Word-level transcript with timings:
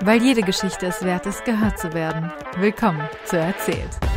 Weil 0.00 0.22
jede 0.22 0.42
Geschichte 0.42 0.86
es 0.86 1.02
wert 1.02 1.26
ist, 1.26 1.44
gehört 1.44 1.76
zu 1.76 1.92
werden. 1.92 2.30
Willkommen 2.56 3.08
zu 3.24 3.36
Erzählt. 3.36 3.98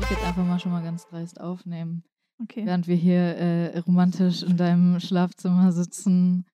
Ich 0.00 0.10
jetzt 0.10 0.22
einfach 0.22 0.44
mal 0.44 0.60
schon 0.60 0.72
mal 0.72 0.82
ganz 0.82 1.06
dreist 1.06 1.40
aufnehmen. 1.40 2.04
Okay. 2.42 2.66
Während 2.66 2.86
wir 2.86 2.96
hier 2.96 3.38
äh, 3.38 3.78
romantisch 3.78 4.42
in 4.42 4.58
deinem 4.58 5.00
Schlafzimmer 5.00 5.72
sitzen 5.72 6.44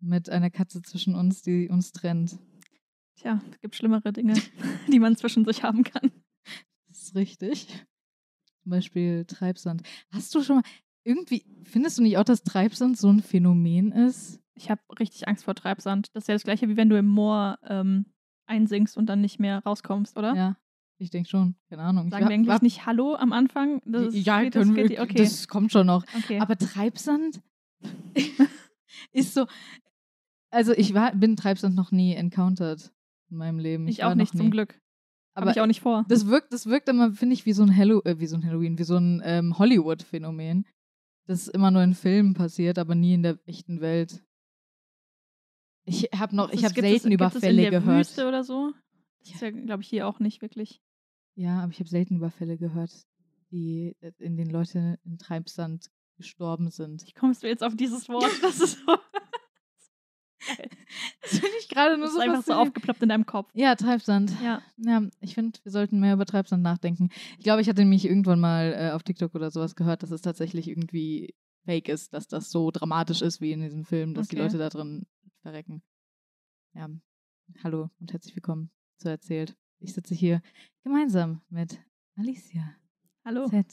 mit 0.00 0.30
einer 0.30 0.48
Katze 0.48 0.80
zwischen 0.80 1.14
uns, 1.14 1.42
die 1.42 1.68
uns 1.68 1.92
trennt. 1.92 2.38
Tja, 3.16 3.42
es 3.50 3.60
gibt 3.60 3.76
schlimmere 3.76 4.14
Dinge, 4.14 4.40
die 4.88 4.98
man 4.98 5.16
zwischen 5.16 5.44
sich 5.44 5.62
haben 5.62 5.84
kann. 5.84 6.10
Das 6.88 7.02
ist 7.02 7.14
richtig. 7.14 7.84
Zum 8.62 8.70
Beispiel 8.70 9.26
Treibsand. 9.26 9.82
Hast 10.10 10.34
du 10.34 10.42
schon 10.42 10.56
mal 10.56 10.64
irgendwie, 11.04 11.44
findest 11.64 11.98
du 11.98 12.02
nicht 12.02 12.18
auch, 12.18 12.24
dass 12.24 12.42
Treibsand 12.42 12.96
so 12.98 13.08
ein 13.08 13.20
Phänomen 13.20 13.92
ist? 13.92 14.40
Ich 14.54 14.70
habe 14.70 14.80
richtig 14.98 15.28
Angst 15.28 15.44
vor 15.44 15.54
Treibsand. 15.54 16.08
Das 16.14 16.24
ist 16.24 16.28
ja 16.28 16.34
das 16.34 16.44
gleiche, 16.44 16.68
wie 16.68 16.76
wenn 16.76 16.88
du 16.88 16.96
im 16.98 17.06
Moor 17.06 17.58
ähm, 17.66 18.06
einsinkst 18.46 18.96
und 18.96 19.06
dann 19.06 19.20
nicht 19.20 19.38
mehr 19.40 19.58
rauskommst, 19.64 20.16
oder? 20.16 20.34
Ja, 20.34 20.56
ich 20.98 21.10
denke 21.10 21.28
schon. 21.28 21.56
Keine 21.68 21.82
Ahnung. 21.82 22.10
Sagen 22.10 22.24
ich 22.24 22.28
wir 22.28 22.34
eigentlich 22.34 22.62
nicht 22.62 22.86
Hallo 22.86 23.14
am 23.16 23.32
Anfang? 23.32 23.80
Das 23.84 24.14
ist- 24.14 24.26
ja, 24.26 24.42
geht- 24.42 24.54
das 24.54 24.72
geht- 24.72 24.98
okay. 25.00 25.14
das 25.18 25.48
kommt 25.48 25.72
schon 25.72 25.86
noch. 25.86 26.04
okay. 26.16 26.38
Aber 26.40 26.56
Treibsand 26.56 27.40
ist 29.12 29.34
so. 29.34 29.46
Also 30.50 30.72
ich 30.72 30.94
war, 30.94 31.14
bin 31.14 31.36
Treibsand 31.36 31.74
noch 31.74 31.90
nie 31.90 32.14
encountered 32.14 32.92
in 33.30 33.36
meinem 33.38 33.58
Leben. 33.58 33.88
ich 33.88 33.98
war 34.00 34.10
auch 34.10 34.14
nicht, 34.14 34.34
noch 34.34 34.38
zum 34.38 34.46
nie. 34.46 34.50
Glück. 34.52 34.80
Aber 35.36 35.50
ich 35.50 35.60
auch 35.60 35.66
nicht 35.66 35.80
vor. 35.80 36.04
das 36.08 36.28
wirkt, 36.28 36.52
das 36.52 36.66
wirkt 36.66 36.88
immer, 36.88 37.10
finde 37.12 37.34
ich, 37.34 37.44
wie 37.44 37.52
so 37.52 37.64
ein 37.64 37.76
Hallo, 37.76 38.00
äh, 38.04 38.20
wie 38.20 38.26
so 38.28 38.36
ein 38.36 38.44
Halloween, 38.46 38.78
wie 38.78 38.84
so 38.84 38.96
ein 38.96 39.20
ähm, 39.24 39.58
Hollywood-Phänomen. 39.58 40.64
Das 41.26 41.48
immer 41.48 41.70
nur 41.70 41.82
in 41.82 41.94
Filmen 41.94 42.34
passiert, 42.34 42.78
aber 42.78 42.94
nie 42.94 43.14
in 43.14 43.22
der 43.22 43.38
echten 43.46 43.80
Welt. 43.80 44.22
Ich 45.86 46.04
habe 46.14 46.34
noch, 46.34 46.50
ich 46.52 46.64
habe 46.64 46.74
gibt 46.74 46.86
es- 46.86 46.90
selten 46.92 47.12
über 47.12 47.26
gibt 47.26 47.36
es 47.36 47.40
Fälle 47.40 47.64
in 47.64 47.70
der 47.70 47.80
gehört. 47.80 47.98
Wüste 48.08 48.26
oder 48.28 48.42
so? 48.44 48.72
Das 49.20 49.34
ist 49.34 49.40
ja, 49.42 49.50
glaube 49.50 49.82
ich, 49.82 49.88
hier 49.88 50.06
auch 50.06 50.18
nicht 50.20 50.42
wirklich. 50.42 50.80
Ja, 51.34 51.60
aber 51.62 51.72
ich 51.72 51.78
habe 51.80 51.88
selten 51.88 52.16
über 52.16 52.30
Fälle 52.30 52.56
gehört, 52.58 53.06
die 53.50 53.96
äh, 54.00 54.12
in 54.18 54.36
denen 54.36 54.50
Leute 54.50 54.98
in 55.04 55.18
Treibsand 55.18 55.90
gestorben 56.16 56.70
sind. 56.70 57.06
Wie 57.06 57.12
kommst 57.12 57.42
du 57.42 57.48
jetzt 57.48 57.62
auf 57.64 57.74
dieses 57.74 58.08
Wort? 58.08 58.24
Das 58.42 58.60
ist 58.60 58.78
so. 58.84 58.96
Das 61.22 61.30
finde 61.30 61.56
ich 61.60 61.68
gerade 61.68 61.96
nur 61.98 62.08
so 62.08 62.18
ist 62.18 62.22
einfach 62.22 62.42
so 62.42 62.52
aufgeploppt 62.52 63.02
in 63.02 63.08
deinem 63.08 63.26
Kopf. 63.26 63.50
Ja, 63.54 63.74
Treibsand. 63.74 64.32
Ja. 64.42 64.62
Ja, 64.78 65.02
ich 65.20 65.34
finde, 65.34 65.58
wir 65.62 65.72
sollten 65.72 66.00
mehr 66.00 66.14
über 66.14 66.26
Treibsand 66.26 66.62
nachdenken. 66.62 67.08
Ich 67.38 67.44
glaube, 67.44 67.62
ich 67.62 67.68
hatte 67.68 67.80
nämlich 67.80 68.04
irgendwann 68.04 68.40
mal 68.40 68.74
äh, 68.76 68.90
auf 68.92 69.02
TikTok 69.02 69.34
oder 69.34 69.50
sowas 69.50 69.74
gehört, 69.74 70.02
dass 70.02 70.10
es 70.10 70.20
tatsächlich 70.22 70.68
irgendwie 70.68 71.34
fake 71.64 71.88
ist, 71.88 72.12
dass 72.12 72.28
das 72.28 72.50
so 72.50 72.70
dramatisch 72.70 73.22
ist 73.22 73.40
wie 73.40 73.52
in 73.52 73.62
diesem 73.62 73.84
Film, 73.84 74.14
dass 74.14 74.28
die 74.28 74.36
Okay. 74.36 74.44
Leute 74.44 74.58
da 74.58 74.68
drin 74.68 75.06
verrecken. 75.42 75.82
Ja, 76.74 76.88
hallo 77.62 77.90
und 78.00 78.12
herzlich 78.12 78.34
willkommen 78.36 78.70
zu 78.98 79.08
Erzählt. 79.08 79.56
Ich 79.78 79.94
sitze 79.94 80.14
hier 80.14 80.42
gemeinsam 80.82 81.40
mit 81.48 81.80
Alicia 82.16 82.74
Hallo. 83.24 83.48
Z 83.48 83.66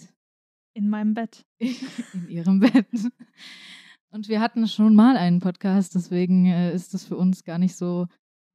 In 0.74 0.90
meinem 0.90 1.14
Bett. 1.14 1.46
in 1.60 2.30
ihrem 2.30 2.60
Bett. 2.60 2.86
Und 4.12 4.28
wir 4.28 4.42
hatten 4.42 4.68
schon 4.68 4.94
mal 4.96 5.16
einen 5.18 5.40
Podcast, 5.40 5.96
deswegen 5.96 6.46
äh, 6.46 6.74
ist 6.74 6.94
das 6.94 7.06
für 7.06 7.16
uns 7.16 7.44
gar 7.44 7.58
nicht 7.58 7.76
so 7.76 8.08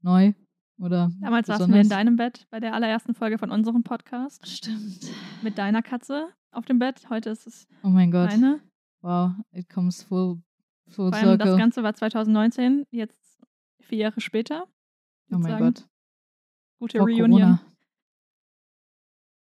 neu 0.03 0.35
oder 0.79 1.11
Damals 1.21 1.47
saßen 1.47 1.63
wir 1.73 1.79
besonders. 1.79 1.85
in 1.85 1.89
deinem 1.89 2.17
Bett 2.17 2.47
bei 2.51 2.61
der 2.61 2.75
allerersten 2.75 3.15
Folge 3.15 3.39
von 3.39 3.51
unserem 3.51 3.83
Podcast 3.83 4.47
Stimmt. 4.47 5.11
mit 5.43 5.57
deiner 5.57 5.83
Katze 5.83 6.29
auf 6.51 6.67
dem 6.67 6.79
Bett. 6.79 7.09
Heute 7.09 7.31
ist 7.31 7.47
es 7.47 7.67
Oh 7.83 7.89
mein 7.89 8.11
Gott. 8.11 8.31
meine. 8.31 8.61
Wow, 9.01 9.33
it 9.53 9.69
comes 9.71 10.03
full, 10.03 10.43
full 10.89 11.11
Vor 11.11 11.15
allem 11.19 11.39
das 11.39 11.47
circle. 11.47 11.57
Ganze 11.59 11.83
war 11.83 11.95
2019, 11.95 12.85
jetzt 12.91 13.41
vier 13.81 13.99
Jahre 13.99 14.21
später. 14.21 14.65
oh 14.67 15.39
mein 15.39 15.43
sozusagen. 15.43 15.65
Gott. 15.75 15.89
Gute 16.81 16.99
Vor 16.99 17.07
Reunion. 17.07 17.31
Corona. 17.31 17.61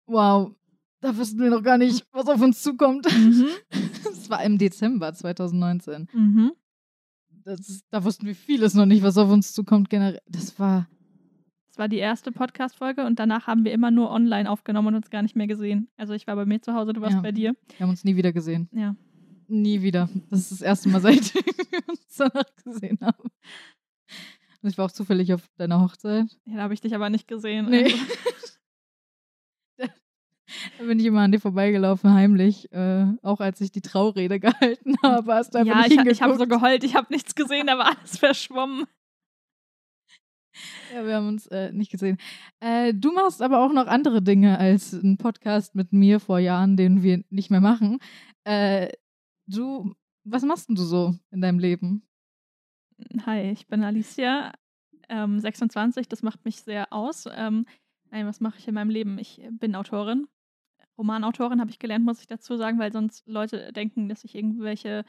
Wow, 0.08 0.56
da 1.02 1.18
wussten 1.18 1.40
wir 1.40 1.50
noch 1.50 1.64
gar 1.64 1.78
nicht, 1.78 2.06
was 2.12 2.28
auf 2.28 2.42
uns 2.42 2.62
zukommt. 2.64 3.06
Mhm. 3.12 3.46
Es 4.12 4.30
war 4.30 4.44
im 4.44 4.58
Dezember 4.58 5.14
2019. 5.14 6.08
Mhm. 6.14 6.52
Das 7.44 7.60
ist, 7.68 7.86
da 7.90 8.04
wussten 8.04 8.26
wir 8.28 8.36
vieles 8.36 8.76
noch 8.76 8.86
nicht, 8.86 9.04
was 9.04 9.18
auf 9.18 9.30
uns 9.30 9.52
zukommt 9.52 9.90
generell. 9.90 10.22
Das 10.28 10.58
war, 10.60 10.88
Das 11.70 11.78
war 11.80 11.88
die 11.90 11.98
erste 11.98 12.32
Podcast-Folge 12.32 13.06
und 13.06 13.20
danach 13.20 13.48
haben 13.48 13.66
wir 13.66 13.72
immer 13.74 13.90
nur 13.92 14.12
online 14.12 14.50
aufgenommen 14.50 14.90
und 14.90 14.96
uns 14.96 15.10
gar 15.10 15.22
nicht 15.24 15.36
mehr 15.36 15.48
gesehen. 15.48 15.90
Also 15.98 16.14
ich 16.14 16.28
war 16.28 16.36
bei 16.36 16.46
mir 16.46 16.62
zu 16.62 16.74
Hause, 16.76 16.94
du 16.94 17.02
warst 17.02 17.16
Ja. 17.16 17.22
bei 17.22 17.32
dir. 17.32 17.56
wir 17.78 17.80
haben 17.80 17.90
uns 17.90 18.04
nie 18.04 18.16
wieder 18.16 18.32
gesehen. 18.32 18.70
Ja. 18.72 18.96
Nie 19.48 19.82
wieder. 19.82 20.08
Das 20.30 20.40
ist 20.40 20.52
das 20.52 20.62
erste 20.62 20.88
Mal, 20.90 21.02
seit 21.02 21.34
wir 21.34 21.90
uns 21.90 22.16
danach 22.16 22.56
gesehen 22.64 23.00
haben. 23.02 23.30
Und 24.62 24.70
ich 24.70 24.78
war 24.78 24.86
auch 24.86 24.92
zufällig 24.92 25.34
auf 25.34 25.50
deiner 25.58 25.82
Hochzeit. 25.82 26.28
ja 26.46 26.58
da 26.58 26.62
habe 26.64 26.74
ich 26.76 26.82
dich 26.82 26.94
aber 26.96 27.10
nicht 27.10 27.28
gesehen. 27.28 27.70
Nee. 27.70 27.84
Also, 27.86 27.96
Da 30.78 30.84
bin 30.86 31.00
ich 31.00 31.06
immer 31.06 31.22
an 31.22 31.32
dir 31.32 31.40
vorbeigelaufen, 31.40 32.14
heimlich. 32.14 32.72
Äh, 32.72 33.06
auch 33.22 33.40
als 33.40 33.62
ich 33.62 33.72
die 33.72 33.82
Traurede 33.82 34.40
gehalten 34.40 34.96
habe, 35.04 35.34
hast 35.34 35.54
du 35.54 35.60
einfach 35.60 35.76
ja, 35.76 35.88
nicht 35.88 36.00
ich, 36.00 36.12
ich 36.12 36.22
habe 36.22 36.38
so 36.38 36.48
geheult, 36.48 36.84
ich 36.84 36.96
habe 36.96 37.08
nichts 37.10 37.36
gesehen, 37.36 37.68
da 37.68 37.78
war 37.78 37.98
alles 37.98 38.18
verschwommen. 38.18 38.86
Ja, 40.94 41.06
wir 41.06 41.16
haben 41.16 41.28
uns 41.28 41.48
äh, 41.48 41.72
nicht 41.72 41.92
gesehen. 41.92 42.18
Äh, 42.60 42.94
du 42.94 43.12
machst 43.14 43.42
aber 43.42 43.60
auch 43.60 43.72
noch 43.72 43.88
andere 43.88 44.22
Dinge 44.22 44.60
als 44.60 44.94
einen 44.94 45.18
Podcast 45.18 45.76
mit 45.76 45.94
mir 45.94 46.20
vor 46.20 46.40
Jahren, 46.40 46.76
den 46.76 47.04
wir 47.04 47.24
nicht 47.30 47.50
mehr 47.50 47.62
machen. 47.62 48.00
Äh, 48.44 48.90
du, 49.48 49.94
was 50.24 50.44
machst 50.44 50.70
denn 50.70 50.76
du 50.76 50.84
so 50.84 51.16
in 51.32 51.42
deinem 51.42 51.60
Leben? 51.60 52.04
Hi, 53.26 53.52
ich 53.52 53.68
bin 53.68 53.84
Alicia, 53.84 54.54
ähm, 55.10 55.40
26, 55.40 56.08
das 56.08 56.22
macht 56.22 56.44
mich 56.46 56.62
sehr 56.62 56.92
aus. 56.92 57.26
Ähm, 57.34 57.66
nein, 58.12 58.28
was 58.28 58.42
mache 58.42 58.60
ich 58.60 58.68
in 58.68 58.76
meinem 58.76 58.90
Leben? 58.90 59.18
Ich 59.18 59.42
bin 59.52 59.76
Autorin. 59.76 60.28
Romanautorin 61.02 61.60
habe 61.60 61.72
ich 61.72 61.80
gelernt, 61.80 62.06
muss 62.06 62.20
ich 62.22 62.28
dazu 62.28 62.58
sagen, 62.58 62.78
weil 62.78 62.92
sonst 62.94 63.28
Leute 63.28 63.74
denken, 63.74 64.08
dass 64.08 64.24
ich 64.24 64.36
irgendwelche 64.36 65.04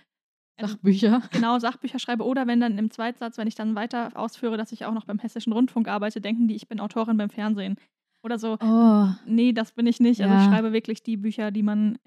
also, 0.58 0.72
Sachbücher? 0.75 1.22
genau 1.32 1.58
Sachbücher 1.58 1.98
schreibe 1.98 2.25
oder 2.25 2.47
wenn 2.47 2.60
dann 2.60 2.78
im 2.78 2.91
Zweitsatz, 2.91 3.36
wenn 3.36 3.47
ich 3.47 3.54
dann 3.54 3.75
weiter 3.75 4.10
ausführe, 4.14 4.56
dass 4.56 4.72
ich 4.72 4.86
auch 4.86 4.94
noch 4.94 5.04
beim 5.04 5.19
Hessischen 5.19 5.52
Rundfunk 5.52 5.88
arbeite, 5.88 6.22
denken 6.22 6.48
die, 6.48 6.56
ich 6.56 6.66
bin 6.66 6.81
Autorin 6.81 7.19
beim 7.19 7.28
Fernsehen. 7.31 7.76
Oder 8.25 8.38
so, 8.38 8.56
Oh, 8.60 9.08
nee, 9.26 9.52
das 9.52 9.72
bin 9.72 9.86
ich 9.86 10.00
nicht. 10.00 10.22
Also 10.22 10.34
ich 10.34 10.42
Ja. 10.42 10.48
schreibe 10.48 10.72
wirklich 10.72 11.02
die 11.02 11.16
Bücher, 11.19 11.50
die 11.50 11.62
man 11.62 11.98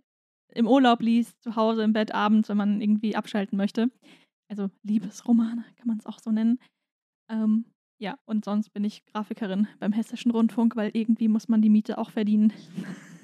im 0.53 0.67
Urlaub 0.67 1.01
liest, 1.01 1.41
zu 1.43 1.55
Hause, 1.55 1.83
im 1.83 1.93
Bett, 1.93 2.13
abends, 2.13 2.49
wenn 2.49 2.57
man 2.57 2.81
irgendwie 2.81 3.15
abschalten 3.15 3.57
möchte. 3.57 3.91
Also 4.49 4.69
Liebesromane 4.83 5.63
kann 5.77 5.87
man 5.87 5.97
es 5.97 6.05
auch 6.05 6.19
so 6.19 6.31
nennen. 6.31 6.57
Ähm, 7.29 7.65
ja, 7.99 8.17
und 8.25 8.45
sonst 8.45 8.69
bin 8.69 8.83
ich 8.83 9.05
Grafikerin 9.05 9.67
beim 9.79 9.93
Hessischen 9.93 10.31
Rundfunk, 10.31 10.75
weil 10.75 10.91
irgendwie 10.93 11.27
muss 11.27 11.47
man 11.47 11.61
die 11.61 11.69
Miete 11.69 11.97
auch 11.97 12.09
verdienen. 12.11 12.53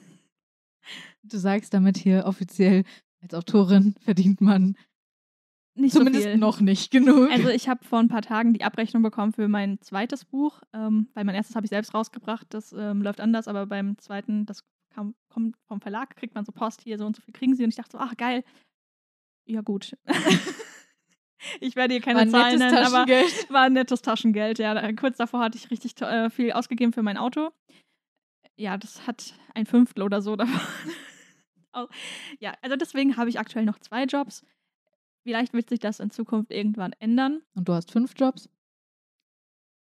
du 1.23 1.37
sagst 1.37 1.73
damit 1.73 1.97
hier 1.97 2.25
offiziell, 2.25 2.83
als 3.21 3.33
Autorin 3.33 3.95
verdient 3.99 4.41
man 4.41 4.75
Nicht 5.75 5.93
zumindest 5.93 6.23
so 6.23 6.29
viel. 6.31 6.37
noch 6.37 6.59
nicht 6.59 6.91
genug. 6.91 7.29
Also 7.31 7.49
ich 7.49 7.69
habe 7.69 7.83
vor 7.83 7.99
ein 7.99 8.07
paar 8.07 8.21
Tagen 8.21 8.53
die 8.53 8.63
Abrechnung 8.63 9.03
bekommen 9.03 9.33
für 9.33 9.47
mein 9.47 9.79
zweites 9.81 10.25
Buch, 10.25 10.61
ähm, 10.73 11.07
weil 11.13 11.23
mein 11.23 11.35
erstes 11.35 11.55
habe 11.55 11.65
ich 11.65 11.69
selbst 11.69 11.93
rausgebracht, 11.93 12.47
das 12.49 12.73
ähm, 12.73 13.01
läuft 13.01 13.21
anders, 13.21 13.47
aber 13.47 13.65
beim 13.65 13.97
zweiten, 13.99 14.45
das 14.45 14.63
kam, 14.93 15.15
kommt 15.29 15.55
vom 15.67 15.81
Verlag, 15.81 16.15
kriegt 16.15 16.35
man 16.35 16.45
so 16.45 16.51
Post, 16.51 16.81
hier 16.81 16.97
so 16.97 17.05
und 17.05 17.15
so 17.15 17.21
viel 17.21 17.33
kriegen 17.33 17.55
sie 17.55 17.63
und 17.63 17.69
ich 17.69 17.75
dachte 17.75 17.91
so, 17.93 17.97
ach 17.99 18.17
geil, 18.17 18.43
ja 19.45 19.61
gut. 19.61 19.97
ich 21.59 21.75
werde 21.75 21.93
hier 21.93 22.01
keine 22.01 22.19
War 22.19 22.27
Zahlen 22.27 22.59
nennen, 22.59 22.77
aber 22.77 23.05
war 23.49 23.63
ein 23.63 23.73
nettes 23.73 24.01
Taschengeld, 24.01 24.59
ja. 24.59 24.91
Kurz 24.93 25.17
davor 25.17 25.41
hatte 25.41 25.57
ich 25.57 25.71
richtig 25.71 25.99
äh, 26.01 26.29
viel 26.29 26.51
ausgegeben 26.51 26.93
für 26.93 27.03
mein 27.03 27.17
Auto. 27.17 27.51
Ja, 28.57 28.77
das 28.77 29.07
hat 29.07 29.33
ein 29.55 29.65
Fünftel 29.65 30.03
oder 30.03 30.21
so 30.21 30.35
davon. 30.35 30.59
Au- 31.71 31.87
ja, 32.39 32.53
also 32.61 32.75
deswegen 32.75 33.17
habe 33.17 33.29
ich 33.29 33.39
aktuell 33.39 33.65
noch 33.65 33.79
zwei 33.79 34.03
Jobs. 34.03 34.45
Vielleicht 35.23 35.53
wird 35.53 35.69
sich 35.69 35.79
das 35.79 35.99
in 35.99 36.11
Zukunft 36.11 36.51
irgendwann 36.51 36.93
ändern. 36.99 37.41
Und 37.55 37.67
du 37.67 37.73
hast 37.73 37.91
fünf 37.91 38.13
Jobs? 38.17 38.49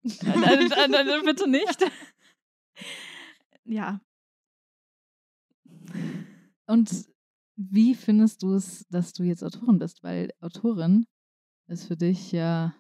Äh, 0.05 0.09
äh, 0.09 1.19
äh, 1.19 1.23
bitte 1.25 1.49
nicht. 1.49 1.79
ja, 3.65 4.01
Und 6.67 7.07
wie 7.57 7.95
findest 7.95 8.43
du 8.43 8.55
es, 8.55 8.87
dass 8.89 9.13
du 9.13 9.23
jetzt 9.23 9.45
Autorin 9.45 9.79
bist? 9.79 10.03
Weil 10.03 10.31
Autorin 10.41 11.07
ist 11.69 11.85
für 11.87 11.97
dich 11.97 12.33
ja 12.33 12.75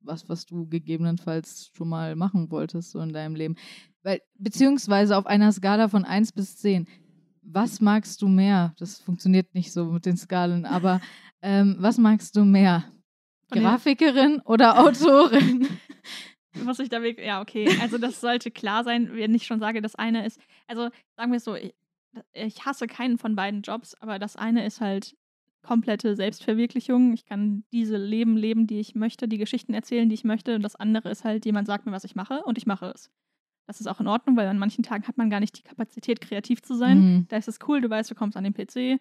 was, 0.00 0.28
was 0.28 0.46
du 0.46 0.66
gegebenenfalls 0.68 1.70
schon 1.76 1.88
mal 1.88 2.16
machen 2.16 2.50
wolltest, 2.50 2.90
so 2.90 3.00
in 3.00 3.12
deinem 3.12 3.34
Leben. 3.36 3.56
Weil, 4.02 4.20
beziehungsweise 4.38 5.16
auf 5.16 5.26
einer 5.26 5.52
Skala 5.52 5.88
von 5.88 6.04
1 6.04 6.32
bis 6.32 6.56
10, 6.58 6.88
was 7.42 7.80
magst 7.80 8.22
du 8.22 8.28
mehr? 8.28 8.74
Das 8.78 9.00
funktioniert 9.00 9.54
nicht 9.54 9.72
so 9.72 9.86
mit 9.86 10.06
den 10.06 10.16
Skalen, 10.16 10.64
aber 10.64 11.00
ähm, 11.42 11.76
was 11.78 11.98
magst 11.98 12.36
du 12.36 12.44
mehr? 12.44 12.84
Von 13.48 13.60
Grafikerin 13.60 14.40
oder 14.44 14.78
Autorin? 14.78 15.68
muss 16.64 16.78
ich 16.78 16.88
da 16.88 17.02
wirklich, 17.02 17.26
ja, 17.26 17.40
okay. 17.40 17.68
Also 17.80 17.98
das 17.98 18.20
sollte 18.20 18.50
klar 18.50 18.84
sein, 18.84 19.10
wenn 19.14 19.34
ich 19.34 19.46
schon 19.46 19.60
sage, 19.60 19.82
das 19.82 19.94
eine 19.94 20.26
ist, 20.26 20.40
also 20.66 20.88
sagen 21.16 21.32
wir 21.32 21.38
es 21.38 21.44
so, 21.44 21.54
ich, 21.54 21.74
ich 22.32 22.64
hasse 22.64 22.86
keinen 22.86 23.18
von 23.18 23.36
beiden 23.36 23.62
Jobs, 23.62 23.94
aber 24.00 24.18
das 24.18 24.36
eine 24.36 24.64
ist 24.66 24.80
halt 24.80 25.16
komplette 25.62 26.16
Selbstverwirklichung. 26.16 27.12
Ich 27.14 27.24
kann 27.24 27.64
diese 27.72 27.96
Leben 27.96 28.36
leben, 28.36 28.66
die 28.66 28.80
ich 28.80 28.94
möchte, 28.94 29.28
die 29.28 29.38
Geschichten 29.38 29.74
erzählen, 29.74 30.08
die 30.08 30.14
ich 30.14 30.24
möchte. 30.24 30.56
Und 30.56 30.62
das 30.62 30.76
andere 30.76 31.10
ist 31.10 31.24
halt, 31.24 31.46
jemand 31.46 31.68
sagt 31.68 31.86
mir, 31.86 31.92
was 31.92 32.04
ich 32.04 32.16
mache 32.16 32.42
und 32.42 32.58
ich 32.58 32.66
mache 32.66 32.86
es. 32.86 33.10
Das 33.66 33.80
ist 33.80 33.86
auch 33.86 34.00
in 34.00 34.08
Ordnung, 34.08 34.36
weil 34.36 34.48
an 34.48 34.58
manchen 34.58 34.82
Tagen 34.82 35.06
hat 35.06 35.16
man 35.16 35.30
gar 35.30 35.40
nicht 35.40 35.58
die 35.58 35.62
Kapazität, 35.62 36.20
kreativ 36.20 36.62
zu 36.62 36.74
sein. 36.74 36.98
Mhm. 36.98 37.26
Da 37.28 37.36
ist 37.36 37.48
es 37.48 37.58
cool, 37.66 37.80
du 37.80 37.88
weißt, 37.88 38.10
du 38.10 38.14
kommst 38.14 38.36
an 38.36 38.44
den 38.44 38.54
PC, 38.54 39.00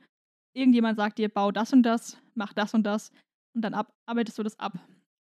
irgendjemand 0.53 0.97
sagt 0.97 1.17
dir, 1.17 1.29
bau 1.29 1.51
das 1.51 1.73
und 1.73 1.83
das, 1.83 2.17
mach 2.35 2.53
das 2.53 2.73
und 2.73 2.83
das 2.83 3.11
und 3.53 3.63
dann 3.63 3.73
ab, 3.73 3.93
arbeitest 4.05 4.37
du 4.37 4.43
das 4.43 4.59
ab. 4.59 4.79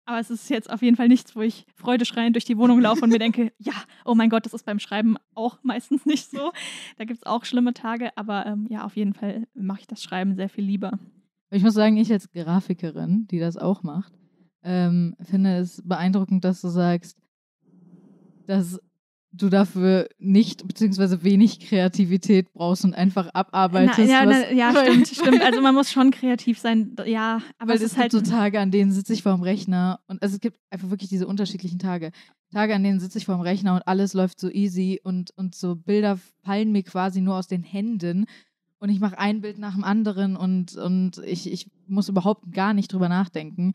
Aber 0.07 0.19
es 0.19 0.29
ist 0.29 0.49
jetzt 0.49 0.69
auf 0.69 0.83
jeden 0.83 0.95
Fall 0.95 1.07
nichts, 1.07 1.35
wo 1.35 1.41
ich 1.41 1.65
freudeschreiend 1.75 2.35
durch 2.35 2.45
die 2.45 2.57
Wohnung 2.57 2.79
laufe 2.79 3.01
und 3.03 3.09
mir 3.09 3.17
denke, 3.17 3.51
ja, 3.57 3.73
oh 4.05 4.13
mein 4.13 4.29
Gott, 4.29 4.45
das 4.45 4.53
ist 4.53 4.65
beim 4.65 4.77
Schreiben 4.77 5.17
auch 5.33 5.57
meistens 5.63 6.05
nicht 6.05 6.29
so. 6.29 6.51
Da 6.97 7.05
gibt 7.05 7.19
es 7.19 7.25
auch 7.25 7.43
schlimme 7.45 7.73
Tage, 7.73 8.15
aber 8.15 8.45
ähm, 8.45 8.67
ja, 8.69 8.85
auf 8.85 8.95
jeden 8.95 9.13
Fall 9.13 9.47
mache 9.55 9.81
ich 9.81 9.87
das 9.87 10.03
Schreiben 10.03 10.35
sehr 10.35 10.49
viel 10.49 10.63
lieber. 10.63 10.99
Ich 11.49 11.63
muss 11.63 11.73
sagen, 11.73 11.97
ich 11.97 12.11
als 12.11 12.29
Grafikerin, 12.31 13.27
die 13.27 13.39
das 13.39 13.57
auch 13.57 13.81
macht, 13.81 14.13
ähm, 14.63 15.15
finde 15.21 15.57
es 15.57 15.81
beeindruckend, 15.83 16.43
dass 16.43 16.61
du 16.61 16.67
sagst, 16.67 17.17
dass 18.45 18.79
du 19.37 19.49
dafür 19.49 20.07
nicht 20.17 20.67
beziehungsweise 20.67 21.23
wenig 21.23 21.59
Kreativität 21.59 22.51
brauchst 22.53 22.85
und 22.85 22.93
einfach 22.93 23.29
abarbeitest. 23.33 23.99
Na, 23.99 24.05
ja, 24.05 24.25
na, 24.25 24.51
ja 24.51 24.71
stimmt, 24.85 25.07
stimmt. 25.07 25.41
Also 25.41 25.61
man 25.61 25.75
muss 25.75 25.91
schon 25.91 26.11
kreativ 26.11 26.59
sein, 26.59 26.95
ja, 27.05 27.41
aber 27.57 27.69
Weil 27.69 27.75
es 27.77 27.81
es 27.81 27.87
ist 27.87 27.93
gibt 27.93 28.01
halt 28.01 28.11
so 28.11 28.21
Tage, 28.21 28.59
an 28.59 28.71
denen 28.71 28.91
sitze 28.91 29.13
ich 29.13 29.23
vorm 29.23 29.41
Rechner 29.41 29.99
und 30.07 30.21
also 30.21 30.35
es 30.35 30.41
gibt 30.41 30.59
einfach 30.69 30.89
wirklich 30.89 31.09
diese 31.09 31.27
unterschiedlichen 31.27 31.79
Tage. 31.79 32.11
Tage, 32.51 32.75
an 32.75 32.83
denen 32.83 32.99
sitze 32.99 33.17
ich 33.17 33.25
vorm 33.25 33.41
Rechner 33.41 33.75
und 33.75 33.87
alles 33.87 34.13
läuft 34.13 34.39
so 34.39 34.49
easy 34.49 35.01
und, 35.03 35.31
und 35.35 35.55
so 35.55 35.75
Bilder 35.75 36.19
fallen 36.43 36.71
mir 36.71 36.83
quasi 36.83 37.21
nur 37.21 37.35
aus 37.35 37.47
den 37.47 37.63
Händen 37.63 38.25
und 38.79 38.89
ich 38.89 38.99
mache 38.99 39.17
ein 39.17 39.41
Bild 39.41 39.57
nach 39.57 39.73
dem 39.73 39.83
anderen 39.83 40.35
und, 40.35 40.75
und 40.75 41.17
ich, 41.25 41.51
ich 41.51 41.69
muss 41.87 42.09
überhaupt 42.09 42.51
gar 42.51 42.73
nicht 42.73 42.93
drüber 42.93 43.09
nachdenken. 43.09 43.73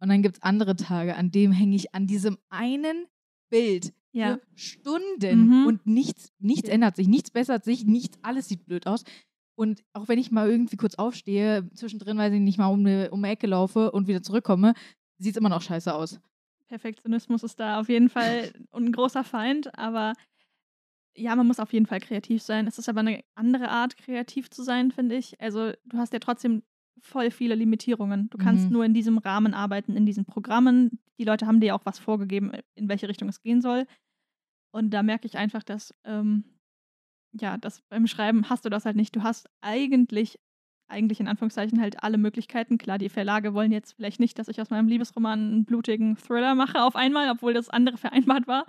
Und 0.00 0.08
dann 0.08 0.22
gibt 0.22 0.36
es 0.36 0.42
andere 0.42 0.76
Tage, 0.76 1.16
an 1.16 1.30
dem 1.30 1.52
hänge 1.52 1.76
ich 1.76 1.94
an 1.94 2.06
diesem 2.06 2.38
einen 2.48 3.06
Bild 3.50 3.92
ja. 4.18 4.34
für 4.36 4.40
Stunden 4.54 5.46
Mhm. 5.46 5.66
und 5.66 5.86
nichts, 5.86 6.32
nichts 6.38 6.68
ändert 6.68 6.96
sich, 6.96 7.08
nichts 7.08 7.30
bessert 7.30 7.64
sich, 7.64 7.84
nichts, 7.84 8.18
alles 8.22 8.48
sieht 8.48 8.64
blöd 8.66 8.86
aus. 8.86 9.04
Und 9.56 9.82
auch 9.92 10.06
wenn 10.08 10.18
ich 10.18 10.30
mal 10.30 10.48
irgendwie 10.48 10.76
kurz 10.76 10.94
aufstehe, 10.96 11.68
zwischendrin, 11.74 12.16
weiß 12.18 12.32
ich 12.32 12.40
nicht 12.40 12.58
mal 12.58 12.68
um 12.68 12.80
eine, 12.80 13.10
um 13.10 13.24
eine 13.24 13.32
Ecke 13.32 13.46
laufe 13.48 13.90
und 13.90 14.06
wieder 14.06 14.22
zurückkomme, 14.22 14.74
sieht 15.18 15.32
es 15.32 15.36
immer 15.36 15.48
noch 15.48 15.62
scheiße 15.62 15.92
aus. 15.92 16.20
Perfektionismus 16.68 17.42
ist 17.42 17.58
da 17.58 17.80
auf 17.80 17.88
jeden 17.88 18.08
Fall 18.08 18.52
ein 18.72 18.92
großer 18.92 19.24
Feind, 19.24 19.76
aber 19.78 20.12
ja, 21.16 21.34
man 21.34 21.46
muss 21.46 21.58
auf 21.58 21.72
jeden 21.72 21.86
Fall 21.86 21.98
kreativ 22.00 22.42
sein. 22.42 22.66
Es 22.68 22.78
ist 22.78 22.88
aber 22.88 23.00
eine 23.00 23.24
andere 23.34 23.70
Art, 23.70 23.96
kreativ 23.96 24.50
zu 24.50 24.62
sein, 24.62 24.92
finde 24.92 25.16
ich. 25.16 25.40
Also 25.40 25.72
du 25.84 25.96
hast 25.98 26.12
ja 26.12 26.20
trotzdem 26.20 26.62
voll 27.00 27.30
viele 27.30 27.54
Limitierungen. 27.56 28.28
Du 28.30 28.38
kannst 28.38 28.66
Mhm. 28.66 28.72
nur 28.72 28.84
in 28.84 28.94
diesem 28.94 29.18
Rahmen 29.18 29.54
arbeiten, 29.54 29.96
in 29.96 30.06
diesen 30.06 30.24
Programmen. 30.24 31.00
Die 31.18 31.24
Leute 31.24 31.46
haben 31.46 31.60
dir 31.60 31.74
auch 31.74 31.84
was 31.84 31.98
vorgegeben, 31.98 32.52
in 32.76 32.88
welche 32.88 33.08
Richtung 33.08 33.28
es 33.28 33.40
gehen 33.40 33.60
soll. 33.60 33.86
Und 34.70 34.90
da 34.90 35.02
merke 35.02 35.26
ich 35.26 35.36
einfach, 35.38 35.62
dass, 35.62 35.94
ähm, 36.04 36.44
ja, 37.32 37.56
das 37.58 37.82
beim 37.88 38.06
Schreiben 38.06 38.48
hast 38.50 38.64
du 38.64 38.68
das 38.70 38.84
halt 38.84 38.96
nicht. 38.96 39.14
Du 39.16 39.22
hast 39.22 39.48
eigentlich, 39.60 40.38
eigentlich 40.88 41.20
in 41.20 41.28
Anführungszeichen 41.28 41.80
halt 41.80 42.02
alle 42.02 42.18
Möglichkeiten. 42.18 42.78
Klar, 42.78 42.98
die 42.98 43.08
Verlage 43.08 43.54
wollen 43.54 43.72
jetzt 43.72 43.92
vielleicht 43.94 44.20
nicht, 44.20 44.38
dass 44.38 44.48
ich 44.48 44.60
aus 44.60 44.70
meinem 44.70 44.88
Liebesroman 44.88 45.38
einen 45.40 45.64
blutigen 45.64 46.16
Thriller 46.16 46.54
mache 46.54 46.82
auf 46.82 46.96
einmal, 46.96 47.30
obwohl 47.30 47.54
das 47.54 47.68
andere 47.68 47.96
vereinbart 47.98 48.46
war. 48.46 48.66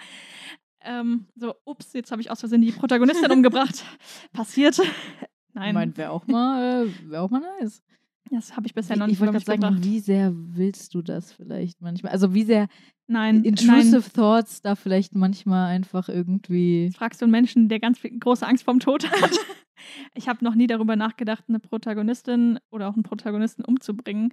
Ähm, 0.81 1.25
so, 1.35 1.55
ups, 1.65 1.91
jetzt 1.93 2.11
habe 2.11 2.21
ich 2.21 2.31
aus 2.31 2.39
Versehen 2.39 2.61
die 2.61 2.71
Protagonistin 2.71 3.31
umgebracht. 3.31 3.83
Passiert. 4.31 4.79
Nein, 5.53 5.69
Ich 5.69 5.73
meine, 5.73 5.97
wäre 5.97 6.11
auch 6.11 6.25
mal, 6.27 6.85
äh, 6.87 7.09
wäre 7.09 7.23
auch 7.23 7.29
mal 7.29 7.41
nice. 7.59 7.81
das 8.29 8.55
habe 8.55 8.67
ich 8.67 8.73
bisher 8.73 8.95
Wie, 8.95 8.99
noch 8.99 9.07
nicht 9.07 9.15
ich 9.15 9.19
wollte 9.19 9.33
gerade 9.33 9.45
sagen, 9.45 9.61
gebracht. 9.61 9.83
wie 9.83 9.99
sehr 9.99 10.31
willst 10.33 10.93
du 10.93 11.01
das 11.01 11.33
vielleicht 11.33 11.81
manchmal? 11.81 12.11
Also 12.13 12.33
wie 12.33 12.43
sehr 12.43 12.67
Nein, 13.11 13.43
intrusive 13.43 14.01
nein. 14.01 14.13
Thoughts 14.13 14.61
da 14.61 14.75
vielleicht 14.75 15.15
manchmal 15.15 15.69
einfach 15.69 16.09
irgendwie. 16.09 16.91
Fragst 16.95 17.19
du 17.21 17.25
einen 17.25 17.31
Menschen, 17.31 17.67
der 17.67 17.79
ganz 17.79 17.99
große 18.01 18.45
Angst 18.45 18.63
vorm 18.63 18.79
Tod 18.79 19.09
hat? 19.09 19.31
ich 20.13 20.29
habe 20.29 20.45
noch 20.45 20.53
nie 20.53 20.67
darüber 20.67 20.95
nachgedacht, 20.95 21.45
eine 21.47 21.59
Protagonistin 21.59 22.59
oder 22.69 22.87
auch 22.87 22.93
einen 22.93 23.01
Protagonisten 23.01 23.65
umzubringen, 23.65 24.31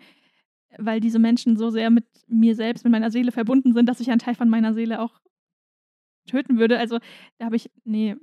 weil 0.76 1.00
diese 1.00 1.18
Menschen 1.18 1.56
so 1.56 1.70
sehr 1.70 1.88
mit 1.88 2.04
mir 2.28 2.54
selbst, 2.54 2.84
mit 2.84 2.92
meiner 2.92 3.10
Seele 3.10 3.32
verbunden 3.32 3.72
sind, 3.72 3.88
dass 3.88 4.00
ich 4.00 4.10
einen 4.10 4.18
Teil 4.18 4.34
von 4.34 4.50
meiner 4.50 4.74
Seele 4.74 5.00
auch 5.00 5.20
töten 6.26 6.58
würde. 6.58 6.78
Also 6.78 6.98
da 7.38 7.46
habe 7.46 7.56
ich, 7.56 7.70
nee, 7.84 8.14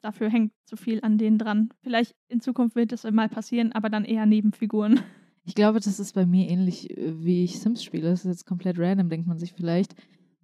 dafür 0.00 0.30
hängt 0.30 0.52
zu 0.64 0.76
viel 0.76 1.00
an 1.02 1.18
denen 1.18 1.36
dran. 1.36 1.68
Vielleicht 1.82 2.14
in 2.28 2.40
Zukunft 2.40 2.76
wird 2.76 2.92
es 2.92 3.04
mal 3.04 3.28
passieren, 3.28 3.72
aber 3.72 3.90
dann 3.90 4.06
eher 4.06 4.24
Nebenfiguren. 4.24 5.00
Ich 5.44 5.54
glaube, 5.54 5.80
das 5.80 5.98
ist 5.98 6.14
bei 6.14 6.26
mir 6.26 6.48
ähnlich, 6.48 6.90
äh, 6.90 7.24
wie 7.24 7.44
ich 7.44 7.60
Sims 7.60 7.82
spiele. 7.82 8.10
Das 8.10 8.20
ist 8.20 8.30
jetzt 8.30 8.46
komplett 8.46 8.78
random, 8.78 9.08
denkt 9.08 9.26
man 9.26 9.38
sich 9.38 9.52
vielleicht. 9.52 9.94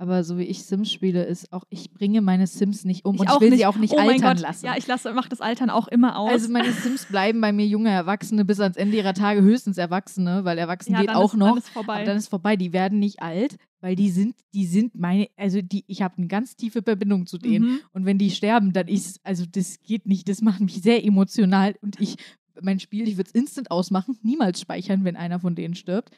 Aber 0.00 0.22
so 0.22 0.38
wie 0.38 0.44
ich 0.44 0.62
Sims 0.62 0.92
spiele, 0.92 1.24
ist 1.24 1.52
auch, 1.52 1.64
ich 1.70 1.90
bringe 1.90 2.20
meine 2.20 2.46
Sims 2.46 2.84
nicht 2.84 3.04
um 3.04 3.18
und 3.18 3.28
ich 3.28 3.40
will 3.40 3.56
sie 3.56 3.66
auch 3.66 3.76
nicht 3.76 3.94
oh 3.94 3.96
mein 3.96 4.10
altern 4.10 4.36
Gott. 4.36 4.40
lassen. 4.40 4.64
Ja, 4.64 4.76
ich 4.76 4.86
lasse, 4.86 5.12
mache 5.12 5.28
das 5.28 5.40
Altern 5.40 5.70
auch 5.70 5.88
immer 5.88 6.16
aus. 6.16 6.30
also 6.30 6.52
meine 6.52 6.72
Sims 6.72 7.06
bleiben 7.10 7.40
bei 7.40 7.50
mir 7.50 7.66
junge 7.66 7.90
Erwachsene 7.90 8.44
bis 8.44 8.60
ans 8.60 8.76
Ende 8.76 8.96
ihrer 8.96 9.12
Tage, 9.12 9.42
höchstens 9.42 9.76
Erwachsene, 9.76 10.44
weil 10.44 10.56
Erwachsene 10.56 10.98
ja, 10.98 11.00
geht 11.00 11.10
dann 11.10 11.16
auch 11.16 11.32
ist 11.32 11.38
noch. 11.38 11.52
alles 11.52 11.68
vorbei. 11.68 11.94
Aber 11.96 12.04
dann 12.04 12.16
ist 12.16 12.28
vorbei. 12.28 12.54
Die 12.54 12.72
werden 12.72 13.00
nicht 13.00 13.22
alt, 13.22 13.56
weil 13.80 13.96
die 13.96 14.10
sind, 14.10 14.36
die 14.54 14.66
sind 14.66 14.94
meine, 14.94 15.26
also 15.36 15.62
die, 15.62 15.82
ich 15.88 16.00
habe 16.00 16.14
eine 16.18 16.28
ganz 16.28 16.54
tiefe 16.54 16.82
Verbindung 16.82 17.26
zu 17.26 17.36
denen. 17.36 17.66
Mhm. 17.66 17.80
Und 17.92 18.06
wenn 18.06 18.18
die 18.18 18.30
sterben, 18.30 18.72
dann 18.72 18.86
ist, 18.86 19.18
also 19.24 19.46
das 19.50 19.80
geht 19.82 20.06
nicht, 20.06 20.28
das 20.28 20.42
macht 20.42 20.60
mich 20.60 20.80
sehr 20.80 21.04
emotional 21.04 21.74
und 21.80 22.00
ich, 22.00 22.14
mein 22.62 22.80
Spiel, 22.80 23.08
ich 23.08 23.16
würde 23.16 23.28
es 23.28 23.34
instant 23.34 23.70
ausmachen, 23.70 24.18
niemals 24.22 24.60
speichern, 24.60 25.04
wenn 25.04 25.16
einer 25.16 25.40
von 25.40 25.54
denen 25.54 25.74
stirbt. 25.74 26.10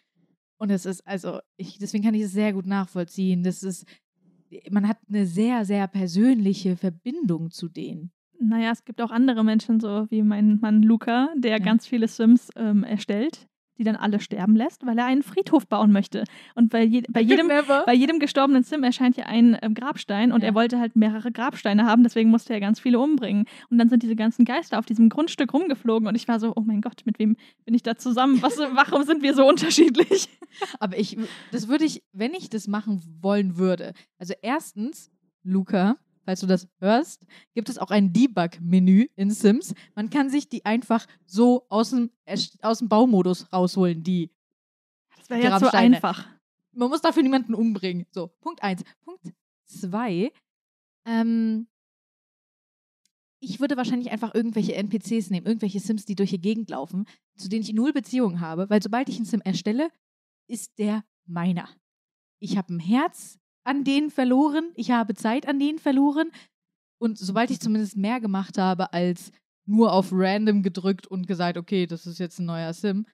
Und 0.59 0.71
es 0.71 0.85
ist, 0.85 1.07
also, 1.07 1.41
ich, 1.57 1.79
deswegen 1.79 2.05
kann 2.05 2.15
ich 2.15 2.23
es 2.23 2.33
sehr 2.33 2.53
gut 2.53 2.67
nachvollziehen. 2.67 3.43
Das 3.43 3.63
ist, 3.63 3.87
man 4.71 4.87
hat 4.87 4.99
eine 5.09 5.27
sehr, 5.27 5.65
sehr 5.65 5.89
persönliche 5.89 6.77
Verbindung 6.77 7.51
zu 7.51 7.69
denen. 7.69 8.13
Naja, 8.39 8.71
es 8.73 8.85
gibt 8.85 9.01
auch 9.01 9.11
andere 9.11 9.45
Menschen, 9.45 9.81
so 9.81 10.07
wie 10.11 10.23
mein 10.23 10.59
Mann 10.61 10.83
Luca, 10.83 11.29
der 11.37 11.53
Ja. 11.53 11.59
ganz 11.59 11.87
viele 11.87 12.09
Sims 12.09 12.51
ähm, 12.57 12.85
erstellt, 12.85 13.47
die 13.81 13.85
dann 13.85 13.97
alle 13.97 14.21
sterben 14.21 14.55
lässt, 14.55 14.87
weil 14.87 14.99
er 14.99 15.07
einen 15.07 15.23
Friedhof 15.23 15.67
bauen 15.67 15.91
möchte. 15.91 16.25
Und 16.55 16.73
weil 16.73 16.87
je, 16.87 17.03
bei, 17.09 17.23
jedem, 17.23 17.49
bei 17.87 17.95
jedem 17.95 18.19
gestorbenen 18.21 18.63
Sim 18.63 18.85
erscheint 18.85 19.17
ja 19.17 19.25
ein 19.25 19.57
ähm, 19.63 19.73
Grabstein 19.75 20.31
und 20.33 20.43
Ja. 20.43 20.49
er 20.51 20.55
wollte 20.55 20.79
halt 20.79 20.95
mehrere 20.97 21.33
Grabsteine 21.33 21.87
haben, 21.87 22.03
deswegen 22.03 22.31
musste 22.31 22.53
er 22.53 22.61
ganz 22.61 22.79
viele 22.79 23.01
umbringen. 23.01 23.47
Und 23.71 23.79
dann 23.79 23.89
sind 23.89 24.03
diese 24.03 24.15
ganzen 24.17 24.45
Geister 24.45 24.79
auf 24.79 24.85
diesem 24.87 25.09
Grundstück 25.09 25.53
rumgeflogen 25.55 26.07
und 26.07 26.15
ich 26.15 26.29
war 26.29 26.39
so, 26.39 26.53
oh 26.55 26.61
mein 26.61 26.83
Gott, 26.83 27.01
mit 27.07 27.19
wem 27.19 27.37
bin 27.65 27.75
ich 27.75 27.83
da 27.83 27.97
zusammen? 27.97 28.43
Was, 28.43 28.59
warum 28.75 29.03
sind 29.05 29.23
wir 29.23 29.35
so 29.35 29.49
unterschiedlich? 29.49 30.29
Aber 30.79 30.99
ich, 30.99 31.17
das 31.51 31.67
würde 31.69 31.87
ich, 31.87 32.03
wenn 32.13 32.35
ich 32.35 32.51
das 32.51 32.69
machen 32.69 33.01
wollen 33.23 33.57
würde. 33.57 33.95
Also 34.19 34.35
erstens, 34.43 35.11
Luca, 35.43 35.97
falls 36.25 36.41
du 36.41 36.47
das 36.47 36.69
hörst, 36.79 37.25
gibt 37.55 37.69
es 37.69 37.79
auch 37.79 37.91
ein 37.91 38.13
Debug-Menü 38.13 39.09
in 39.17 39.31
Sims. 39.31 39.75
Man 39.95 40.11
kann 40.11 40.31
sich 40.31 40.49
die 40.49 40.65
einfach 40.65 41.07
so 41.27 41.67
aus 41.69 41.91
dem, 41.91 42.11
aus 42.63 42.79
dem 42.79 42.89
Baumodus 42.89 43.53
rausholen, 43.53 44.03
die. 44.03 44.31
Das 45.17 45.31
wäre 45.31 45.43
so 45.43 45.49
Grabsteine. 45.49 45.97
einfach. 45.97 46.27
Man 46.73 46.89
muss 46.89 47.01
dafür 47.01 47.23
niemanden 47.23 47.55
umbringen. 47.55 48.07
So, 48.11 48.29
Punkt 48.41 48.63
eins. 48.63 48.85
Punkt 49.05 49.21
zwei. 49.65 50.33
Ähm, 51.05 51.67
ich 53.41 53.59
würde 53.59 53.77
wahrscheinlich 53.77 54.11
einfach 54.11 54.35
irgendwelche 54.35 54.75
NPCs 54.75 55.31
nehmen, 55.31 55.47
irgendwelche 55.47 55.81
Sims, 55.81 56.05
die 56.05 56.15
durch 56.15 56.31
die 56.31 56.41
Gegend 56.41 56.69
laufen, 56.71 57.07
zu 57.37 57.49
denen 57.49 57.63
ich 57.63 57.73
null 57.73 57.93
Beziehung 57.93 58.41
habe, 58.41 58.69
weil 58.69 58.83
sobald 58.83 59.09
ich 59.09 59.17
einen 59.17 59.25
Sim 59.25 59.41
erstelle, 59.41 59.91
ist 60.47 60.79
der 60.79 61.05
meiner. 61.27 61.69
Ich 62.39 62.57
habe 62.57 62.75
ein 62.75 62.81
Herz 62.81 63.40
an 63.65 63.85
denen 63.85 64.11
verloren, 64.11 64.71
ich 64.75 64.91
habe 64.91 65.15
Zeit 65.15 65.47
an 65.47 65.59
denen 65.59 65.79
verloren 65.79 66.31
und 67.01 67.19
sobald 67.19 67.51
ich 67.51 67.61
zumindest 67.61 67.97
mehr 67.97 68.21
gemacht 68.21 68.59
habe 68.59 68.93
als 68.93 69.33
nur 69.67 69.93
auf 69.93 70.11
random 70.13 70.63
gedrückt 70.63 71.07
und 71.07 71.27
gesagt, 71.27 71.57
okay, 71.57 71.87
das 71.87 72.07
ist 72.07 72.19
jetzt 72.19 72.39
ein 72.39 72.47
neuer 72.47 72.73
Sim, 72.73 73.07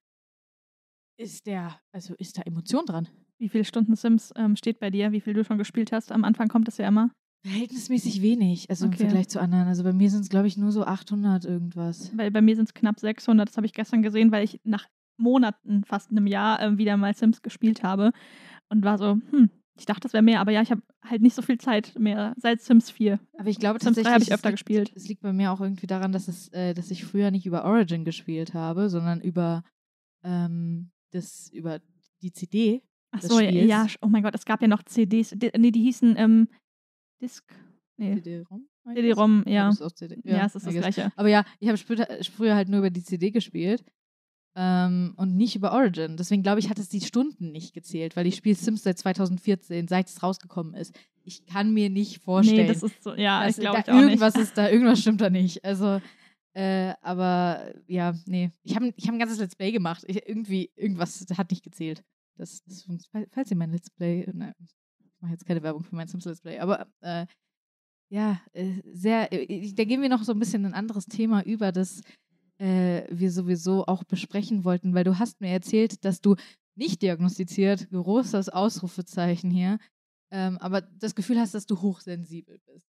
ist 1.18 1.46
der, 1.46 1.80
also 1.92 2.14
ist 2.14 2.38
da 2.38 2.42
Emotion 2.42 2.84
dran. 2.84 3.08
Wie 3.38 3.48
viele 3.48 3.64
Stunden 3.64 3.96
Sims 3.96 4.32
ähm, 4.36 4.56
steht 4.56 4.80
bei 4.80 4.90
dir? 4.90 5.12
Wie 5.12 5.20
viel 5.20 5.34
du 5.34 5.44
schon 5.44 5.58
gespielt 5.58 5.92
hast? 5.92 6.12
Am 6.12 6.24
Anfang 6.24 6.48
kommt 6.48 6.68
es 6.68 6.78
ja 6.78 6.88
immer. 6.88 7.10
Verhältnismäßig 7.42 8.22
wenig, 8.22 8.68
also 8.70 8.86
im 8.86 8.92
Okay. 8.92 9.02
Vergleich 9.02 9.28
zu 9.28 9.40
anderen. 9.40 9.68
Also 9.68 9.84
bei 9.84 9.92
mir 9.92 10.10
sind 10.10 10.22
es, 10.22 10.28
glaube 10.28 10.46
ich, 10.46 10.56
nur 10.56 10.72
so 10.72 10.84
800 10.84 11.44
irgendwas. 11.44 12.16
Weil 12.16 12.30
bei 12.30 12.40
mir 12.40 12.56
sind 12.56 12.66
es 12.66 12.74
knapp 12.74 12.98
600. 12.98 13.48
Das 13.48 13.56
habe 13.56 13.66
ich 13.66 13.72
gestern 13.72 14.02
gesehen, 14.02 14.32
weil 14.32 14.44
ich 14.44 14.60
nach 14.64 14.86
Monaten, 15.18 15.84
fast 15.84 16.10
einem 16.10 16.26
Jahr, 16.26 16.60
ähm, 16.60 16.78
wieder 16.78 16.96
mal 16.96 17.14
Sims 17.14 17.42
gespielt 17.42 17.82
habe. 17.82 18.12
Und 18.68 18.84
war 18.84 18.98
so, 18.98 19.18
hm, 19.30 19.50
ich 19.78 19.84
dachte, 19.84 20.02
das 20.02 20.12
wäre 20.12 20.22
mehr. 20.22 20.40
Aber 20.40 20.52
ja, 20.52 20.62
ich 20.62 20.70
habe 20.70 20.82
halt 21.04 21.22
nicht 21.22 21.34
so 21.34 21.42
viel 21.42 21.58
Zeit 21.58 21.94
mehr 21.98 22.34
seit 22.38 22.62
Sims 22.62 22.90
4. 22.90 23.18
Aber 23.38 23.48
ich 23.48 23.58
glaube 23.58 23.78
Sims 23.78 23.96
3 23.96 24.02
tatsächlich, 24.02 24.12
habe 24.12 24.24
ich 24.24 24.32
öfter 24.32 24.48
liegt, 24.48 24.58
gespielt. 24.58 24.92
Es 24.94 25.08
liegt 25.08 25.22
bei 25.22 25.32
mir 25.32 25.52
auch 25.52 25.60
irgendwie 25.60 25.86
daran, 25.86 26.12
dass, 26.12 26.28
es, 26.28 26.48
äh, 26.48 26.74
dass 26.74 26.90
ich 26.90 27.04
früher 27.04 27.30
nicht 27.30 27.46
über 27.46 27.64
Origin 27.64 28.04
gespielt 28.04 28.54
habe, 28.54 28.88
sondern 28.88 29.20
über, 29.20 29.64
ähm, 30.24 30.90
das, 31.12 31.50
über 31.52 31.80
die 32.22 32.32
CD. 32.32 32.82
Ach 33.12 33.22
so, 33.22 33.40
ja, 33.40 33.86
oh 34.02 34.08
mein 34.08 34.22
Gott, 34.22 34.34
es 34.34 34.44
gab 34.44 34.60
ja 34.62 34.68
noch 34.68 34.82
CDs. 34.82 35.30
Die, 35.30 35.50
nee, 35.56 35.70
die 35.70 35.82
hießen 35.82 36.16
ähm, 36.18 36.48
Disc. 37.20 37.44
Nee, 37.98 38.16
CD-ROM? 38.16 38.68
CD-ROM, 38.94 39.44
ja. 39.46 39.70
CD. 39.72 40.20
Ja, 40.24 40.46
es 40.46 40.54
ist 40.54 40.66
das 40.66 40.74
gleiche. 40.74 41.12
Aber 41.16 41.28
ja, 41.28 41.44
ich 41.60 41.68
habe 41.68 41.78
früher 41.78 42.54
halt 42.54 42.68
nur 42.68 42.80
über 42.80 42.90
die 42.90 43.02
CD 43.02 43.30
gespielt. 43.30 43.84
Ähm, 44.56 45.12
und 45.16 45.36
nicht 45.36 45.54
über 45.54 45.72
Origin. 45.72 46.16
Deswegen 46.16 46.42
glaube 46.42 46.60
ich, 46.60 46.70
hat 46.70 46.78
es 46.78 46.88
die 46.88 47.02
Stunden 47.02 47.52
nicht 47.52 47.74
gezählt, 47.74 48.16
weil 48.16 48.26
ich 48.26 48.36
spiele 48.36 48.56
Sims 48.56 48.82
seit 48.82 48.98
2014, 48.98 49.86
seit 49.86 50.08
es 50.08 50.22
rausgekommen 50.22 50.74
ist. 50.74 50.98
Ich 51.24 51.44
kann 51.44 51.74
mir 51.74 51.90
nicht 51.90 52.22
vorstellen. 52.22 52.62
Nee, 52.62 52.72
das 52.72 52.82
ist 52.82 53.02
so, 53.02 53.14
ja, 53.14 53.44
dass, 53.44 53.58
ich 53.58 53.62
glaube 53.62 53.82
da 53.84 54.00
irgendwas 54.00 54.34
nicht. 54.34 54.44
ist 54.44 54.56
da, 54.56 54.70
irgendwas 54.70 55.00
stimmt 55.00 55.20
da 55.20 55.28
nicht. 55.28 55.62
Also, 55.62 56.00
äh, 56.54 56.94
aber 57.02 57.74
ja, 57.86 58.14
nee. 58.26 58.50
Ich 58.62 58.74
habe 58.74 58.94
ich 58.96 59.06
hab 59.06 59.14
ein 59.14 59.18
ganzes 59.18 59.38
Let's 59.38 59.56
Play 59.56 59.72
gemacht. 59.72 60.04
Ich, 60.06 60.26
irgendwie, 60.26 60.70
irgendwas 60.74 61.26
hat 61.36 61.50
nicht 61.50 61.62
gezählt. 61.62 62.02
Das, 62.38 62.62
das, 62.64 62.86
falls 63.32 63.50
ihr 63.50 63.56
mein 63.56 63.72
Let's 63.72 63.90
Play, 63.90 64.26
nein, 64.32 64.54
ich 64.58 65.20
mache 65.20 65.32
jetzt 65.32 65.44
keine 65.44 65.62
Werbung 65.62 65.84
für 65.84 65.96
mein 65.96 66.08
Sims 66.08 66.24
Let's 66.24 66.40
Play, 66.40 66.58
aber 66.58 66.86
äh, 67.02 67.26
ja, 68.08 68.40
äh, 68.52 68.80
sehr, 68.84 69.32
äh, 69.32 69.72
da 69.74 69.84
gehen 69.84 70.00
wir 70.00 70.08
noch 70.08 70.22
so 70.22 70.32
ein 70.32 70.38
bisschen 70.38 70.64
ein 70.64 70.74
anderes 70.74 71.06
Thema 71.06 71.42
über, 71.42 71.72
das 71.72 72.02
äh, 72.58 73.04
wir 73.10 73.30
sowieso 73.30 73.86
auch 73.86 74.04
besprechen 74.04 74.64
wollten, 74.64 74.94
weil 74.94 75.04
du 75.04 75.18
hast 75.18 75.40
mir 75.40 75.50
erzählt, 75.50 76.04
dass 76.04 76.20
du 76.20 76.36
nicht 76.74 77.02
diagnostiziert, 77.02 77.90
großes 77.90 78.48
Ausrufezeichen 78.50 79.50
hier, 79.50 79.78
ähm, 80.30 80.58
aber 80.58 80.82
das 80.82 81.14
Gefühl 81.14 81.38
hast, 81.38 81.54
dass 81.54 81.66
du 81.66 81.80
hochsensibel 81.80 82.58
bist. 82.66 82.86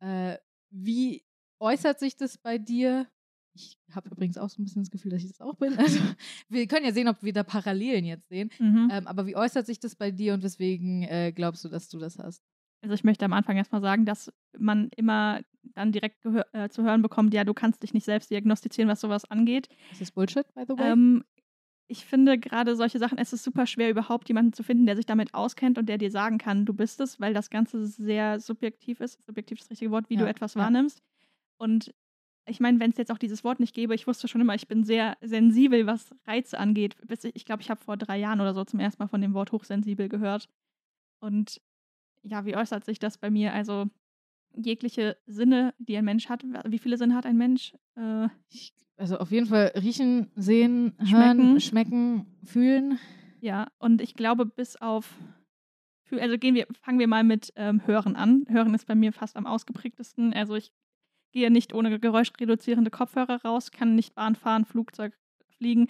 Äh, 0.00 0.38
wie 0.70 1.24
äußert 1.60 1.98
sich 1.98 2.16
das 2.16 2.38
bei 2.38 2.58
dir? 2.58 3.06
Ich 3.54 3.76
habe 3.90 4.08
übrigens 4.08 4.38
auch 4.38 4.48
so 4.48 4.60
ein 4.60 4.64
bisschen 4.64 4.82
das 4.82 4.90
Gefühl, 4.90 5.10
dass 5.10 5.22
ich 5.22 5.28
das 5.28 5.40
auch 5.40 5.56
bin. 5.56 5.76
Also, 5.78 6.00
wir 6.48 6.66
können 6.66 6.86
ja 6.86 6.92
sehen, 6.92 7.08
ob 7.08 7.22
wir 7.22 7.32
da 7.32 7.42
Parallelen 7.42 8.04
jetzt 8.04 8.28
sehen. 8.28 8.50
Mhm. 8.58 8.88
Ähm, 8.90 9.06
aber 9.06 9.26
wie 9.26 9.36
äußert 9.36 9.66
sich 9.66 9.78
das 9.78 9.94
bei 9.94 10.10
dir 10.10 10.34
und 10.34 10.42
weswegen 10.42 11.02
äh, 11.02 11.32
glaubst 11.32 11.64
du, 11.64 11.68
dass 11.68 11.88
du 11.88 11.98
das 11.98 12.18
hast? 12.18 12.42
Also 12.82 12.94
ich 12.94 13.04
möchte 13.04 13.24
am 13.24 13.32
Anfang 13.32 13.56
erstmal 13.56 13.80
sagen, 13.80 14.04
dass 14.04 14.32
man 14.58 14.90
immer 14.96 15.40
dann 15.62 15.92
direkt 15.92 16.24
äh, 16.52 16.68
zu 16.68 16.82
hören 16.82 17.00
bekommt, 17.00 17.32
ja, 17.32 17.44
du 17.44 17.54
kannst 17.54 17.82
dich 17.82 17.94
nicht 17.94 18.04
selbst 18.04 18.30
diagnostizieren, 18.30 18.90
was 18.90 19.00
sowas 19.00 19.24
angeht. 19.30 19.68
Ist 19.92 20.00
das 20.00 20.10
Bullshit, 20.10 20.52
by 20.54 20.64
the 20.66 20.76
way? 20.76 20.90
Ähm, 20.90 21.24
ich 21.86 22.04
finde 22.06 22.38
gerade 22.38 22.74
solche 22.74 22.98
Sachen, 22.98 23.18
es 23.18 23.32
ist 23.32 23.44
super 23.44 23.66
schwer, 23.66 23.90
überhaupt 23.90 24.28
jemanden 24.28 24.52
zu 24.52 24.62
finden, 24.62 24.86
der 24.86 24.96
sich 24.96 25.06
damit 25.06 25.34
auskennt 25.34 25.78
und 25.78 25.88
der 25.88 25.98
dir 25.98 26.10
sagen 26.10 26.38
kann, 26.38 26.64
du 26.64 26.74
bist 26.74 27.00
es, 27.00 27.20
weil 27.20 27.34
das 27.34 27.50
Ganze 27.50 27.86
sehr 27.86 28.40
subjektiv 28.40 29.00
ist. 29.00 29.24
Subjektiv 29.26 29.58
ist 29.58 29.64
das 29.64 29.70
richtige 29.72 29.90
Wort, 29.90 30.08
wie 30.08 30.14
ja, 30.14 30.20
du 30.20 30.28
etwas 30.28 30.54
ja. 30.54 30.62
wahrnimmst. 30.62 31.02
Und 31.58 31.94
ich 32.46 32.60
meine, 32.60 32.80
wenn 32.80 32.90
es 32.90 32.96
jetzt 32.96 33.12
auch 33.12 33.18
dieses 33.18 33.44
Wort 33.44 33.60
nicht 33.60 33.74
gäbe, 33.74 33.94
ich 33.94 34.06
wusste 34.06 34.26
schon 34.26 34.40
immer, 34.40 34.54
ich 34.54 34.66
bin 34.68 34.84
sehr 34.84 35.16
sensibel, 35.20 35.86
was 35.86 36.14
Reize 36.26 36.58
angeht. 36.58 36.96
Ich 37.34 37.44
glaube, 37.44 37.62
ich 37.62 37.70
habe 37.70 37.80
vor 37.80 37.96
drei 37.96 38.18
Jahren 38.18 38.40
oder 38.40 38.54
so 38.54 38.64
zum 38.64 38.80
ersten 38.80 39.02
Mal 39.02 39.08
von 39.08 39.20
dem 39.20 39.34
Wort 39.34 39.52
hochsensibel 39.52 40.08
gehört. 40.08 40.48
Und 41.20 41.60
ja, 42.22 42.44
wie 42.44 42.56
äußert 42.56 42.84
sich 42.84 42.98
das 42.98 43.18
bei 43.18 43.30
mir? 43.30 43.52
Also 43.52 43.86
jegliche 44.54 45.16
Sinne, 45.26 45.74
die 45.78 45.96
ein 45.96 46.04
Mensch 46.04 46.28
hat. 46.28 46.44
Wie 46.66 46.78
viele 46.78 46.96
Sinne 46.96 47.14
hat 47.14 47.26
ein 47.26 47.36
Mensch? 47.36 47.74
Äh, 47.96 48.28
also 48.96 49.18
auf 49.18 49.30
jeden 49.30 49.46
Fall 49.46 49.72
riechen, 49.76 50.30
sehen, 50.36 50.94
hören, 50.98 51.60
schmecken, 51.60 51.60
schmecken 51.60 52.26
fühlen. 52.44 52.98
Ja, 53.40 53.68
und 53.78 54.00
ich 54.00 54.14
glaube, 54.14 54.46
bis 54.46 54.76
auf 54.76 55.18
also 56.20 56.36
gehen 56.36 56.54
wir, 56.54 56.66
fangen 56.82 56.98
wir 56.98 57.08
mal 57.08 57.24
mit 57.24 57.54
ähm, 57.56 57.86
Hören 57.86 58.16
an. 58.16 58.44
Hören 58.48 58.74
ist 58.74 58.86
bei 58.86 58.94
mir 58.94 59.12
fast 59.12 59.36
am 59.36 59.46
ausgeprägtesten. 59.46 60.34
Also 60.34 60.54
ich 60.54 60.70
gehe 61.32 61.50
nicht 61.50 61.72
ohne 61.72 61.98
geräuschreduzierende 61.98 62.90
Kopfhörer 62.90 63.42
raus, 63.42 63.70
kann 63.70 63.94
nicht 63.94 64.14
Bahn 64.14 64.34
fahren, 64.34 64.66
Flugzeug 64.66 65.16
fliegen, 65.62 65.86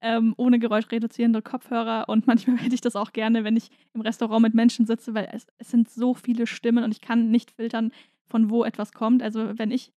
ähm, 0.00 0.34
ohne 0.36 0.58
geräuschreduzierende 0.58 1.42
Kopfhörer. 1.42 2.08
Und 2.08 2.26
manchmal 2.26 2.56
hätte 2.58 2.74
ich 2.74 2.80
das 2.80 2.96
auch 2.96 3.12
gerne, 3.12 3.44
wenn 3.44 3.56
ich 3.56 3.70
im 3.92 4.00
Restaurant 4.00 4.42
mit 4.42 4.54
Menschen 4.54 4.86
sitze, 4.86 5.14
weil 5.14 5.28
es, 5.32 5.46
es 5.58 5.70
sind 5.70 5.90
so 5.90 6.14
viele 6.14 6.46
Stimmen 6.46 6.84
und 6.84 6.92
ich 6.92 7.00
kann 7.00 7.30
nicht 7.30 7.50
filtern, 7.50 7.92
von 8.28 8.50
wo 8.50 8.64
etwas 8.64 8.92
kommt. 8.92 9.22
Also 9.22 9.58
wenn 9.58 9.70
ich 9.70 9.92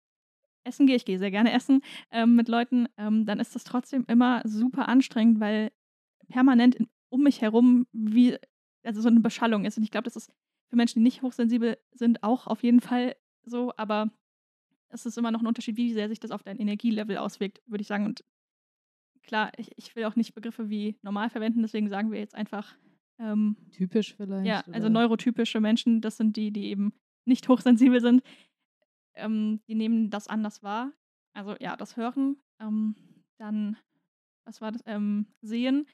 essen 0.64 0.88
gehe, 0.88 0.96
ich 0.96 1.06
gehe 1.06 1.20
sehr 1.20 1.32
gerne 1.32 1.52
essen 1.52 1.82
ähm, 2.12 2.36
mit 2.36 2.48
Leuten, 2.48 2.88
ähm, 2.98 3.26
dann 3.26 3.40
ist 3.40 3.56
das 3.56 3.64
trotzdem 3.64 4.06
immer 4.08 4.42
super 4.46 4.88
anstrengend, 4.88 5.40
weil 5.40 5.72
permanent 6.30 6.76
in, 6.76 6.88
um 7.10 7.24
mich 7.24 7.42
herum 7.42 7.88
wie 7.92 8.38
also 8.84 9.02
so 9.02 9.08
eine 9.10 9.20
Beschallung 9.20 9.66
ist. 9.66 9.78
Und 9.78 9.84
ich 9.84 9.92
glaube, 9.92 10.06
das 10.06 10.16
ist 10.16 10.32
für 10.70 10.76
Menschen, 10.76 11.00
die 11.00 11.04
nicht 11.04 11.22
hochsensibel 11.22 11.78
sind, 11.92 12.24
auch 12.24 12.48
auf 12.48 12.64
jeden 12.64 12.82
Fall 12.82 13.16
so, 13.44 13.72
aber 13.78 14.12
es 14.90 15.06
ist 15.06 15.18
immer 15.18 15.32
noch 15.32 15.42
ein 15.42 15.48
Unterschied, 15.48 15.78
wie 15.78 15.94
sehr 15.94 16.10
sich 16.10 16.20
das 16.20 16.32
auf 16.32 16.44
dein 16.44 16.58
Energielevel 16.58 17.18
auswirkt, 17.18 17.62
würde 17.66 17.82
ich 17.82 17.88
sagen. 17.88 18.06
Und 18.06 18.24
klar, 19.28 19.52
ich, 19.58 19.72
ich 19.78 19.96
will 19.96 20.06
auch 20.06 20.16
nicht 20.16 20.34
Begriffe 20.34 20.70
wie 20.70 20.98
normal 21.04 21.30
verwenden, 21.30 21.62
deswegen 21.62 21.90
sagen 21.90 22.12
wir 22.12 22.20
jetzt 22.20 22.36
einfach 22.36 22.76
ähm, 23.20 23.56
typisch 23.72 24.16
vielleicht. 24.16 24.46
Ja, 24.46 24.64
also 24.72 24.90
neurotypische 24.90 25.60
Menschen, 25.60 26.02
das 26.02 26.18
sind 26.18 26.38
die, 26.38 26.52
die 26.52 26.66
eben 26.66 26.94
nicht 27.26 27.48
hochsensibel 27.50 28.02
sind. 28.02 28.24
Ähm, 29.16 29.62
die 29.68 29.76
nehmen 29.76 30.10
das 30.10 30.28
anders 30.28 30.64
wahr. 30.64 30.92
Also 31.34 31.56
ja, 31.60 31.76
das 31.76 31.98
Hören, 31.98 32.38
ähm, 32.60 32.96
dann, 33.40 33.78
was 34.46 34.62
war 34.62 34.72
das? 34.72 34.82
Ähm, 34.86 35.28
Sehen. 35.42 35.88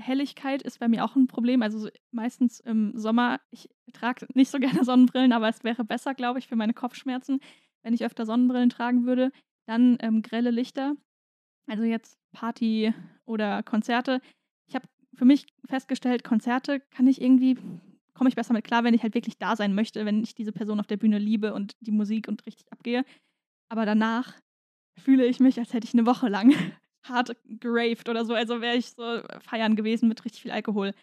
Helligkeit 0.00 0.62
ist 0.62 0.78
bei 0.78 0.88
mir 0.88 1.04
auch 1.04 1.16
ein 1.16 1.26
Problem. 1.26 1.62
Also 1.62 1.88
meistens 2.12 2.60
im 2.60 2.96
Sommer, 2.96 3.40
ich 3.50 3.68
trage 3.92 4.26
nicht 4.34 4.50
so 4.50 4.58
gerne 4.82 4.84
Sonnenbrillen, 4.84 5.32
aber 5.32 5.48
es 5.48 5.64
wäre 5.64 5.84
besser, 5.84 6.14
glaube 6.14 6.38
ich, 6.38 6.46
für 6.46 6.56
meine 6.56 6.74
Kopfschmerzen, 6.74 7.40
wenn 7.82 7.94
ich 7.94 8.04
öfter 8.04 8.26
Sonnenbrillen 8.26 8.70
tragen 8.70 9.06
würde. 9.06 9.32
Dann 9.66 9.98
ähm, 10.00 10.22
grelle 10.22 10.50
Lichter. 10.50 10.96
Also 11.68 11.84
jetzt 11.84 12.18
Party 12.32 12.94
oder 13.26 13.62
Konzerte. 13.62 14.20
Ich 14.66 14.74
habe 14.74 14.88
für 15.14 15.26
mich 15.26 15.46
festgestellt, 15.66 16.24
Konzerte 16.24 16.80
kann 16.80 17.06
ich 17.06 17.20
irgendwie, 17.20 17.58
komme 18.14 18.30
ich 18.30 18.36
besser 18.36 18.54
mit 18.54 18.64
klar, 18.64 18.84
wenn 18.84 18.94
ich 18.94 19.02
halt 19.02 19.14
wirklich 19.14 19.38
da 19.38 19.54
sein 19.54 19.74
möchte, 19.74 20.04
wenn 20.06 20.22
ich 20.22 20.34
diese 20.34 20.52
Person 20.52 20.80
auf 20.80 20.86
der 20.86 20.96
Bühne 20.96 21.18
liebe 21.18 21.52
und 21.52 21.76
die 21.80 21.92
Musik 21.92 22.26
und 22.26 22.44
richtig 22.46 22.72
abgehe. 22.72 23.04
Aber 23.68 23.84
danach 23.84 24.34
fühle 24.98 25.26
ich 25.26 25.40
mich, 25.40 25.58
als 25.58 25.74
hätte 25.74 25.86
ich 25.86 25.94
eine 25.94 26.06
Woche 26.06 26.28
lang 26.28 26.54
hart 27.02 27.36
geraved 27.44 28.08
oder 28.08 28.24
so. 28.24 28.34
Also 28.34 28.60
wäre 28.62 28.76
ich 28.76 28.90
so 28.90 29.20
feiern 29.40 29.76
gewesen 29.76 30.08
mit 30.08 30.24
richtig 30.24 30.42
viel 30.42 30.50
Alkohol. 30.50 30.94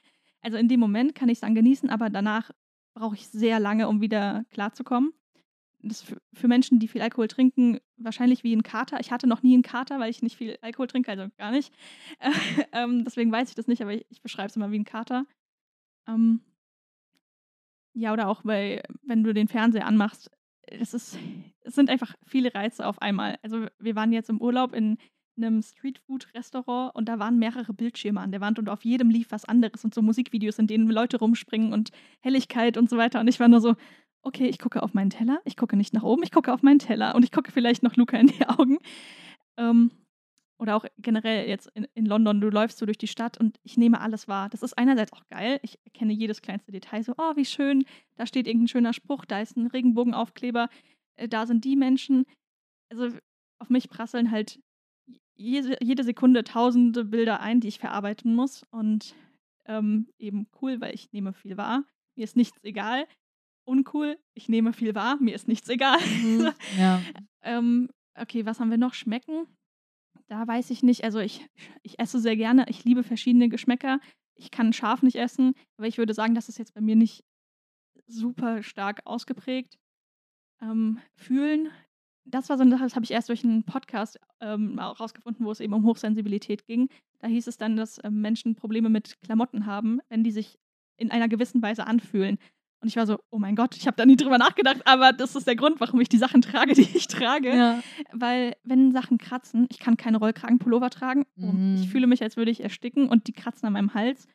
Also 0.42 0.58
in 0.58 0.68
dem 0.68 0.80
Moment 0.80 1.14
kann 1.14 1.30
ich 1.30 1.38
es 1.38 1.42
dann 1.42 1.56
genießen, 1.56 1.90
aber 1.90 2.10
danach 2.10 2.50
brauche 2.96 3.16
ich 3.16 3.28
sehr 3.28 3.60
lange, 3.60 3.88
um 3.88 4.02
wieder 4.02 4.46
klarzukommen 4.50 5.14
das 5.90 6.02
für, 6.02 6.18
für 6.34 6.48
Menschen, 6.48 6.80
die 6.80 6.88
viel 6.88 7.02
Alkohol 7.02 7.28
trinken, 7.28 7.80
wahrscheinlich 7.98 8.44
wie 8.44 8.56
ein 8.56 8.64
Kater. 8.64 9.00
Ich 9.00 9.12
hatte 9.12 9.28
noch 9.28 9.44
nie 9.44 9.54
einen 9.54 9.64
Kater, 9.64 10.00
weil 10.00 10.10
ich 10.10 10.22
nicht 10.22 10.38
viel 10.38 10.58
Alkohol 10.62 10.88
trinke, 10.88 11.12
also 11.12 11.28
gar 11.38 11.52
nicht. 11.52 11.74
ähm, 12.72 13.04
deswegen 13.04 13.32
weiß 13.32 13.50
ich 13.50 13.56
das 13.56 13.68
nicht, 13.68 13.82
aber 13.82 13.94
ich, 13.94 14.06
ich 14.10 14.22
beschreibe 14.22 14.48
es 14.48 14.56
immer 14.56 14.72
wie 14.72 14.80
ein 14.80 14.86
Kater. 14.86 15.26
Ähm, 16.08 16.42
ja, 17.94 18.12
oder 18.14 18.28
auch 18.28 18.42
bei, 18.44 18.84
wenn 19.04 19.24
du 19.24 19.34
den 19.34 19.48
Fernseher 19.48 19.88
anmachst, 19.88 20.30
es, 20.64 20.94
ist, 20.94 21.18
es 21.62 21.76
sind 21.76 21.90
einfach 21.90 22.14
viele 22.26 22.54
Reize 22.54 22.86
auf 22.86 23.02
einmal. 23.02 23.38
Also 23.42 23.68
wir 23.80 23.96
waren 23.96 24.12
jetzt 24.12 24.30
im 24.30 24.42
Urlaub 24.42 24.74
in 24.74 24.98
einem 25.38 25.62
Streetfood-Restaurant 25.62 26.96
und 26.96 27.10
da 27.10 27.20
waren 27.20 27.38
mehrere 27.38 27.74
Bildschirme 27.74 28.22
an 28.22 28.32
der 28.32 28.42
Wand 28.42 28.60
und 28.60 28.70
auf 28.70 28.86
jedem 28.86 29.10
lief 29.10 29.32
was 29.32 29.46
anderes 29.46 29.84
und 29.84 29.94
so 29.94 30.02
Musikvideos, 30.02 30.60
in 30.60 30.68
denen 30.68 30.90
Leute 30.90 31.18
rumspringen 31.18 31.74
und 31.74 31.92
Helligkeit 32.22 32.78
und 32.78 32.90
so 32.90 32.98
weiter. 32.98 33.20
Und 33.20 33.28
ich 33.28 33.40
war 33.40 33.48
nur 33.48 33.62
so, 33.62 33.76
okay, 34.26 34.48
ich 34.48 34.60
gucke 34.60 34.84
auf 34.84 34.94
meinen 34.94 35.12
Teller, 35.12 35.40
ich 35.46 35.56
gucke 35.56 35.78
nicht 35.78 35.94
nach 35.94 36.04
oben, 36.04 36.24
ich 36.24 36.32
gucke 36.32 36.52
auf 36.52 36.64
meinen 36.64 36.80
Teller 36.80 37.16
und 37.16 37.24
ich 37.24 37.32
gucke 37.32 37.52
vielleicht 37.52 37.84
noch 37.84 37.96
Luca 37.96 38.18
in 38.18 38.28
die 38.28 38.46
Augen. 38.48 38.80
Ähm, 39.58 39.92
oder 40.58 40.76
auch 40.76 40.86
generell 40.98 41.48
jetzt 41.48 41.70
in, 41.74 41.86
in, 41.94 42.06
London, 42.06 42.40
du 42.42 42.50
läufst 42.50 42.78
so 42.78 42.86
durch 42.86 42.98
die 42.98 43.08
Stadt 43.08 43.38
und 43.38 43.60
ich 43.64 43.78
nehme 43.78 44.00
alles 44.00 44.28
wahr. 44.28 44.50
Das 44.50 44.64
ist 44.64 44.78
einerseits 44.78 45.12
auch 45.14 45.28
geil. 45.28 45.60
Ich 45.64 45.78
erkenne 45.84 46.14
jedes 46.14 46.42
kleinste 46.42 46.72
Detail 46.72 47.04
so, 47.04 47.14
oh, 47.18 47.36
wie 47.36 47.46
schön, 47.46 47.86
da 48.16 48.26
steht 48.26 48.48
irgendein 48.48 48.70
schöner 48.70 48.94
Spruch, 48.94 49.26
da 49.26 49.42
ist 49.42 49.58
ein 49.58 49.68
Regenbogenaufkleber, 49.68 50.70
äh, 51.18 51.28
da 51.28 51.46
sind 51.46 51.64
die 51.66 51.76
Menschen. 51.76 52.26
Also 52.90 53.10
auf 53.60 53.70
mich 53.70 53.90
prasseln 53.90 54.32
halt 54.32 54.60
jede, 55.36 55.78
jede 55.82 56.04
Sekunde 56.04 56.44
tausende 56.44 57.06
Bilder 57.06 57.42
ein, 57.42 57.60
die 57.60 57.68
ich 57.68 57.80
verarbeiten 57.80 58.34
muss. 58.34 58.64
Und 58.72 59.14
ähm, 59.66 60.08
eben 60.18 60.48
cool, 60.62 60.80
weil 60.82 60.96
ich 60.96 61.12
nehme 61.12 61.34
viel 61.34 61.58
wahr. 61.58 61.84
Mir 62.16 62.24
ist 62.24 62.38
nichts 62.38 62.58
egal 62.64 63.06
uncool, 63.66 64.18
ich 64.34 64.50
nehme 64.50 64.74
viel 64.74 64.96
wahr, 64.96 65.18
mir 65.20 65.36
ist 65.36 65.48
nichts 65.48 65.70
egal. 65.70 66.00
Mhm, 66.00 66.52
ja. 66.80 67.02
ähm, 67.42 67.90
okay, 68.16 68.46
was 68.46 68.60
haben 68.60 68.72
wir 68.72 68.78
noch? 68.78 68.94
Schmecken? 68.94 69.48
Da 70.28 70.48
weiß 70.48 70.70
ich 70.72 70.82
nicht. 70.82 71.04
Also 71.04 71.20
ich, 71.20 71.46
ich 71.84 72.00
esse 72.00 72.20
sehr 72.20 72.36
gerne, 72.36 72.66
ich 72.70 72.84
liebe 72.84 73.04
verschiedene 73.04 73.50
Geschmäcker. 73.50 74.00
Ich 74.36 74.52
kann 74.52 74.74
scharf 74.74 75.04
nicht 75.04 75.16
essen, 75.16 75.54
aber 75.78 75.88
ich 75.88 75.98
würde 75.98 76.14
sagen, 76.14 76.36
das 76.36 76.50
ist 76.50 76.58
jetzt 76.58 76.74
bei 76.74 76.82
mir 76.82 76.96
nicht 76.96 77.24
super 78.08 78.64
stark 78.64 79.02
ausgeprägt. 79.06 79.78
Ähm, 80.62 81.00
fühlen, 81.16 81.70
das 82.26 82.50
war 82.50 82.58
so 82.58 82.64
eine 82.64 82.72
Sache, 82.72 82.84
das 82.84 82.96
habe 82.96 83.06
ich 83.06 83.12
erst 83.12 83.30
durch 83.30 83.44
einen 83.44 83.64
Podcast 83.64 84.20
ähm, 84.42 84.80
rausgefunden, 84.80 85.46
wo 85.46 85.52
es 85.52 85.60
eben 85.60 85.74
um 85.74 85.86
Hochsensibilität 85.86 86.66
ging. 86.66 86.90
Da 87.20 87.28
hieß 87.28 87.48
es 87.48 87.58
dann, 87.58 87.76
dass 87.76 88.04
ähm, 88.04 88.22
Menschen 88.22 88.56
Probleme 88.56 88.90
mit 88.90 89.22
Klamotten 89.22 89.66
haben, 89.66 90.00
wenn 90.10 90.24
die 90.24 90.32
sich 90.32 90.58
in 90.98 91.12
einer 91.12 91.28
gewissen 91.28 91.62
Weise 91.62 91.86
anfühlen. 91.88 92.38
Und 92.86 92.90
ich 92.90 92.98
war 92.98 93.08
so, 93.08 93.18
oh 93.32 93.40
mein 93.40 93.56
Gott, 93.56 93.76
ich 93.76 93.88
habe 93.88 93.98
da 93.98 94.06
nie 94.06 94.16
drüber 94.16 94.38
nachgedacht, 94.38 94.86
aber 94.86 95.12
das 95.12 95.36
ist 95.36 95.48
der 95.48 95.56
Grund, 95.56 95.80
warum 95.80 96.00
ich 96.02 96.08
die 96.08 96.20
Sachen 96.20 96.42
trage, 96.44 96.76
die 96.76 96.84
ich 96.84 97.08
trage. 97.08 97.50
Ja. 97.50 97.82
Weil, 98.12 98.56
wenn 98.64 98.92
Sachen 98.92 99.18
kratzen, 99.18 99.66
ich 99.72 99.80
kann 99.80 99.98
keine 99.98 100.20
Rollkragenpullover 100.20 100.92
tragen. 100.92 101.26
Mhm. 101.36 101.78
Ich 101.82 101.90
fühle 101.90 102.06
mich, 102.06 102.22
als 102.22 102.38
würde 102.38 102.52
ich 102.52 102.62
ersticken 102.62 103.10
und 103.10 103.26
die 103.26 103.34
kratzen 103.34 103.66
an 103.66 103.74
meinem 103.74 103.96
Hals. 103.96 104.28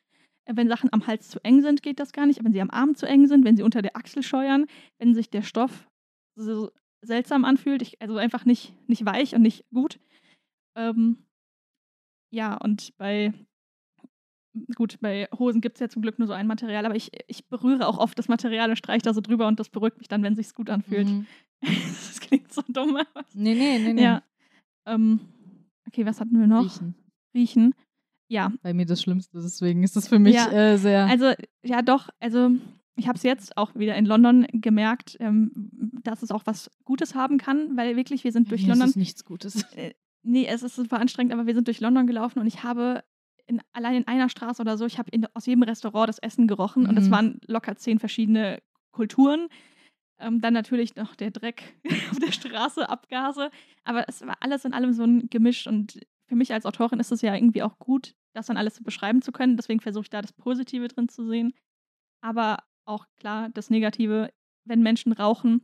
Wenn 0.45 0.67
Sachen 0.67 0.91
am 0.91 1.07
Hals 1.07 1.29
zu 1.29 1.39
eng 1.45 1.61
sind, 1.61 1.81
geht 1.81 2.01
das 2.01 2.11
gar 2.11 2.25
nicht. 2.25 2.43
Wenn 2.43 2.51
sie 2.51 2.59
am 2.59 2.71
Arm 2.71 2.93
zu 2.93 3.05
eng 3.05 3.25
sind, 3.25 3.45
wenn 3.45 3.55
sie 3.55 3.63
unter 3.63 3.81
der 3.81 3.95
Achsel 3.95 4.21
scheuern, 4.21 4.65
wenn 4.99 5.13
sich 5.13 5.29
der 5.29 5.43
Stoff 5.43 5.87
so 6.35 6.71
seltsam 7.01 7.45
anfühlt, 7.45 7.81
ich, 7.81 8.01
also 8.01 8.17
einfach 8.17 8.43
nicht, 8.43 8.73
nicht 8.89 9.05
weich 9.05 9.33
und 9.33 9.43
nicht 9.43 9.63
gut. 9.73 9.97
Ähm, 10.75 11.23
ja, 12.33 12.57
und 12.57 12.97
bei, 12.97 13.31
gut, 14.75 14.99
bei 15.01 15.27
Hosen 15.37 15.61
gibt 15.61 15.77
es 15.77 15.79
ja 15.81 15.89
zum 15.89 16.01
Glück 16.01 16.19
nur 16.19 16.27
so 16.27 16.33
ein 16.33 16.47
Material, 16.47 16.85
aber 16.85 16.95
ich, 16.95 17.11
ich 17.27 17.47
berühre 17.47 17.87
auch 17.87 17.97
oft 17.97 18.17
das 18.19 18.27
Material 18.27 18.69
und 18.69 18.75
streiche 18.75 19.03
da 19.03 19.13
so 19.13 19.21
drüber 19.21 19.47
und 19.47 19.59
das 19.59 19.69
beruhigt 19.69 19.97
mich 19.97 20.07
dann, 20.07 20.23
wenn 20.23 20.33
es 20.33 20.37
sich 20.47 20.53
gut 20.55 20.69
anfühlt. 20.69 21.07
Mhm. 21.07 21.25
das 21.61 22.19
klingt 22.19 22.51
so 22.53 22.61
dumm. 22.67 22.95
aber- 22.97 23.25
Nee, 23.33 23.53
nee, 23.55 23.79
nee, 23.79 23.93
nee. 23.93 24.03
Ja. 24.03 24.23
Ähm, 24.85 25.19
okay, 25.87 26.05
was 26.05 26.19
hatten 26.19 26.39
wir 26.39 26.47
noch? 26.47 26.63
Riechen. 26.63 26.95
Riechen. 27.33 27.75
Ja, 28.29 28.51
Bei 28.61 28.73
mir 28.73 28.85
das 28.85 29.01
Schlimmste, 29.01 29.41
deswegen 29.41 29.83
ist 29.83 29.95
das 29.97 30.07
für 30.07 30.17
mich 30.17 30.35
Ja, 30.35 30.49
äh, 30.51 30.77
sehr. 30.77 31.05
also 31.05 31.33
ja 31.63 31.81
doch, 31.81 32.09
also 32.21 32.49
ich 32.95 33.07
habe 33.09 33.17
es 33.17 33.23
jetzt 33.23 33.57
auch 33.57 33.75
wieder 33.75 33.95
in 33.95 34.05
London 34.05 34.47
gemerkt, 34.53 35.17
ähm, 35.19 35.51
dass 36.03 36.23
es 36.23 36.31
auch 36.31 36.43
was 36.45 36.71
Gutes 36.85 37.13
haben 37.13 37.37
kann, 37.37 37.75
weil 37.75 37.95
wirklich 37.97 38.23
wir 38.23 38.31
sind 38.31 38.49
durch 38.49 38.61
Mir 38.63 38.69
London 38.69 38.85
Ist 38.87 38.91
es 38.91 38.95
nichts 38.95 39.25
Gutes. 39.25 39.65
Nee, 40.23 40.45
es 40.45 40.63
ist 40.63 40.75
super 40.75 40.99
anstrengend, 40.99 41.33
aber 41.33 41.45
wir 41.45 41.53
sind 41.55 41.67
durch 41.67 41.81
London 41.81 42.07
gelaufen 42.07 42.39
und 42.39 42.47
ich 42.47 42.63
habe 42.63 43.03
in, 43.51 43.61
allein 43.73 43.95
in 43.95 44.07
einer 44.07 44.29
Straße 44.29 44.61
oder 44.61 44.77
so, 44.77 44.85
ich 44.85 44.97
habe 44.97 45.09
in- 45.11 45.27
aus 45.33 45.45
jedem 45.45 45.63
Restaurant 45.63 46.07
das 46.09 46.19
Essen 46.19 46.47
gerochen 46.47 46.85
und 46.87 46.97
es 46.97 47.07
Mhm. 47.07 47.11
waren 47.11 47.39
locker 47.47 47.75
zehn 47.75 47.99
verschiedene 47.99 48.61
Kulturen. 48.91 49.47
Ähm, 50.19 50.39
dann 50.39 50.53
natürlich 50.53 50.95
noch 50.95 51.15
der 51.15 51.31
Dreck 51.31 51.63
auf 52.11 52.19
der 52.19 52.31
Straße, 52.31 52.87
Abgase. 52.89 53.49
Aber 53.83 54.07
es 54.07 54.21
war 54.25 54.37
alles 54.39 54.65
in 54.65 54.73
allem 54.73 54.93
so 54.93 55.03
ein 55.03 55.29
Gemisch 55.29 55.67
und 55.67 55.99
für 56.27 56.35
mich 56.35 56.53
als 56.53 56.65
Autorin 56.65 56.99
ist 56.99 57.11
es 57.11 57.21
ja 57.21 57.35
irgendwie 57.35 57.63
auch 57.63 57.77
gut, 57.79 58.15
das 58.33 58.45
dann 58.47 58.57
alles 58.57 58.75
so 58.75 58.83
beschreiben 58.83 59.21
zu 59.21 59.31
können. 59.31 59.57
Deswegen 59.57 59.81
versuche 59.81 60.03
ich 60.03 60.09
da 60.09 60.21
das 60.21 60.31
Positive 60.33 60.87
drin 60.87 61.09
zu 61.09 61.27
sehen. 61.27 61.53
Aber 62.21 62.59
auch 62.85 63.05
klar, 63.19 63.49
das 63.49 63.69
Negative, 63.69 64.31
wenn 64.65 64.81
Menschen 64.81 65.11
rauchen 65.11 65.61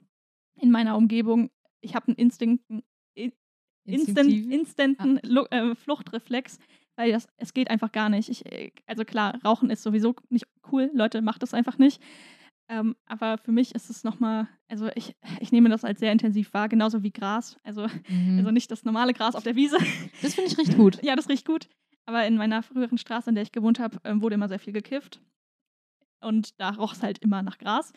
in 0.60 0.72
meiner 0.72 0.98
Umgebung, 0.98 1.50
ich 1.82 1.96
habe 1.96 2.08
einen 2.08 2.16
Instinkt, 2.18 2.66
Instant, 3.16 3.36
Instinktiv? 3.86 4.52
instanten 4.52 5.20
Lu 5.24 5.44
äh, 5.52 5.74
Fluchtreflex, 5.76 6.60
weil 6.98 7.12
das, 7.12 7.28
es 7.38 7.54
geht 7.54 7.70
einfach 7.70 7.92
gar 7.92 8.10
nicht. 8.10 8.28
Ich, 8.30 8.46
äh, 8.46 8.72
also 8.86 9.06
klar, 9.06 9.40
Rauchen 9.46 9.70
ist 9.70 9.84
sowieso 9.84 10.16
nicht 10.30 10.46
cool, 10.72 10.90
Leute, 10.94 11.22
macht 11.22 11.44
das 11.44 11.54
einfach 11.54 11.78
nicht. 11.78 12.02
Ähm, 12.70 12.98
aber 13.06 13.38
für 13.38 13.54
mich 13.54 13.74
ist 13.76 13.90
es 13.90 14.04
nochmal, 14.04 14.50
also 14.68 14.90
ich, 14.96 15.16
ich 15.40 15.54
nehme 15.54 15.70
das 15.70 15.86
als 15.86 16.00
sehr 16.00 16.12
intensiv 16.12 16.54
wahr, 16.54 16.68
genauso 16.68 17.02
wie 17.04 17.12
Gras. 17.12 17.58
Also, 17.64 17.88
Mhm. 18.10 18.40
also 18.40 18.52
nicht 18.52 18.70
das 18.72 18.84
normale 18.84 19.14
Gras 19.14 19.36
auf 19.36 19.44
der 19.44 19.56
Wiese. 19.56 19.78
das 20.22 20.36
finde 20.36 20.52
ich 20.52 20.58
richtig 20.58 20.76
gut. 20.76 21.02
ja, 21.04 21.16
das 21.16 21.30
riecht 21.30 21.46
gut. 21.46 21.70
Aber 22.06 22.26
in 22.26 22.36
meiner 22.36 22.64
früheren 22.64 22.98
Straße, 22.98 23.30
in 23.30 23.36
der 23.36 23.44
ich 23.44 23.52
gewohnt 23.52 23.80
habe, 23.80 24.00
ähm, 24.04 24.22
wurde 24.22 24.36
immer 24.36 24.48
sehr 24.50 24.60
viel 24.60 24.74
gekifft. 24.74 25.22
Und 26.22 26.60
da 26.60 26.72
roch 26.72 26.94
es 26.94 27.04
halt 27.04 27.20
immer 27.20 27.42
nach 27.44 27.58
Gras. 27.58 27.94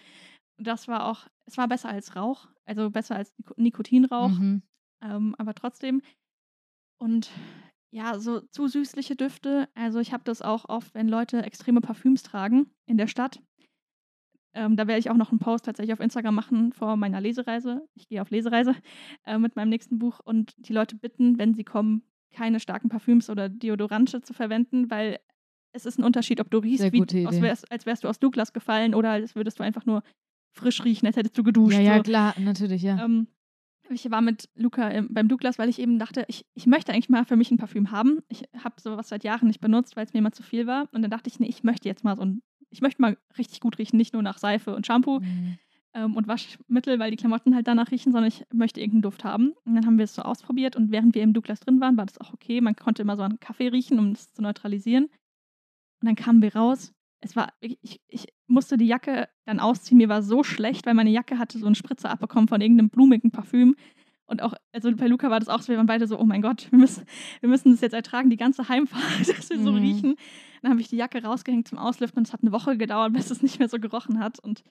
Das 0.59 0.89
war 0.89 1.07
auch, 1.07 1.27
es 1.47 1.57
war 1.57 1.67
besser 1.69 1.89
als 1.89 2.15
Rauch, 2.17 2.49
also 2.67 2.91
besser 2.91 3.17
als 3.17 3.33
Nik 3.39 3.57
Nikotinrauch. 3.59 4.29
Mhm. 4.31 4.63
Ähm, 5.03 5.35
aber 5.39 5.55
trotzdem. 5.55 6.03
Und 6.99 7.31
ja, 7.91 8.19
so 8.19 8.41
zu 8.41 8.69
süßliche 8.69 9.17
Düfte. 9.17 9.69
Also 9.75 9.99
ich 9.99 10.13
habe 10.13 10.23
das 10.25 10.43
auch 10.43 10.69
oft, 10.69 10.95
wenn 10.95 11.09
Leute 11.09 11.43
extreme 11.43 11.81
Parfüms 11.81 12.23
tragen 12.23 12.71
in 12.87 12.97
der 12.97 13.09
Stadt. 13.09 13.41
Ähm, 14.53 14.77
da 14.77 14.87
werde 14.87 14.99
ich 14.99 15.11
auch 15.11 15.17
noch 15.17 15.31
einen 15.31 15.39
Post 15.39 15.65
tatsächlich 15.65 15.93
auf 15.93 16.01
Instagram 16.01 16.35
machen 16.35 16.73
vor 16.73 16.97
meiner 16.97 17.21
Lesereise. 17.21 17.87
Ich 17.95 18.09
gehe 18.09 18.21
auf 18.21 18.31
Lesereise 18.31 18.75
äh, 19.27 19.39
mit 19.39 19.57
meinem 19.57 19.69
nächsten 19.69 19.99
Buch 19.99 20.21
und 20.25 20.55
die 20.57 20.73
Leute 20.73 20.97
bitten, 20.97 21.39
wenn 21.39 21.55
sie 21.55 21.65
kommen, 21.65 22.03
keine 22.33 22.61
starken 22.61 22.89
Parfüms 22.89 23.29
oder 23.29 23.49
Deodorante 23.49 24.23
zu 24.23 24.33
verwenden, 24.33 24.91
weil 24.91 25.19
es 25.73 25.87
ist 25.87 25.99
ein 25.99 26.05
Unterschied, 26.05 26.41
ob 26.41 26.51
du 26.51 26.59
riechst, 26.59 26.93
wie, 26.93 27.27
aus, 27.27 27.65
als 27.71 27.87
wärst 27.87 28.05
du 28.05 28.09
aus 28.09 28.19
Douglas 28.19 28.53
gefallen 28.53 28.95
oder 28.95 29.11
als 29.11 29.37
würdest 29.37 29.59
du 29.59 29.63
einfach 29.63 29.87
nur 29.87 30.03
frisch 30.53 30.85
riechen, 30.85 31.07
als 31.07 31.17
hättest 31.17 31.39
du 31.39 31.45
geduscht. 31.45 31.77
Ja, 31.77 31.83
ja, 31.83 31.97
so. 31.99 32.03
klar, 32.03 32.35
natürlich, 32.39 32.83
ja. 32.83 33.05
Ähm, 33.05 33.29
ich 33.91 34.11
war 34.11 34.21
mit 34.21 34.49
Luca 34.55 34.89
im, 34.89 35.13
beim 35.13 35.29
Douglas, 35.29 35.59
weil 35.59 35.69
ich 35.69 35.79
eben 35.79 35.99
dachte, 35.99 36.25
ich, 36.29 36.47
ich 36.55 36.67
möchte 36.67 36.93
eigentlich 36.93 37.09
mal 37.09 37.25
für 37.25 37.37
mich 37.37 37.51
ein 37.51 37.59
Parfüm 37.59 37.91
haben. 37.91 38.21
Ich 38.29 38.45
habe 38.63 38.81
sowas 38.81 39.09
seit 39.09 39.25
Jahren 39.25 39.49
nicht 39.49 39.61
benutzt, 39.61 39.97
weil 39.97 40.05
es 40.07 40.13
mir 40.13 40.21
immer 40.21 40.33
zu 40.33 40.43
viel 40.43 40.67
war. 40.67 40.89
Und 40.93 41.03
dann 41.03 41.11
dachte 41.11 41.29
ich, 41.29 41.41
nee, 41.41 41.49
ich 41.49 41.65
möchte 41.65 41.89
jetzt 41.89 42.05
mal 42.05 42.17
so 42.17 42.23
ein, 42.23 42.43
ich 42.71 42.81
möchte 42.81 43.03
mal 43.03 43.17
richtig 43.37 43.61
gut 43.61 43.79
riechen, 43.79 43.97
nicht 43.97 44.13
nur 44.13 44.23
nach 44.23 44.39
Seife 44.39 44.75
und 44.75 44.87
Shampoo 44.87 45.19
Mhm. 45.21 45.59
ähm, 45.95 46.17
und 46.17 46.29
Waschmittel, 46.29 46.99
weil 47.01 47.11
die 47.11 47.17
Klamotten 47.17 47.55
halt 47.55 47.67
danach 47.67 47.91
riechen, 47.91 48.13
sondern 48.13 48.29
ich 48.29 48.45
möchte 48.53 48.81
irgendeinen 48.81 49.03
Duft 49.03 49.25
haben. 49.25 49.55
Und 49.65 49.75
dann 49.75 49.87
haben 49.87 49.99
wir 49.99 50.05
es 50.05 50.15
so 50.15 50.23
ausprobiert 50.23 50.77
und 50.77 50.93
während 50.93 51.15
wir 51.15 51.23
im 51.23 51.33
Douglas 51.33 51.61
drin 51.61 51.81
waren, 51.81 51.97
war 51.97 52.07
das 52.07 52.21
auch 52.21 52.33
okay. 52.33 52.61
Man 52.61 52.77
konnte 52.77 53.03
immer 53.03 53.17
so 53.17 53.23
einen 53.23 53.41
Kaffee 53.41 53.69
riechen, 53.69 53.99
um 53.99 54.15
das 54.15 54.33
zu 54.33 54.43
neutralisieren. 54.43 55.05
Und 55.05 56.07
dann 56.07 56.15
kamen 56.15 56.43
wir 56.43 56.55
raus. 56.55 56.93
Es 57.21 57.37
war, 57.37 57.53
ich, 57.61 58.01
ich 58.09 58.27
musste 58.47 58.77
die 58.79 58.87
Jacke 58.87 59.29
dann 59.45 59.61
ausziehen. 59.61 59.99
Mir 59.99 60.09
war 60.09 60.23
so 60.23 60.43
schlecht, 60.43 60.87
weil 60.87 60.95
meine 60.95 61.11
Jacke 61.11 61.39
hatte 61.39 61.59
so 61.59 61.67
einen 61.67 61.75
Spritzer 61.75 62.11
abbekommen 62.11 62.49
von 62.49 62.61
irgendeinem 62.61 62.89
blumigen 62.91 63.31
Parfüm. 63.31 63.77
Und 64.27 64.43
auch, 64.43 64.55
also 64.73 64.95
bei 64.95 65.07
Luca 65.09 65.29
war 65.29 65.41
das 65.41 65.49
auch 65.49 65.61
so, 65.61 65.69
wir 65.69 65.77
waren 65.77 65.87
beide 65.87 66.07
so, 66.07 66.19
oh 66.19 66.25
mein 66.25 66.41
Gott, 66.41 66.71
wir 66.71 66.79
müssen, 66.79 67.05
wir 67.41 67.49
müssen 67.49 67.73
das 67.73 67.81
jetzt 67.81 67.93
ertragen, 67.95 68.31
die 68.31 68.37
ganze 68.37 68.69
Heimfahrt, 68.69 69.03
dass 69.29 69.51
wir 69.51 69.59
so 69.61 69.73
Mhm. 69.73 69.79
riechen. 69.79 70.17
Dann 70.63 70.71
habe 70.71 70.81
ich 70.81 70.89
die 70.89 70.97
Jacke 70.97 71.23
rausgehängt 71.23 71.67
zum 71.69 71.79
Auslüften 71.79 72.19
und 72.21 72.27
es 72.29 72.33
hat 72.33 72.43
eine 72.43 72.53
Woche 72.53 72.77
gedauert, 72.79 73.13
bis 73.13 73.31
es 73.31 73.43
nicht 73.43 73.59
mehr 73.59 73.69
so 73.69 73.79
gerochen 73.81 74.19
hat. 74.21 74.39
Und 74.39 74.63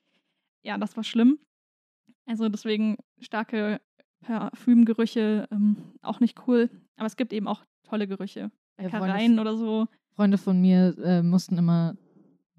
ja, 0.63 0.77
das 0.77 0.95
war 0.95 1.03
schlimm. 1.03 1.39
Also 2.25 2.47
deswegen 2.47 2.97
starke 3.19 3.81
Parfümgerüche 4.21 5.47
ähm, 5.51 5.77
auch 6.01 6.19
nicht 6.19 6.47
cool. 6.47 6.69
Aber 6.97 7.07
es 7.07 7.17
gibt 7.17 7.33
eben 7.33 7.47
auch 7.47 7.63
tolle 7.83 8.07
Gerüche. 8.07 8.51
Ja, 8.79 8.89
Freunde- 8.89 9.07
Bäckereien 9.07 9.39
oder 9.39 9.55
so. 9.57 9.87
Freunde 10.15 10.37
von 10.37 10.59
mir 10.61 10.95
äh, 11.03 11.21
mussten 11.21 11.57
immer 11.57 11.95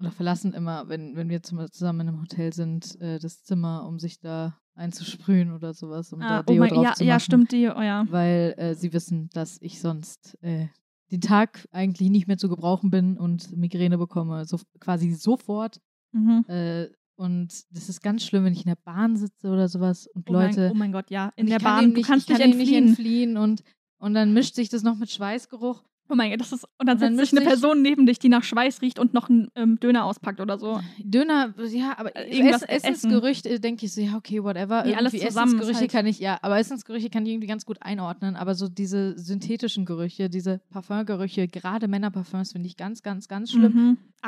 oder 0.01 0.11
verlassen 0.11 0.53
immer, 0.53 0.89
wenn, 0.89 1.15
wenn 1.15 1.29
wir 1.29 1.41
zum, 1.43 1.65
zusammen 1.71 2.01
in 2.01 2.07
einem 2.09 2.21
Hotel 2.21 2.51
sind, 2.53 2.99
äh, 2.99 3.19
das 3.19 3.43
Zimmer, 3.43 3.85
um 3.87 3.99
sich 3.99 4.19
da 4.19 4.57
einzusprühen 4.75 5.51
oder 5.53 5.73
sowas, 5.73 6.11
um 6.11 6.21
Ah, 6.21 6.29
da 6.29 6.39
oh 6.41 6.43
Deo 6.51 6.59
mein, 6.61 6.69
drauf 6.69 6.83
ja, 6.83 6.93
zu 6.93 7.03
ja, 7.03 7.13
machen. 7.15 7.23
stimmt, 7.23 7.51
die, 7.51 7.67
oh 7.69 7.81
ja. 7.81 8.05
Weil 8.09 8.55
äh, 8.57 8.73
sie 8.75 8.91
wissen, 8.93 9.29
dass 9.33 9.57
ich 9.61 9.79
sonst 9.79 10.37
äh, 10.41 10.67
den 11.11 11.21
Tag 11.21 11.67
eigentlich 11.71 12.09
nicht 12.09 12.27
mehr 12.27 12.37
zu 12.37 12.49
gebrauchen 12.49 12.89
bin 12.89 13.17
und 13.17 13.55
Migräne 13.55 13.97
bekomme, 13.97 14.45
so 14.45 14.59
quasi 14.79 15.11
sofort. 15.13 15.79
Mhm. 16.13 16.45
Äh, 16.47 16.87
und 17.15 17.49
das 17.69 17.89
ist 17.89 18.01
ganz 18.01 18.23
schlimm, 18.23 18.45
wenn 18.45 18.53
ich 18.53 18.65
in 18.65 18.69
der 18.69 18.77
Bahn 18.83 19.15
sitze 19.17 19.49
oder 19.49 19.67
sowas 19.67 20.07
und 20.07 20.27
Oh, 20.29 20.33
Leute. 20.33 20.61
mein, 20.61 20.71
oh 20.71 20.75
mein 20.75 20.91
Gott, 20.91 21.11
ja. 21.11 21.31
In 21.35 21.45
der 21.47 21.59
Bahn, 21.59 21.81
dem 21.81 21.89
du 21.91 21.97
nicht, 21.97 22.07
kannst 22.07 22.29
ich 22.29 22.37
nicht 22.37 22.41
kann 22.41 22.51
dem 22.51 22.59
entfliehen. 22.59 22.83
nicht 22.85 22.89
entfliehen 22.89 23.37
und, 23.37 23.63
und 23.99 24.13
dann 24.15 24.33
mischt 24.33 24.55
sich 24.55 24.69
das 24.69 24.81
noch 24.81 24.97
mit 24.97 25.11
Schweißgeruch. 25.11 25.83
Oh 26.11 26.15
mein 26.15 26.29
Gott, 26.29 26.41
das 26.41 26.51
ist. 26.51 26.65
Und 26.77 26.87
dann 26.87 26.97
Und 26.97 27.01
dann 27.03 27.17
sich 27.17 27.31
eine 27.31 27.41
Person 27.45 27.81
neben 27.81 28.05
dich, 28.05 28.19
die 28.19 28.27
nach 28.27 28.43
Schweiß 28.43 28.81
riecht 28.81 28.99
und 28.99 29.13
noch 29.13 29.29
einen 29.29 29.47
ähm, 29.55 29.79
Döner 29.79 30.03
auspackt 30.03 30.41
oder 30.41 30.59
so. 30.59 30.81
Döner, 30.99 31.53
ja, 31.69 31.97
aber 31.97 32.13
Äh, 32.17 32.35
irgendwas 32.37 32.63
Ess, 32.63 32.83
essen. 32.83 32.93
Essensgerüchte 32.93 33.59
denke 33.61 33.85
ich 33.85 33.93
so, 33.93 34.01
ja, 34.01 34.17
okay, 34.17 34.43
whatever. 34.43 34.83
Nee, 34.85 34.95
alles 34.95 35.13
zusammen 35.13 35.53
Essensgerüche 35.55 35.79
halt- 35.79 35.91
kann 35.91 36.05
ich, 36.05 36.19
ja, 36.19 36.37
aber 36.41 36.59
Essensgerüche 36.59 37.09
kann 37.09 37.25
ich 37.25 37.31
irgendwie 37.31 37.47
ganz 37.47 37.65
gut 37.65 37.77
einordnen. 37.81 38.35
Aber 38.35 38.55
so 38.55 38.67
diese 38.67 39.17
synthetischen 39.17 39.85
Gerüche, 39.85 40.29
diese 40.29 40.59
Parfumgerüche, 40.71 41.47
gerade 41.47 41.87
Männerparfums, 41.87 42.51
finde 42.51 42.67
ich 42.67 42.75
ganz, 42.75 43.01
ganz, 43.03 43.29
ganz 43.29 43.51
schlimm. 43.51 43.73
Mhm. 43.73 43.97
Auch- 44.21 44.27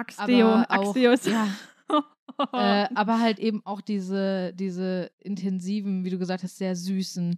Axdeo 0.69 1.11
ist. 1.11 1.27
Ja, 1.27 1.47
äh, 2.53 2.87
aber 2.95 3.19
halt 3.19 3.39
eben 3.39 3.61
auch 3.65 3.81
diese, 3.81 4.53
diese 4.53 5.11
intensiven, 5.19 6.05
wie 6.05 6.09
du 6.09 6.17
gesagt 6.17 6.43
hast, 6.43 6.57
sehr 6.57 6.75
süßen. 6.75 7.37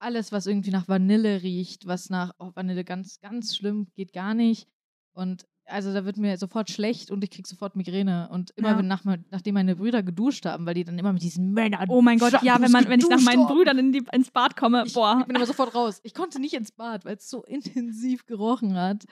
Alles, 0.00 0.32
was 0.32 0.46
irgendwie 0.46 0.70
nach 0.70 0.88
Vanille 0.88 1.42
riecht, 1.42 1.86
was 1.86 2.10
nach 2.10 2.32
oh, 2.38 2.50
Vanille 2.54 2.84
ganz, 2.84 3.20
ganz 3.20 3.56
schlimm 3.56 3.88
geht 3.94 4.12
gar 4.12 4.34
nicht. 4.34 4.68
Und 5.12 5.46
also 5.66 5.92
da 5.92 6.04
wird 6.06 6.16
mir 6.16 6.36
sofort 6.38 6.70
schlecht 6.70 7.10
und 7.10 7.22
ich 7.22 7.30
krieg 7.30 7.46
sofort 7.46 7.76
Migräne. 7.76 8.28
Und 8.30 8.52
immer 8.56 8.70
Ja. 8.70 8.78
wenn 8.78 8.86
nach, 8.86 9.04
nachdem 9.30 9.54
meine 9.54 9.76
Brüder 9.76 10.02
geduscht 10.02 10.46
haben, 10.46 10.64
weil 10.64 10.74
die 10.74 10.84
dann 10.84 10.98
immer 10.98 11.12
mit 11.12 11.22
diesen 11.22 11.52
Männern. 11.52 11.86
oh 11.88 12.00
mein 12.00 12.18
Gott, 12.18 12.42
ja, 12.42 12.60
wenn, 12.60 12.70
man, 12.70 12.88
wenn 12.88 13.00
ich 13.00 13.08
nach 13.08 13.20
meinen. 13.20 13.46
Brüdern 13.46 13.78
in 13.78 13.92
die, 13.92 14.02
ins 14.12 14.30
Bad 14.30 14.56
komme, 14.56 14.84
Ich, 14.86 14.94
boah. 14.94 15.18
ich 15.20 15.26
bin 15.26 15.36
immer 15.36 15.46
sofort 15.46 15.74
raus. 15.74 16.00
Ich 16.04 16.14
konnte 16.14 16.40
nicht 16.40 16.54
ins 16.54 16.72
Bad, 16.72 17.04
weil 17.04 17.16
es 17.16 17.28
so 17.28 17.42
intensiv 17.44 18.24
gerochen 18.26 18.74
hat. 18.76 19.04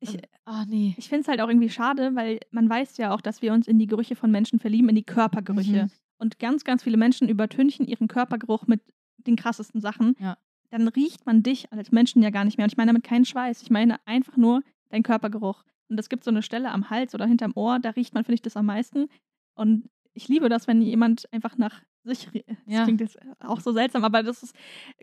Ich, 0.00 0.18
Ah, 0.44 0.64
nee. 0.66 0.94
ich 0.98 1.08
finde 1.08 1.22
es 1.22 1.28
halt 1.28 1.40
auch 1.40 1.48
irgendwie 1.48 1.70
schade, 1.70 2.16
weil 2.16 2.40
man 2.50 2.68
weiß 2.68 2.96
ja 2.96 3.14
auch, 3.14 3.20
dass 3.20 3.40
wir 3.40 3.52
uns 3.52 3.68
in 3.68 3.78
die 3.78 3.86
Gerüche 3.86 4.16
von 4.16 4.32
Menschen 4.32 4.58
verlieben, 4.58 4.88
in 4.88 4.96
die 4.96 5.04
Körpergerüche. 5.04 5.84
Mhm. 5.84 5.90
Und 6.18 6.38
ganz, 6.40 6.64
ganz 6.64 6.82
viele 6.82 6.96
Menschen 6.96 7.28
übertünchen 7.28 7.86
ihren 7.86 8.08
Körpergeruch 8.08 8.66
mit 8.66 8.80
den 9.18 9.36
krassesten 9.36 9.80
Sachen. 9.80 10.14
Ja. 10.18 10.36
Dann 10.70 10.88
riecht 10.88 11.26
man 11.26 11.42
dich 11.42 11.72
als 11.72 11.92
Menschen 11.92 12.22
ja 12.22 12.30
gar 12.30 12.44
nicht 12.44 12.56
mehr. 12.56 12.64
Und 12.64 12.72
ich 12.72 12.76
meine 12.78 12.90
damit 12.90 13.04
keinen 13.04 13.24
Schweiß. 13.24 13.62
Ich 13.62 13.70
meine 13.70 13.98
einfach 14.06 14.36
nur 14.36 14.62
deinen 14.88 15.02
Körpergeruch. 15.02 15.64
Und 15.88 16.00
es 16.00 16.08
gibt 16.08 16.24
so 16.24 16.30
eine 16.30 16.42
Stelle 16.42 16.70
am 16.70 16.88
Hals 16.90 17.14
oder 17.14 17.26
hinterm 17.26 17.52
Ohr, 17.54 17.78
da 17.78 17.90
riecht 17.90 18.14
man, 18.14 18.24
finde 18.24 18.34
ich, 18.36 18.42
das 18.42 18.56
am 18.56 18.66
meisten. 18.66 19.08
Und 19.54 19.88
ich 20.14 20.28
liebe 20.28 20.48
das, 20.48 20.66
wenn 20.66 20.80
jemand 20.80 21.30
einfach 21.32 21.58
nach 21.58 21.82
sich 22.04 22.28
rie- 22.32 22.44
Das 22.46 22.56
Ja. 22.66 22.84
klingt 22.84 23.00
jetzt 23.00 23.18
auch 23.40 23.60
so 23.60 23.72
seltsam, 23.72 24.02
aber 24.04 24.22
das 24.22 24.42
ist 24.42 24.54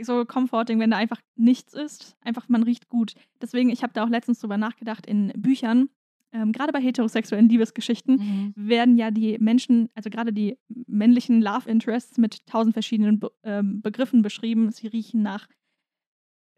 so 0.01 0.25
comforting, 0.25 0.79
wenn 0.79 0.91
da 0.91 0.97
einfach 0.97 1.21
nichts 1.35 1.73
ist. 1.73 2.17
Einfach, 2.21 2.49
man 2.49 2.63
riecht 2.63 2.89
gut. 2.89 3.13
Deswegen, 3.41 3.69
ich 3.69 3.83
habe 3.83 3.93
da 3.93 4.03
auch 4.03 4.09
letztens 4.09 4.39
drüber 4.39 4.57
nachgedacht, 4.57 5.05
in 5.05 5.31
Büchern, 5.37 5.89
ähm, 6.31 6.51
gerade 6.51 6.71
bei 6.71 6.79
heterosexuellen 6.81 7.49
Liebesgeschichten, 7.49 8.17
Mhm. 8.17 8.53
werden 8.55 8.97
ja 8.97 9.11
die 9.11 9.37
Menschen, 9.39 9.89
also 9.95 10.09
gerade 10.09 10.31
die 10.33 10.57
männlichen 10.87 11.41
Love 11.41 11.69
Interests 11.69 12.17
mit 12.17 12.45
tausend 12.45 12.73
verschiedenen 12.73 13.19
Be 13.19 13.31
ähm, 13.43 13.81
Begriffen 13.81 14.21
beschrieben. 14.21 14.71
Sie 14.71 14.87
riechen 14.87 15.21
nach 15.23 15.47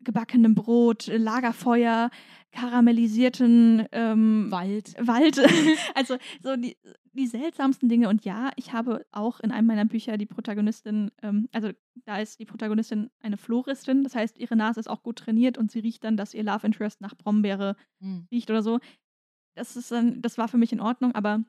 gebackenem 0.04 0.56
Brot, 0.56 1.08
Lagerfeuer, 1.16 2.10
karamellisierten 2.52 3.86
ähm, 3.92 4.48
Wald. 4.50 4.96
Wald. 5.00 5.38
also 5.96 6.18
so 6.42 6.56
die, 6.56 6.76
die 7.14 7.28
seltsamsten 7.28 7.88
Dinge. 7.88 8.10
Und 8.10 8.26
ja, 8.26 8.50
ich 8.56 8.74
habe 8.74 9.06
auch 9.12 9.40
in 9.42 9.52
einem 9.52 9.68
meiner 9.68 9.86
Bücher 9.86 10.18
die 10.18 10.26
Protagonistin, 10.26 11.12
ähm, 11.22 11.48
also 11.52 11.70
da 12.06 12.18
ist 12.18 12.40
die 12.40 12.46
Protagonistin 12.46 13.10
eine 13.20 13.38
Floristin. 13.38 14.04
Das 14.04 14.16
heißt, 14.16 14.40
ihre 14.40 14.56
Nase 14.56 14.80
ist 14.80 14.90
auch 14.90 15.04
gut 15.04 15.20
trainiert 15.20 15.58
und 15.60 15.72
sie 15.72 15.80
riecht 15.80 16.04
dann, 16.04 16.18
dass 16.18 16.34
ihr 16.34 16.44
Love 16.44 16.66
Interest 16.66 17.00
nach 17.02 17.16
Brombeere 17.16 17.76
Hm. 18.02 18.26
riecht 18.32 18.50
oder 18.50 18.64
so. 18.64 18.80
Das 19.56 19.76
ist 19.76 19.92
dann, 19.92 20.22
das 20.22 20.38
war 20.38 20.48
für 20.48 20.58
mich 20.58 20.72
in 20.72 20.80
Ordnung, 20.80 21.14
aber 21.14 21.44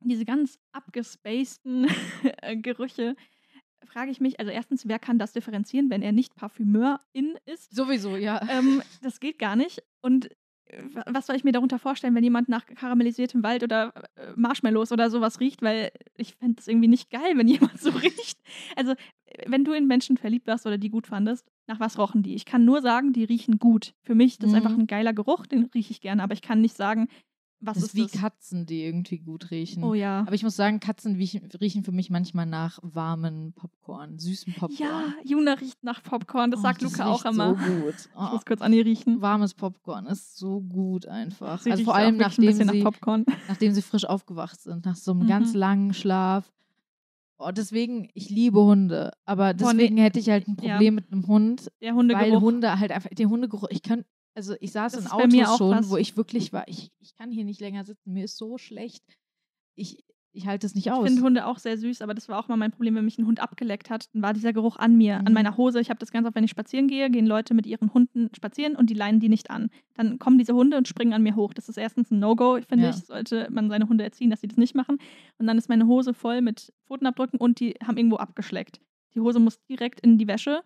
diese 0.00 0.24
ganz 0.24 0.58
abgespaceden 0.72 1.86
äh, 2.42 2.56
Gerüche 2.56 3.14
frage 3.84 4.10
ich 4.10 4.20
mich, 4.20 4.38
also 4.38 4.50
erstens, 4.50 4.86
wer 4.88 4.98
kann 4.98 5.18
das 5.18 5.32
differenzieren, 5.32 5.90
wenn 5.90 6.02
er 6.02 6.12
nicht 6.12 6.34
Parfümeurin 6.36 7.36
ist? 7.46 7.74
Sowieso, 7.74 8.16
ja. 8.16 8.40
Ähm, 8.48 8.82
das 9.02 9.20
geht 9.20 9.38
gar 9.38 9.56
nicht. 9.56 9.82
Und 10.00 10.30
äh, 10.66 10.82
wa- 10.94 11.04
was 11.08 11.26
soll 11.26 11.36
ich 11.36 11.44
mir 11.44 11.52
darunter 11.52 11.78
vorstellen, 11.80 12.14
wenn 12.14 12.22
jemand 12.24 12.48
nach 12.48 12.64
karamellisiertem 12.64 13.42
Wald 13.42 13.64
oder 13.64 13.92
äh, 14.14 14.32
Marshmallows 14.36 14.92
oder 14.92 15.10
sowas 15.10 15.40
riecht? 15.40 15.62
Weil 15.62 15.90
ich 16.16 16.36
fände 16.36 16.60
es 16.60 16.68
irgendwie 16.68 16.88
nicht 16.88 17.10
geil, 17.10 17.32
wenn 17.36 17.48
jemand 17.48 17.78
so 17.80 17.90
riecht. 17.90 18.38
Also, 18.76 18.94
wenn 19.46 19.64
du 19.64 19.72
in 19.72 19.86
Menschen 19.88 20.16
verliebt 20.16 20.46
warst 20.46 20.64
oder 20.66 20.78
die 20.78 20.90
gut 20.90 21.06
fandest, 21.08 21.50
nach 21.66 21.80
was 21.80 21.98
rochen 21.98 22.22
die? 22.22 22.34
Ich 22.34 22.44
kann 22.44 22.64
nur 22.64 22.82
sagen, 22.82 23.12
die 23.12 23.24
riechen 23.24 23.58
gut. 23.58 23.94
Für 24.02 24.14
mich, 24.14 24.38
das 24.38 24.50
ist 24.50 24.52
Mhm. 24.52 24.56
einfach 24.66 24.78
ein 24.78 24.86
geiler 24.86 25.12
Geruch, 25.12 25.46
den 25.46 25.64
rieche 25.74 25.90
ich 25.90 26.00
gerne, 26.00 26.22
aber 26.22 26.34
ich 26.34 26.42
kann 26.42 26.60
nicht 26.60 26.76
sagen, 26.76 27.08
was 27.64 27.74
das 27.76 27.84
ist 27.84 27.88
ist 27.90 27.94
wie 27.96 28.02
das? 28.02 28.12
Katzen, 28.20 28.66
die 28.66 28.82
irgendwie 28.84 29.18
gut 29.18 29.50
riechen. 29.50 29.84
Oh 29.84 29.94
ja. 29.94 30.20
Aber 30.20 30.34
ich 30.34 30.42
muss 30.42 30.56
sagen, 30.56 30.80
Katzen 30.80 31.14
riechen, 31.16 31.84
für 31.84 31.92
mich 31.92 32.10
manchmal 32.10 32.46
nach 32.46 32.78
warmen 32.82 33.52
Popcorn, 33.54 34.18
süßen 34.18 34.52
Popcorn. 34.54 34.78
Ja, 34.78 35.14
Juna 35.24 35.54
riecht 35.54 35.82
nach 35.84 36.02
Popcorn, 36.02 36.50
das 36.50 36.60
Oh, 36.60 36.62
sagt 36.64 36.82
Luca 36.82 37.06
auch 37.06 37.24
immer. 37.24 37.50
So 37.50 37.72
gut. 37.82 37.94
Ich 37.96 38.08
Oh, 38.16 38.32
muss 38.32 38.44
kurz 38.44 38.60
an 38.60 38.72
ihr 38.72 38.84
riechen. 38.84 39.20
warmes 39.20 39.54
Popcorn 39.54 40.06
ist 40.06 40.36
so 40.36 40.60
gut 40.60 41.06
einfach. 41.06 41.60
Sie 41.62 41.70
also 41.70 41.84
vor 41.84 41.94
allem 41.94 42.16
nachdem 42.16 42.46
bisschen 42.46 42.68
sie, 42.68 42.78
nach 42.78 42.84
Popcorn. 42.92 43.24
nachdem 43.48 43.72
sie 43.72 43.82
frisch 43.82 44.04
aufgewacht 44.04 44.60
sind, 44.60 44.84
nach 44.84 44.96
so 44.96 45.12
einem 45.12 45.22
Mhm. 45.22 45.28
ganz 45.28 45.54
langen 45.54 45.94
Schlaf. 45.94 46.52
Oh, 47.38 47.50
deswegen, 47.50 48.08
ich 48.14 48.30
liebe 48.30 48.60
Hunde, 48.60 49.10
aber 49.24 49.52
deswegen 49.52 49.96
hätte 49.96 50.20
ich 50.20 50.28
halt 50.30 50.46
ein 50.46 50.56
ja. 50.60 50.74
Problem 50.74 50.94
mit 50.94 51.10
einem 51.10 51.26
Hund, 51.26 51.70
Der 51.80 51.94
weil. 51.96 52.40
Hunde 52.40 52.78
halt 52.78 52.92
einfach, 52.92 53.10
den 53.10 53.28
Hundegeruch, 53.30 53.66
ich 53.70 53.82
kann, 53.82 54.04
also 54.34 54.54
ich 54.60 54.72
saß 54.72 54.92
Das 54.92 55.04
in 55.06 55.10
Autos 55.10 55.48
auch 55.48 55.58
schon, 55.58 55.70
was. 55.76 55.90
wo 55.90 55.96
ich 55.96 56.16
wirklich 56.16 56.52
war, 56.52 56.66
ich, 56.68 56.90
ich 57.00 57.14
kann 57.14 57.30
hier 57.30 57.44
nicht 57.44 57.60
länger 57.60 57.84
sitzen, 57.84 58.12
mir 58.12 58.24
ist 58.24 58.36
so 58.36 58.58
schlecht. 58.58 59.02
Ich, 59.74 60.04
ich 60.34 60.46
halte 60.46 60.66
es 60.66 60.74
nicht 60.74 60.86
Ich 60.86 60.92
aus. 60.92 61.04
finde 61.06 61.22
Hunde 61.22 61.46
auch 61.46 61.58
sehr 61.58 61.76
süß, 61.76 62.00
aber 62.02 62.14
das 62.14 62.28
war 62.28 62.38
auch 62.38 62.48
mal 62.48 62.56
mein 62.56 62.70
Problem, 62.72 62.94
wenn 62.94 63.04
mich 63.04 63.18
ein 63.18 63.26
Hund 63.26 63.40
abgeleckt 63.40 63.90
hat, 63.90 64.06
dann 64.14 64.22
war 64.22 64.32
dieser 64.32 64.52
Geruch 64.54 64.76
an 64.76 64.96
mir, 64.96 65.16
an 65.18 65.24
Mhm. 65.26 65.32
meiner 65.34 65.56
Hose. 65.58 65.80
Ich 65.80 65.90
habe 65.90 65.98
das 65.98 66.10
ganz 66.10 66.26
oft, 66.26 66.34
wenn 66.34 66.44
ich 66.44 66.50
spazieren 66.50 66.88
gehe, 66.88 67.10
gehen 67.10 67.26
Leute 67.26 67.52
mit 67.52 67.66
ihren 67.66 67.92
Hunden 67.92 68.30
spazieren 68.34 68.74
und 68.76 68.88
die 68.88 68.94
leinen 68.94 69.20
die 69.20 69.28
nicht 69.28 69.50
an. 69.50 69.68
Dann 69.94 70.18
kommen 70.18 70.38
diese 70.38 70.54
Hunde 70.54 70.78
und 70.78 70.88
springen 70.88 71.12
an 71.12 71.22
mir 71.22 71.36
hoch. 71.36 71.52
Das 71.52 71.68
ist 71.68 71.76
erstens 71.76 72.10
ein 72.10 72.18
No-Go, 72.18 72.58
finde 72.66 72.84
Ja. 72.84 72.90
ich. 72.90 72.96
Sollte 73.04 73.48
man 73.50 73.68
seine 73.68 73.88
Hunde 73.88 74.04
erziehen, 74.04 74.30
dass 74.30 74.40
sie 74.40 74.48
das 74.48 74.56
nicht 74.56 74.74
machen. 74.74 74.98
Und 75.38 75.46
dann 75.46 75.58
ist 75.58 75.68
meine 75.68 75.86
Hose 75.86 76.14
voll 76.14 76.40
mit 76.40 76.72
Pfotenabdrücken 76.86 77.38
und 77.38 77.60
die 77.60 77.74
haben 77.86 77.96
irgendwo 77.98 78.16
abgeschleckt. 78.16 78.80
Die 79.14 79.20
Hose 79.20 79.38
muss 79.40 79.60
direkt 79.66 80.00
in 80.00 80.16
die 80.16 80.26
Wäsche. 80.26 80.62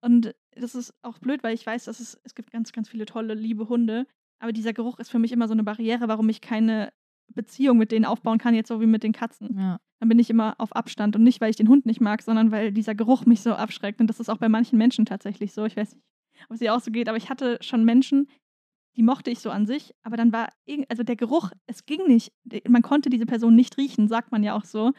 Und 0.00 0.34
das 0.52 0.74
ist 0.74 0.94
auch 1.02 1.18
blöd, 1.18 1.42
weil 1.42 1.54
ich 1.54 1.66
weiß, 1.66 1.84
dass 1.84 2.00
es, 2.00 2.20
es 2.24 2.34
gibt 2.34 2.50
ganz, 2.50 2.72
ganz 2.72 2.88
viele 2.88 3.06
tolle, 3.06 3.34
liebe 3.34 3.68
Hunde. 3.68 4.06
Aber 4.38 4.52
dieser 4.52 4.72
Geruch 4.72 4.98
ist 4.98 5.10
für 5.10 5.18
mich 5.18 5.32
immer 5.32 5.48
so 5.48 5.52
eine 5.52 5.64
Barriere, 5.64 6.08
warum 6.08 6.28
ich 6.28 6.40
keine 6.40 6.92
Beziehung 7.34 7.78
mit 7.78 7.92
denen 7.92 8.04
aufbauen 8.04 8.38
kann, 8.38 8.54
jetzt 8.54 8.68
so 8.68 8.80
wie 8.80 8.86
mit 8.86 9.02
den 9.02 9.12
Katzen 9.12 9.56
ja. 9.56 9.80
dann 10.00 10.08
bin 10.08 10.18
ich 10.18 10.30
immer 10.30 10.54
auf 10.58 10.74
Abstand 10.74 11.14
und 11.16 11.22
nicht, 11.22 11.40
weil 11.40 11.50
ich 11.50 11.56
den 11.56 11.68
Hund 11.68 11.86
nicht 11.86 12.00
mag, 12.00 12.22
sondern 12.22 12.50
weil 12.50 12.72
dieser 12.72 12.94
Geruch 12.94 13.26
mich 13.26 13.40
so 13.40 13.52
abschreckt. 13.52 14.00
Und 14.00 14.08
das 14.08 14.20
ist 14.20 14.28
auch 14.28 14.38
bei 14.38 14.48
manchen 14.48 14.78
Menschen 14.78 15.04
tatsächlich 15.04 15.52
so. 15.52 15.64
Ich 15.64 15.76
weiß 15.76 15.94
nicht, 15.94 16.04
ob 16.48 16.54
es 16.54 16.58
dir 16.58 16.74
auch 16.74 16.80
so 16.80 16.90
geht, 16.90 17.08
aber 17.08 17.18
ich 17.18 17.30
hatte 17.30 17.58
schon 17.60 17.84
Menschen, 17.84 18.28
die 18.96 19.02
mochte 19.02 19.30
ich 19.30 19.38
so 19.38 19.50
an 19.50 19.66
sich, 19.66 19.94
aber 20.02 20.16
dann 20.16 20.32
war, 20.32 20.48
also 20.88 21.02
der 21.02 21.16
Geruch, 21.16 21.50
es 21.66 21.86
ging 21.86 22.06
nicht. 22.06 22.32
Man 22.68 22.82
konnte 22.82 23.10
diese 23.10 23.26
Person 23.26 23.54
nicht 23.54 23.78
riechen, 23.78 24.08
sagt 24.08 24.32
man 24.32 24.42
ja 24.42 24.54
auch 24.54 24.64
so. 24.64 24.92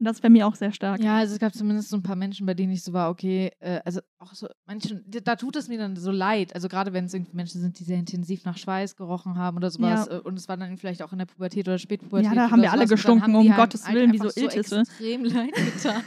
Und 0.00 0.04
das 0.04 0.18
ist 0.18 0.20
bei 0.22 0.28
mir 0.28 0.46
auch 0.46 0.54
sehr 0.54 0.70
stark. 0.72 1.02
Ja, 1.02 1.16
also 1.16 1.34
es 1.34 1.40
gab 1.40 1.52
zumindest 1.54 1.88
so 1.88 1.96
ein 1.96 2.04
paar 2.04 2.14
Menschen, 2.14 2.46
bei 2.46 2.54
denen 2.54 2.72
ich 2.72 2.84
so 2.84 2.92
war, 2.92 3.10
okay, 3.10 3.50
äh, 3.58 3.80
also 3.84 4.00
auch 4.20 4.32
so 4.32 4.46
Menschen, 4.64 5.04
da 5.08 5.34
tut 5.34 5.56
es 5.56 5.66
mir 5.66 5.76
dann 5.76 5.96
so 5.96 6.12
leid. 6.12 6.54
Also 6.54 6.68
gerade 6.68 6.92
wenn 6.92 7.06
es 7.06 7.14
irgendwie 7.14 7.34
Menschen 7.34 7.60
sind, 7.60 7.80
die 7.80 7.84
sehr 7.84 7.98
intensiv 7.98 8.44
nach 8.44 8.56
Schweiß 8.56 8.94
gerochen 8.94 9.36
haben 9.36 9.56
oder 9.56 9.70
sowas. 9.70 10.06
Ja. 10.08 10.18
äh, 10.18 10.20
Und 10.20 10.38
es 10.38 10.48
war 10.48 10.56
dann 10.56 10.78
vielleicht 10.78 11.02
auch 11.02 11.10
in 11.12 11.18
der 11.18 11.26
Pubertät 11.26 11.66
oder 11.66 11.78
Spätpubertät. 11.78 12.26
Ja, 12.30 12.34
da 12.34 12.50
haben 12.50 12.62
wir 12.62 12.70
alle 12.70 12.86
gestunken, 12.86 13.34
um 13.34 13.48
halt 13.48 13.56
Gottes 13.56 13.86
halt 13.86 13.96
Willen, 13.96 14.12
wie 14.12 14.20
einfach 14.20 14.30
so 14.34 14.40
Iltisse. 14.40 14.80
extrem 14.82 15.24
leid 15.24 15.54
getan. 15.54 16.02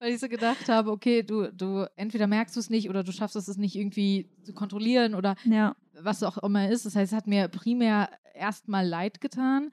Weil 0.00 0.12
ich 0.12 0.20
so 0.20 0.28
gedacht 0.28 0.68
habe, 0.68 0.90
okay, 0.90 1.22
du, 1.22 1.52
du 1.52 1.86
entweder 1.96 2.26
merkst 2.26 2.56
du 2.56 2.60
es 2.60 2.68
nicht 2.70 2.88
oder 2.90 3.04
du 3.04 3.12
schaffst 3.12 3.36
es, 3.36 3.48
es 3.48 3.56
nicht 3.56 3.76
irgendwie 3.76 4.30
zu 4.42 4.52
kontrollieren 4.54 5.14
oder 5.14 5.34
Ja. 5.44 5.76
was 6.00 6.22
auch 6.22 6.38
immer 6.38 6.68
ist. 6.70 6.84
Das 6.86 6.96
heißt, 6.96 7.12
es 7.12 7.16
hat 7.16 7.26
mir 7.26 7.48
primär 7.48 8.08
erstmal 8.34 8.86
leid 8.86 9.20
getan. 9.20 9.70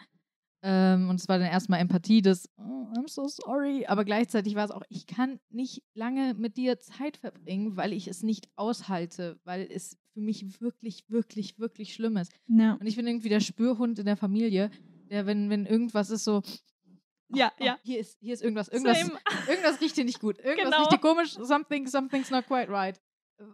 Ähm, 0.63 1.09
und 1.09 1.19
es 1.19 1.27
war 1.27 1.39
dann 1.39 1.47
erstmal 1.47 1.79
Empathie, 1.79 2.21
das, 2.21 2.47
oh, 2.57 2.85
I'm 2.95 3.07
so 3.07 3.27
sorry. 3.27 3.85
Aber 3.87 4.05
gleichzeitig 4.05 4.53
war 4.55 4.65
es 4.65 4.71
auch, 4.71 4.83
ich 4.89 5.07
kann 5.07 5.39
nicht 5.49 5.83
lange 5.95 6.35
mit 6.35 6.55
dir 6.57 6.79
Zeit 6.79 7.17
verbringen, 7.17 7.77
weil 7.77 7.93
ich 7.93 8.07
es 8.07 8.21
nicht 8.21 8.47
aushalte, 8.55 9.39
weil 9.43 9.67
es 9.71 9.97
für 10.13 10.21
mich 10.21 10.61
wirklich, 10.61 11.05
wirklich, 11.09 11.57
wirklich 11.57 11.93
schlimm 11.93 12.17
ist. 12.17 12.31
Ja. 12.47 12.73
Und 12.73 12.85
ich 12.85 12.95
bin 12.95 13.07
irgendwie 13.07 13.29
der 13.29 13.39
Spürhund 13.39 13.97
in 13.97 14.05
der 14.05 14.17
Familie, 14.17 14.69
der, 15.09 15.25
wenn, 15.25 15.49
wenn 15.49 15.65
irgendwas 15.65 16.09
ist, 16.11 16.25
so, 16.25 16.43
oh, 16.45 17.35
Ja, 17.35 17.51
oh, 17.59 17.63
ja. 17.63 17.79
Hier 17.83 17.99
ist, 17.99 18.17
hier 18.19 18.33
ist 18.33 18.43
irgendwas, 18.43 18.67
irgendwas, 18.67 18.99
Same. 18.99 19.17
irgendwas 19.47 19.81
riecht 19.81 19.95
hier 19.95 20.05
nicht 20.05 20.19
gut. 20.19 20.37
Irgendwas 20.37 20.65
Genau. 20.65 20.77
riecht 20.77 20.89
hier 20.91 20.99
komisch, 20.99 21.33
something, 21.41 21.87
something's 21.87 22.29
not 22.29 22.45
quite 22.45 22.69
right. 22.69 23.01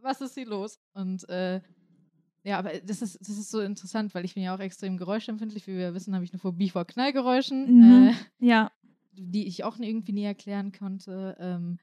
Was 0.02 0.20
ist 0.20 0.34
hier 0.34 0.46
los? 0.48 0.78
Und 0.94 1.28
äh, 1.30 1.62
ja, 2.48 2.58
aber 2.60 2.80
das 2.80 3.02
ist, 3.02 3.20
das 3.20 3.38
ist 3.38 3.50
so 3.52 3.60
interessant, 3.60 4.16
weil 4.16 4.24
ich 4.26 4.34
bin 4.36 4.44
ja 4.44 4.56
auch 4.56 4.60
extrem 4.60 4.98
geräuschempfindlich. 4.98 5.68
Wie 5.68 5.76
wir 5.78 5.94
wissen, 5.94 6.14
habe 6.16 6.24
ich 6.24 6.32
eine 6.32 6.40
Phobie 6.40 6.70
vor 6.70 6.86
Knallgeräuschen, 6.86 7.78
Mhm. 7.78 8.10
äh, 8.10 8.14
Ja. 8.40 8.72
die 9.12 9.48
ich 9.48 9.64
auch 9.64 9.78
irgendwie 9.80 10.14
nie 10.14 10.24
erklären 10.24 10.72
konnte. 10.72 11.36
Ähm, 11.40 11.78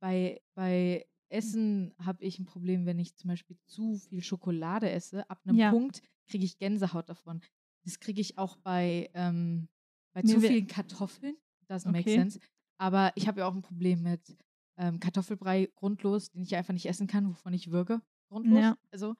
bei, 0.00 0.40
bei 0.54 1.06
Essen 1.28 1.94
habe 2.02 2.24
ich 2.24 2.38
ein 2.38 2.46
Problem, 2.46 2.86
wenn 2.86 2.98
ich 2.98 3.14
zum 3.14 3.28
Beispiel 3.28 3.56
zu 3.66 3.96
viel 3.96 4.22
Schokolade 4.22 4.90
esse. 4.90 5.28
Ab 5.30 5.40
einem 5.44 5.56
Ja. 5.56 5.70
Punkt 5.70 6.02
kriege 6.26 6.44
ich 6.44 6.58
Gänsehaut 6.58 7.08
davon. 7.08 7.40
Das 7.84 8.00
kriege 8.00 8.20
ich 8.20 8.38
auch 8.38 8.56
bei, 8.56 9.10
ähm, 9.14 9.68
bei 10.14 10.22
Mir 10.22 10.28
zu 10.34 10.40
vielen 10.40 10.66
Kartoffeln. 10.66 11.36
Doesn't 11.68 11.90
make 11.92 12.00
Okay. 12.08 12.16
sense. 12.18 12.40
Aber 12.78 13.12
ich 13.14 13.28
habe 13.28 13.40
ja 13.40 13.46
auch 13.46 13.54
ein 13.54 13.62
Problem 13.62 14.02
mit 14.02 14.36
ähm, 14.78 15.00
Kartoffelbrei 15.00 15.68
grundlos, 15.74 16.30
den 16.30 16.42
ich 16.42 16.56
einfach 16.56 16.72
nicht 16.72 16.86
essen 16.86 17.06
kann, 17.06 17.28
wovon 17.28 17.52
ich 17.52 17.70
würge. 17.70 18.00
Grundlos. 18.30 18.60
Ja. 18.60 18.76
Also, 18.90 19.14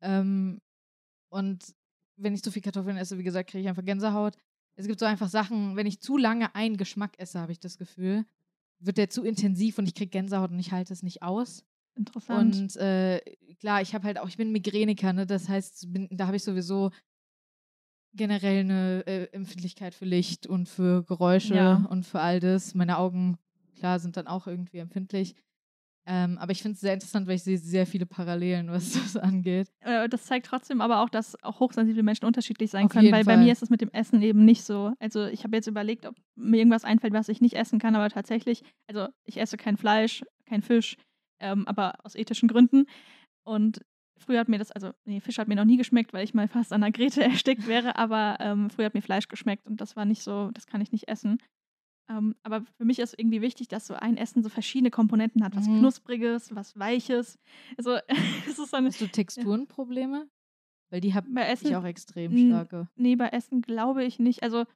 ähm, 0.00 0.60
und 1.30 1.74
wenn 2.18 2.34
ich 2.34 2.42
zu 2.42 2.50
viel 2.50 2.62
Kartoffeln 2.62 2.96
esse, 2.96 3.18
wie 3.18 3.22
gesagt, 3.24 3.50
kriege 3.50 3.62
ich 3.62 3.68
einfach 3.68 3.84
Gänsehaut. 3.84 4.36
Es 4.78 4.86
gibt 4.86 5.00
so 5.00 5.06
einfach 5.06 5.28
Sachen, 5.28 5.76
wenn 5.76 5.86
ich 5.86 6.00
zu 6.00 6.16
lange 6.16 6.54
einen 6.54 6.76
Geschmack 6.76 7.18
esse, 7.18 7.40
habe 7.40 7.52
ich 7.52 7.60
das 7.60 7.78
Gefühl, 7.78 8.24
wird 8.78 8.98
der 8.98 9.10
zu 9.10 9.24
intensiv 9.24 9.78
und 9.78 9.86
ich 9.86 9.94
kriege 9.94 10.10
Gänsehaut 10.10 10.50
und 10.50 10.58
ich 10.58 10.72
halte 10.72 10.92
es 10.92 11.02
nicht 11.02 11.22
aus. 11.22 11.64
Interessant. 11.94 12.56
Und 12.56 12.76
äh, 12.76 13.20
klar, 13.58 13.80
ich 13.80 13.94
habe 13.94 14.04
halt 14.04 14.18
auch, 14.18 14.28
ich 14.28 14.36
bin 14.36 14.52
Migräniker, 14.52 15.12
ne? 15.14 15.26
Das 15.26 15.48
heißt, 15.48 15.92
bin, 15.92 16.08
da 16.10 16.26
habe 16.26 16.36
ich 16.36 16.44
sowieso 16.44 16.90
generell 18.14 18.60
eine 18.60 19.06
äh, 19.06 19.24
Empfindlichkeit 19.32 19.94
für 19.94 20.04
Licht 20.04 20.46
und 20.46 20.68
für 20.68 21.04
Geräusche 21.04 21.54
Ja. 21.54 21.86
und 21.90 22.04
für 22.04 22.20
all 22.20 22.40
das. 22.40 22.74
Meine 22.74 22.98
Augen, 22.98 23.36
klar, 23.76 23.98
sind 23.98 24.16
dann 24.16 24.26
auch 24.26 24.46
irgendwie 24.46 24.78
empfindlich. 24.78 25.34
Ähm, 26.08 26.38
aber 26.38 26.52
ich 26.52 26.62
finde 26.62 26.74
es 26.74 26.80
sehr 26.80 26.94
interessant, 26.94 27.26
weil 27.26 27.34
ich 27.34 27.42
sehe 27.42 27.58
sehr 27.58 27.84
viele 27.84 28.06
Parallelen, 28.06 28.68
was 28.70 28.92
das 28.92 29.16
angeht. 29.16 29.68
äh, 29.80 30.08
das 30.08 30.24
zeigt 30.24 30.46
trotzdem 30.46 30.80
aber 30.80 31.00
auch, 31.00 31.08
dass 31.08 31.42
auch 31.42 31.58
hochsensible 31.60 32.02
Menschen 32.02 32.26
unterschiedlich 32.26 32.70
sein 32.70 32.86
Auf 32.86 32.92
können, 32.92 33.10
weil 33.10 33.24
bei 33.24 33.34
Fall. 33.34 33.44
mir 33.44 33.52
ist 33.52 33.62
es 33.62 33.70
mit 33.70 33.80
dem 33.80 33.90
Essen 33.90 34.22
eben 34.22 34.44
nicht 34.44 34.64
so. 34.64 34.92
Also 35.00 35.26
ich 35.26 35.42
habe 35.44 35.56
jetzt 35.56 35.66
überlegt, 35.66 36.06
ob 36.06 36.14
mir 36.36 36.58
irgendwas 36.58 36.84
einfällt, 36.84 37.12
was 37.12 37.28
ich 37.28 37.40
nicht 37.40 37.56
essen 37.56 37.78
kann, 37.78 37.96
aber 37.96 38.08
tatsächlich, 38.08 38.62
also 38.88 39.08
ich 39.24 39.38
esse 39.38 39.56
kein 39.56 39.76
Fleisch, 39.76 40.22
kein 40.46 40.62
Fisch, 40.62 40.96
ähm, 41.40 41.66
aber 41.66 41.94
aus 42.04 42.14
ethischen 42.14 42.48
Gründen. 42.48 42.86
Und 43.44 43.80
früher 44.18 44.40
hat 44.40 44.48
mir 44.48 44.58
das, 44.58 44.70
also 44.70 44.92
nee, 45.04 45.20
Fisch 45.20 45.38
hat 45.38 45.48
mir 45.48 45.56
noch 45.56 45.64
nie 45.64 45.76
geschmeckt, 45.76 46.12
weil 46.12 46.24
ich 46.24 46.34
mal 46.34 46.48
fast 46.48 46.72
an 46.72 46.82
der 46.82 46.92
Grete 46.92 47.22
erstickt 47.24 47.66
wäre, 47.66 47.96
aber 47.96 48.36
ähm, 48.40 48.70
früher 48.70 48.86
hat 48.86 48.94
mir 48.94 49.02
Fleisch 49.02 49.26
geschmeckt 49.28 49.66
und 49.66 49.80
das 49.80 49.96
war 49.96 50.04
nicht 50.04 50.22
so, 50.22 50.50
das 50.52 50.66
kann 50.66 50.80
ich 50.80 50.92
nicht 50.92 51.08
essen. 51.08 51.38
Ähm, 52.08 52.36
aber 52.44 52.62
für 52.76 52.84
mich 52.84 52.98
ist 53.00 53.18
irgendwie 53.18 53.40
wichtig, 53.42 53.66
dass 53.68 53.86
so 53.86 53.94
ein 53.94 54.16
Essen 54.16 54.42
so 54.42 54.48
verschiedene 54.48 54.90
Komponenten 54.90 55.42
hat. 55.44 55.56
Was 55.56 55.66
Mhm. 55.66 55.80
Knuspriges, 55.80 56.54
was 56.54 56.78
Weiches. 56.78 57.38
Also 57.76 57.96
es 58.48 58.58
ist 58.58 58.70
so 58.70 58.76
eine, 58.76 58.88
Hast 58.88 59.00
du 59.00 59.08
Texturenprobleme? 59.08 60.28
Weil 60.90 61.00
die 61.00 61.14
habe 61.14 61.28
bei 61.30 61.42
Essen, 61.48 61.66
ich 61.66 61.74
auch 61.76 61.84
extrem 61.84 62.36
starke. 62.48 62.88
Nee, 62.94 63.16
bei 63.16 63.28
Essen 63.30 63.60
glaube 63.60 64.04
ich 64.04 64.20
nicht. 64.20 64.44
Also, 64.44 64.66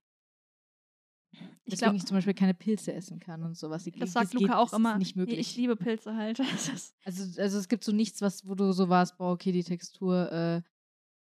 ich 1.32 1.40
Deswegen 1.74 1.78
glaube, 1.84 1.96
ich 1.98 2.06
zum 2.06 2.16
Beispiel 2.16 2.34
keine 2.34 2.54
Pilze 2.54 2.92
essen 2.92 3.20
kann 3.20 3.44
und 3.44 3.56
sowas. 3.56 3.84
Die- 3.84 3.92
das 3.92 4.12
sagt 4.12 4.32
geht- 4.32 4.40
Luca 4.40 4.56
auch 4.58 4.64
das 4.64 4.72
ist 4.72 4.78
immer. 4.78 4.98
nicht 4.98 5.14
möglich. 5.14 5.38
Ich 5.38 5.54
liebe 5.56 5.76
Pilze 5.76 6.16
halt. 6.16 6.38
Das 6.74 6.94
Also, 7.04 7.40
also 7.40 7.58
es 7.58 7.68
gibt 7.68 7.84
so 7.84 7.92
nichts, 7.92 8.20
was, 8.22 8.44
wo 8.46 8.56
du 8.56 8.72
so 8.72 8.88
warst, 8.88 9.16
boah, 9.18 9.30
okay, 9.32 9.52
die 9.52 9.62
Textur, 9.62 10.32
äh, 10.32 10.62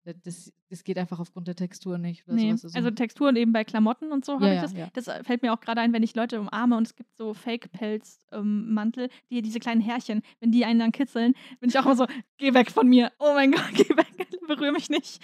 Das, 0.06 0.52
das 0.70 0.84
geht 0.84 0.98
einfach 0.98 1.20
aufgrund 1.20 1.48
der 1.48 1.56
Textur 1.56 1.98
nicht. 1.98 2.28
Oder 2.28 2.36
Nee, 2.36 2.54
sowas. 2.56 2.76
also 2.76 2.92
Texturen 2.92 3.38
eben 3.38 3.54
bei 3.54 3.64
Klamotten 3.64 4.12
und 4.12 4.26
so 4.26 4.34
habe 4.34 4.48
Ja, 4.48 4.52
ich 4.52 4.56
ja, 4.58 4.62
das. 4.64 4.74
ja. 4.74 4.90
Das 4.94 5.08
äh, 5.08 5.24
fällt 5.24 5.42
mir 5.44 5.54
auch 5.54 5.62
gerade 5.62 5.80
ein, 5.80 5.94
wenn 5.94 6.04
ich 6.04 6.14
Leute 6.16 6.40
umarme 6.42 6.76
und 6.76 6.88
es 6.88 6.96
gibt 6.96 7.16
so 7.16 7.34
Fake-Pelz-Mantel, 7.34 9.10
die 9.30 9.42
diese 9.42 9.60
kleinen 9.60 9.82
Härchen, 9.82 10.22
wenn 10.40 10.52
die 10.52 10.66
einen 10.66 10.80
dann 10.80 10.92
kitzeln, 10.92 11.34
bin 11.60 11.70
ich 11.70 11.78
auch 11.80 11.86
immer 11.86 11.96
so, 11.96 12.06
geh 12.38 12.54
weg 12.54 12.72
von 12.72 12.88
mir. 12.88 13.12
Oh 13.20 13.34
mein 13.34 13.52
Gott, 13.54 13.72
geh 13.74 13.90
weg, 13.96 14.08
berühre 14.48 14.72
mich 14.74 14.90
nicht. 14.90 15.22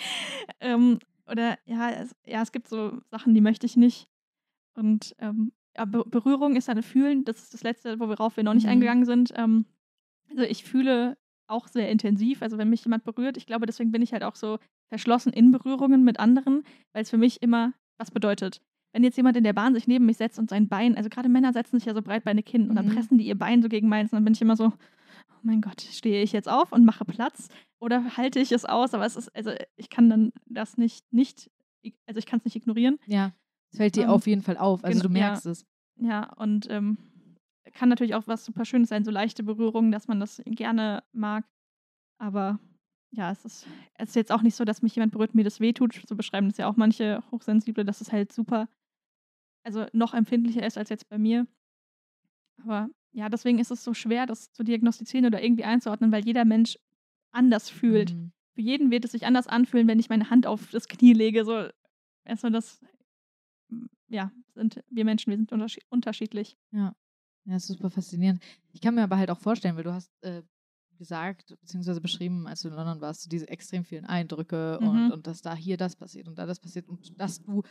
Ähm, 0.60 1.00
oder 1.28 1.58
ja 1.66 1.90
es, 1.92 2.16
ja, 2.26 2.42
es 2.42 2.52
gibt 2.52 2.68
so 2.68 3.00
Sachen, 3.12 3.34
die 3.36 3.42
möchte 3.42 3.66
ich 3.66 3.76
nicht. 3.78 4.10
Und 4.76 5.16
ähm, 5.20 5.52
ja, 5.78 5.86
Be 5.86 6.04
Berührung 6.06 6.56
ist 6.56 6.68
dann 6.70 6.82
Fühlen, 6.84 7.26
das 7.26 7.44
ist 7.44 7.54
das 7.54 7.64
Letzte, 7.64 8.00
worauf 8.00 8.38
wir 8.38 8.44
noch 8.44 8.54
nicht 8.54 8.64
Mhm. 8.66 8.72
eingegangen 8.72 9.06
sind. 9.06 9.34
Ähm, 9.36 9.66
also 10.30 10.44
ich 10.44 10.64
fühle 10.64 11.18
auch 11.50 11.68
sehr 11.68 11.90
intensiv, 11.90 12.42
also 12.42 12.58
wenn 12.58 12.70
mich 12.70 12.84
jemand 12.86 13.04
berührt, 13.04 13.38
ich 13.38 13.46
glaube, 13.46 13.66
deswegen 13.66 13.92
bin 13.92 14.02
ich 14.02 14.14
halt 14.14 14.24
auch 14.24 14.36
so 14.36 14.60
verschlossen 14.90 15.34
in 15.34 15.52
Berührungen 15.52 16.04
mit 16.04 16.20
anderen, 16.20 16.64
weil 16.94 17.04
es 17.04 17.10
für 17.10 17.18
mich 17.18 17.42
immer 17.42 17.74
was 17.98 18.12
bedeutet. 18.12 18.62
Wenn 18.94 19.04
jetzt 19.04 19.18
jemand 19.18 19.38
in 19.38 19.44
der 19.44 19.54
Bahn 19.54 19.76
sich 19.76 19.88
neben 19.88 20.06
mich 20.06 20.18
setzt 20.18 20.40
und 20.40 20.50
sein 20.50 20.68
Bein, 20.68 20.98
also 20.98 21.10
gerade 21.10 21.30
Männer 21.30 21.54
setzen 21.54 21.78
sich 21.80 21.86
ja 21.86 21.94
so 21.94 22.02
breitbeinig 22.02 22.48
hin 22.50 22.70
und 22.70 22.76
dann 22.76 22.88
Mhm. 22.88 22.94
pressen 22.96 23.18
die 23.18 23.28
ihr 23.28 23.38
Bein 23.38 23.62
so 23.62 23.70
gegen 23.70 23.88
meins 23.88 24.12
und 24.12 24.18
dann 24.18 24.24
bin 24.26 24.34
ich 24.34 24.42
immer 24.42 24.56
so, 24.56 24.66
oh 24.68 25.40
mein 25.44 25.62
Gott, 25.62 25.82
stehe 25.82 26.24
ich 26.24 26.32
jetzt 26.32 26.50
auf 26.50 26.72
und 26.72 26.86
mache 26.86 27.06
Platz 27.06 27.50
oder 27.80 28.18
halte 28.18 28.40
ich 28.40 28.52
es 28.52 28.66
aus? 28.66 28.94
Aber 28.94 29.06
es 29.06 29.16
ist, 29.16 29.30
also 29.36 29.52
ich 29.76 29.90
kann 29.90 30.10
dann 30.10 30.32
das 30.48 30.78
nicht, 30.78 31.06
nicht, 31.14 31.52
also 32.08 32.18
ich 32.18 32.26
kann 32.26 32.40
es 32.40 32.46
nicht 32.46 32.56
ignorieren. 32.56 32.98
ja, 33.06 33.32
es 33.72 33.78
fällt 33.78 33.96
dir 33.96 34.06
Ähm, 34.06 34.10
auf 34.10 34.26
jeden 34.26 34.42
Fall 34.42 34.58
auf. 34.58 34.84
Also 34.84 35.02
du 35.02 35.08
ja. 35.10 35.28
merkst 35.30 35.46
es. 35.46 35.66
Ja, 36.02 36.34
und 36.38 36.68
ähm, 36.72 36.98
kann 37.74 37.90
natürlich 37.90 38.16
auch 38.16 38.28
was 38.28 38.46
super 38.46 38.66
Schönes 38.66 38.90
sein, 38.90 39.04
so 39.04 39.12
leichte 39.12 39.44
Berührungen, 39.44 39.92
dass 39.92 40.08
man 40.08 40.20
das 40.20 40.42
gerne 40.46 41.04
mag. 41.12 41.46
Aber 42.18 42.60
ja, 43.12 43.32
es 43.32 43.46
ist, 43.46 43.68
es 43.96 44.10
ist 44.10 44.16
jetzt 44.16 44.32
auch 44.32 44.42
nicht 44.42 44.56
so, 44.56 44.66
dass 44.66 44.82
mich 44.82 44.96
jemand 44.96 45.12
berührt, 45.12 45.36
mir 45.36 45.44
das 45.44 45.60
wehtut. 45.60 46.02
So 46.08 46.16
beschreiben 46.16 46.50
das 46.50 46.58
ja 46.58 46.68
auch 46.68 46.78
manche 46.78 47.24
Hochsensible, 47.32 47.86
dass 47.86 48.02
es 48.02 48.12
halt 48.12 48.32
super, 48.32 48.70
also 49.64 49.88
noch 49.94 50.14
empfindlicher 50.14 50.66
ist 50.66 50.78
als 50.78 50.90
jetzt 50.90 51.10
bei 51.10 51.18
mir. 51.18 51.48
Aber 52.64 52.90
ja, 53.12 53.30
deswegen 53.30 53.60
ist 53.60 53.72
es 53.72 53.84
so 53.84 53.94
schwer, 53.94 54.26
das 54.26 54.52
zu 54.52 54.64
diagnostizieren 54.64 55.26
oder 55.26 55.42
irgendwie 55.42 55.64
einzuordnen, 55.64 56.12
weil 56.12 56.26
jeder 56.26 56.46
Mensch 56.46 56.78
anders 57.32 57.70
fühlt. 57.70 58.14
Mhm. 58.14 58.32
Für 58.54 58.62
jeden 58.62 58.92
wird 58.92 59.06
es 59.06 59.12
sich 59.12 59.26
anders 59.26 59.48
anfühlen, 59.48 59.88
wenn 59.88 60.00
ich 60.00 60.10
meine 60.10 60.30
Hand 60.30 60.46
auf 60.46 60.70
das 60.72 60.88
Knie 60.88 61.14
lege. 61.14 61.46
So, 61.46 61.68
erstmal 62.26 62.52
das, 62.52 62.82
ja, 64.08 64.32
sind 64.54 64.84
wir 64.90 65.06
Menschen, 65.06 65.32
wir 65.32 65.38
sind 65.38 65.52
unterschied 65.52 65.86
unterschiedlich. 65.90 66.58
Ja, 66.72 66.94
ist 67.58 67.68
super 67.68 67.90
faszinierend. 67.90 68.42
Ich 68.72 68.82
kann 68.82 68.96
mir 68.96 69.04
aber 69.04 69.18
halt 69.18 69.30
auch 69.32 69.40
vorstellen, 69.40 69.76
weil 69.76 69.84
du 69.84 69.94
hast 69.94 70.12
äh, 70.22 70.42
gesagt, 70.98 71.56
beziehungsweise 71.62 72.02
beschrieben, 72.02 72.46
als 72.48 72.62
du 72.62 72.68
in 72.68 72.74
London 72.74 73.00
warst, 73.02 73.32
diese 73.32 73.48
extrem 73.48 73.86
vielen 73.86 74.06
Eindrücke 74.06 74.80
und, 74.80 75.06
Mhm. 75.06 75.12
und 75.12 75.28
dass 75.28 75.42
da 75.42 75.56
hier 75.56 75.78
das 75.78 75.96
passiert 75.96 76.28
und 76.28 76.38
da 76.38 76.46
das 76.46 76.60
passiert 76.60 76.88
und 76.88 77.20
dass 77.20 77.42
du 77.42 77.64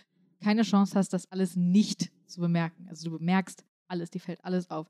keine 0.43 0.63
Chance 0.63 0.95
hast, 0.99 1.13
das 1.13 1.31
alles 1.31 1.57
nicht 1.57 2.11
zu 2.27 2.41
bemerken. 2.41 2.87
Also 2.89 3.11
du 3.11 3.19
bemerkst 3.19 3.65
alles, 3.89 4.11
dir 4.11 4.21
fällt 4.21 4.45
alles 4.45 4.71
auf. 4.71 4.87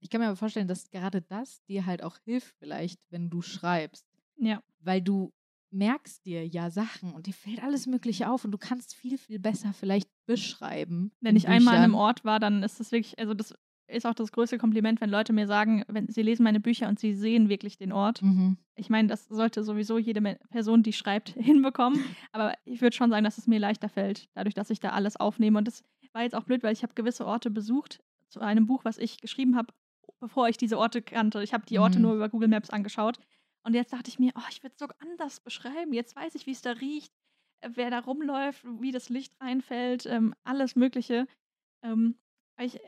Ich 0.00 0.10
kann 0.10 0.20
mir 0.20 0.26
aber 0.26 0.36
vorstellen, 0.36 0.66
dass 0.68 0.90
gerade 0.90 1.22
das 1.22 1.62
dir 1.64 1.86
halt 1.86 2.02
auch 2.02 2.18
hilft, 2.24 2.54
vielleicht, 2.58 3.00
wenn 3.10 3.30
du 3.30 3.40
schreibst, 3.40 4.04
Ja. 4.36 4.60
weil 4.80 5.00
du 5.00 5.32
merkst 5.70 6.26
dir 6.26 6.46
ja 6.46 6.68
Sachen 6.70 7.12
und 7.14 7.26
dir 7.26 7.32
fällt 7.32 7.62
alles 7.62 7.86
Mögliche 7.86 8.28
auf 8.28 8.44
und 8.44 8.50
du 8.50 8.58
kannst 8.58 8.94
viel, 8.94 9.16
viel 9.16 9.38
besser 9.38 9.72
vielleicht 9.72 10.10
beschreiben. 10.26 11.12
Wenn 11.20 11.36
ich 11.36 11.48
einmal 11.48 11.76
an 11.76 11.82
einem 11.84 11.92
Büchern. 11.92 12.04
Ort 12.04 12.24
war, 12.24 12.40
dann 12.40 12.62
ist 12.62 12.80
das 12.80 12.92
wirklich, 12.92 13.18
also 13.18 13.32
das 13.32 13.54
ist 13.92 14.06
auch 14.06 14.14
das 14.14 14.32
größte 14.32 14.58
Kompliment, 14.58 15.00
wenn 15.00 15.10
Leute 15.10 15.32
mir 15.32 15.46
sagen, 15.46 15.84
wenn 15.88 16.08
sie 16.08 16.22
lesen 16.22 16.42
meine 16.44 16.60
Bücher 16.60 16.88
und 16.88 16.98
sie 16.98 17.14
sehen 17.14 17.48
wirklich 17.48 17.76
den 17.78 17.92
Ort. 17.92 18.22
Mhm. 18.22 18.56
Ich 18.74 18.90
meine, 18.90 19.08
das 19.08 19.28
sollte 19.28 19.62
sowieso 19.64 19.98
jede 19.98 20.20
Person, 20.50 20.82
die 20.82 20.92
schreibt, 20.92 21.30
hinbekommen. 21.38 22.04
Aber 22.32 22.54
ich 22.64 22.80
würde 22.80 22.96
schon 22.96 23.10
sagen, 23.10 23.24
dass 23.24 23.38
es 23.38 23.46
mir 23.46 23.58
leichter 23.60 23.88
fällt, 23.88 24.28
dadurch, 24.34 24.54
dass 24.54 24.70
ich 24.70 24.80
da 24.80 24.90
alles 24.90 25.16
aufnehme. 25.16 25.58
Und 25.58 25.66
das 25.68 25.84
war 26.12 26.22
jetzt 26.22 26.34
auch 26.34 26.44
blöd, 26.44 26.62
weil 26.62 26.72
ich 26.72 26.82
habe 26.82 26.94
gewisse 26.94 27.26
Orte 27.26 27.50
besucht 27.50 28.00
zu 28.28 28.40
einem 28.40 28.66
Buch, 28.66 28.84
was 28.84 28.98
ich 28.98 29.20
geschrieben 29.20 29.56
habe, 29.56 29.72
bevor 30.20 30.48
ich 30.48 30.56
diese 30.56 30.78
Orte 30.78 31.00
kannte. 31.02 31.42
Ich 31.42 31.54
habe 31.54 31.64
die 31.66 31.78
Orte 31.78 31.98
Mhm. 31.98 32.02
nur 32.02 32.14
über 32.14 32.28
Google 32.28 32.48
Maps 32.48 32.70
angeschaut. 32.70 33.18
Und 33.64 33.74
jetzt 33.74 33.92
dachte 33.92 34.08
ich 34.08 34.18
mir, 34.18 34.32
oh, 34.36 34.42
ich 34.50 34.62
würde 34.62 34.74
es 34.74 34.78
so 34.80 34.86
anders 34.98 35.40
beschreiben. 35.40 35.92
Jetzt 35.92 36.14
weiß 36.16 36.34
ich, 36.34 36.46
wie 36.46 36.50
es 36.52 36.62
da 36.62 36.72
riecht, 36.72 37.12
äh, 37.60 37.70
wer 37.74 37.90
da 37.90 38.00
rumläuft, 38.00 38.64
wie 38.80 38.90
das 38.92 39.08
Licht 39.08 39.32
reinfällt, 39.40 40.04
ähm, 40.06 40.34
alles 40.44 40.76
Mögliche. 40.76 41.26
Ähm, 41.82 42.16
weil 42.56 42.66
ich, 42.66 42.78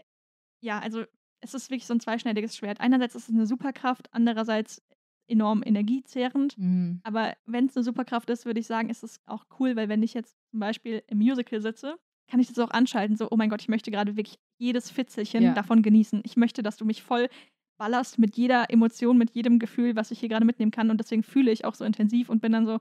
ja, 0.65 0.79
also 0.79 1.05
es 1.41 1.53
ist 1.55 1.71
wirklich 1.71 1.87
so 1.87 1.95
ein 1.95 2.01
zweischneidiges 2.01 2.57
Schwert. 2.57 2.81
Einerseits 2.81 3.15
ist 3.15 3.29
es 3.29 3.35
eine 3.35 3.47
Superkraft, 3.47 4.09
andererseits 4.13 4.83
enorm 5.29 5.63
energiezehrend. 5.65 6.57
Mhm. 6.59 7.01
Aber 7.03 7.35
wenn 7.47 7.67
es 7.67 7.77
eine 7.77 7.85
Superkraft 7.85 8.31
ist, 8.31 8.47
würde 8.47 8.61
ich 8.61 8.67
sagen, 8.67 8.89
ist 8.91 9.03
es 9.05 9.21
auch 9.27 9.45
cool, 9.59 9.77
weil 9.77 9.89
wenn 9.89 10.03
ich 10.03 10.15
jetzt 10.15 10.37
zum 10.51 10.61
Beispiel 10.61 11.03
im 11.07 11.19
Musical 11.19 11.61
sitze, 11.61 11.97
kann 12.31 12.41
ich 12.41 12.49
das 12.49 12.59
auch 12.59 12.71
anschalten. 12.71 13.17
So, 13.17 13.29
oh 13.31 13.37
mein 13.37 13.51
Gott, 13.51 13.61
ich 13.61 13.69
möchte 13.69 13.91
gerade 13.91 14.17
wirklich 14.17 14.39
jedes 14.59 14.91
Fitzelchen 14.91 15.43
Ja. 15.43 15.55
davon 15.55 15.83
genießen. 15.83 16.23
Ich 16.25 16.37
möchte, 16.37 16.63
dass 16.63 16.77
du 16.79 16.85
mich 16.87 17.03
voll 17.03 17.29
ballerst 17.79 18.19
mit 18.19 18.37
jeder 18.37 18.71
Emotion, 18.71 19.19
mit 19.19 19.33
jedem 19.33 19.59
Gefühl, 19.59 19.97
was 19.97 20.11
ich 20.11 20.21
hier 20.21 20.29
gerade 20.29 20.47
mitnehmen 20.47 20.71
kann. 20.71 20.91
Und 20.91 20.99
deswegen 20.99 21.23
fühle 21.23 21.51
ich 21.51 21.65
auch 21.65 21.75
so 21.75 21.85
intensiv 21.85 22.29
und 22.31 22.41
bin 22.41 22.53
dann 22.53 22.67
so, 22.67 22.79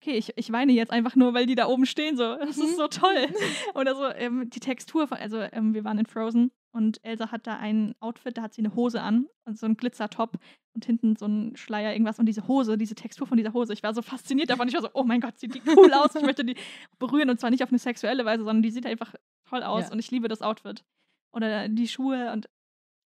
okay, 0.00 0.16
ich, 0.16 0.32
ich 0.36 0.52
weine 0.52 0.72
jetzt 0.72 0.90
einfach 0.92 1.16
nur, 1.16 1.34
weil 1.34 1.46
die 1.46 1.54
da 1.54 1.66
oben 1.66 1.86
stehen. 1.86 2.16
So, 2.16 2.36
das 2.36 2.58
ist 2.58 2.76
so 2.76 2.88
toll. 2.88 3.26
Oder 3.74 3.94
so, 3.94 4.06
ähm, 4.08 4.50
die 4.50 4.60
Textur 4.60 5.08
von, 5.08 5.18
also 5.18 5.38
ähm, 5.52 5.74
wir 5.74 5.84
waren 5.84 5.98
in 5.98 6.06
Frozen 6.06 6.50
und 6.72 7.02
Elsa 7.04 7.30
hat 7.30 7.46
da 7.46 7.56
ein 7.56 7.94
Outfit, 8.00 8.36
da 8.36 8.42
hat 8.42 8.54
sie 8.54 8.60
eine 8.62 8.74
Hose 8.74 9.00
an 9.00 9.26
und 9.44 9.58
so 9.58 9.66
einen 9.66 9.76
Glitzertop 9.76 10.38
und 10.74 10.84
hinten 10.84 11.14
so 11.16 11.26
ein 11.26 11.56
Schleier, 11.56 11.92
irgendwas. 11.92 12.18
Und 12.18 12.26
diese 12.26 12.48
Hose, 12.48 12.76
diese 12.76 12.94
Textur 12.96 13.26
von 13.26 13.36
dieser 13.36 13.52
Hose, 13.52 13.72
ich 13.72 13.82
war 13.82 13.94
so 13.94 14.02
fasziniert 14.02 14.50
davon. 14.50 14.66
Ich 14.68 14.74
war 14.74 14.82
so, 14.82 14.90
oh 14.92 15.04
mein 15.04 15.20
Gott, 15.20 15.38
sieht 15.38 15.54
die 15.54 15.62
cool 15.76 15.92
aus. 15.94 16.14
Ich 16.16 16.22
möchte 16.22 16.44
die 16.44 16.56
berühren 16.98 17.30
und 17.30 17.38
zwar 17.38 17.50
nicht 17.50 17.62
auf 17.62 17.68
eine 17.70 17.78
sexuelle 17.78 18.24
Weise, 18.24 18.42
sondern 18.44 18.62
die 18.62 18.70
sieht 18.70 18.86
einfach 18.86 19.14
toll 19.48 19.62
aus 19.62 19.84
Ja. 19.84 19.92
und 19.92 19.98
ich 20.00 20.10
liebe 20.10 20.26
das 20.28 20.42
Outfit. 20.42 20.84
Oder 21.32 21.68
die 21.68 21.88
Schuhe 21.88 22.32
und 22.32 22.48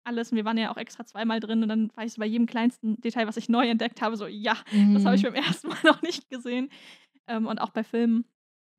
alles. 0.07 0.31
Und 0.31 0.37
wir 0.37 0.45
waren 0.45 0.57
ja 0.57 0.71
auch 0.71 0.77
extra 0.77 1.05
zweimal 1.05 1.39
drin 1.39 1.61
und 1.63 1.69
dann 1.69 1.91
war 1.95 2.03
ich 2.05 2.13
so 2.13 2.19
bei 2.19 2.25
jedem 2.25 2.47
kleinsten 2.47 2.99
Detail, 3.01 3.27
was 3.27 3.37
ich 3.37 3.49
neu 3.49 3.67
entdeckt 3.67 4.01
habe, 4.01 4.17
so, 4.17 4.25
ja, 4.27 4.57
das 4.93 5.05
habe 5.05 5.15
ich 5.15 5.23
Mhm. 5.23 5.33
beim 5.33 5.35
ersten 5.61 5.67
Mal 5.67 5.77
noch 5.83 6.01
nicht 6.01 6.29
gesehen. 6.29 6.69
Ähm, 7.27 7.45
und 7.45 7.59
auch 7.59 7.69
bei 7.71 7.83
Filmen. 7.83 8.25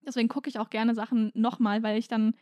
Deswegen 0.06 0.28
gucke 0.28 0.48
ich 0.48 0.58
auch 0.58 0.70
gerne 0.70 0.94
Sachen 0.94 1.30
nochmal, 1.34 1.82
weil 1.82 1.98
ich 1.98 2.08
dann 2.08 2.34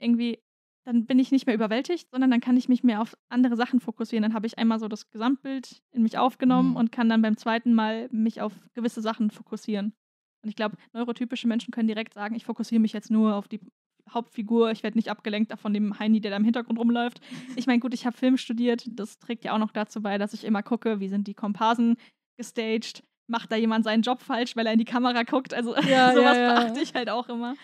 irgendwie, 0.00 0.38
dann 0.84 1.04
bin 1.06 1.18
ich 1.18 1.30
nicht 1.30 1.46
mehr 1.46 1.54
überwältigt, 1.54 2.08
sondern 2.10 2.30
dann 2.30 2.40
kann 2.40 2.56
ich 2.56 2.68
mich 2.68 2.82
mehr 2.82 3.00
auf 3.02 3.16
andere 3.28 3.54
Sachen 3.56 3.80
fokussieren. 3.80 4.22
Dann 4.22 4.34
habe 4.34 4.46
ich 4.46 4.58
einmal 4.58 4.78
so 4.80 4.88
das 4.88 5.10
Gesamtbild 5.10 5.82
in 5.92 6.02
mich 6.02 6.16
aufgenommen 6.18 6.70
Mhm. 6.70 6.76
und 6.76 6.92
kann 6.92 7.08
dann 7.08 7.22
beim 7.22 7.36
zweiten 7.36 7.74
Mal 7.74 8.08
mich 8.10 8.40
auf 8.40 8.52
gewisse 8.74 9.02
Sachen 9.02 9.30
fokussieren. 9.30 9.92
Und 10.42 10.48
ich 10.48 10.56
glaube, 10.56 10.76
neurotypische 10.92 11.46
Menschen 11.46 11.70
können 11.70 11.86
direkt 11.86 12.14
sagen, 12.14 12.34
ich 12.34 12.44
fokussiere 12.46 12.80
mich 12.80 12.92
jetzt 12.94 13.10
nur 13.10 13.34
auf 13.36 13.46
die 13.46 13.60
Hauptfigur, 14.10 14.70
ich 14.72 14.82
werde 14.82 14.98
nicht 14.98 15.08
abgelenkt 15.10 15.52
von 15.58 15.72
dem 15.72 15.98
Heini, 15.98 16.20
der 16.20 16.30
da 16.32 16.36
im 16.36 16.44
Hintergrund 16.44 16.78
rumläuft. 16.78 17.20
Ich 17.56 17.66
meine, 17.66 17.78
gut, 17.80 17.94
ich 17.94 18.04
habe 18.06 18.16
Film 18.16 18.36
studiert, 18.36 18.84
das 18.90 19.18
trägt 19.18 19.44
ja 19.44 19.54
auch 19.54 19.58
noch 19.58 19.72
dazu 19.72 20.02
bei, 20.02 20.18
dass 20.18 20.34
ich 20.34 20.44
immer 20.44 20.62
gucke, 20.62 21.00
wie 21.00 21.08
sind 21.08 21.26
die 21.28 21.34
Komparsen 21.34 21.96
gestaged, 22.36 23.02
macht 23.28 23.50
da 23.52 23.56
jemand 23.56 23.84
seinen 23.84 24.02
Job 24.02 24.20
falsch, 24.20 24.56
weil 24.56 24.66
er 24.66 24.72
in 24.72 24.78
die 24.78 24.84
Kamera 24.84 25.22
guckt. 25.22 25.54
Also 25.54 25.74
Ja, 25.76 26.12
sowas 26.14 26.36
ja, 26.36 26.42
ja. 26.42 26.54
beachte 26.64 26.80
ich 26.82 26.94
halt 26.94 27.08
auch 27.10 27.28
immer. 27.28 27.54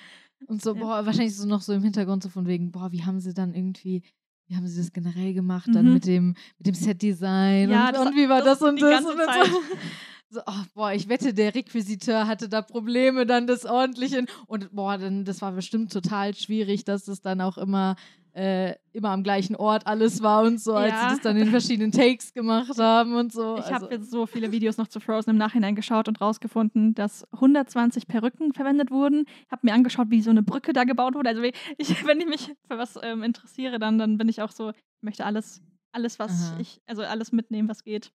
Und 0.46 0.62
so, 0.62 0.74
boah, 0.74 1.04
wahrscheinlich 1.04 1.36
so 1.36 1.46
noch 1.46 1.60
so 1.62 1.72
im 1.72 1.82
Hintergrund 1.82 2.22
so 2.22 2.28
von 2.28 2.46
wegen, 2.46 2.70
boah, 2.70 2.92
wie 2.92 3.04
haben 3.04 3.18
sie 3.18 3.34
dann 3.34 3.54
irgendwie, 3.54 4.02
wie 4.46 4.56
haben 4.56 4.66
sie 4.68 4.80
das 4.80 4.92
generell 4.92 5.34
gemacht, 5.34 5.68
dann 5.72 5.86
Mhm. 5.86 5.92
mit 5.94 6.06
dem, 6.06 6.34
mit 6.58 6.66
dem 6.68 6.74
Set-Design 6.74 7.70
Ja, 7.70 7.88
und, 7.88 7.94
das- 7.96 8.06
und 8.06 8.16
wie 8.16 8.28
war 8.28 8.42
das 8.42 8.60
das, 8.60 8.68
und 8.68 8.80
das 8.80 9.04
und 9.04 9.16
Zeit. 9.18 9.46
so. 9.46 9.60
So, 10.30 10.40
oh, 10.46 10.64
boah, 10.74 10.92
ich 10.92 11.08
wette, 11.08 11.32
der 11.32 11.54
Requisiteur 11.54 12.26
hatte 12.26 12.50
da 12.50 12.60
Probleme, 12.60 13.24
dann 13.24 13.46
das 13.46 13.64
ordentlich 13.64 14.12
in, 14.12 14.26
und 14.46 14.70
boah, 14.72 14.98
dann, 14.98 15.24
das 15.24 15.40
war 15.40 15.52
bestimmt 15.52 15.90
total 15.90 16.34
schwierig, 16.34 16.84
dass 16.84 17.08
es 17.08 17.22
dann 17.22 17.40
auch 17.40 17.56
immer, 17.56 17.96
äh, 18.34 18.74
immer 18.92 19.08
am 19.08 19.22
gleichen 19.22 19.56
Ort 19.56 19.86
alles 19.86 20.22
war 20.22 20.42
und 20.42 20.60
so, 20.60 20.74
als 20.74 21.00
sie 21.00 21.06
das 21.08 21.20
dann 21.20 21.38
in 21.38 21.48
verschiedenen 21.48 21.92
Takes 21.92 22.34
gemacht 22.34 22.78
haben 22.78 23.14
und 23.14 23.32
so. 23.32 23.56
Ich 23.56 23.64
also, 23.64 23.86
habe 23.86 23.94
jetzt 23.94 24.10
so 24.10 24.26
viele 24.26 24.52
Videos 24.52 24.76
noch 24.76 24.88
zu 24.88 25.00
Frozen 25.00 25.30
im 25.30 25.38
Nachhinein 25.38 25.74
geschaut 25.74 26.08
und 26.08 26.20
rausgefunden, 26.20 26.94
dass 26.94 27.26
120 27.32 28.06
Perücken 28.06 28.52
verwendet 28.52 28.90
wurden. 28.90 29.24
Habe 29.50 29.66
mir 29.66 29.72
angeschaut, 29.72 30.10
wie 30.10 30.20
so 30.20 30.30
eine 30.30 30.42
Brücke 30.42 30.74
da 30.74 30.84
gebaut 30.84 31.14
wurde. 31.14 31.30
Also 31.30 31.42
ich, 31.78 32.06
wenn 32.06 32.20
ich 32.20 32.26
mich 32.26 32.54
für 32.70 32.76
was 32.76 32.98
ähm, 33.02 33.22
interessiere, 33.22 33.78
dann, 33.78 33.96
dann 33.96 34.18
bin 34.18 34.28
ich 34.28 34.42
auch 34.42 34.52
so, 34.52 34.70
ich 34.70 35.02
möchte 35.02 35.24
alles, 35.24 35.62
alles, 35.92 36.18
was 36.18 36.52
Aha. 36.52 36.60
ich, 36.60 36.82
also 36.86 37.02
alles 37.02 37.32
mitnehmen, 37.32 37.68
was 37.68 37.82
geht. 37.82 38.12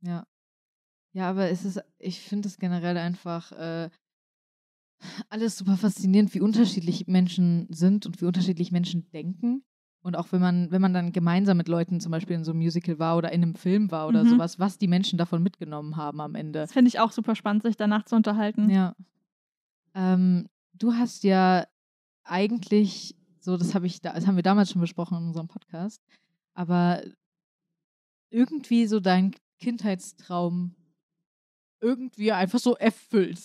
Ja. 0.00 0.24
Ja, 1.14 1.30
aber 1.30 1.48
es 1.48 1.64
ist, 1.64 1.80
ich 1.98 2.20
finde 2.20 2.48
es 2.48 2.58
generell 2.58 2.96
einfach 2.98 3.52
äh, 3.52 3.88
alles 5.28 5.56
super 5.56 5.76
faszinierend, 5.76 6.34
wie 6.34 6.40
unterschiedlich 6.40 7.06
Menschen 7.06 7.66
sind 7.70 8.04
und 8.06 8.20
wie 8.20 8.24
unterschiedlich 8.26 8.72
Menschen 8.72 9.08
denken. 9.10 9.64
Und 10.02 10.16
auch 10.16 10.32
wenn 10.32 10.40
man, 10.40 10.70
wenn 10.70 10.82
man 10.82 10.92
dann 10.92 11.12
gemeinsam 11.12 11.56
mit 11.56 11.68
Leuten 11.68 12.00
zum 12.00 12.10
Beispiel 12.10 12.36
in 12.36 12.44
so 12.44 12.50
einem 12.50 12.60
Musical 12.60 12.98
war 12.98 13.16
oder 13.16 13.32
in 13.32 13.42
einem 13.42 13.54
Film 13.54 13.90
war 13.90 14.06
oder 14.08 14.24
Mhm. 14.24 14.28
sowas, 14.28 14.58
was 14.58 14.76
die 14.76 14.88
Menschen 14.88 15.16
davon 15.16 15.42
mitgenommen 15.42 15.96
haben 15.96 16.20
am 16.20 16.34
Ende. 16.34 16.58
Das 16.58 16.72
finde 16.72 16.88
ich 16.88 16.98
auch 17.00 17.12
super 17.12 17.34
spannend, 17.34 17.62
sich 17.62 17.76
danach 17.76 18.04
zu 18.04 18.16
unterhalten. 18.16 18.68
Ja. 18.68 18.94
Ähm, 19.94 20.48
du 20.74 20.94
hast 20.94 21.22
ja 21.24 21.64
eigentlich, 22.24 23.16
so 23.38 23.56
das 23.56 23.74
habe 23.74 23.86
ich, 23.86 24.00
da, 24.00 24.12
das 24.12 24.26
haben 24.26 24.36
wir 24.36 24.42
damals 24.42 24.72
schon 24.72 24.80
besprochen 24.80 25.16
in 25.18 25.24
unserem 25.28 25.48
Podcast, 25.48 26.02
aber 26.54 27.02
irgendwie 28.30 28.86
so 28.86 29.00
dein 29.00 29.34
Kindheitstraum 29.60 30.74
irgendwie 31.84 32.32
einfach 32.32 32.58
so 32.58 32.74
erfüllt. 32.76 33.40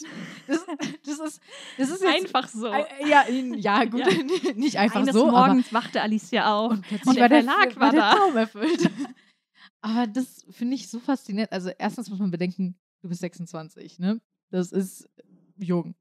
Das, 0.48 0.66
das, 1.06 1.20
ist, 1.20 1.42
das 1.78 1.90
ist 1.90 2.02
jetzt, 2.02 2.14
Einfach 2.26 2.48
so. 2.48 2.68
Äh, 2.68 2.86
Ja, 3.08 3.22
in- 3.24 3.54
ja, 3.56 3.84
gut, 3.86 4.00
Ja. 4.02 4.08
nicht 4.56 4.78
einfach 4.78 5.02
Eines 5.02 5.14
so, 5.14 5.30
Morgens 5.30 5.72
wachte 5.74 6.02
Alicia 6.02 6.52
auf. 6.56 6.72
und 6.72 6.86
Und 7.06 7.16
der 7.18 7.22
war 7.24 7.30
der, 7.30 7.44
Verlag 7.44 7.80
war 7.80 7.92
der 7.92 8.00
da. 8.02 8.16
Traum 8.16 8.38
erfüllt. 8.38 8.90
Aber 9.82 10.08
das 10.08 10.46
finde 10.50 10.76
ich 10.76 10.90
so 10.90 11.00
faszinierend. 11.00 11.52
Also 11.52 11.70
erstens 11.78 12.10
muss 12.10 12.20
man 12.20 12.32
bedenken, 12.32 12.76
du 13.02 13.10
bist 13.10 13.22
26, 13.22 14.00
ne? 14.00 14.20
Das 14.52 14.72
ist 14.72 15.08
jung. 15.58 15.96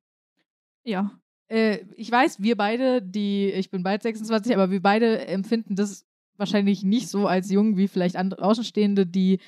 Ja. 0.84 1.18
Äh, 1.48 1.84
ich 1.96 2.10
weiß, 2.10 2.40
wir 2.42 2.56
beide, 2.56 3.02
die, 3.02 3.46
ich 3.52 3.70
bin 3.70 3.82
bald 3.82 4.02
26, 4.02 4.54
aber 4.54 4.70
wir 4.70 4.82
beide 4.82 5.26
empfinden 5.28 5.76
das 5.76 6.04
wahrscheinlich 6.36 6.82
nicht 6.84 7.08
so 7.08 7.26
als 7.26 7.50
jung 7.50 7.76
wie 7.76 7.88
vielleicht 7.88 8.16
andere 8.16 8.42
Außenstehende, 8.44 9.06
die, 9.06 9.40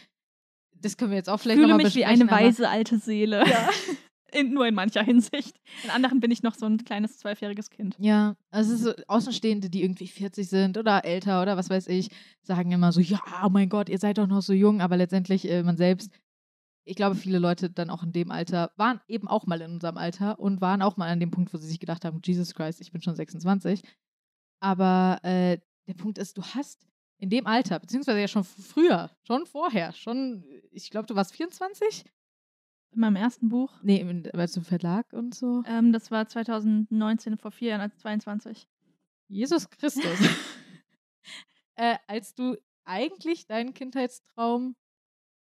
das 0.82 0.96
können 0.96 1.10
wir 1.10 1.18
jetzt 1.18 1.28
auch 1.28 1.36
Ich 1.36 1.42
vielleicht 1.42 1.58
fühle 1.58 1.68
nochmal 1.68 1.84
mich 1.84 1.94
wie 1.94 2.04
eine 2.04 2.30
weise 2.30 2.68
alte 2.68 2.98
Seele. 2.98 3.44
Ja. 3.48 3.70
In, 4.32 4.52
nur 4.52 4.64
in 4.66 4.74
mancher 4.74 5.02
Hinsicht. 5.02 5.60
In 5.82 5.90
anderen 5.90 6.20
bin 6.20 6.30
ich 6.30 6.44
noch 6.44 6.54
so 6.54 6.64
ein 6.64 6.78
kleines 6.84 7.18
zwölfjähriges 7.18 7.68
Kind. 7.68 7.96
Ja, 7.98 8.36
also 8.52 8.72
es 8.72 8.80
ist 8.80 8.84
so 8.84 9.04
Außenstehende, 9.08 9.70
die 9.70 9.82
irgendwie 9.82 10.06
40 10.06 10.48
sind 10.48 10.78
oder 10.78 11.04
älter 11.04 11.42
oder 11.42 11.56
was 11.56 11.68
weiß 11.68 11.88
ich, 11.88 12.10
sagen 12.42 12.70
immer 12.70 12.92
so, 12.92 13.00
ja, 13.00 13.20
oh 13.44 13.48
mein 13.48 13.68
Gott, 13.68 13.88
ihr 13.88 13.98
seid 13.98 14.18
doch 14.18 14.28
noch 14.28 14.42
so 14.42 14.52
jung, 14.52 14.82
aber 14.82 14.96
letztendlich 14.96 15.50
äh, 15.50 15.64
man 15.64 15.76
selbst, 15.76 16.12
ich 16.84 16.94
glaube, 16.94 17.16
viele 17.16 17.40
Leute 17.40 17.70
dann 17.70 17.90
auch 17.90 18.04
in 18.04 18.12
dem 18.12 18.30
Alter 18.30 18.70
waren 18.76 19.00
eben 19.08 19.26
auch 19.26 19.46
mal 19.46 19.60
in 19.60 19.72
unserem 19.72 19.96
Alter 19.96 20.38
und 20.38 20.60
waren 20.60 20.82
auch 20.82 20.96
mal 20.96 21.08
an 21.08 21.18
dem 21.18 21.30
Punkt, 21.32 21.52
wo 21.52 21.58
sie 21.58 21.68
sich 21.68 21.80
gedacht 21.80 22.04
haben, 22.04 22.20
Jesus 22.24 22.54
Christ, 22.54 22.80
ich 22.80 22.92
bin 22.92 23.02
schon 23.02 23.16
26. 23.16 23.82
Aber 24.60 25.18
äh, 25.22 25.58
der 25.88 25.94
Punkt 25.94 26.18
ist, 26.18 26.38
du 26.38 26.42
hast 26.42 26.86
in 27.20 27.28
dem 27.30 27.46
Alter, 27.46 27.78
beziehungsweise 27.78 28.20
ja 28.20 28.28
schon 28.28 28.44
früher, 28.44 29.11
schon 29.24 29.46
vorher, 29.46 29.92
schon, 29.92 30.44
ich 30.70 30.90
glaube, 30.90 31.06
du 31.06 31.14
warst 31.14 31.35
24? 31.35 32.04
In 32.92 33.00
meinem 33.00 33.16
ersten 33.16 33.48
Buch. 33.48 33.72
Nee, 33.83 34.00
in- 34.00 34.28
weil 34.33 34.48
zum 34.48 34.64
Verlag 34.64 35.12
und 35.12 35.35
so. 35.35 35.62
Ähm, 35.66 35.92
das 35.92 36.11
war 36.11 36.26
2019, 36.26 37.37
vor 37.37 37.50
vier 37.52 37.70
Jahren, 37.70 37.83
als 37.83 37.96
22. 37.98 38.66
Jesus 39.28 39.68
Christus. 39.70 40.02
äh, 41.76 41.96
als 42.06 42.35
du 42.35 42.56
eigentlich 42.85 43.46
deinen 43.46 43.74
Kindheitstraum 43.74 44.74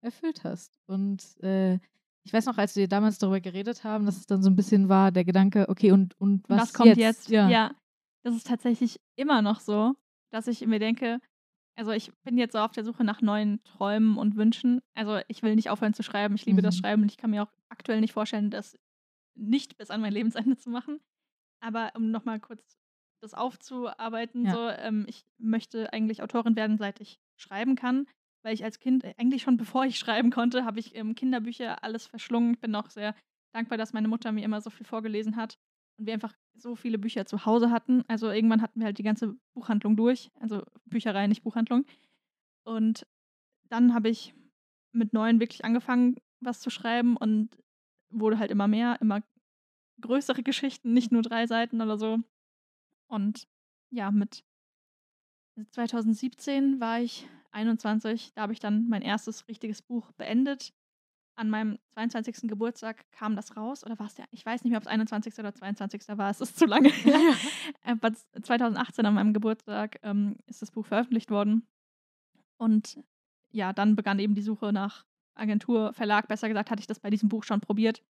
erfüllt 0.02 0.44
hast. 0.44 0.78
Und 0.86 1.24
äh, 1.42 1.74
ich 2.22 2.32
weiß 2.32 2.46
noch, 2.46 2.58
als 2.58 2.76
wir 2.76 2.86
damals 2.88 3.18
darüber 3.18 3.40
geredet 3.40 3.82
haben, 3.84 4.06
dass 4.06 4.18
es 4.18 4.26
dann 4.26 4.42
so 4.42 4.50
ein 4.50 4.56
bisschen 4.56 4.88
war, 4.88 5.10
der 5.10 5.24
Gedanke, 5.24 5.68
okay, 5.68 5.92
und, 5.92 6.18
und 6.20 6.48
was, 6.48 6.60
Was, 6.60 6.72
kommt 6.74 6.88
jetzt? 6.88 7.28
jetzt? 7.28 7.30
Ja. 7.30 7.74
Das 8.22 8.34
ist 8.36 8.46
tatsächlich 8.46 9.00
immer 9.16 9.40
noch 9.40 9.60
so, 9.60 9.94
dass 10.30 10.46
ich 10.46 10.64
mir 10.66 10.78
denke, 10.78 11.20
also 11.80 11.92
ich 11.92 12.12
bin 12.24 12.36
jetzt 12.36 12.52
so 12.52 12.58
auf 12.58 12.72
der 12.72 12.84
Suche 12.84 13.04
nach 13.04 13.22
neuen 13.22 13.64
Träumen 13.64 14.18
und 14.18 14.36
Wünschen. 14.36 14.82
Also 14.94 15.20
ich 15.28 15.42
will 15.42 15.54
nicht 15.54 15.70
aufhören 15.70 15.94
zu 15.94 16.02
schreiben. 16.02 16.34
Ich 16.34 16.44
liebe 16.44 16.60
das 16.60 16.76
Mhm. 16.76 16.80
Schreiben 16.80 17.02
und 17.02 17.10
ich 17.10 17.16
kann 17.16 17.30
mir 17.30 17.42
auch 17.42 17.52
aktuell 17.70 18.00
nicht 18.02 18.12
vorstellen, 18.12 18.50
das 18.50 18.76
nicht 19.34 19.78
bis 19.78 19.90
an 19.90 20.02
mein 20.02 20.12
Lebensende 20.12 20.56
zu 20.58 20.68
machen. 20.68 21.00
Aber 21.60 21.92
um 21.96 22.10
nochmal 22.10 22.38
kurz 22.38 22.76
das 23.22 23.32
aufzuarbeiten, 23.34 24.44
Ja. 24.44 24.52
so, 24.52 24.68
ähm, 24.68 25.06
ich 25.08 25.24
möchte 25.38 25.92
eigentlich 25.92 26.22
Autorin 26.22 26.54
werden, 26.54 26.76
seit 26.76 27.00
ich 27.00 27.18
schreiben 27.38 27.76
kann. 27.76 28.06
Weil 28.42 28.54
ich 28.54 28.64
als 28.64 28.78
Kind, 28.78 29.04
äh, 29.04 29.14
eigentlich 29.18 29.42
schon 29.42 29.56
bevor 29.56 29.84
ich 29.86 29.98
schreiben 29.98 30.30
konnte, 30.30 30.64
habe 30.66 30.80
ich 30.80 30.94
ähm, 30.94 31.14
Kinderbücher 31.14 31.82
alles 31.82 32.06
verschlungen. 32.06 32.54
Ich 32.54 32.60
bin 32.60 32.74
auch 32.74 32.90
sehr 32.90 33.14
dankbar, 33.54 33.78
dass 33.78 33.94
meine 33.94 34.08
Mutter 34.08 34.32
mir 34.32 34.44
immer 34.44 34.60
so 34.60 34.70
viel 34.70 34.86
vorgelesen 34.86 35.36
hat 35.36 35.58
und 36.00 36.06
wir 36.06 36.14
einfach 36.14 36.34
so 36.54 36.74
viele 36.74 36.98
Bücher 36.98 37.26
zu 37.26 37.44
Hause 37.44 37.70
hatten. 37.70 38.04
Also 38.08 38.30
irgendwann 38.30 38.62
hatten 38.62 38.80
wir 38.80 38.86
halt 38.86 38.98
die 38.98 39.02
ganze 39.02 39.36
Buchhandlung 39.52 39.96
durch, 39.96 40.30
also 40.40 40.62
Bücherei, 40.86 41.26
nicht 41.26 41.42
Buchhandlung. 41.42 41.84
Und 42.64 43.06
dann 43.68 43.92
habe 43.94 44.08
ich 44.08 44.34
mit 44.92 45.12
neun 45.12 45.40
wirklich 45.40 45.64
angefangen, 45.64 46.16
was 46.40 46.60
zu 46.60 46.70
schreiben 46.70 47.16
und 47.16 47.50
wurde 48.08 48.38
halt 48.38 48.50
immer 48.50 48.66
mehr, 48.66 48.98
immer 49.00 49.22
größere 50.00 50.42
Geschichten, 50.42 50.94
nicht 50.94 51.12
nur 51.12 51.22
drei 51.22 51.46
Seiten 51.46 51.82
oder 51.82 51.98
so. 51.98 52.18
Und 53.06 53.46
ja, 53.90 54.10
mit 54.10 54.42
2017 55.70 56.80
war 56.80 57.00
ich 57.00 57.28
21, 57.50 58.32
da 58.32 58.42
habe 58.42 58.54
ich 58.54 58.60
dann 58.60 58.88
mein 58.88 59.02
erstes 59.02 59.48
richtiges 59.48 59.82
Buch 59.82 60.12
beendet. 60.12 60.72
An 61.40 61.48
meinem 61.48 61.78
22. 61.94 62.50
Geburtstag 62.50 63.10
kam 63.12 63.34
das 63.34 63.56
raus, 63.56 63.82
oder 63.82 63.98
war 63.98 64.04
es 64.04 64.14
der? 64.14 64.26
Ich 64.30 64.44
weiß 64.44 64.62
nicht 64.62 64.72
mehr, 64.72 64.76
ob 64.76 64.82
es 64.82 64.88
21. 64.88 65.38
oder 65.38 65.54
22. 65.54 66.02
war, 66.18 66.28
es 66.28 66.42
ist 66.42 66.58
zu 66.58 66.66
lange 66.66 66.90
her. 66.92 67.34
Aber 67.82 68.12
2018 68.12 69.06
an 69.06 69.14
meinem 69.14 69.32
Geburtstag 69.32 69.98
ähm, 70.02 70.36
ist 70.48 70.60
das 70.60 70.70
Buch 70.70 70.84
veröffentlicht 70.84 71.30
worden. 71.30 71.66
Und 72.58 73.02
ja, 73.52 73.72
dann 73.72 73.96
begann 73.96 74.18
eben 74.18 74.34
die 74.34 74.42
Suche 74.42 74.70
nach 74.70 75.06
Agentur, 75.34 75.94
Verlag. 75.94 76.28
Besser 76.28 76.46
gesagt, 76.46 76.70
hatte 76.70 76.80
ich 76.80 76.86
das 76.86 77.00
bei 77.00 77.08
diesem 77.08 77.30
Buch 77.30 77.42
schon 77.42 77.62
probiert 77.62 78.02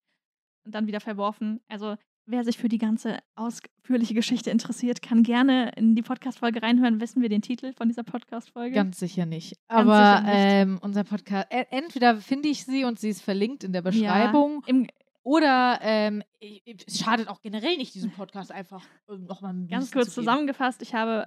und 0.64 0.74
dann 0.74 0.88
wieder 0.88 0.98
verworfen. 0.98 1.60
Also, 1.68 1.98
wer 2.30 2.44
sich 2.44 2.58
für 2.58 2.68
die 2.68 2.78
ganze 2.78 3.18
ausführliche 3.34 4.14
Geschichte 4.14 4.50
interessiert, 4.50 5.02
kann 5.02 5.22
gerne 5.22 5.72
in 5.76 5.94
die 5.94 6.02
Podcast-Folge 6.02 6.62
reinhören. 6.62 7.00
Wissen 7.00 7.22
wir 7.22 7.28
den 7.28 7.42
Titel 7.42 7.72
von 7.72 7.88
dieser 7.88 8.02
Podcast-Folge? 8.02 8.74
Ganz 8.74 8.98
sicher 8.98 9.26
nicht. 9.26 9.56
Ganz 9.68 9.88
Aber 9.88 10.16
sicher 10.16 10.22
nicht. 10.22 10.34
Ähm, 10.34 10.78
unser 10.82 11.04
Podcast, 11.04 11.46
entweder 11.50 12.16
finde 12.16 12.48
ich 12.48 12.64
sie 12.64 12.84
und 12.84 12.98
sie 12.98 13.10
ist 13.10 13.22
verlinkt 13.22 13.64
in 13.64 13.72
der 13.72 13.82
Beschreibung. 13.82 14.62
Im, 14.66 14.86
Oder 15.22 15.78
ähm, 15.82 16.22
es 16.40 16.98
schadet 16.98 17.28
auch 17.28 17.40
generell 17.40 17.76
nicht, 17.76 17.94
diesen 17.94 18.10
Podcast 18.10 18.52
einfach 18.52 18.84
nochmal 19.08 19.54
ein 19.54 19.68
Ganz 19.68 19.90
kurz 19.90 20.08
zu 20.08 20.20
zusammengefasst, 20.20 20.82
ich 20.82 20.94
habe 20.94 21.26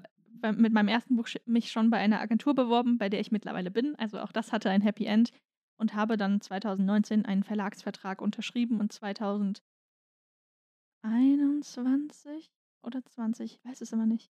mit 0.58 0.74
meinem 0.74 0.90
ersten 0.90 1.16
Buch 1.16 1.28
mich 1.46 1.72
schon 1.72 1.90
bei 1.90 1.98
einer 1.98 2.20
Agentur 2.20 2.54
beworben, 2.54 2.98
bei 2.98 3.10
der 3.10 3.20
ich 3.20 3.32
mittlerweile 3.32 3.72
bin. 3.72 3.96
Also 3.96 4.20
auch 4.20 4.32
das 4.32 4.52
hatte 4.52 4.70
ein 4.70 4.82
Happy 4.82 5.06
End 5.06 5.32
und 5.78 5.96
habe 5.96 6.18
dann 6.18 6.42
2019 6.42 7.26
einen 7.26 7.44
Verlagsvertrag 7.44 8.22
unterschrieben 8.22 8.80
und 8.80 8.94
2021 11.04 12.50
oder 12.82 13.04
20, 13.04 13.60
ich 13.60 13.66
weiß 13.66 13.82
es 13.82 13.92
immer 13.92 14.06
nicht. 14.06 14.32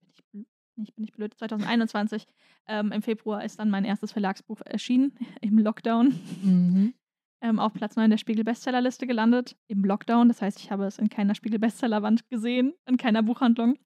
Bin 0.00 0.10
ich, 0.12 0.22
bl- 0.32 0.46
nicht, 0.76 0.94
bin 0.96 1.04
ich 1.04 1.12
blöd. 1.12 1.34
2021 1.34 2.26
ähm, 2.66 2.92
im 2.92 3.02
Februar 3.02 3.44
ist 3.44 3.58
dann 3.58 3.70
mein 3.70 3.84
erstes 3.84 4.12
Verlagsbuch 4.12 4.60
erschienen 4.64 5.12
im 5.40 5.58
Lockdown. 5.58 6.14
Mhm. 6.42 6.94
ähm, 7.42 7.58
auf 7.58 7.72
Platz 7.72 7.96
9 7.96 8.10
der 8.10 8.18
Spiegel-Bestsellerliste 8.18 9.06
gelandet, 9.06 9.56
im 9.68 9.84
Lockdown. 9.84 10.28
Das 10.28 10.42
heißt, 10.42 10.58
ich 10.58 10.70
habe 10.70 10.86
es 10.86 10.98
in 10.98 11.08
keiner 11.08 11.34
Spiegel-Bestsellerwand 11.34 12.28
gesehen, 12.28 12.74
in 12.86 12.96
keiner 12.96 13.22
Buchhandlung. 13.22 13.78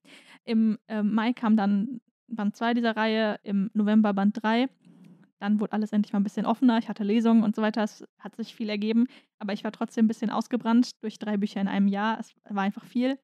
Im 0.45 0.77
ähm, 0.87 1.13
Mai 1.13 1.33
kam 1.33 1.55
dann 1.55 2.01
Band 2.27 2.55
2 2.55 2.73
dieser 2.73 2.95
Reihe, 2.97 3.39
im 3.43 3.69
November 3.73 4.13
Band 4.13 4.41
3. 4.41 4.67
Dann 5.45 5.59
wurde 5.59 5.73
alles 5.73 5.93
endlich 5.93 6.11
mal 6.11 6.19
ein 6.19 6.23
bisschen 6.23 6.47
offener. 6.47 6.79
Ich 6.79 6.89
hatte 6.89 7.03
Lesungen 7.03 7.43
und 7.43 7.55
so 7.55 7.61
weiter. 7.61 7.83
Es 7.83 8.03
hat 8.17 8.35
sich 8.35 8.55
viel 8.55 8.67
ergeben. 8.67 9.05
Aber 9.37 9.53
ich 9.53 9.63
war 9.63 9.71
trotzdem 9.71 10.05
ein 10.05 10.07
bisschen 10.07 10.31
ausgebrannt 10.31 11.03
durch 11.03 11.19
drei 11.19 11.37
Bücher 11.37 11.61
in 11.61 11.67
einem 11.67 11.87
Jahr. 11.87 12.19
Es 12.19 12.33
war 12.49 12.63
einfach 12.63 12.83
viel. 12.83 13.19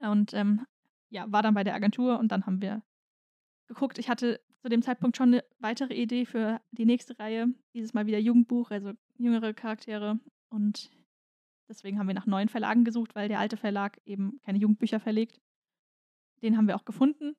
Und 0.00 0.34
ähm, 0.34 0.66
ja, 1.10 1.30
war 1.30 1.42
dann 1.42 1.54
bei 1.54 1.62
der 1.62 1.76
Agentur 1.76 2.18
und 2.18 2.32
dann 2.32 2.44
haben 2.44 2.60
wir 2.60 2.82
geguckt. 3.68 3.98
Ich 3.98 4.08
hatte 4.08 4.40
zu 4.62 4.68
dem 4.68 4.82
Zeitpunkt 4.82 5.16
schon 5.16 5.28
eine 5.28 5.44
weitere 5.60 5.94
Idee 5.94 6.26
für 6.26 6.60
die 6.72 6.86
nächste 6.86 7.16
Reihe. 7.20 7.46
Dieses 7.72 7.94
Mal 7.94 8.06
wieder 8.06 8.18
Jugendbuch, 8.18 8.72
also 8.72 8.90
jüngere 9.16 9.54
Charaktere. 9.54 10.18
Und 10.48 10.90
deswegen 11.68 12.00
haben 12.00 12.08
wir 12.08 12.16
nach 12.16 12.26
neuen 12.26 12.48
Verlagen 12.48 12.82
gesucht, 12.82 13.14
weil 13.14 13.28
der 13.28 13.38
alte 13.38 13.56
Verlag 13.56 14.00
eben 14.04 14.40
keine 14.44 14.58
Jugendbücher 14.58 14.98
verlegt. 14.98 15.40
Den 16.42 16.56
haben 16.56 16.66
wir 16.66 16.74
auch 16.74 16.84
gefunden. 16.84 17.36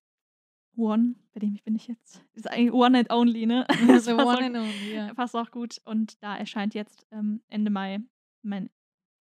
One, 0.76 1.16
bei 1.34 1.40
dem 1.40 1.54
ich 1.54 1.64
bin 1.64 1.76
ich 1.76 1.88
jetzt. 1.88 2.24
Ist 2.34 2.50
eigentlich 2.50 2.74
One 2.74 2.98
and 2.98 3.12
Only, 3.12 3.46
ne? 3.46 3.66
Passt 3.88 4.08
one 4.08 4.24
auch- 4.24 4.42
and 4.42 4.58
only, 4.58 4.94
ja. 4.96 5.14
passt 5.14 5.36
auch 5.36 5.52
gut. 5.52 5.80
Und 5.86 6.22
da 6.24 6.36
erscheint 6.36 6.74
jetzt 6.74 7.06
ähm, 7.12 7.42
Ende 7.48 7.70
Mai 7.72 8.00
mein 8.42 8.70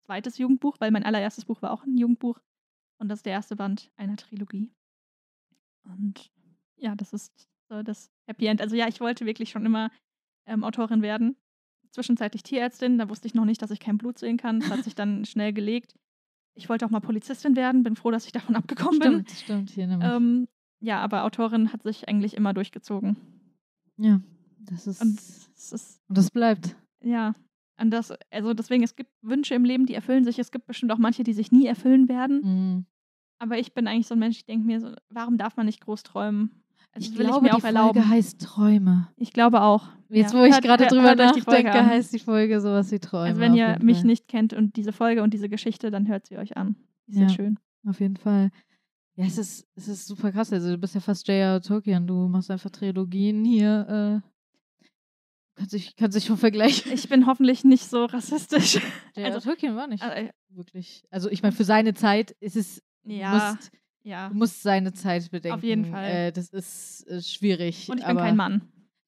zweites 0.05 0.38
Jugendbuch, 0.38 0.77
weil 0.81 0.91
mein 0.91 1.05
allererstes 1.05 1.45
Buch 1.45 1.62
war 1.62 1.71
auch 1.71 1.85
ein 1.85 1.97
Jugendbuch. 1.97 2.41
Und 2.99 3.09
das 3.09 3.21
ist 3.21 3.27
der 3.27 3.33
erste 3.35 3.57
Band 3.57 3.91
einer 3.97 4.17
Trilogie. 4.17 4.73
Und 5.85 6.31
ja, 6.77 6.95
das 6.95 7.12
ist 7.12 7.49
so 7.69 7.83
das 7.83 8.11
Happy 8.27 8.47
End. 8.47 8.61
Also 8.61 8.77
ja, 8.77 8.88
ich 8.88 9.01
wollte 9.01 9.27
wirklich 9.27 9.51
schon 9.51 9.67
immer 9.67 9.91
ähm, 10.47 10.65
Autorin 10.65 11.03
werden. 11.03 11.37
Zwischenzeitlich 11.91 12.43
Tierärztin, 12.43 12.99
da 12.99 13.09
wusste 13.09 13.27
ich 13.27 13.35
noch 13.35 13.45
nicht, 13.45 13.61
dass 13.61 13.71
ich 13.71 13.81
kein 13.81 13.99
Blut 13.99 14.19
sehen 14.19 14.38
kann. 14.38 14.61
Das 14.61 14.71
hat 14.71 14.85
sich 14.85 14.95
dann 14.95 15.25
schnell 15.27 15.53
gelegt. 15.53 15.95
Ich 16.55 16.69
wollte 16.69 16.85
auch 16.87 16.91
mal 16.91 17.01
Polizistin 17.01 17.57
werden, 17.57 17.83
bin 17.83 17.97
froh, 17.97 18.11
dass 18.11 18.27
ich 18.27 18.33
davon 18.33 18.57
abgekommen 18.57 18.99
bin. 18.99 19.12
Stimmt, 19.12 19.31
stimmt, 19.31 19.71
hier 19.71 19.87
nämlich. 19.87 20.11
Ähm, 20.11 20.49
ja, 20.83 21.01
aber 21.01 21.25
Autorin 21.25 21.73
hat 21.73 21.83
sich 21.83 22.09
eigentlich 22.09 22.37
immer 22.37 22.53
durchgezogen. 22.53 23.16
ja, 23.97 24.21
das 24.59 24.87
ist. 24.87 25.01
Und 25.01 25.09
Und, 25.12 25.18
es 25.57 25.73
ist 25.73 26.01
das 26.09 26.31
bleibt. 26.31 26.77
Ja, 27.03 27.35
und 27.81 27.90
das, 27.90 28.12
also 28.31 28.53
deswegen, 28.55 28.83
es 28.85 28.95
gibt 28.97 29.11
Wünsche 29.23 29.55
im 29.55 29.64
Leben, 29.64 29.87
die 29.87 29.95
erfüllen 29.95 30.25
sich. 30.25 30.38
Es 30.38 30.51
gibt 30.53 30.66
bestimmt 30.66 30.92
auch 30.92 30.99
manche, 30.99 31.25
die 31.25 31.33
sich 31.33 31.51
nie 31.51 31.66
erfüllen 31.66 32.09
werden. 32.09 32.40
Mhm. 32.42 32.87
Aber 33.40 33.59
ich 33.59 33.75
bin 33.75 33.88
eigentlich 33.88 34.07
so 34.07 34.14
ein 34.14 34.21
Mensch, 34.21 34.37
ich 34.37 34.45
denke 34.45 34.66
mir 34.66 34.79
so, 34.81 34.92
warum 35.11 35.37
darf 35.37 35.57
man 35.57 35.66
nicht 35.66 35.81
groß 35.81 36.03
träumen? 36.05 36.51
Also 36.92 37.07
Ich 37.07 37.11
das 37.11 37.18
will 37.18 37.27
glaube, 37.27 37.47
ich 37.47 37.53
mir 37.53 37.57
auch 37.57 37.61
die 37.61 37.66
erlauben. 37.66 37.95
Folge 37.95 38.09
heißt 38.09 38.40
Träume. 38.40 39.09
ich 39.16 39.33
glaube 39.33 39.62
auch. 39.62 39.88
Jetzt, 40.11 40.35
Ja. 40.35 40.40
wo 40.40 40.44
ich 40.44 40.61
gerade 40.61 40.87
drüber 40.87 41.15
nachdenke, 41.17 41.73
heißt 41.87 42.13
die 42.13 42.19
Folge 42.21 42.61
sowas 42.61 42.92
wie 42.92 42.98
Träume. 43.00 43.29
Also 43.31 43.40
wenn 43.40 43.54
ihr 43.54 43.79
mich 43.83 43.98
Fall. 43.98 44.06
nicht 44.06 44.29
kennt 44.29 44.52
und 44.52 44.77
diese 44.77 44.92
Folge 44.92 45.23
und 45.23 45.33
diese 45.35 45.48
Geschichte, 45.48 45.90
dann 45.90 46.06
hört 46.06 46.27
sie 46.27 46.37
euch 46.38 46.56
an. 46.56 46.77
Ist 47.09 47.17
Ja. 47.19 47.27
sehr 47.29 47.37
schön. 47.37 47.59
Auf 47.88 47.98
jeden 47.98 48.17
Fall. 48.17 48.50
Ja, 49.15 49.27
es 49.27 49.37
ist, 49.38 49.67
es 49.75 49.88
ist 49.88 50.06
super 50.06 50.33
krass. 50.33 50.52
Also 50.52 50.71
du 50.71 50.79
bist 50.79 50.94
ja 50.94 51.00
fast 51.00 51.29
J.R. 51.29 51.60
Tolkien. 51.60 52.06
Du 52.06 52.29
machst 52.29 52.50
einfach 52.50 52.71
Trilogien 52.71 53.44
hier. 53.44 54.23
Äh, 54.23 54.29
du 54.85 54.88
Kann 55.56 55.69
sich, 55.69 55.96
kann 55.96 56.10
sich 56.10 56.25
schon 56.25 56.38
vergleichen. 56.38 56.92
Ich 56.92 57.08
bin 57.08 57.27
hoffentlich 57.27 57.63
nicht 57.65 57.85
so 57.85 58.06
rassistisch. 58.06 58.75
J.R. 59.17 59.35
also- 59.35 59.40
Tolkien 59.40 59.77
war 59.77 59.87
nicht 59.87 60.02
Äh, 60.02 60.31
wirklich. 60.48 61.04
Also 61.10 61.31
ich 61.31 61.42
meine, 61.42 61.54
für 61.54 61.65
seine 61.65 61.92
Zeit 61.94 62.31
ist 62.40 62.56
es, 62.56 62.83
ja, 63.04 63.54
musst, 63.54 63.71
ja. 64.02 64.29
du 64.31 64.35
musst 64.35 64.63
seine 64.63 64.92
Zeit 64.94 65.31
bedenken. 65.31 65.67
jeden 65.67 65.85
Fall. 65.85 66.08
Äh, 66.10 66.33
das 66.33 66.48
ist 66.48 67.06
äh, 67.08 67.21
schwierig. 67.21 67.90
Und 67.90 67.98
ich 68.00 68.06
bin 68.06 68.17
kein 68.17 68.37
Mann. 68.37 68.63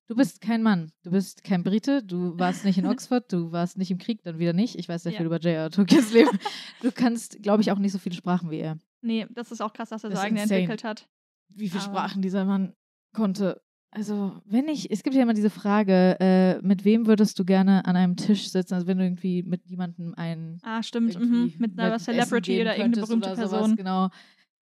Du 0.07 0.14
bist 0.14 0.40
kein 0.42 0.62
Mann. 0.62 0.92
Du 1.02 1.11
bist 1.11 1.44
kein 1.44 1.62
Brite. 1.64 2.02
Du 2.02 2.38
warst 2.38 2.64
nicht 2.64 2.76
in 2.78 2.86
Oxford. 2.86 3.32
Du 3.32 3.52
warst 3.52 3.78
nicht 3.78 3.90
im 3.90 3.98
Krieg, 3.98 4.22
dann 4.22 4.38
wieder 4.38 4.52
nicht. 4.52 4.76
Ich 4.78 4.88
weiß 4.88 5.02
sehr 5.05 5.12
Ja. 5.12 5.18
viel 5.18 5.26
über 5.26 5.38
J.R. 5.38 5.70
Tolkiens 5.70 6.12
Leben. 6.12 6.38
Du 6.82 6.92
kannst, 6.92 7.42
glaube 7.42 7.62
ich, 7.62 7.72
auch 7.72 7.78
nicht 7.78 7.92
so 7.92 7.98
viele 7.98 8.14
Sprachen 8.14 8.50
wie 8.50 8.59
er. 8.59 8.76
Nee, 9.00 9.26
das 9.30 9.50
ist 9.50 9.61
auch 9.62 9.72
krass, 9.72 9.88
dass 9.88 10.05
er 10.05 10.11
Das 10.11 10.18
so 10.20 10.24
eigene 10.26 10.42
insane. 10.42 10.61
entwickelt 10.61 10.84
hat. 10.84 11.09
Wie 11.48 11.68
viele 11.68 11.82
Aber- 11.84 11.92
Sprachen 11.92 12.20
dieser 12.22 12.44
Mann 12.44 12.74
konnte. 13.14 13.61
Also, 13.96 14.32
wenn 14.44 14.66
ich, 14.66 14.90
es 14.90 15.05
gibt 15.05 15.14
ja 15.14 15.22
immer 15.22 15.34
diese 15.34 15.50
Frage, 15.50 16.16
äh, 16.18 16.61
mit 16.62 16.84
wem 16.84 17.07
würdest 17.07 17.38
du 17.38 17.44
gerne 17.44 17.84
an 17.86 17.94
einem 17.94 18.16
Tisch 18.16 18.48
sitzen? 18.50 18.74
Also, 18.74 18.88
wenn 18.88 18.98
du 18.98 19.05
irgendwie 19.05 19.44
mit 19.44 19.64
jemandem 19.66 20.14
einen 20.14 20.59
Ah, 20.64 20.82
stimmt. 20.82 21.16
Mhm. 21.18 21.55
Mit 21.59 21.78
einer 21.78 21.98
Celebrity 22.00 22.61
oder 22.61 22.76
irgendeine 22.76 23.07
berühmte 23.07 23.28
oder 23.28 23.36
Person. 23.36 23.59
Sowas, 23.66 23.76
genau. 23.76 24.09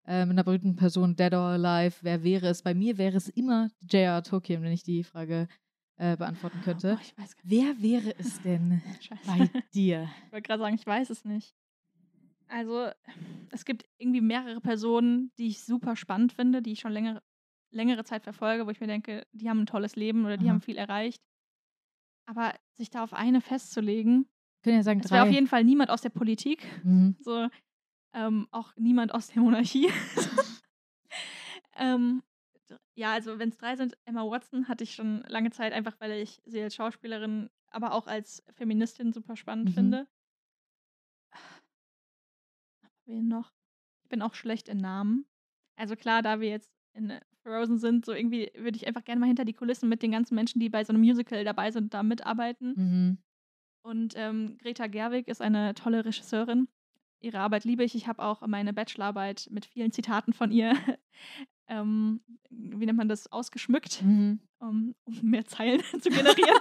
Äh, 0.07 0.25
mit 0.25 0.33
einer 0.33 0.43
berühmten 0.43 0.75
Person, 0.75 1.15
dead 1.15 1.33
or 1.33 1.39
alive, 1.51 1.97
wer 2.01 2.23
wäre 2.23 2.47
es? 2.47 2.63
Bei 2.63 2.73
mir 2.73 2.97
wäre 2.97 3.17
es 3.17 3.29
immer 3.29 3.69
J.R. 3.81 4.23
Tolkien, 4.23 4.63
wenn 4.63 4.71
ich 4.71 4.83
die 4.83 5.03
Frage 5.03 5.47
äh, 5.97 6.17
beantworten 6.17 6.61
könnte. 6.61 6.95
Oh, 6.97 7.01
ich 7.01 7.15
weiß 7.17 7.35
gar 7.35 7.43
nicht. 7.45 7.51
Wer 7.51 7.81
wäre 7.81 8.15
es 8.17 8.39
denn 8.41 8.81
bei 9.27 9.49
dir? 9.73 10.09
Ich 10.25 10.31
wollte 10.31 10.47
gerade 10.47 10.63
sagen, 10.63 10.75
ich 10.75 10.85
weiß 10.87 11.09
es 11.11 11.23
nicht. 11.23 11.53
Also, 12.47 12.89
es 13.51 13.63
gibt 13.63 13.85
irgendwie 13.97 14.21
mehrere 14.21 14.59
Personen, 14.59 15.31
die 15.37 15.47
ich 15.47 15.61
super 15.63 15.95
spannend 15.95 16.33
finde, 16.33 16.61
die 16.61 16.71
ich 16.71 16.79
schon 16.79 16.91
längere, 16.91 17.21
längere 17.69 18.03
Zeit 18.03 18.23
verfolge, 18.23 18.65
wo 18.65 18.71
ich 18.71 18.79
mir 18.81 18.87
denke, 18.87 19.25
die 19.33 19.49
haben 19.49 19.61
ein 19.61 19.65
tolles 19.67 19.95
Leben 19.95 20.25
oder 20.25 20.37
die 20.37 20.45
Aha. 20.45 20.53
haben 20.53 20.61
viel 20.61 20.77
erreicht. 20.77 21.21
Aber 22.25 22.53
sich 22.73 22.89
da 22.89 23.03
auf 23.03 23.13
eine 23.13 23.41
festzulegen, 23.41 24.25
können 24.63 24.77
ja 24.77 24.83
sagen, 24.83 25.01
es 25.03 25.11
wäre 25.11 25.23
auf 25.23 25.31
jeden 25.31 25.47
Fall 25.47 25.63
niemand 25.63 25.89
aus 25.89 26.01
der 26.01 26.09
Politik, 26.09 26.63
Mhm. 26.83 27.15
so 27.19 27.47
ähm, 28.13 28.47
auch 28.51 28.75
niemand 28.75 29.13
aus 29.13 29.27
der 29.27 29.41
Monarchie. 29.41 29.89
ähm, 31.75 32.23
ja, 32.95 33.13
also 33.13 33.39
wenn 33.39 33.49
es 33.49 33.57
drei 33.57 33.75
sind, 33.75 33.97
Emma 34.05 34.23
Watson 34.23 34.67
hatte 34.67 34.83
ich 34.83 34.93
schon 34.95 35.21
lange 35.27 35.51
Zeit, 35.51 35.73
einfach 35.73 35.99
weil 35.99 36.11
ich 36.13 36.41
sie 36.45 36.61
als 36.61 36.75
Schauspielerin, 36.75 37.49
aber 37.69 37.93
auch 37.93 38.07
als 38.07 38.43
Feministin 38.53 39.11
super 39.13 39.35
spannend 39.35 39.69
Mhm. 39.69 39.73
finde. 39.73 40.07
Wen 43.05 43.27
noch? 43.27 43.51
Ich 44.03 44.09
bin 44.09 44.21
auch 44.21 44.35
schlecht 44.35 44.69
in 44.69 44.77
Namen. 44.77 45.25
Also 45.77 45.95
klar, 45.95 46.21
da 46.21 46.39
wir 46.39 46.49
jetzt 46.49 46.69
in 46.93 47.09
äh, 47.09 47.21
Frozen 47.43 47.79
sind, 47.79 48.05
so 48.05 48.13
irgendwie 48.13 48.51
würde 48.55 48.77
ich 48.77 48.87
einfach 48.87 49.03
gerne 49.03 49.19
mal 49.19 49.27
hinter 49.27 49.45
die 49.45 49.53
Kulissen 49.53 49.89
mit 49.89 50.03
den 50.03 50.11
ganzen 50.11 50.35
Menschen, 50.35 50.59
die 50.59 50.69
bei 50.69 50.83
so 50.83 50.93
einem 50.93 51.01
Musical 51.01 51.43
dabei 51.43 51.71
sind, 51.71 51.93
da 51.93 52.03
mitarbeiten. 52.03 52.73
Mhm. 52.75 53.17
Und 53.83 54.13
ähm, 54.15 54.57
Greta 54.59 54.87
Gerwig 54.87 55.27
ist 55.27 55.41
eine 55.41 55.73
tolle 55.73 56.05
Regisseurin. 56.05 56.67
Ihre 57.21 57.39
Arbeit 57.39 57.63
liebe 57.65 57.83
ich. 57.83 57.95
Ich 57.95 58.07
habe 58.07 58.23
auch 58.23 58.45
meine 58.47 58.73
Bachelorarbeit 58.73 59.47
mit 59.51 59.65
vielen 59.65 59.91
Zitaten 59.91 60.33
von 60.33 60.51
ihr, 60.51 60.73
ähm, 61.67 62.21
wie 62.49 62.85
nennt 62.85 62.97
man 62.97 63.09
das, 63.09 63.31
ausgeschmückt, 63.31 64.01
Mhm. 64.03 64.39
um, 64.59 64.95
um 65.05 65.19
mehr 65.21 65.45
Zeilen 65.45 65.81
zu 66.01 66.09
generieren. 66.09 66.59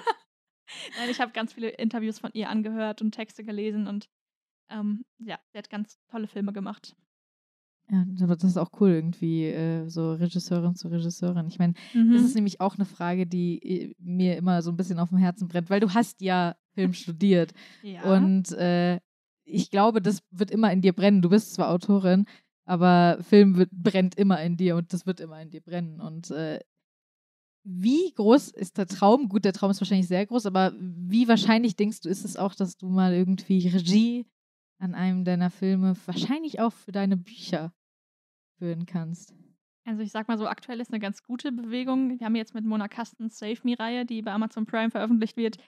Nein, 0.98 1.10
ich 1.10 1.20
habe 1.20 1.32
ganz 1.32 1.52
viele 1.52 1.68
Interviews 1.70 2.18
von 2.18 2.30
ihr 2.34 2.48
angehört 2.48 3.02
und 3.02 3.12
Texte 3.12 3.42
gelesen 3.44 3.86
und 3.86 4.08
ähm, 4.70 5.04
ja, 5.18 5.38
sie 5.52 5.58
hat 5.58 5.68
ganz 5.70 5.98
tolle 6.08 6.28
Filme 6.28 6.52
gemacht. 6.52 6.94
Ja, 7.90 8.06
aber 8.22 8.36
das 8.36 8.44
ist 8.44 8.56
auch 8.56 8.70
cool, 8.80 8.90
irgendwie 8.90 9.46
äh, 9.46 9.88
so 9.88 10.12
Regisseurin 10.12 10.76
zu 10.76 10.86
Regisseurin. 10.86 11.48
Ich 11.48 11.58
meine, 11.58 11.74
Mhm. 11.92 12.12
das 12.12 12.22
ist 12.22 12.36
nämlich 12.36 12.60
auch 12.60 12.76
eine 12.76 12.84
Frage, 12.84 13.26
die 13.26 13.58
äh, 13.58 13.94
mir 13.98 14.36
immer 14.36 14.62
so 14.62 14.70
ein 14.70 14.76
bisschen 14.76 15.00
auf 15.00 15.08
dem 15.08 15.18
Herzen 15.18 15.48
brennt, 15.48 15.70
weil 15.70 15.80
du 15.80 15.92
hast 15.92 16.20
ja 16.20 16.54
Film 16.74 16.92
studiert. 16.92 17.52
ja. 17.82 18.02
Und 18.04 18.52
äh, 18.52 19.00
ich 19.50 19.70
glaube, 19.70 20.00
das 20.00 20.22
wird 20.30 20.50
immer 20.50 20.72
in 20.72 20.80
dir 20.80 20.92
brennen. 20.92 21.22
Du 21.22 21.30
bist 21.30 21.54
zwar 21.54 21.70
Autorin, 21.70 22.26
aber 22.64 23.18
Film 23.22 23.56
wird, 23.56 23.70
brennt 23.72 24.14
immer 24.14 24.40
in 24.42 24.56
dir 24.56 24.76
und 24.76 24.92
das 24.92 25.06
wird 25.06 25.20
immer 25.20 25.40
in 25.40 25.50
dir 25.50 25.60
brennen. 25.60 26.00
Und 26.00 26.30
äh, 26.30 26.60
wie 27.64 28.12
groß 28.14 28.48
ist 28.48 28.78
der 28.78 28.86
Traum? 28.86 29.28
Gut, 29.28 29.44
der 29.44 29.52
Traum 29.52 29.70
ist 29.70 29.80
wahrscheinlich 29.80 30.08
sehr 30.08 30.24
groß, 30.24 30.46
aber 30.46 30.72
wie 30.78 31.28
wahrscheinlich 31.28 31.76
denkst 31.76 32.00
du, 32.00 32.08
ist 32.08 32.24
es 32.24 32.36
auch, 32.36 32.54
dass 32.54 32.76
du 32.76 32.88
mal 32.88 33.12
irgendwie 33.12 33.68
Regie 33.68 34.26
an 34.78 34.94
einem 34.94 35.24
deiner 35.24 35.50
Filme, 35.50 35.94
wahrscheinlich 36.06 36.60
auch 36.60 36.72
für 36.72 36.92
deine 36.92 37.16
Bücher 37.16 37.72
führen 38.58 38.86
kannst? 38.86 39.34
Also 39.84 40.02
ich 40.02 40.12
sag 40.12 40.28
mal 40.28 40.38
so, 40.38 40.46
aktuell 40.46 40.80
ist 40.80 40.90
eine 40.90 41.00
ganz 41.00 41.22
gute 41.22 41.52
Bewegung. 41.52 42.18
Wir 42.18 42.26
haben 42.26 42.36
jetzt 42.36 42.54
mit 42.54 42.64
Mona 42.64 42.88
Kastens 42.88 43.38
Save 43.38 43.58
Me-Reihe, 43.64 44.06
die 44.06 44.22
bei 44.22 44.32
Amazon 44.32 44.64
Prime 44.64 44.90
veröffentlicht 44.90 45.36
wird, 45.36 45.58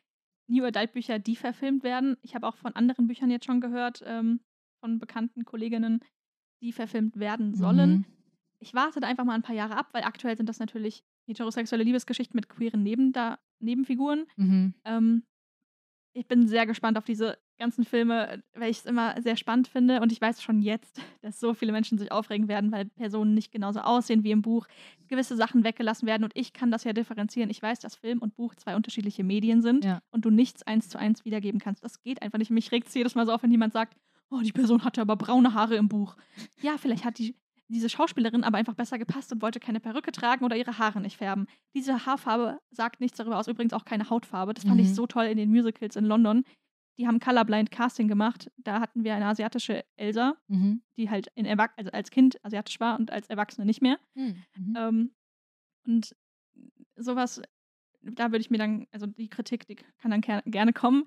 New 0.49 0.65
Adult 0.65 0.93
Bücher, 0.93 1.19
die 1.19 1.37
verfilmt 1.37 1.83
werden. 1.83 2.17
Ich 2.23 2.35
habe 2.35 2.47
auch 2.47 2.57
von 2.57 2.75
anderen 2.75 3.07
Büchern 3.07 3.31
jetzt 3.31 3.47
schon 3.47 3.61
gehört, 3.61 4.03
ähm, 4.07 4.41
von 4.81 4.99
bekannten 4.99 5.45
Kolleginnen, 5.45 6.01
die 6.63 6.73
verfilmt 6.73 7.19
werden 7.19 7.55
sollen. 7.55 7.91
Mhm. 7.91 8.05
Ich 8.59 8.75
warte 8.75 9.01
da 9.01 9.09
einfach 9.09 9.25
mal 9.25 9.35
ein 9.35 9.43
paar 9.43 9.55
Jahre 9.55 9.77
ab, 9.77 9.89
weil 9.93 10.05
aktuell 10.05 10.37
sind 10.37 10.49
das 10.49 10.59
natürlich 10.59 11.05
heterosexuelle 11.27 11.85
Liebesgeschichten 11.85 12.37
mit 12.37 12.49
queeren 12.49 12.83
Neben 12.83 13.13
da 13.13 13.39
Nebenfiguren. 13.61 14.27
Mhm. 14.37 14.75
Ähm, 14.85 15.23
ich 16.15 16.27
bin 16.27 16.47
sehr 16.47 16.67
gespannt 16.67 16.99
auf 16.99 17.05
diese 17.05 17.39
ganzen 17.63 17.85
Filme, 17.85 18.43
weil 18.55 18.71
ich 18.71 18.79
es 18.79 18.85
immer 18.87 19.21
sehr 19.23 19.37
spannend 19.37 19.69
finde. 19.69 20.01
Und 20.01 20.13
ich 20.13 20.21
weiß 20.21 20.43
schon 20.43 20.61
jetzt, 20.61 21.01
dass 21.23 21.39
so 21.41 21.55
viele 21.55 21.73
Menschen 21.73 21.97
sich 21.99 22.11
aufregen 22.13 22.49
werden, 22.49 22.73
weil 22.73 22.85
Personen 22.87 23.35
nicht 23.35 23.53
genauso 23.53 23.81
aussehen 23.81 24.25
wie 24.25 24.33
im 24.33 24.43
Buch, 24.43 24.67
gewisse 25.09 25.37
Sachen 25.37 25.65
weggelassen 25.65 26.07
werden. 26.07 26.25
Und 26.25 26.33
ich 26.35 26.53
kann 26.53 26.71
das 26.71 26.85
ja 26.85 26.93
differenzieren. 26.93 27.51
Ich 27.51 27.63
weiß, 27.63 27.79
dass 27.81 27.95
Film 27.97 28.19
und 28.19 28.35
Buch 28.35 28.55
zwei 28.57 28.77
unterschiedliche 28.77 29.25
Medien 29.25 29.63
sind 29.63 29.85
Ja. 29.85 30.01
und 30.11 30.25
du 30.25 30.31
nichts 30.31 30.63
eins 30.65 30.89
zu 30.89 30.99
eins 30.99 31.25
wiedergeben 31.25 31.61
kannst. 31.61 31.83
Das 31.85 32.03
geht 32.03 32.21
einfach 32.23 32.39
nicht. 32.39 32.51
Mich 32.51 32.73
regt 32.73 32.89
es 32.89 32.95
jedes 32.95 33.15
Mal 33.15 33.25
so 33.27 33.33
auf, 33.33 33.43
wenn 33.43 33.51
jemand 33.51 33.73
sagt, 33.73 33.97
oh, 34.31 34.41
die 34.41 34.53
Person 34.53 34.85
hatte 34.85 35.01
aber 35.01 35.17
braune 35.17 35.55
Haare 35.55 35.77
im 35.77 35.89
Buch. 35.89 36.17
Ja, 36.63 36.77
vielleicht 36.79 37.05
hat 37.05 37.19
die, 37.19 37.37
diese 37.69 37.89
Schauspielerin 37.89 38.45
aber 38.45 38.59
einfach 38.59 38.75
besser 38.75 38.99
gepasst 38.99 39.33
und 39.33 39.41
wollte 39.43 39.61
keine 39.61 39.81
Perücke 39.81 40.11
tragen 40.13 40.45
oder 40.45 40.57
ihre 40.57 40.79
Haare 40.79 41.01
nicht 41.01 41.17
färben. 41.19 41.47
Diese 41.75 42.05
Haarfarbe 42.07 42.59
sagt 42.71 43.01
nichts 43.01 43.17
darüber 43.19 43.39
aus. 43.39 43.47
Übrigens 43.49 43.73
auch 43.73 43.85
keine 43.85 44.11
Hautfarbe. 44.11 44.53
Das 44.55 44.65
fand 44.65 44.77
Mhm. 44.77 44.83
ich 44.83 44.95
so 44.95 45.07
toll 45.07 45.25
in 45.27 45.37
den 45.39 45.51
Musicals 45.51 45.97
in 45.97 46.05
London. 46.05 46.45
Die 46.99 47.07
haben 47.07 47.21
Colorblind 47.21 47.71
Casting 47.71 48.07
gemacht. 48.09 48.51
Da 48.59 48.81
hatten 48.81 49.03
wir 49.05 49.15
eine 49.15 49.27
asiatische 49.27 49.85
Elsa, 49.97 50.37
Mhm. 50.49 50.83
die 50.97 51.09
halt 51.11 51.29
in 51.35 51.47
Erwach 51.47 51.71
also 51.77 51.91
als 51.91 52.11
Kind 52.11 52.43
asiatisch 52.45 52.81
war 52.81 52.99
und 52.99 53.11
als 53.11 53.29
Erwachsene 53.29 53.65
nicht 53.67 53.81
mehr. 53.83 53.99
Mhm. 54.15 54.45
Ähm, 54.77 55.11
und 55.87 56.15
sowas, 56.97 57.41
da 58.03 58.27
würde 58.31 58.41
ich 58.43 58.51
mir 58.51 58.59
dann, 58.59 58.87
also 58.93 59.07
die 59.07 59.29
Kritik, 59.29 59.67
die 59.67 59.77
kann 59.77 60.11
dann 60.11 60.21
ger 60.21 60.43
gerne 60.45 60.73
kommen. 60.73 61.05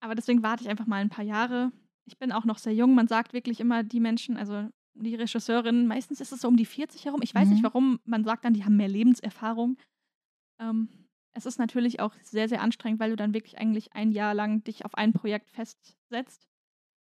Aber 0.00 0.14
deswegen 0.14 0.42
warte 0.42 0.64
ich 0.64 0.70
einfach 0.70 0.86
mal 0.86 1.00
ein 1.00 1.10
paar 1.10 1.24
Jahre. 1.24 1.70
Ich 2.06 2.18
bin 2.18 2.32
auch 2.32 2.44
noch 2.44 2.58
sehr 2.58 2.74
jung. 2.74 2.94
Man 2.94 3.08
sagt 3.08 3.32
wirklich 3.32 3.60
immer, 3.60 3.82
die 3.82 4.00
Menschen, 4.00 4.36
also 4.36 4.68
die 4.94 5.14
Regisseurin, 5.16 5.86
meistens 5.86 6.20
ist 6.20 6.32
es 6.32 6.40
so 6.40 6.48
um 6.48 6.56
die 6.56 6.66
40 6.66 7.04
herum. 7.04 7.20
Ich 7.22 7.34
weiß 7.34 7.48
nicht 7.48 7.60
Mhm. 7.60 7.64
warum. 7.66 8.00
Man 8.04 8.24
sagt 8.24 8.44
dann, 8.44 8.54
die 8.54 8.64
haben 8.64 8.76
mehr 8.76 8.88
Lebenserfahrung. 8.88 9.76
Ähm, 10.60 10.88
es 11.36 11.46
ist 11.46 11.58
natürlich 11.58 12.00
auch 12.00 12.14
sehr, 12.22 12.48
sehr 12.48 12.62
anstrengend, 12.62 13.00
weil 13.00 13.10
du 13.10 13.16
dann 13.16 13.34
wirklich 13.34 13.58
eigentlich 13.58 13.92
ein 13.92 14.12
Jahr 14.12 14.34
lang 14.34 14.62
dich 14.64 14.84
auf 14.84 14.94
ein 14.94 15.12
Projekt 15.12 15.50
festsetzt 15.50 16.46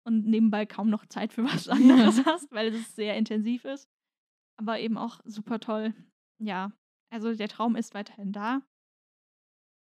und 0.05 0.27
nebenbei 0.27 0.67
kaum 0.67 0.91
noch 0.91 1.07
Zeit 1.07 1.33
für 1.33 1.45
was 1.45 1.69
anderes 1.69 2.25
hast, 2.27 2.51
weil 2.53 2.69
es 2.75 2.95
sehr 2.95 3.17
intensiv 3.17 3.65
ist. 3.65 3.89
Aber 4.57 4.81
eben 4.81 4.99
auch 4.99 5.21
super 5.25 5.61
toll. 5.61 5.95
Ja, 6.41 6.73
also 7.11 7.35
der 7.35 7.49
Traum 7.49 7.77
ist 7.77 7.95
weiterhin 7.95 8.33
da. 8.33 8.63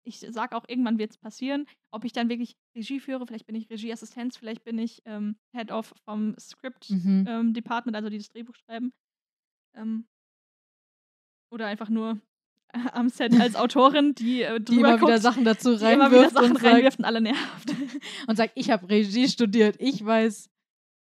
Ich 0.04 0.18
sag 0.18 0.52
auch, 0.52 0.64
irgendwann 0.68 0.98
wird 0.98 1.12
es 1.12 1.18
passieren. 1.18 1.66
Ob 1.92 2.04
ich 2.04 2.12
dann 2.12 2.28
wirklich 2.28 2.56
Regie 2.76 2.98
führe, 3.00 3.24
vielleicht 3.26 3.46
bin 3.46 3.54
ich 3.54 3.70
Regieassistenz, 3.70 4.36
vielleicht 4.36 4.64
bin 4.64 4.78
ich 4.78 5.02
ähm, 5.04 5.36
Head 5.52 5.70
of 5.70 5.94
vom 6.04 6.36
Script 6.38 6.90
Mhm. 6.90 7.24
ähm, 7.28 7.54
Department, 7.54 7.96
also 7.96 8.08
die 8.08 8.18
das 8.18 8.28
Drehbuch 8.28 8.54
schreiben. 8.56 8.92
Ähm, 9.76 10.06
oder 11.52 11.66
einfach 11.66 11.88
nur 11.88 12.20
am 12.92 13.08
Set 13.08 13.38
als 13.40 13.54
Autorin, 13.56 14.14
die, 14.14 14.42
äh, 14.42 14.60
Die 14.60 14.76
immer 14.76 14.96
wieder 14.96 15.06
guckt, 15.12 15.22
Sachen 15.22 15.44
dazu 15.44 15.76
wieder 15.80 15.86
reinwirft 16.00 16.34
Sachen 16.34 16.50
und, 16.52 16.58
sagt, 16.60 16.64
reinwirft 16.74 16.98
und 16.98 17.04
alle 17.04 17.20
nervt. 17.20 17.70
und 18.26 18.36
sagt, 18.36 18.52
ich 18.56 18.70
habe 18.70 18.88
Regie 18.88 19.28
studiert, 19.28 19.76
ich 19.78 20.04
weiß. 20.04 20.48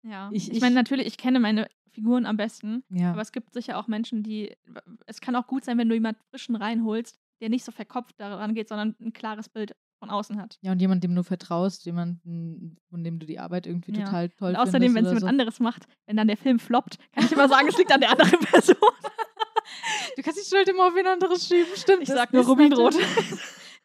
ja. 0.02 0.28
Ich- 0.32 0.48
Ich, 0.48 0.56
ich- 0.56 0.60
meine, 0.60 0.74
natürlich, 0.74 1.06
ich 1.06 1.16
kenne 1.18 1.40
meine 1.40 1.66
Figuren 1.92 2.26
am 2.26 2.36
besten, 2.36 2.84
Ja. 2.90 3.12
aber 3.12 3.22
es 3.22 3.32
gibt 3.32 3.54
sicher 3.54 3.78
auch 3.78 3.86
Menschen, 3.88 4.22
die. 4.22 4.54
Es 5.06 5.20
kann 5.22 5.34
auch 5.34 5.46
gut 5.46 5.64
sein, 5.64 5.78
wenn 5.78 5.88
du 5.88 5.94
jemanden 5.94 6.20
frischen 6.30 6.54
reinholst, 6.56 7.18
der 7.40 7.48
nicht 7.48 7.64
so 7.64 7.72
verkopft 7.72 8.20
daran 8.20 8.54
geht, 8.54 8.68
sondern 8.68 8.94
ein 9.00 9.12
klares 9.14 9.48
Bild 9.48 9.74
von 9.98 10.10
außen 10.10 10.38
hat. 10.38 10.58
Ja, 10.60 10.72
und 10.72 10.80
jemand, 10.82 11.02
dem 11.04 11.14
du 11.14 11.22
vertraust, 11.22 11.86
jemanden, 11.86 12.76
von 12.90 13.02
dem 13.02 13.18
du 13.18 13.24
die 13.24 13.38
Arbeit 13.38 13.66
irgendwie 13.66 13.92
Ja. 13.92 14.04
total 14.04 14.28
toll 14.28 14.50
Und 14.50 14.56
außerdem, 14.56 14.94
wenn 14.94 15.04
findest 15.04 15.06
es 15.06 15.10
oder 15.12 15.20
jemand 15.20 15.20
so. 15.22 15.26
anderes 15.28 15.60
macht, 15.60 15.86
wenn 16.04 16.16
dann 16.18 16.28
der 16.28 16.36
Film 16.36 16.58
floppt, 16.58 16.98
kann 17.12 17.24
ich 17.24 17.32
immer 17.32 17.48
sagen, 17.48 17.66
es 17.68 17.78
liegt 17.78 17.90
an 17.90 18.00
der 18.00 18.10
anderen 18.10 18.38
Person. 18.40 18.76
Du 20.16 20.22
kannst 20.22 20.40
die 20.40 20.48
Schuld 20.48 20.68
immer 20.68 20.86
auf 20.88 20.94
wen 20.94 21.06
anderes 21.06 21.46
schieben, 21.46 21.76
stimmt. 21.76 22.02
Ich 22.02 22.08
sag 22.08 22.32
nur 22.32 22.44
Rubinrot. 22.44 22.94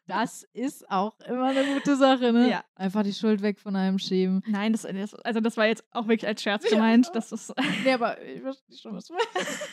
Das 0.06 0.42
ist 0.52 0.90
auch 0.90 1.18
immer 1.20 1.46
eine 1.46 1.74
gute 1.74 1.96
Sache, 1.96 2.32
ne? 2.32 2.50
Ja. 2.50 2.64
Einfach 2.74 3.02
die 3.04 3.12
Schuld 3.12 3.40
weg 3.40 3.60
von 3.60 3.76
einem 3.76 3.98
schieben. 3.98 4.42
Nein, 4.46 4.72
das, 4.72 4.84
also 4.84 5.40
das 5.40 5.56
war 5.56 5.66
jetzt 5.66 5.84
auch 5.92 6.08
wirklich 6.08 6.26
als 6.26 6.42
Scherz 6.42 6.68
gemeint. 6.68 7.10
Das 7.14 7.30
ist, 7.30 7.52
Nee, 7.84 7.92
aber 7.92 8.20
ich 8.20 8.42
verstehe 8.42 8.76
schon, 8.76 8.94
was 8.94 9.06
du 9.06 9.14
meinst. 9.14 9.68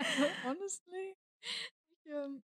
Honestly, 0.44 1.14
ich 1.90 2.10
ähm, 2.10 2.42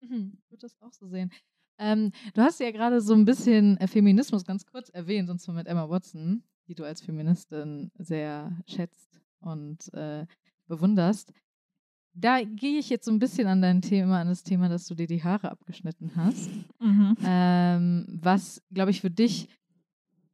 würde 0.48 0.60
das 0.60 0.76
auch 0.80 0.92
so 0.92 1.08
sehen. 1.08 1.32
Ähm, 1.78 2.12
du 2.34 2.42
hast 2.42 2.60
ja 2.60 2.70
gerade 2.70 3.00
so 3.00 3.14
ein 3.14 3.24
bisschen 3.24 3.78
äh, 3.78 3.88
Feminismus 3.88 4.44
ganz 4.44 4.66
kurz 4.66 4.90
erwähnt, 4.90 5.30
und 5.30 5.38
zwar 5.40 5.54
mit 5.54 5.66
Emma 5.66 5.88
Watson, 5.88 6.44
die 6.68 6.74
du 6.74 6.84
als 6.84 7.00
Feministin 7.00 7.90
sehr 7.98 8.52
schätzt 8.66 9.20
und 9.40 9.92
äh, 9.94 10.26
bewunderst. 10.66 11.32
Da 12.12 12.42
gehe 12.42 12.78
ich 12.78 12.90
jetzt 12.90 13.04
so 13.04 13.12
ein 13.12 13.18
bisschen 13.18 13.46
an 13.46 13.62
dein 13.62 13.82
Thema, 13.82 14.20
an 14.20 14.28
das 14.28 14.42
Thema, 14.42 14.68
dass 14.68 14.86
du 14.86 14.94
dir 14.94 15.06
die 15.06 15.22
Haare 15.22 15.50
abgeschnitten 15.50 16.12
hast. 16.16 16.50
Mhm. 16.80 17.16
Ähm, 17.24 18.06
was, 18.08 18.62
glaube 18.72 18.90
ich, 18.90 19.00
für 19.00 19.10
dich 19.10 19.48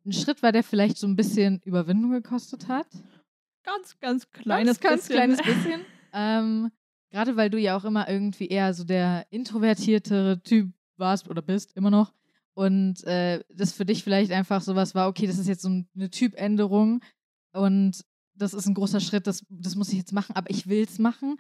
ein 0.07 0.13
Schritt 0.13 0.43
war, 0.43 0.53
der 0.53 0.63
vielleicht 0.63 0.97
so 0.97 1.07
ein 1.07 1.17
bisschen 1.17 1.61
Überwindung 1.65 2.13
gekostet 2.13 2.69
hat. 2.69 2.87
Ganz, 3.63 3.99
ganz 4.01 4.31
kleines 4.31 4.81
ganz, 4.81 5.09
bisschen. 5.09 5.29
ganz 5.29 5.39
kleines 5.39 5.57
bisschen. 5.65 5.81
ähm, 6.13 6.71
Gerade 7.11 7.37
weil 7.37 7.51
du 7.51 7.59
ja 7.59 7.77
auch 7.77 7.85
immer 7.85 8.09
irgendwie 8.09 8.49
eher 8.49 8.75
so 8.75 8.85
der 8.85 9.27
introvertiertere 9.31 10.43
Typ 10.43 10.73
warst 10.97 11.29
oder 11.29 11.43
bist, 11.43 11.77
immer 11.77 11.91
noch. 11.91 12.13
Und 12.55 13.05
äh, 13.05 13.45
das 13.51 13.73
für 13.73 13.85
dich 13.85 14.03
vielleicht 14.03 14.33
einfach 14.33 14.63
sowas 14.63 14.95
war, 14.95 15.09
okay, 15.09 15.27
das 15.27 15.39
ist 15.39 15.49
jetzt 15.49 15.63
so 15.63 15.69
eine 15.69 16.11
Typänderung 16.11 17.03
und 17.53 18.05
das 18.35 18.55
ist 18.55 18.67
ein 18.67 18.75
großer 18.75 19.01
Schritt, 19.01 19.27
das, 19.27 19.45
das 19.49 19.77
muss 19.77 19.91
ich 19.91 19.99
jetzt 19.99 20.13
machen, 20.13 20.35
aber 20.37 20.51
ich 20.51 20.67
will 20.67 20.83
es 20.83 20.99
machen. 20.99 21.37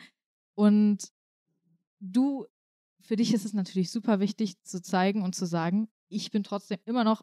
Und 0.57 1.13
du, 2.01 2.47
für 3.03 3.17
dich 3.17 3.33
ist 3.33 3.45
es 3.45 3.53
natürlich 3.53 3.91
super 3.91 4.21
wichtig 4.21 4.61
zu 4.63 4.83
zeigen 4.83 5.23
und 5.23 5.35
zu 5.35 5.47
sagen, 5.47 5.89
ich 6.09 6.31
bin 6.31 6.43
trotzdem 6.43 6.79
immer 6.85 7.05
noch 7.05 7.23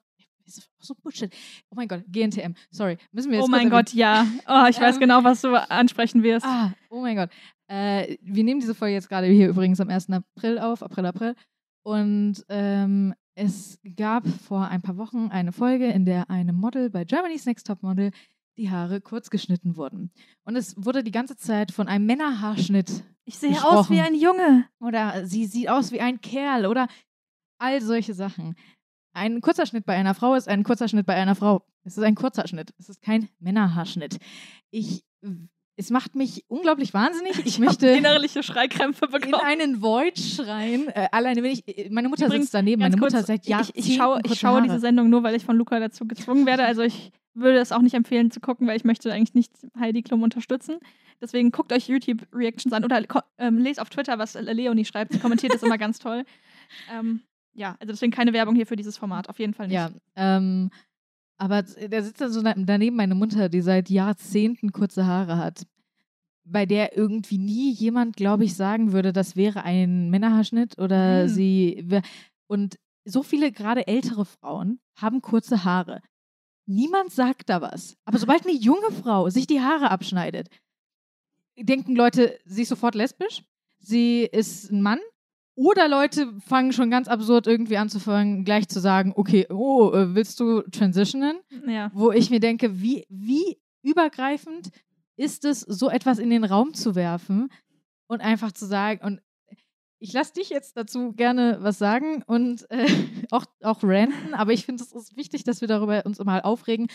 so 0.79 0.93
Bullshit. 0.95 1.33
Oh 1.69 1.75
mein 1.75 1.87
Gott, 1.87 2.03
GNTM. 2.07 2.53
Sorry. 2.69 2.97
Müssen 3.11 3.31
wir 3.31 3.39
jetzt 3.39 3.47
Oh 3.47 3.49
mein 3.49 3.69
Gott, 3.69 3.93
ja. 3.93 4.27
Oh, 4.47 4.65
ich 4.69 4.79
weiß 4.79 4.95
Ähm, 4.95 5.01
genau, 5.01 5.23
was 5.23 5.41
du 5.41 5.55
ansprechen 5.69 6.21
wirst. 6.23 6.45
Ah, 6.45 6.73
oh 6.89 7.01
mein 7.01 7.15
Gott. 7.15 7.29
Äh, 7.67 8.17
wir 8.21 8.43
nehmen 8.43 8.59
diese 8.59 8.75
Folge 8.75 8.93
jetzt 8.93 9.09
gerade 9.09 9.27
hier 9.27 9.49
übrigens 9.49 9.79
am 9.79 9.89
1. 9.89 10.09
April 10.09 10.59
auf, 10.59 10.83
April, 10.83 11.05
April. 11.05 11.35
Und 11.83 12.45
ähm, 12.49 13.13
es 13.35 13.79
gab 13.95 14.27
vor 14.27 14.67
ein 14.67 14.81
paar 14.81 14.97
Wochen 14.97 15.29
eine 15.29 15.51
Folge, 15.51 15.87
in 15.87 16.05
der 16.05 16.29
einem 16.29 16.55
Model 16.55 16.89
bei 16.89 17.03
Germany's 17.03 17.45
Next 17.45 17.65
Top 17.65 17.81
Model 17.81 18.11
die 18.57 18.69
Haare 18.69 19.01
kurz 19.01 19.29
geschnitten 19.29 19.75
wurden. 19.77 20.11
Und 20.43 20.55
es 20.55 20.75
wurde 20.77 21.03
die 21.03 21.11
ganze 21.11 21.35
Zeit 21.35 21.71
von 21.71 21.87
einem 21.87 22.05
Männerhaarschnitt 22.05 23.03
Ich 23.25 23.37
sehe 23.37 23.51
aus 23.63 23.89
wie 23.89 23.95
gesprochen. 23.95 24.13
ein 24.13 24.15
Junge. 24.15 24.65
oder 24.79 25.25
sie 25.25 25.45
sieht 25.45 25.69
aus 25.69 25.91
wie 25.91 26.01
ein 26.01 26.21
Kerl 26.21 26.65
oder 26.65 26.87
all 27.59 27.81
solche 27.81 28.13
Sachen. 28.13 28.55
Ein 29.15 29.41
kurzer 29.41 29.65
Schnitt 29.65 29.85
bei 29.85 29.95
einer 29.95 30.15
Frau 30.15 30.33
ist 30.35 30.47
ein 30.47 30.63
kurzer 30.63 30.87
Schnitt 30.87 31.05
bei 31.05 31.15
einer 31.15 31.35
Frau. 31.35 31.65
Es 31.83 31.97
ist 31.97 32.03
ein 32.03 32.15
kurzer 32.15 32.47
Schnitt. 32.47 32.73
Es 32.77 32.89
ist 32.89 33.01
kein 33.01 33.29
Männerhaarschnitt. 33.39 34.17
Ich, 34.71 35.03
es 35.75 35.89
macht 35.89 36.15
mich 36.15 36.43
unglaublich 36.47 36.93
wahnsinnig. 36.93 37.45
Ich, 37.45 37.59
möchte 37.59 37.87
innerliche 37.87 38.43
Schreikrämpfe 38.43 39.05
in 39.05 39.11
bekommen. 39.11 39.35
einen 39.43 39.81
Void 39.81 40.19
schreien. 40.19 40.87
Äh, 40.89 41.07
alleine 41.11 41.43
wenn 41.43 41.51
ich, 41.51 41.67
äh, 41.67 41.89
meine 41.89 42.09
Mutter 42.09 42.25
Übrigens, 42.25 42.45
sitzt 42.45 42.53
daneben. 42.53 42.81
Meine 42.81 42.97
Mutter 42.97 43.17
kurz, 43.17 43.27
seit 43.27 43.45
Jahren. 43.45 43.67
ich, 43.73 43.89
ich 43.89 43.95
schaue, 43.95 44.21
ich 44.25 44.39
schaue 44.39 44.61
diese 44.61 44.79
Sendung 44.79 45.09
nur, 45.09 45.23
weil 45.23 45.35
ich 45.35 45.45
von 45.45 45.57
Luca 45.57 45.79
dazu 45.79 46.07
gezwungen 46.07 46.45
werde. 46.45 46.65
Also 46.65 46.81
ich 46.81 47.11
würde 47.33 47.57
es 47.57 47.71
auch 47.71 47.81
nicht 47.81 47.95
empfehlen 47.95 48.29
zu 48.29 48.39
gucken, 48.39 48.67
weil 48.67 48.77
ich 48.77 48.83
möchte 48.83 49.11
eigentlich 49.11 49.33
nicht 49.33 49.51
Heidi 49.79 50.03
Klum 50.03 50.21
unterstützen. 50.21 50.77
Deswegen 51.21 51.51
guckt 51.51 51.71
euch 51.71 51.87
YouTube-Reactions 51.87 52.73
an 52.73 52.83
oder 52.83 53.01
ähm, 53.37 53.57
lest 53.57 53.79
auf 53.79 53.89
Twitter, 53.89 54.19
was 54.19 54.35
Leonie 54.35 54.85
schreibt. 54.85 55.13
Sie 55.13 55.19
kommentiert 55.19 55.53
das 55.53 55.63
immer 55.63 55.77
ganz 55.77 55.99
toll. 55.99 56.23
Ähm, 56.91 57.21
ja, 57.53 57.75
also 57.79 57.93
deswegen 57.93 58.11
keine 58.11 58.33
Werbung 58.33 58.55
hier 58.55 58.65
für 58.65 58.75
dieses 58.75 58.97
Format. 58.97 59.29
Auf 59.29 59.37
jeden 59.37 59.53
Fall 59.53 59.67
nicht. 59.67 59.75
Ja, 59.75 59.91
ähm, 60.15 60.71
aber 61.43 61.61
da 61.61 62.01
sitzt 62.01 62.21
dann 62.21 62.31
so 62.31 62.41
daneben 62.41 62.95
meine 62.95 63.15
Mutter, 63.15 63.49
die 63.49 63.59
seit 63.59 63.89
Jahrzehnten 63.89 64.71
kurze 64.71 65.05
Haare 65.05 65.35
hat, 65.35 65.67
bei 66.45 66.65
der 66.65 66.95
irgendwie 66.95 67.37
nie 67.37 67.73
jemand, 67.73 68.15
glaube 68.15 68.45
ich, 68.45 68.55
sagen 68.55 68.93
würde, 68.93 69.11
das 69.11 69.35
wäre 69.35 69.65
ein 69.65 70.09
Männerhaarschnitt 70.09 70.77
oder 70.77 71.23
Nein. 71.23 71.27
sie. 71.27 71.85
Und 72.47 72.79
so 73.03 73.23
viele 73.23 73.51
gerade 73.51 73.87
ältere 73.87 74.23
Frauen 74.23 74.79
haben 74.95 75.21
kurze 75.21 75.65
Haare. 75.65 75.99
Niemand 76.65 77.11
sagt 77.11 77.49
da 77.49 77.61
was. 77.61 77.97
Aber 78.05 78.19
sobald 78.19 78.45
eine 78.45 78.55
junge 78.55 78.91
Frau 78.91 79.29
sich 79.29 79.45
die 79.45 79.59
Haare 79.59 79.91
abschneidet, 79.91 80.47
denken 81.59 81.93
Leute, 81.93 82.39
sie 82.45 82.61
ist 82.61 82.69
sofort 82.69 82.95
lesbisch, 82.95 83.43
sie 83.79 84.21
ist 84.21 84.71
ein 84.71 84.81
Mann. 84.81 84.99
Oder 85.55 85.87
Leute 85.87 86.33
fangen 86.39 86.73
schon 86.73 86.89
ganz 86.89 87.07
absurd 87.07 87.45
irgendwie 87.45 87.77
an 87.77 87.89
zu 87.89 87.99
fangen, 87.99 88.43
gleich 88.43 88.67
zu 88.67 88.79
sagen, 88.79 89.13
okay, 89.15 89.45
oh, 89.51 89.91
äh, 89.93 90.15
willst 90.15 90.39
du 90.39 90.61
transitionen? 90.63 91.37
Ja. 91.67 91.91
Wo 91.93 92.11
ich 92.11 92.29
mir 92.31 92.39
denke, 92.39 92.81
wie, 92.81 93.05
wie 93.09 93.59
übergreifend 93.83 94.69
ist 95.15 95.45
es, 95.45 95.61
so 95.61 95.89
etwas 95.89 96.17
in 96.17 96.31
den 96.31 96.43
Raum 96.43 96.73
zu 96.73 96.95
werfen 96.95 97.51
und 98.07 98.21
einfach 98.21 98.51
zu 98.51 98.65
sagen, 98.65 99.05
und 99.05 99.21
ich 99.99 100.11
lasse 100.11 100.33
dich 100.33 100.49
jetzt 100.49 100.75
dazu 100.75 101.13
gerne 101.13 101.59
was 101.61 101.77
sagen 101.77 102.23
und 102.23 102.69
äh, 102.71 102.87
auch, 103.31 103.45
auch 103.61 103.83
ranten, 103.83 104.33
aber 104.33 104.53
ich 104.53 104.65
finde, 104.65 104.83
es 104.83 104.91
ist 104.91 105.15
wichtig, 105.15 105.43
dass 105.43 105.61
wir 105.61 105.67
darüber 105.67 106.05
uns 106.05 106.19
mal 106.19 106.41
aufregen. 106.41 106.87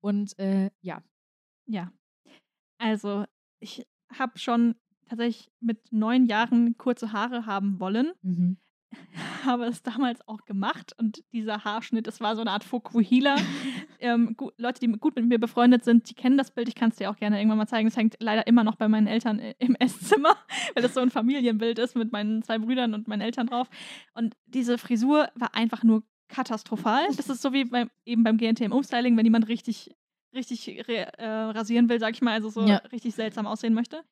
Und 0.00 0.38
äh, 0.38 0.70
ja, 0.82 1.02
Ja. 1.66 1.92
Also, 2.78 3.24
ich 3.60 3.86
habe 4.12 4.38
schon 4.38 4.74
tatsächlich 5.16 5.50
mit 5.60 5.78
neun 5.92 6.26
Jahren 6.26 6.76
kurze 6.78 7.12
Haare 7.12 7.46
haben 7.46 7.80
wollen. 7.80 8.12
mhm. 8.22 8.56
habe 9.44 9.64
es 9.64 9.82
damals 9.82 10.20
auch 10.28 10.44
gemacht 10.44 10.92
und 10.98 11.24
dieser 11.32 11.64
Haarschnitt, 11.64 12.06
das 12.06 12.20
war 12.20 12.36
so 12.36 12.42
eine 12.42 12.52
Art 12.52 12.62
Fukuhila. 12.62 13.34
ähm, 13.98 14.36
Leute, 14.56 14.78
die 14.78 14.86
gut 14.86 15.16
mit 15.16 15.26
mir 15.26 15.40
befreundet 15.40 15.82
sind, 15.84 16.08
die 16.08 16.14
kennen 16.14 16.38
das 16.38 16.52
Bild. 16.52 16.68
Ich 16.68 16.76
kann 16.76 16.90
es 16.90 16.96
dir 16.96 17.10
auch 17.10 17.16
gerne 17.16 17.38
irgendwann 17.38 17.58
mal 17.58 17.66
zeigen. 17.66 17.88
Es 17.88 17.96
hängt 17.96 18.14
leider 18.20 18.46
immer 18.46 18.62
noch 18.62 18.76
bei 18.76 18.86
meinen 18.86 19.08
Eltern 19.08 19.40
i- 19.40 19.54
im 19.58 19.74
Esszimmer, 19.74 20.36
weil 20.74 20.82
das 20.84 20.94
so 20.94 21.00
ein 21.00 21.10
Familienbild 21.10 21.80
ist 21.80 21.96
mit 21.96 22.12
meinen 22.12 22.42
zwei 22.44 22.58
Brüdern 22.58 22.94
und 22.94 23.08
meinen 23.08 23.20
Eltern 23.22 23.48
drauf. 23.48 23.68
Und 24.14 24.36
diese 24.46 24.78
Frisur 24.78 25.28
war 25.34 25.56
einfach 25.56 25.82
nur 25.82 26.04
katastrophal. 26.28 27.04
Das 27.16 27.28
ist 27.28 27.42
so 27.42 27.52
wie 27.52 27.64
beim, 27.64 27.90
eben 28.04 28.22
beim 28.22 28.36
GNTM-Umstyling, 28.36 29.16
wenn 29.16 29.26
jemand 29.26 29.48
richtig, 29.48 29.90
richtig 30.32 30.88
äh, 30.88 31.02
rasieren 31.26 31.88
will, 31.88 31.98
sag 31.98 32.14
ich 32.14 32.22
mal, 32.22 32.32
also 32.34 32.48
so 32.48 32.64
Ja. 32.64 32.76
richtig 32.92 33.16
seltsam 33.16 33.46
aussehen 33.48 33.74
möchte. 33.74 34.04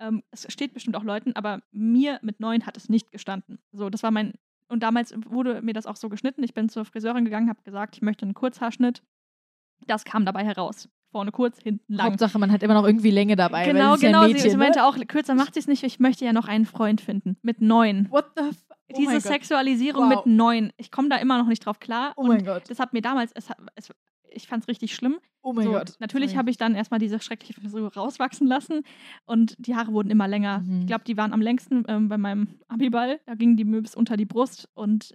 Ähm, 0.00 0.22
es 0.30 0.46
steht 0.52 0.74
bestimmt 0.74 0.96
auch 0.96 1.04
Leuten, 1.04 1.32
aber 1.34 1.62
mir 1.72 2.18
mit 2.22 2.40
neun 2.40 2.66
hat 2.66 2.76
es 2.76 2.88
nicht 2.88 3.12
gestanden. 3.12 3.58
So, 3.72 3.90
das 3.90 4.02
war 4.02 4.10
mein. 4.10 4.34
Und 4.68 4.82
damals 4.82 5.14
wurde 5.26 5.62
mir 5.62 5.74
das 5.74 5.86
auch 5.86 5.96
so 5.96 6.08
geschnitten. 6.08 6.42
Ich 6.42 6.54
bin 6.54 6.68
zur 6.68 6.84
Friseurin 6.84 7.24
gegangen, 7.24 7.48
habe 7.48 7.62
gesagt, 7.62 7.96
ich 7.96 8.02
möchte 8.02 8.24
einen 8.24 8.34
Kurzhaarschnitt. 8.34 9.02
Das 9.86 10.04
kam 10.04 10.24
dabei 10.24 10.44
heraus. 10.44 10.88
Vorne 11.12 11.30
kurz, 11.30 11.60
hinten 11.60 11.94
lang. 11.94 12.06
Hauptsache, 12.06 12.38
man 12.38 12.50
hat 12.50 12.62
immer 12.62 12.74
noch 12.74 12.84
irgendwie 12.84 13.10
Länge 13.10 13.36
dabei. 13.36 13.66
genau, 13.66 13.96
genau. 13.96 14.22
Ja 14.22 14.22
ein 14.22 14.28
sie, 14.28 14.34
Mädchen, 14.34 14.50
sie 14.50 14.56
ne? 14.56 14.62
meinte 14.64 14.84
auch, 14.84 14.96
kürzer 15.06 15.34
macht 15.34 15.54
sie 15.54 15.60
es 15.60 15.68
nicht. 15.68 15.84
Ich 15.84 16.00
möchte 16.00 16.24
ja 16.24 16.32
noch 16.32 16.48
einen 16.48 16.66
Freund 16.66 17.00
finden. 17.00 17.36
Mit 17.42 17.60
neun. 17.60 18.10
What 18.10 18.32
the 18.36 18.48
f 18.48 18.56
oh 18.70 18.94
Diese. 18.96 19.20
Sexualisierung 19.20 20.10
Wow. 20.10 20.24
mit 20.24 20.34
neun. 20.34 20.72
Ich 20.76 20.90
komme 20.90 21.08
da 21.10 21.16
immer 21.16 21.38
noch 21.38 21.46
nicht 21.46 21.64
drauf 21.64 21.78
klar. 21.78 22.14
Oh 22.16 22.22
und 22.22 22.28
mein 22.28 22.44
Gott. 22.44 22.64
das 22.68 22.80
hat 22.80 22.92
mir 22.94 23.02
damals, 23.02 23.30
es, 23.34 23.48
es, 23.76 23.90
ich 24.34 24.46
fand 24.46 24.62
es 24.62 24.68
richtig 24.68 24.94
schlimm. 24.94 25.18
Oh 25.42 25.52
mein 25.52 25.66
so, 25.66 25.72
Gott. 25.72 25.94
Natürlich 25.98 26.36
habe 26.36 26.50
ich 26.50 26.56
dann 26.56 26.74
erstmal 26.74 27.00
diese 27.00 27.20
schreckliche 27.20 27.54
Frisur 27.54 27.92
rauswachsen 27.92 28.46
lassen 28.46 28.82
und 29.26 29.54
die 29.58 29.74
Haare 29.74 29.92
wurden 29.92 30.10
immer 30.10 30.28
länger. 30.28 30.60
Mhm. 30.60 30.80
Ich 30.80 30.86
glaube, 30.86 31.04
die 31.04 31.16
waren 31.16 31.32
am 31.32 31.40
längsten 31.40 31.84
ähm, 31.88 32.08
bei 32.08 32.18
meinem 32.18 32.60
Abiball. 32.68 33.20
Da 33.26 33.34
gingen 33.34 33.56
die 33.56 33.64
mir 33.64 33.82
bis 33.82 33.94
unter 33.94 34.16
die 34.16 34.26
Brust 34.26 34.68
und 34.74 35.14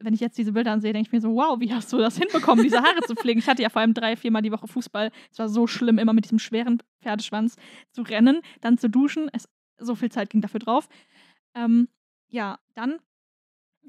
wenn 0.00 0.14
ich 0.14 0.20
jetzt 0.20 0.38
diese 0.38 0.52
Bilder 0.52 0.72
ansehe, 0.72 0.92
denke 0.92 1.08
ich 1.08 1.12
mir 1.12 1.20
so, 1.20 1.34
wow, 1.34 1.60
wie 1.60 1.72
hast 1.72 1.92
du 1.92 1.98
das 1.98 2.16
hinbekommen, 2.16 2.64
diese 2.64 2.82
Haare 2.82 3.00
zu 3.06 3.14
pflegen? 3.14 3.38
Ich 3.38 3.48
hatte 3.48 3.62
ja 3.62 3.68
vor 3.68 3.82
allem 3.82 3.94
drei, 3.94 4.16
viermal 4.16 4.42
die 4.42 4.52
Woche 4.52 4.66
Fußball. 4.66 5.10
Es 5.30 5.38
war 5.38 5.48
so 5.48 5.66
schlimm, 5.66 5.98
immer 5.98 6.12
mit 6.12 6.24
diesem 6.24 6.38
schweren 6.38 6.82
Pferdeschwanz 7.02 7.56
zu 7.92 8.02
rennen, 8.02 8.40
dann 8.60 8.78
zu 8.78 8.88
duschen. 8.88 9.28
Es, 9.32 9.48
so 9.78 9.94
viel 9.94 10.10
Zeit 10.10 10.30
ging 10.30 10.40
dafür 10.40 10.60
drauf. 10.60 10.88
Ähm, 11.54 11.88
ja, 12.28 12.58
dann 12.74 12.98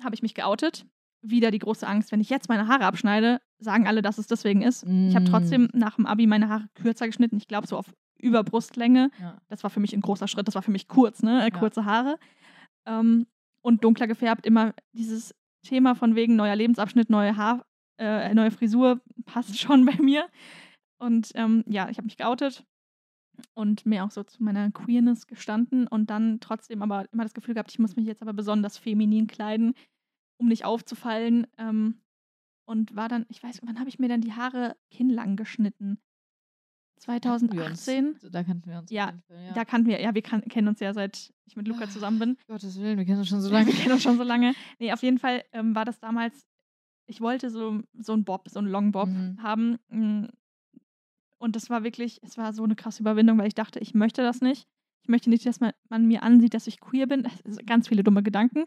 habe 0.04 0.16
ich 0.16 0.22
mich 0.22 0.34
geoutet. 0.34 0.86
Wieder 1.24 1.52
die 1.52 1.60
große 1.60 1.88
Angst, 1.88 2.12
wenn 2.12 2.20
ich 2.22 2.30
jetzt 2.30 2.50
meine 2.50 2.68
Haare 2.68 2.86
abschneide, 2.86 3.42
sagen 3.60 3.88
alle, 3.88 4.02
dass 4.02 4.18
es 4.18 4.28
deswegen 4.28 4.62
ist. 4.64 4.84
Ich 4.84 5.16
habe 5.16 5.26
Mm. 5.26 5.32
trotzdem 5.32 5.70
nach 5.74 5.96
dem 5.98 6.06
Abi 6.08 6.26
meine 6.26 6.50
Haare 6.50 6.68
kürzer 6.76 7.06
geschnitten. 7.06 7.38
Ich 7.38 7.48
glaube, 7.48 7.68
so 7.68 7.78
auf 7.78 7.94
Überbrustlänge. 8.20 9.12
Ja. 9.20 9.38
Das 9.50 9.64
war 9.64 9.70
für 9.70 9.80
mich 9.80 9.94
ein 9.94 10.02
großer 10.02 10.28
Schritt. 10.28 10.48
Das 10.48 10.56
war 10.56 10.62
für 10.62 10.72
mich 10.72 10.88
kurz, 10.88 11.22
ne? 11.22 11.42
Äh, 11.42 11.50
Ja. 11.52 11.60
Kurze 11.60 11.86
Haare. 11.86 12.18
Ähm, 12.88 13.28
und 13.64 13.84
dunkler 13.84 14.08
gefärbt. 14.08 14.46
Immer 14.48 14.74
dieses 14.94 15.36
Thema 15.64 15.94
von 15.96 16.16
wegen 16.16 16.36
neuer 16.36 16.56
Lebensabschnitt, 16.56 17.10
neue 17.12 17.38
Haar, 17.38 17.66
äh, 18.00 18.34
neue 18.34 18.50
Frisur 18.50 19.02
passt 19.26 19.60
schon 19.60 19.86
bei 20.00 20.02
mir. 20.02 20.28
Und 21.00 21.32
ähm, 21.36 21.64
ja, 21.68 21.90
ich 21.90 21.98
habe 21.98 22.06
mich 22.06 22.18
geoutet 22.18 22.64
und 23.54 23.86
mir 23.86 24.04
auch 24.04 24.12
so 24.12 24.24
zu 24.24 24.44
meiner 24.44 24.72
Queerness 24.72 25.28
gestanden 25.28 25.88
und 25.88 26.10
dann 26.10 26.40
trotzdem 26.40 26.82
aber 26.82 27.06
immer 27.12 27.24
das 27.24 27.34
Gefühl 27.34 27.54
gehabt, 27.56 27.72
ich 27.72 27.80
muss 27.80 27.96
mich 27.96 28.06
jetzt 28.06 28.22
aber 28.22 28.34
besonders 28.34 28.78
feminin 28.78 29.28
kleiden, 29.28 29.74
um 30.42 30.48
nicht 30.48 30.66
aufzufallen. 30.66 31.48
Ähm, 31.58 32.02
und 32.66 32.96
war 32.96 33.08
dann, 33.10 33.26
ich 33.30 33.42
weiß, 33.42 33.60
wann 33.64 33.80
habe 33.80 33.90
ich 33.90 34.00
mir 34.00 34.08
dann 34.10 34.22
die 34.22 34.34
Haare 34.34 34.76
kinnlang 34.90 35.36
geschnitten? 35.36 36.00
Kannten 37.04 37.52
wir 37.52 37.66
uns. 37.66 37.84
2018? 37.86 38.32
Da 38.32 38.44
kannten 38.44 38.70
wir 38.70 38.78
uns. 38.80 38.92
Ja, 38.92 39.14
Fall, 39.28 39.46
ja. 39.48 39.54
Da 39.54 39.66
kannten 39.66 39.88
wir, 39.90 40.00
ja, 40.02 40.14
wir 40.14 40.22
kan 40.22 40.42
kennen 40.44 40.68
uns 40.68 40.80
ja 40.80 40.94
seit 40.94 41.34
ich 41.46 41.56
mit 41.56 41.68
Luca 41.68 41.90
zusammen 41.90 42.20
bin. 42.20 42.38
Gottes 42.48 42.80
Willen, 42.80 42.98
wir 42.98 43.06
kennen 43.06 43.20
uns 43.20 43.28
schon 43.30 43.42
so 43.42 43.50
Wir 43.52 43.58
lange. 43.60 43.72
kennen 43.72 43.92
uns 43.94 44.04
schon 44.04 44.18
so 44.18 44.24
lange. 44.24 44.54
Nee, 44.80 44.94
auf 44.94 45.02
jeden 45.02 45.18
Fall 45.18 45.44
ähm, 45.52 45.74
war 45.76 45.84
das 45.86 46.00
damals, 46.00 46.46
ich 47.08 47.20
wollte 47.20 47.50
so, 47.50 47.82
so 47.98 48.14
einen 48.14 48.24
Bob, 48.24 48.48
so 48.50 48.60
einen 48.60 48.68
Long 48.70 48.92
Bob 48.92 49.10
Mhm. 49.10 49.42
haben. 49.42 49.80
mm, 49.90 50.26
Und 51.40 51.56
das 51.56 51.70
war 51.72 51.84
wirklich, 51.84 52.20
es 52.24 52.38
war 52.38 52.54
so 52.54 52.64
eine 52.64 52.76
krasse 52.76 53.02
Überwindung, 53.02 53.38
weil 53.40 53.48
ich 53.48 53.56
dachte, 53.56 53.80
ich 53.80 53.94
möchte 53.96 54.22
das 54.22 54.42
nicht. 54.42 54.68
Ich 55.02 55.10
möchte 55.10 55.32
nicht, 55.32 55.44
dass 55.48 55.60
man, 55.60 55.72
man 55.90 56.08
mir 56.08 56.22
ansieht, 56.22 56.54
dass 56.54 56.68
ich 56.68 56.80
queer 56.80 57.08
bin. 57.08 57.28
Ganz 57.66 57.88
viele 57.88 58.04
dumme 58.04 58.22
Gedanken. 58.22 58.66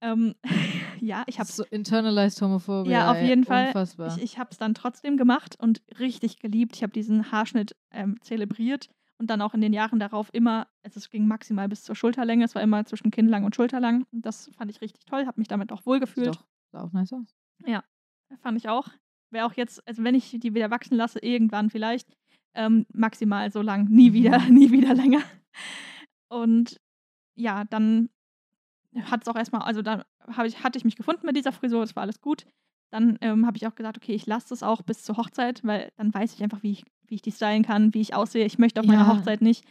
Ähm, 0.00 0.34
ja, 1.02 1.24
ich 1.26 1.40
habe 1.40 1.50
so 1.50 1.64
internalized 1.64 2.40
Homophobie. 2.40 2.90
Ja, 2.90 3.10
auf 3.10 3.20
jeden 3.20 3.44
Fall. 3.44 3.66
Unfassbar. 3.66 4.16
Ich, 4.16 4.22
ich 4.22 4.38
habe 4.38 4.50
es 4.52 4.58
dann 4.58 4.72
trotzdem 4.74 5.16
gemacht 5.16 5.56
und 5.58 5.82
richtig 5.98 6.38
geliebt. 6.38 6.76
Ich 6.76 6.82
habe 6.84 6.92
diesen 6.92 7.32
Haarschnitt 7.32 7.74
ähm, 7.90 8.20
zelebriert 8.20 8.88
und 9.18 9.28
dann 9.28 9.42
auch 9.42 9.52
in 9.52 9.60
den 9.60 9.72
Jahren 9.72 9.98
darauf 9.98 10.30
immer, 10.32 10.68
also 10.84 10.98
es 10.98 11.10
ging 11.10 11.26
maximal 11.26 11.68
bis 11.68 11.82
zur 11.82 11.96
Schulterlänge, 11.96 12.44
es 12.44 12.54
war 12.54 12.62
immer 12.62 12.84
zwischen 12.84 13.10
Kinnlang 13.10 13.44
und 13.44 13.56
Schulterlang. 13.56 14.06
Und 14.12 14.24
das 14.24 14.48
fand 14.56 14.70
ich 14.70 14.80
richtig 14.80 15.04
toll, 15.04 15.26
habe 15.26 15.40
mich 15.40 15.48
damit 15.48 15.72
auch 15.72 15.84
wohlgefühlt. 15.86 16.36
Doch, 16.36 16.44
sah 16.70 16.84
auch 16.84 16.92
nice 16.92 17.12
aus. 17.12 17.34
Ja, 17.66 17.82
fand 18.40 18.58
ich 18.58 18.68
auch. 18.68 18.88
Wäre 19.30 19.46
auch 19.46 19.54
jetzt, 19.54 19.86
also 19.88 20.04
wenn 20.04 20.14
ich 20.14 20.30
die 20.38 20.54
wieder 20.54 20.70
wachsen 20.70 20.96
lasse, 20.96 21.18
irgendwann 21.18 21.68
vielleicht, 21.70 22.08
ähm, 22.54 22.86
maximal 22.92 23.50
so 23.50 23.60
lang, 23.62 23.88
nie 23.88 24.10
Mhm. 24.10 24.14
wieder, 24.14 24.38
nie 24.50 24.70
wieder 24.70 24.94
länger. 24.94 25.22
Und 26.28 26.80
ja, 27.34 27.64
dann 27.64 28.08
hat 29.00 29.22
es 29.22 29.28
auch 29.28 29.36
erstmal, 29.36 29.62
also 29.62 29.82
dann 29.82 30.02
ich, 30.44 30.62
hatte 30.62 30.78
ich 30.78 30.84
mich 30.84 30.96
gefunden 30.96 31.26
mit 31.26 31.36
dieser 31.36 31.52
Frisur, 31.52 31.82
es 31.82 31.96
war 31.96 32.02
alles 32.02 32.20
gut. 32.20 32.44
Dann 32.90 33.16
ähm, 33.22 33.46
habe 33.46 33.56
ich 33.56 33.66
auch 33.66 33.74
gesagt, 33.74 33.96
okay, 33.96 34.12
ich 34.12 34.26
lasse 34.26 34.52
es 34.52 34.62
auch 34.62 34.82
bis 34.82 35.02
zur 35.02 35.16
Hochzeit, 35.16 35.64
weil 35.64 35.90
dann 35.96 36.12
weiß 36.12 36.34
ich 36.34 36.42
einfach, 36.42 36.62
wie 36.62 36.72
ich, 36.72 36.84
wie 37.06 37.14
ich 37.14 37.22
die 37.22 37.32
stylen 37.32 37.62
kann, 37.62 37.94
wie 37.94 38.00
ich 38.02 38.14
aussehe. 38.14 38.44
Ich 38.44 38.58
möchte 38.58 38.80
auf 38.80 38.86
meiner 38.86 39.06
Ja. 39.06 39.16
Hochzeit 39.16 39.40
nicht 39.40 39.64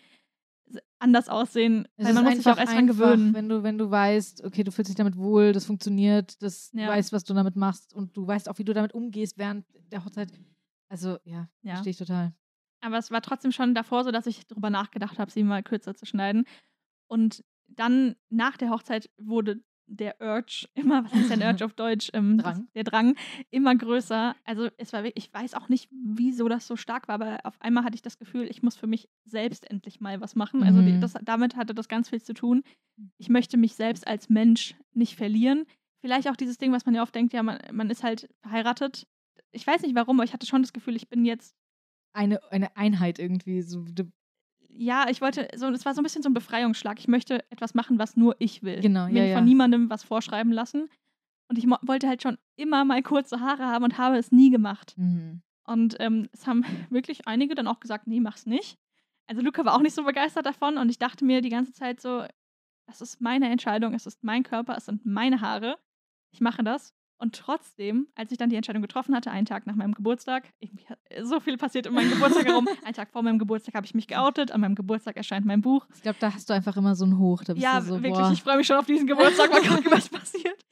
anders 0.99 1.30
aussehen, 1.30 1.88
Es 1.97 2.05
weil 2.05 2.13
man 2.13 2.26
muss 2.26 2.36
sich 2.38 2.47
auch 2.47 2.57
erst 2.57 2.74
dran 2.74 2.88
gewöhnen. 2.88 3.34
Wenn 3.34 3.49
du, 3.49 3.63
wenn 3.63 3.78
du 3.78 3.89
weißt, 3.89 4.43
okay, 4.43 4.63
du 4.63 4.72
fühlst 4.72 4.89
dich 4.89 4.95
damit 4.95 5.17
wohl, 5.17 5.51
das 5.51 5.65
funktioniert, 5.65 6.41
das, 6.41 6.72
Ja. 6.74 6.86
du 6.86 6.91
weißt, 6.91 7.11
was 7.11 7.24
du 7.24 7.34
damit 7.34 7.55
machst 7.55 7.93
und 7.93 8.15
du 8.15 8.26
weißt 8.26 8.49
auch, 8.49 8.57
wie 8.57 8.63
du 8.63 8.74
damit 8.74 8.93
umgehst 8.93 9.38
während 9.38 9.65
der 9.91 10.05
Hochzeit. 10.05 10.32
Also, 10.89 11.17
ja, 11.24 11.49
Ja. 11.61 11.74
verstehe 11.76 11.91
ich 11.91 11.97
total. 11.97 12.34
Aber 12.82 12.97
es 12.97 13.11
war 13.11 13.22
trotzdem 13.22 13.51
schon 13.51 13.76
davor 13.76 14.03
so, 14.03 14.11
dass 14.11 14.26
ich 14.28 14.47
darüber 14.47 14.69
nachgedacht 14.69 15.19
habe, 15.19 15.32
sie 15.32 15.43
mal 15.43 15.61
kürzer 15.63 15.93
zu 15.93 16.05
schneiden. 16.05 16.45
Und 17.07 17.43
dann 17.76 18.15
nach 18.30 18.57
der 18.57 18.69
Hochzeit 18.69 19.09
wurde 19.17 19.61
der 19.88 20.15
Urge 20.22 20.67
immer, 20.74 21.03
was 21.03 21.13
heißt 21.13 21.30
denn 21.32 21.41
Urge 21.41 21.65
auf 21.65 21.74
Deutsch? 21.74 22.09
Ähm, 22.13 22.38
Drang. 22.38 22.67
Der 22.76 22.84
Drang 22.86 23.15
immer 23.49 23.76
größer. 23.76 24.36
Also 24.45 24.69
es 24.78 24.93
war 24.93 25.03
wirklich, 25.03 25.26
ich 25.28 25.34
weiß 25.34 25.53
auch 25.53 25.67
nicht, 25.67 25.89
wieso 25.91 26.47
das 26.47 26.65
so 26.67 26.76
stark 26.78 27.07
war, 27.09 27.15
aber 27.15 27.39
auf 27.43 27.59
einmal 27.61 27.84
hatte 27.84 27.95
ich 27.95 28.01
das 28.01 28.17
Gefühl, 28.17 28.47
ich 28.49 28.63
muss 28.63 28.76
für 28.78 28.88
mich 28.88 29.09
selbst 29.26 29.69
endlich 29.69 29.99
mal 29.99 30.22
was 30.22 30.36
machen. 30.36 30.63
Also 30.63 30.82
die, 30.82 30.93
Mhm. 30.93 31.01
das, 31.01 31.13
damit 31.24 31.55
hatte 31.57 31.74
das 31.76 31.88
ganz 31.89 32.09
viel 32.09 32.22
zu 32.22 32.34
tun. 32.34 32.63
Ich 33.17 33.28
möchte 33.30 33.57
mich 33.57 33.76
selbst 33.76 34.07
als 34.07 34.30
Mensch 34.30 34.76
nicht 34.93 35.15
verlieren. 35.17 35.65
Vielleicht 36.01 36.30
auch 36.30 36.36
dieses 36.38 36.57
Ding, 36.57 36.72
was 36.72 36.86
man 36.86 36.95
ja 36.95 37.03
oft 37.03 37.13
denkt, 37.13 37.34
ja, 37.34 37.43
man, 37.43 37.59
man 37.74 37.89
ist 37.89 38.03
halt 38.03 38.30
verheiratet. 38.41 39.07
Ich 39.51 39.67
weiß 39.67 39.82
nicht 39.82 39.95
warum, 39.95 40.19
aber 40.19 40.24
ich 40.26 40.34
hatte 40.34 40.47
schon 40.47 40.61
das 40.61 40.72
Gefühl, 40.74 40.95
ich 40.95 41.09
bin 41.09 41.26
jetzt 41.26 41.53
Eine, 42.13 42.39
eine 42.51 42.76
Einheit 42.78 43.19
irgendwie. 43.19 43.61
So, 43.61 43.84
du- 43.84 44.11
ja, 44.76 45.07
ich 45.09 45.22
wollte, 45.22 45.47
so, 45.55 45.67
es 45.69 45.86
war 45.86 45.93
so 45.93 46.01
ein 46.01 46.03
bisschen 46.03 46.24
so 46.24 46.30
ein 46.30 46.34
Befreiungsschlag. 46.34 46.99
Ich 46.99 47.07
möchte 47.07 47.43
etwas 47.49 47.74
machen, 47.74 47.99
was 47.99 48.15
nur 48.15 48.36
ich 48.39 48.63
will. 48.63 48.80
Genau, 48.80 49.07
Mir 49.07 49.24
ja, 49.24 49.26
ja. 49.26 49.36
von 49.38 49.45
niemandem 49.45 49.89
was 49.89 50.03
vorschreiben 50.03 50.51
lassen. 50.51 50.89
Und 51.47 51.57
ich 51.57 51.65
wollte 51.67 52.07
halt 52.07 52.24
schon 52.24 52.38
immer 52.55 52.86
mal 52.86 53.01
kurze 53.03 53.39
Haare 53.41 53.65
haben 53.65 53.84
und 53.84 53.97
habe 53.97 54.17
es 54.17 54.32
nie 54.32 54.49
gemacht. 54.49 54.93
Mhm. 54.97 55.41
Und 55.65 55.95
ähm, 55.99 56.30
es 56.32 56.47
haben 56.47 56.63
wirklich 56.89 57.28
einige 57.28 57.55
dann 57.55 57.67
auch 57.67 57.80
gesagt, 57.80 58.07
nee, 58.07 58.19
mach's 58.19 58.45
nicht. 58.45 58.78
Also 59.28 59.41
Luca 59.41 59.63
war 59.65 59.76
auch 59.76 59.82
nicht 59.82 59.95
so 59.95 60.03
begeistert 60.03 60.45
davon 60.45 60.78
und 60.78 60.89
ich 60.89 60.99
dachte 60.99 61.24
mir 61.24 61.41
die 61.41 61.49
ganze 61.49 61.74
Zeit 61.74 62.01
so, 62.01 62.26
das 62.88 63.01
ist 63.01 63.22
meine 63.22 63.49
Entscheidung, 63.49 63.93
es 63.93 64.05
ist 64.05 64.24
mein 64.24 64.43
Körper, 64.43 64.76
es 64.76 64.86
sind 64.86 65.05
meine 65.05 65.41
Haare. 65.41 65.78
Ich 66.32 66.41
mache 66.41 66.63
das. 66.63 66.93
Und 67.22 67.36
trotzdem, 67.36 68.07
als 68.15 68.32
ich 68.32 68.39
dann 68.39 68.49
die 68.49 68.55
Entscheidung 68.55 68.82
getroffen 68.82 69.13
hatte, 69.13 69.30
einen 69.30 69.45
Tag 69.45 69.67
nach 69.67 69.76
meinem 69.76 69.93
Geburtstag, 69.93 70.51
so 71.22 71.39
viel 71.39 71.55
passiert 71.55 71.86
um 71.86 71.93
meinen 71.93 72.09
Geburtstag 72.09 72.47
herum. 72.47 72.67
Einen 72.84 72.95
Tag 72.95 73.11
vor 73.11 73.22
meinem 73.22 73.38
Geburtstag 73.38 73.76
habe 73.76 73.86
ich 73.86 73.93
mich 73.93 74.07
geoutet, 74.07 74.51
an 74.51 74.59
meinem 74.61 74.74
Geburtstag 74.74 75.17
erscheint 75.17 75.45
mein 75.45 75.61
Buch. 75.61 75.86
Ich 75.93 76.01
glaube, 76.01 76.17
da 76.19 76.34
hast 76.34 76.49
du 76.49 76.53
einfach 76.55 76.76
immer 76.78 76.95
so 76.95 77.05
ein 77.05 77.19
Hoch. 77.19 77.43
Da 77.43 77.53
bist 77.53 77.63
Ja, 77.63 77.80
du 77.80 77.86
so, 77.86 77.93
wirklich, 78.01 78.13
boah. 78.13 78.32
ich 78.32 78.41
freue 78.41 78.57
mich 78.57 78.65
schon 78.65 78.78
auf 78.78 78.88
diesen 78.88 79.05
Geburtstag, 79.05 79.53
weil 79.53 79.61
gerade 79.61 79.86
was 79.91 80.09
passiert. 80.09 80.65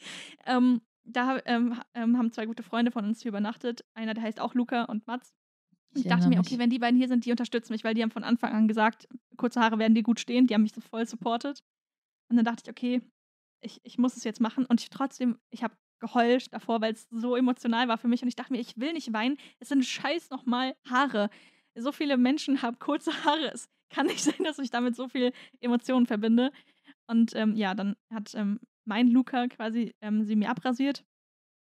Ähm, 0.47 0.81
da 1.03 1.39
ähm, 1.45 1.79
ähm, 1.93 2.17
haben 2.17 2.31
zwei 2.31 2.47
gute 2.47 2.63
Freunde 2.63 2.89
von 2.89 3.05
uns 3.05 3.21
hier 3.21 3.29
übernachtet. 3.29 3.85
Einer, 3.93 4.15
der 4.15 4.23
heißt 4.23 4.39
auch 4.41 4.55
Luca 4.55 4.85
und 4.85 5.05
Mats. 5.05 5.35
Und 5.93 5.99
Ich 5.99 6.05
ich 6.05 6.09
dachte 6.09 6.29
mir, 6.29 6.39
okay, 6.39 6.57
wenn 6.57 6.71
die 6.71 6.79
beiden 6.79 6.97
hier 6.97 7.09
sind, 7.09 7.25
die 7.25 7.31
unterstützen 7.31 7.73
mich, 7.73 7.83
weil 7.83 7.93
die 7.93 8.01
haben 8.01 8.09
von 8.11 8.23
Anfang 8.23 8.53
an 8.53 8.67
gesagt, 8.67 9.07
kurze 9.37 9.59
Haare 9.61 9.77
werden 9.77 9.93
dir 9.93 10.03
gut 10.03 10.19
stehen. 10.19 10.47
Die 10.47 10.55
haben 10.55 10.63
mich 10.63 10.73
so 10.73 10.81
voll 10.81 11.05
supportet. 11.05 11.63
Und 12.29 12.37
dann 12.37 12.45
dachte 12.45 12.63
ich, 12.65 12.69
okay, 12.71 13.01
ich, 13.61 13.81
ich 13.83 13.99
muss 13.99 14.17
es 14.17 14.23
jetzt 14.23 14.41
machen. 14.41 14.65
Und 14.65 14.81
ich 14.81 14.89
trotzdem, 14.89 15.37
ich 15.51 15.63
habe 15.63 15.75
geheult 15.99 16.51
davor, 16.53 16.81
weil 16.81 16.93
es 16.93 17.07
so 17.11 17.35
emotional 17.35 17.87
war 17.87 17.97
für 17.97 18.07
mich. 18.07 18.21
Und 18.21 18.27
ich 18.27 18.35
dachte 18.35 18.53
mir, 18.53 18.59
ich 18.59 18.77
will 18.77 18.93
nicht 18.93 19.11
weinen. 19.13 19.37
Es 19.59 19.69
sind 19.69 19.85
scheiß 19.85 20.29
nochmal 20.29 20.75
Haare. 20.89 21.29
So 21.75 21.91
viele 21.91 22.17
Menschen 22.17 22.61
haben 22.61 22.79
kurze 22.79 23.11
Haare. 23.25 23.51
Es 23.53 23.69
kann 23.89 24.05
nicht 24.07 24.21
sein, 24.23 24.43
dass 24.43 24.59
ich 24.59 24.69
damit 24.69 24.95
so 24.95 25.07
viel 25.07 25.31
Emotionen 25.61 26.05
verbinde. 26.05 26.51
Und 27.07 27.35
ähm, 27.35 27.55
ja, 27.55 27.73
dann 27.73 27.95
hat 28.13 28.33
ähm, 28.35 28.59
mein 28.85 29.07
Luca 29.07 29.47
quasi 29.47 29.93
ähm, 30.01 30.23
sie 30.23 30.35
mir 30.35 30.49
abrasiert. 30.49 31.03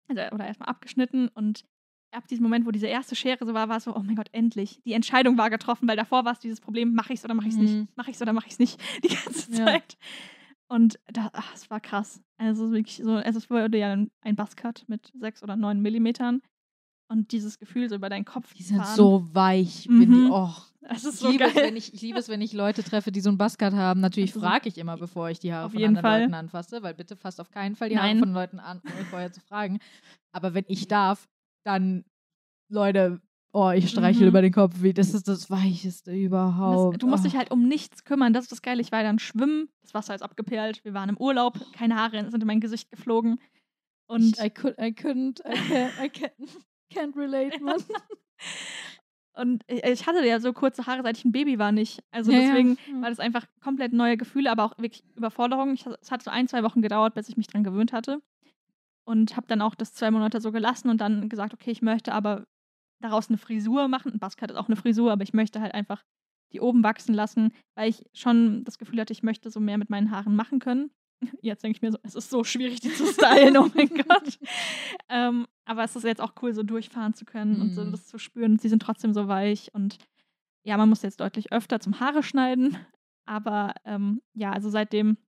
Also, 0.09 0.22
oder 0.34 0.47
erstmal 0.47 0.68
abgeschnitten. 0.68 1.28
Und 1.28 1.64
ab 2.11 2.26
diesem 2.28 2.43
Moment, 2.43 2.64
wo 2.66 2.70
diese 2.70 2.86
erste 2.86 3.14
Schere 3.16 3.45
so 3.45 3.53
war, 3.55 3.68
war 3.68 3.76
es 3.78 3.84
so, 3.84 3.95
oh 3.95 4.03
mein 4.03 4.16
Gott, 4.16 4.28
endlich. 4.32 4.80
Die 4.84 4.95
Entscheidung 4.95 5.36
war 5.36 5.51
getroffen, 5.51 5.86
weil 5.89 5.97
davor 5.97 6.24
war 6.24 6.32
es 6.32 6.39
dieses 6.39 6.61
Problem, 6.61 6.95
mache 6.95 7.12
ich 7.12 7.18
es 7.18 7.24
oder 7.24 7.34
mache 7.34 7.49
ich 7.49 7.55
es 7.55 7.59
Mhm. 7.61 7.64
nicht? 7.80 7.97
Mache 7.97 8.11
ich 8.11 8.16
es 8.16 8.22
oder 8.22 8.32
mache 8.32 8.47
ich 8.47 8.53
es 8.55 8.59
nicht? 8.59 8.80
Die 9.05 9.09
ganze 9.09 9.53
Ja. 9.53 9.66
Zeit. 9.66 9.97
Und 10.71 10.99
das, 11.07 11.31
ach, 11.33 11.55
es 11.55 11.71
war 11.71 11.81
krass. 11.81 12.21
Also 12.37 12.64
es 12.64 12.69
ist 12.71 12.75
wirklich 12.75 12.97
so, 13.03 13.12
also 13.16 13.39
es 13.39 13.49
wurde 13.51 13.79
ja 13.79 13.93
ein, 13.93 14.37
Buzzcut 14.37 14.85
mit 14.87 15.12
sechs 15.19 15.43
oder 15.43 15.57
neun 15.57 15.81
Millimetern. 15.81 16.43
Und 17.11 17.33
dieses 17.33 17.59
Gefühl 17.59 17.89
so 17.89 17.95
über 17.95 18.11
deinen 18.11 18.27
Kopf 18.27 18.53
Die 18.53 18.62
sind 18.62 18.77
fahren, 18.83 18.95
so 18.95 19.27
weich. 19.35 19.87
Wenn 19.89 20.01
die, 20.11 20.16
Mhm. 20.27 20.31
oh, 20.31 20.53
das 20.83 21.05
ist 21.07 21.14
ich, 21.14 21.21
so 21.21 21.31
liebe 21.31 21.45
es, 21.45 21.55
geil. 21.55 21.64
wenn 21.64 21.77
ich, 21.77 21.95
ich 21.95 22.03
liebe 22.03 22.19
es, 22.19 22.29
wenn 22.29 22.43
ich 22.43 22.53
Leute 22.53 22.85
treffe, 22.85 23.11
die 23.11 23.23
so 23.23 23.31
einen 23.31 23.39
Buzzcut 23.39 23.73
haben. 23.73 24.01
Natürlich 24.03 24.35
Also, 24.35 24.41
frage 24.47 24.69
ich 24.69 24.77
immer, 24.77 24.99
bevor 24.99 25.31
ich 25.31 25.39
die 25.39 25.55
Haare 25.55 25.64
auf 25.66 25.73
von 25.73 25.81
jeden 25.81 25.97
anderen 25.97 26.11
Fall. 26.12 26.21
Leuten 26.21 26.35
anfasse, 26.35 26.83
weil 26.83 26.93
bitte 26.93 27.16
fasst 27.16 27.41
auf 27.41 27.51
keinen 27.51 27.77
Fall 27.77 27.89
die 27.89 27.97
Haare 27.97 28.09
Nein. 28.09 28.19
von 28.19 28.35
Leuten 28.35 28.59
an, 28.61 28.83
ohne 28.85 29.05
vorher 29.07 29.33
zu 29.33 29.41
fragen. 29.41 29.79
Aber 30.33 30.53
wenn 30.53 30.64
ich 30.69 30.87
darf, 30.87 31.27
dann, 31.64 32.05
Leute, 32.71 33.23
oh, 33.53 33.71
ich 33.71 33.91
streichel 33.91 34.23
Mhm. 34.23 34.29
über 34.29 34.43
den 34.43 34.53
Kopf, 34.53 34.75
wie 34.83 34.93
das 34.93 35.15
ist 35.15 35.27
das 35.29 35.51
Weicheste 35.51 36.11
Das, 36.11 36.19
überhaupt. 36.21 37.03
du 37.03 37.07
musst 37.07 37.25
oh. 37.25 37.29
dich 37.29 37.37
halt 37.37 37.51
um 37.51 37.67
nichts 37.67 38.05
kümmern. 38.05 38.33
Das 38.33 38.45
ist 38.45 38.53
das 38.53 38.63
Geile. 38.63 38.81
Ich 38.81 38.93
war 38.93 39.03
dann 39.03 39.19
schwimmen, 39.19 39.69
das 39.83 39.95
Wasser 39.95 40.15
ist 40.15 40.23
abgeperlt, 40.23 40.85
wir 40.85 40.95
waren 40.95 41.09
im 41.09 41.17
Urlaub, 41.17 41.59
keine 41.73 41.97
Haare 41.97 42.31
sind 42.31 42.41
in 42.43 42.47
mein 42.47 42.61
Gesicht 42.61 42.91
geflogen. 42.91 43.41
Und 44.07 44.39
ich, 44.39 44.45
I, 44.45 44.51
could, 44.51 44.77
I 44.79 44.93
couldn't, 44.93 45.41
I 45.47 45.53
can't, 45.55 46.05
I 46.05 46.09
can't, 46.09 46.33
can't 46.93 47.17
relate, 47.17 47.61
man. 47.63 47.77
Und 49.35 49.63
ich 49.69 49.85
ich 49.85 50.07
hatte 50.07 50.27
ja 50.27 50.41
so 50.41 50.53
kurze 50.53 50.87
Haare, 50.87 51.03
seit 51.05 51.17
ich 51.17 51.25
ein 51.25 51.31
Baby 51.33 51.59
war, 51.61 51.71
nicht. 51.71 52.03
Also 52.11 52.33
Ja, 52.33 52.39
ja. 52.41 52.47
deswegen 52.49 52.77
Ja. 52.91 53.03
war 53.03 53.09
das 53.11 53.21
einfach 53.21 53.45
komplett 53.63 53.93
neue 53.93 54.17
Gefühle, 54.17 54.51
aber 54.51 54.65
auch 54.65 54.77
wirklich 54.79 55.05
Überforderung. 55.15 55.75
Ich, 55.75 55.87
es 56.01 56.11
hat 56.11 56.23
so 56.25 56.31
ein, 56.31 56.49
zwei 56.49 56.65
Wochen 56.65 56.83
gedauert, 56.83 57.15
bis 57.15 57.29
ich 57.29 57.37
mich 57.37 57.47
dran 57.47 57.63
gewöhnt 57.63 57.93
hatte. 57.93 58.21
Und 59.05 59.37
habe 59.37 59.47
dann 59.47 59.63
auch 59.63 59.75
das 59.77 59.95
zwei 59.95 60.11
Monate 60.11 60.41
so 60.41 60.51
gelassen 60.51 60.89
und 60.91 61.01
dann 61.01 61.29
gesagt, 61.29 61.55
okay, 61.55 61.71
ich 61.71 61.83
möchte 61.83 62.13
aber 62.13 62.47
daraus 63.01 63.29
eine 63.29 63.39
Frisur 63.39 63.89
machen. 63.89 64.13
Ein 64.13 64.19
Buzzcut 64.19 64.51
ist 64.51 64.57
auch 64.57 64.67
eine 64.69 64.77
Frisur, 64.77 65.13
aber 65.13 65.23
ich 65.23 65.33
möchte 65.33 65.61
halt 65.61 65.75
einfach 65.75 66.05
die 66.53 66.61
oben 66.61 66.83
wachsen 66.83 67.15
lassen, 67.15 67.53
weil 67.75 67.91
ich 67.91 68.05
schon 68.15 68.65
das 68.65 68.79
Gefühl 68.79 69.01
hatte, 69.01 69.13
ich 69.13 69.23
möchte 69.23 69.51
so 69.51 69.61
mehr 69.61 69.77
mit 69.79 69.91
meinen 69.91 70.11
Haaren 70.11 70.35
machen 70.35 70.59
können. 70.61 70.91
Jetzt 71.43 71.63
denke 71.65 71.77
ich 71.77 71.83
mir 71.83 71.93
so, 71.93 71.99
es 72.03 72.15
ist 72.15 72.31
so 72.31 72.43
schwierig, 72.45 72.81
die 72.81 72.93
zu 72.93 73.07
stylen, 73.13 73.57
oh 73.57 73.69
mein 73.75 73.89
Gott. 73.89 74.39
Ähm, 75.09 75.47
aber 75.67 75.85
es 75.85 75.95
ist 75.97 76.05
jetzt 76.05 76.21
auch 76.23 76.33
cool, 76.41 76.55
so 76.55 76.63
durchfahren 76.63 77.13
zu 77.13 77.25
können 77.27 77.61
und 77.61 77.75
so 77.75 77.85
Mhm. 77.85 77.91
das 77.91 78.07
zu 78.07 78.19
spüren. 78.19 78.59
Sie 78.59 78.69
sind 78.69 78.81
trotzdem 78.81 79.13
so 79.13 79.29
weich 79.29 79.75
und 79.75 79.99
ja, 80.65 80.77
man 80.77 80.89
muss 80.89 81.03
jetzt 81.03 81.21
deutlich 81.21 81.53
öfter 81.53 81.81
zum 81.81 82.01
Haare 82.01 82.23
schneiden. 82.23 82.77
Aber 83.27 83.75
ähm, 83.85 84.23
ja, 84.33 84.53
also 84.53 84.71
seitdem 84.71 85.19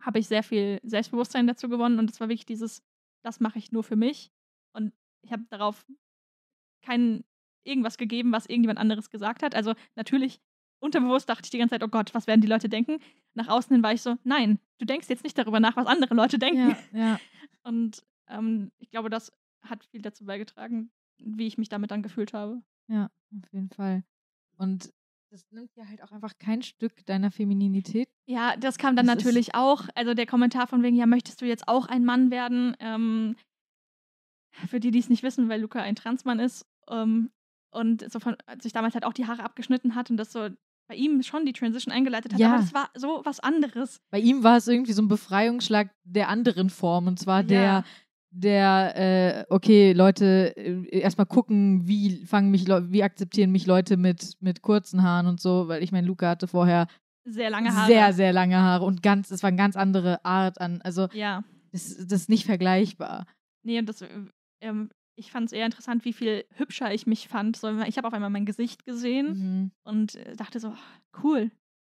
habe 0.00 0.18
ich 0.18 0.26
sehr 0.28 0.42
viel 0.42 0.80
Selbstbewusstsein 0.82 1.46
dazu 1.46 1.68
gewonnen 1.68 1.98
und 1.98 2.10
es 2.10 2.20
war 2.20 2.28
wirklich 2.28 2.44
dieses, 2.46 2.82
das 3.22 3.40
mache 3.40 3.58
ich 3.58 3.72
nur 3.72 3.84
für 3.84 3.96
mich. 3.96 4.30
Und 4.74 4.92
ich 5.22 5.32
habe 5.32 5.44
darauf 5.48 5.86
kein 6.82 7.24
irgendwas 7.64 7.96
gegeben, 7.96 8.32
was 8.32 8.46
irgendjemand 8.46 8.78
anderes 8.78 9.10
gesagt 9.10 9.42
hat. 9.42 9.54
Also 9.54 9.74
natürlich, 9.94 10.40
unterbewusst 10.80 11.28
dachte 11.28 11.42
ich 11.44 11.50
die 11.50 11.58
ganze 11.58 11.74
Zeit, 11.74 11.82
oh 11.84 11.88
Gott, 11.88 12.14
was 12.14 12.26
werden 12.26 12.40
die 12.40 12.48
Leute 12.48 12.68
denken? 12.68 12.98
Nach 13.34 13.48
außen 13.48 13.74
hin 13.74 13.82
war 13.82 13.92
ich 13.92 14.02
so, 14.02 14.16
nein, 14.24 14.58
du 14.78 14.84
denkst 14.84 15.08
jetzt 15.08 15.24
nicht 15.24 15.38
darüber 15.38 15.60
nach, 15.60 15.76
was 15.76 15.86
andere 15.86 16.14
Leute 16.14 16.38
denken. 16.38 16.76
Ja, 16.92 16.98
ja. 16.98 17.20
Und 17.62 18.04
ähm, 18.28 18.72
ich 18.78 18.90
glaube, 18.90 19.10
das 19.10 19.32
hat 19.62 19.84
viel 19.84 20.02
dazu 20.02 20.24
beigetragen, 20.24 20.90
wie 21.18 21.46
ich 21.46 21.58
mich 21.58 21.68
damit 21.68 21.90
dann 21.90 22.02
gefühlt 22.02 22.32
habe. 22.32 22.62
Ja, 22.88 23.10
auf 23.40 23.52
jeden 23.52 23.70
Fall. 23.70 24.02
Und 24.56 24.92
das 25.30 25.50
nimmt 25.50 25.74
ja 25.76 25.88
halt 25.88 26.02
auch 26.02 26.12
einfach 26.12 26.36
kein 26.38 26.62
Stück 26.62 27.06
deiner 27.06 27.30
Femininität. 27.30 28.08
Ja, 28.26 28.56
das 28.56 28.76
kam 28.76 28.96
dann 28.96 29.06
Das 29.06 29.16
natürlich 29.16 29.54
auch. 29.54 29.88
Also 29.94 30.12
der 30.14 30.26
Kommentar 30.26 30.66
von 30.66 30.82
wegen, 30.82 30.96
ja, 30.96 31.06
möchtest 31.06 31.40
du 31.40 31.46
jetzt 31.46 31.68
auch 31.68 31.86
ein 31.86 32.04
Mann 32.04 32.30
werden? 32.30 32.76
Ähm, 32.80 33.36
für 34.66 34.80
die, 34.80 34.90
die 34.90 34.98
es 34.98 35.08
nicht 35.08 35.22
wissen, 35.22 35.48
weil 35.48 35.62
Luca 35.62 35.80
ein 35.80 35.96
Transmann 35.96 36.38
ist 36.38 36.66
ähm, 36.90 37.30
und 37.70 38.10
so 38.12 38.20
von, 38.20 38.36
sich 38.60 38.72
damals 38.72 38.94
halt 38.94 39.04
auch 39.04 39.12
die 39.14 39.26
Haare 39.26 39.42
abgeschnitten 39.44 39.94
hat 39.94 40.10
und 40.10 40.16
das 40.16 40.32
so 40.32 40.48
bei 40.88 40.94
ihm 40.96 41.22
schon 41.22 41.46
die 41.46 41.52
Transition 41.52 41.92
eingeleitet 41.92 42.32
hat. 42.34 42.40
Ja. 42.40 42.52
Aber 42.52 42.58
das 42.62 42.74
war 42.74 42.90
so 42.94 43.22
was 43.24 43.40
anderes. 43.40 44.00
Bei 44.10 44.18
ihm 44.18 44.42
war 44.42 44.56
es 44.58 44.68
irgendwie 44.68 44.92
so 44.92 45.00
ein 45.02 45.08
Befreiungsschlag 45.08 45.90
der 46.04 46.28
anderen 46.28 46.68
Form. 46.70 47.06
Und 47.06 47.18
zwar 47.18 47.42
der, 47.44 47.62
Ja. 47.62 47.84
der, 48.30 48.92
äh, 48.96 49.44
okay, 49.48 49.92
Leute, 49.92 50.54
äh, 50.56 50.98
erstmal 51.00 51.26
gucken, 51.26 51.86
wie 51.86 52.26
fangen 52.26 52.50
mich 52.50 52.66
wie 52.66 53.02
akzeptieren 53.02 53.52
mich 53.52 53.66
Leute 53.66 53.96
mit, 53.96 54.36
mit 54.40 54.60
kurzen 54.62 55.02
Haaren 55.02 55.26
und 55.26 55.40
so, 55.40 55.68
weil 55.68 55.82
ich 55.82 55.92
meine, 55.92 56.06
Luca 56.06 56.30
hatte 56.30 56.48
vorher 56.48 56.88
Sehr 57.24 57.48
lange 57.50 57.74
Haare. 57.74 57.86
sehr, 57.86 58.12
sehr 58.12 58.32
lange 58.32 58.58
Haare 58.58 58.84
und 58.84 59.02
ganz, 59.02 59.30
es 59.30 59.42
war 59.42 59.48
eine 59.48 59.56
ganz 59.56 59.76
andere 59.76 60.24
Art 60.24 60.60
an. 60.60 60.82
Also 60.82 61.08
Ja, 61.12 61.44
das, 61.70 61.96
das 61.96 62.22
ist 62.22 62.28
nicht 62.28 62.44
vergleichbar. 62.44 63.26
Nee, 63.62 63.78
und 63.78 63.88
das, 63.88 64.02
äh, 64.02 64.08
ähm, 64.60 64.90
ich 65.16 65.30
fand 65.30 65.46
es 65.46 65.52
eher 65.52 65.66
interessant, 65.66 66.04
wie 66.04 66.12
viel 66.12 66.44
hübscher 66.56 66.92
ich 66.92 67.06
mich 67.06 67.28
fand. 67.28 67.56
So, 67.56 67.68
ich 67.82 67.96
habe 67.98 68.08
auf 68.08 68.14
einmal 68.14 68.30
mein 68.30 68.46
Gesicht 68.46 68.84
gesehen 68.84 69.26
Mhm. 69.26 69.70
und 69.84 70.14
äh, 70.16 70.36
dachte 70.36 70.58
so, 70.60 70.74
cool, 71.22 71.50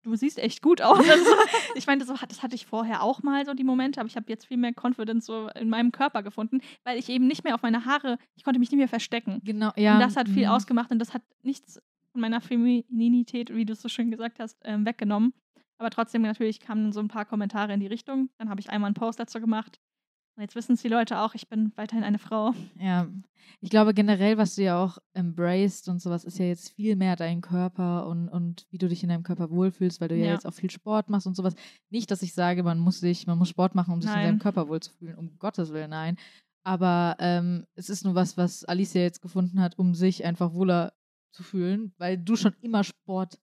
du 0.02 0.14
siehst 0.16 0.38
echt 0.38 0.62
gut 0.62 0.80
aus. 0.80 0.98
Also, 1.08 1.30
ich 1.74 1.86
meine, 1.86 2.04
so, 2.04 2.14
das 2.14 2.42
hatte 2.42 2.54
ich 2.54 2.66
vorher 2.66 3.02
auch 3.02 3.22
mal 3.22 3.44
so 3.44 3.54
die 3.54 3.64
Momente, 3.64 4.00
aber 4.00 4.08
ich 4.08 4.16
habe 4.16 4.26
jetzt 4.28 4.46
viel 4.46 4.56
mehr 4.56 4.72
Confidence 4.74 5.26
so 5.26 5.48
in 5.48 5.68
meinem 5.68 5.92
Körper 5.92 6.22
gefunden, 6.22 6.60
weil 6.84 6.98
ich 6.98 7.08
eben 7.08 7.26
nicht 7.26 7.44
mehr 7.44 7.54
auf 7.54 7.62
meine 7.62 7.84
Haare, 7.84 8.18
ich 8.34 8.44
konnte 8.44 8.58
mich 8.58 8.70
nicht 8.70 8.78
mehr 8.78 8.88
verstecken. 8.88 9.40
Genau, 9.44 9.72
ja. 9.76 9.94
Und 9.94 10.00
das 10.00 10.16
hat 10.16 10.28
viel 10.28 10.46
mhm. 10.46 10.52
ausgemacht 10.52 10.90
und 10.90 10.98
das 10.98 11.14
hat 11.14 11.22
nichts 11.42 11.80
von 12.12 12.20
meiner 12.20 12.40
Femininität, 12.40 13.54
wie 13.54 13.64
du 13.64 13.72
es 13.72 13.82
so 13.82 13.88
schön 13.88 14.10
gesagt 14.10 14.38
hast, 14.38 14.58
ähm, 14.64 14.84
weggenommen. 14.84 15.32
Aber 15.78 15.90
trotzdem 15.90 16.22
natürlich 16.22 16.60
kamen 16.60 16.92
so 16.92 17.00
ein 17.00 17.08
paar 17.08 17.24
Kommentare 17.24 17.72
in 17.72 17.80
die 17.80 17.86
Richtung. 17.86 18.28
Dann 18.38 18.48
habe 18.50 18.60
ich 18.60 18.70
einmal 18.70 18.88
einen 18.88 18.94
Post 18.94 19.18
dazu 19.18 19.40
gemacht. 19.40 19.80
Jetzt 20.42 20.56
wissen 20.56 20.72
es 20.72 20.82
die 20.82 20.88
Leute 20.88 21.20
auch, 21.20 21.34
ich 21.36 21.46
bin 21.48 21.70
weiterhin 21.76 22.02
eine 22.02 22.18
Frau. 22.18 22.52
Ja, 22.80 23.06
ich 23.60 23.70
glaube 23.70 23.94
generell, 23.94 24.38
was 24.38 24.56
du 24.56 24.64
ja 24.64 24.82
auch 24.82 24.98
embraced 25.14 25.86
und 25.88 26.02
sowas, 26.02 26.24
ist 26.24 26.36
ja 26.40 26.46
jetzt 26.46 26.70
viel 26.70 26.96
mehr 26.96 27.14
dein 27.14 27.40
Körper 27.42 28.08
und, 28.08 28.28
und 28.28 28.66
wie 28.70 28.78
du 28.78 28.88
dich 28.88 29.04
in 29.04 29.08
deinem 29.08 29.22
Körper 29.22 29.50
wohlfühlst, 29.50 30.00
weil 30.00 30.08
du 30.08 30.16
ja, 30.16 30.26
Ja. 30.26 30.32
jetzt 30.32 30.44
auch 30.44 30.52
viel 30.52 30.70
Sport 30.70 31.08
machst 31.10 31.28
und 31.28 31.36
sowas. 31.36 31.54
Nicht, 31.90 32.10
dass 32.10 32.22
ich 32.22 32.34
sage, 32.34 32.64
man 32.64 32.80
muss 32.80 32.98
sich, 32.98 33.24
man 33.28 33.38
muss 33.38 33.50
Sport 33.50 33.76
machen, 33.76 33.94
um 33.94 34.02
sich 34.02 34.10
in 34.10 34.16
Nein. 34.16 34.26
seinem 34.26 34.38
Körper 34.40 34.66
wohlzufühlen, 34.66 35.16
um 35.16 35.38
Gottes 35.38 35.72
Willen, 35.72 35.90
nein. 35.90 36.16
Aber 36.64 37.14
ähm, 37.20 37.64
es 37.76 37.88
ist 37.88 38.04
nur 38.04 38.16
was, 38.16 38.36
was 38.36 38.64
Alicia 38.64 39.00
jetzt 39.00 39.22
gefunden 39.22 39.60
hat, 39.60 39.78
um 39.78 39.94
sich 39.94 40.24
einfach 40.24 40.54
wohler 40.54 40.92
zu 41.30 41.44
fühlen, 41.44 41.94
weil 41.98 42.18
du 42.18 42.34
schon 42.34 42.54
immer 42.62 42.82
Sport 42.82 43.38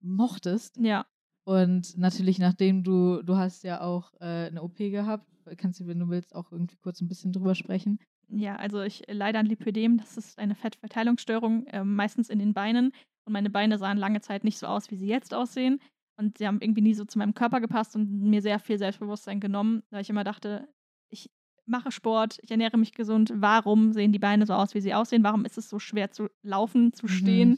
mochtest. 0.00 0.76
Ja, 0.78 1.06
Und 1.44 1.96
natürlich, 1.98 2.38
nachdem 2.40 2.82
du, 2.82 3.22
du 3.22 3.36
hast 3.36 3.62
ja 3.62 3.80
auch 3.80 4.12
äh, 4.20 4.46
eine 4.48 4.60
OP 4.62 4.76
gehabt, 4.78 5.26
kannst 5.56 5.80
du, 5.80 5.86
wenn 5.86 5.98
du 5.98 6.08
willst, 6.08 6.34
auch 6.34 6.52
irgendwie 6.52 6.76
kurz 6.76 7.00
ein 7.00 7.08
bisschen 7.08 7.32
drüber 7.32 7.54
sprechen. 7.54 7.98
ja, 8.28 8.56
also 8.56 8.80
ich 8.82 9.02
leide 9.08 9.38
an 9.38 9.46
Lipödem, 9.46 9.98
das 9.98 10.16
ist 10.16 10.38
eine 10.38 10.54
Fettverteilungsstörung, 10.54 11.66
ähm, 11.68 11.94
meistens 11.94 12.30
in 12.30 12.38
den 12.38 12.54
Beinen. 12.54 12.92
Und 13.24 13.32
meine 13.32 13.50
Beine 13.50 13.78
sahen 13.78 13.98
lange 13.98 14.20
Zeit 14.20 14.42
nicht 14.44 14.58
so 14.58 14.66
aus, 14.66 14.90
wie 14.90 14.96
sie 14.96 15.06
jetzt 15.06 15.34
aussehen. 15.34 15.80
Und 16.18 16.38
sie 16.38 16.46
haben 16.46 16.60
irgendwie 16.60 16.80
nie 16.82 16.94
so 16.94 17.04
zu 17.04 17.18
meinem 17.18 17.34
Körper 17.34 17.60
gepasst 17.60 17.94
und 17.96 18.10
mir 18.22 18.42
sehr 18.42 18.58
viel 18.58 18.78
Selbstbewusstsein 18.78 19.40
genommen, 19.40 19.82
weil 19.90 20.02
ich 20.02 20.10
immer 20.10 20.24
dachte, 20.24 20.68
ich 21.08 21.30
mache 21.66 21.90
Sport, 21.92 22.38
ich 22.42 22.50
ernähre 22.50 22.78
mich 22.78 22.92
gesund. 22.92 23.32
Warum 23.36 23.92
sehen 23.92 24.12
die 24.12 24.18
Beine 24.18 24.44
so 24.46 24.54
aus, 24.54 24.74
wie 24.74 24.80
sie 24.80 24.94
aussehen? 24.94 25.22
Warum 25.24 25.44
ist 25.44 25.58
es 25.58 25.68
so 25.68 25.78
schwer 25.78 26.10
zu 26.10 26.28
laufen, 26.42 26.92
zu 26.92 27.06
Mhm. 27.06 27.10
stehen? 27.10 27.56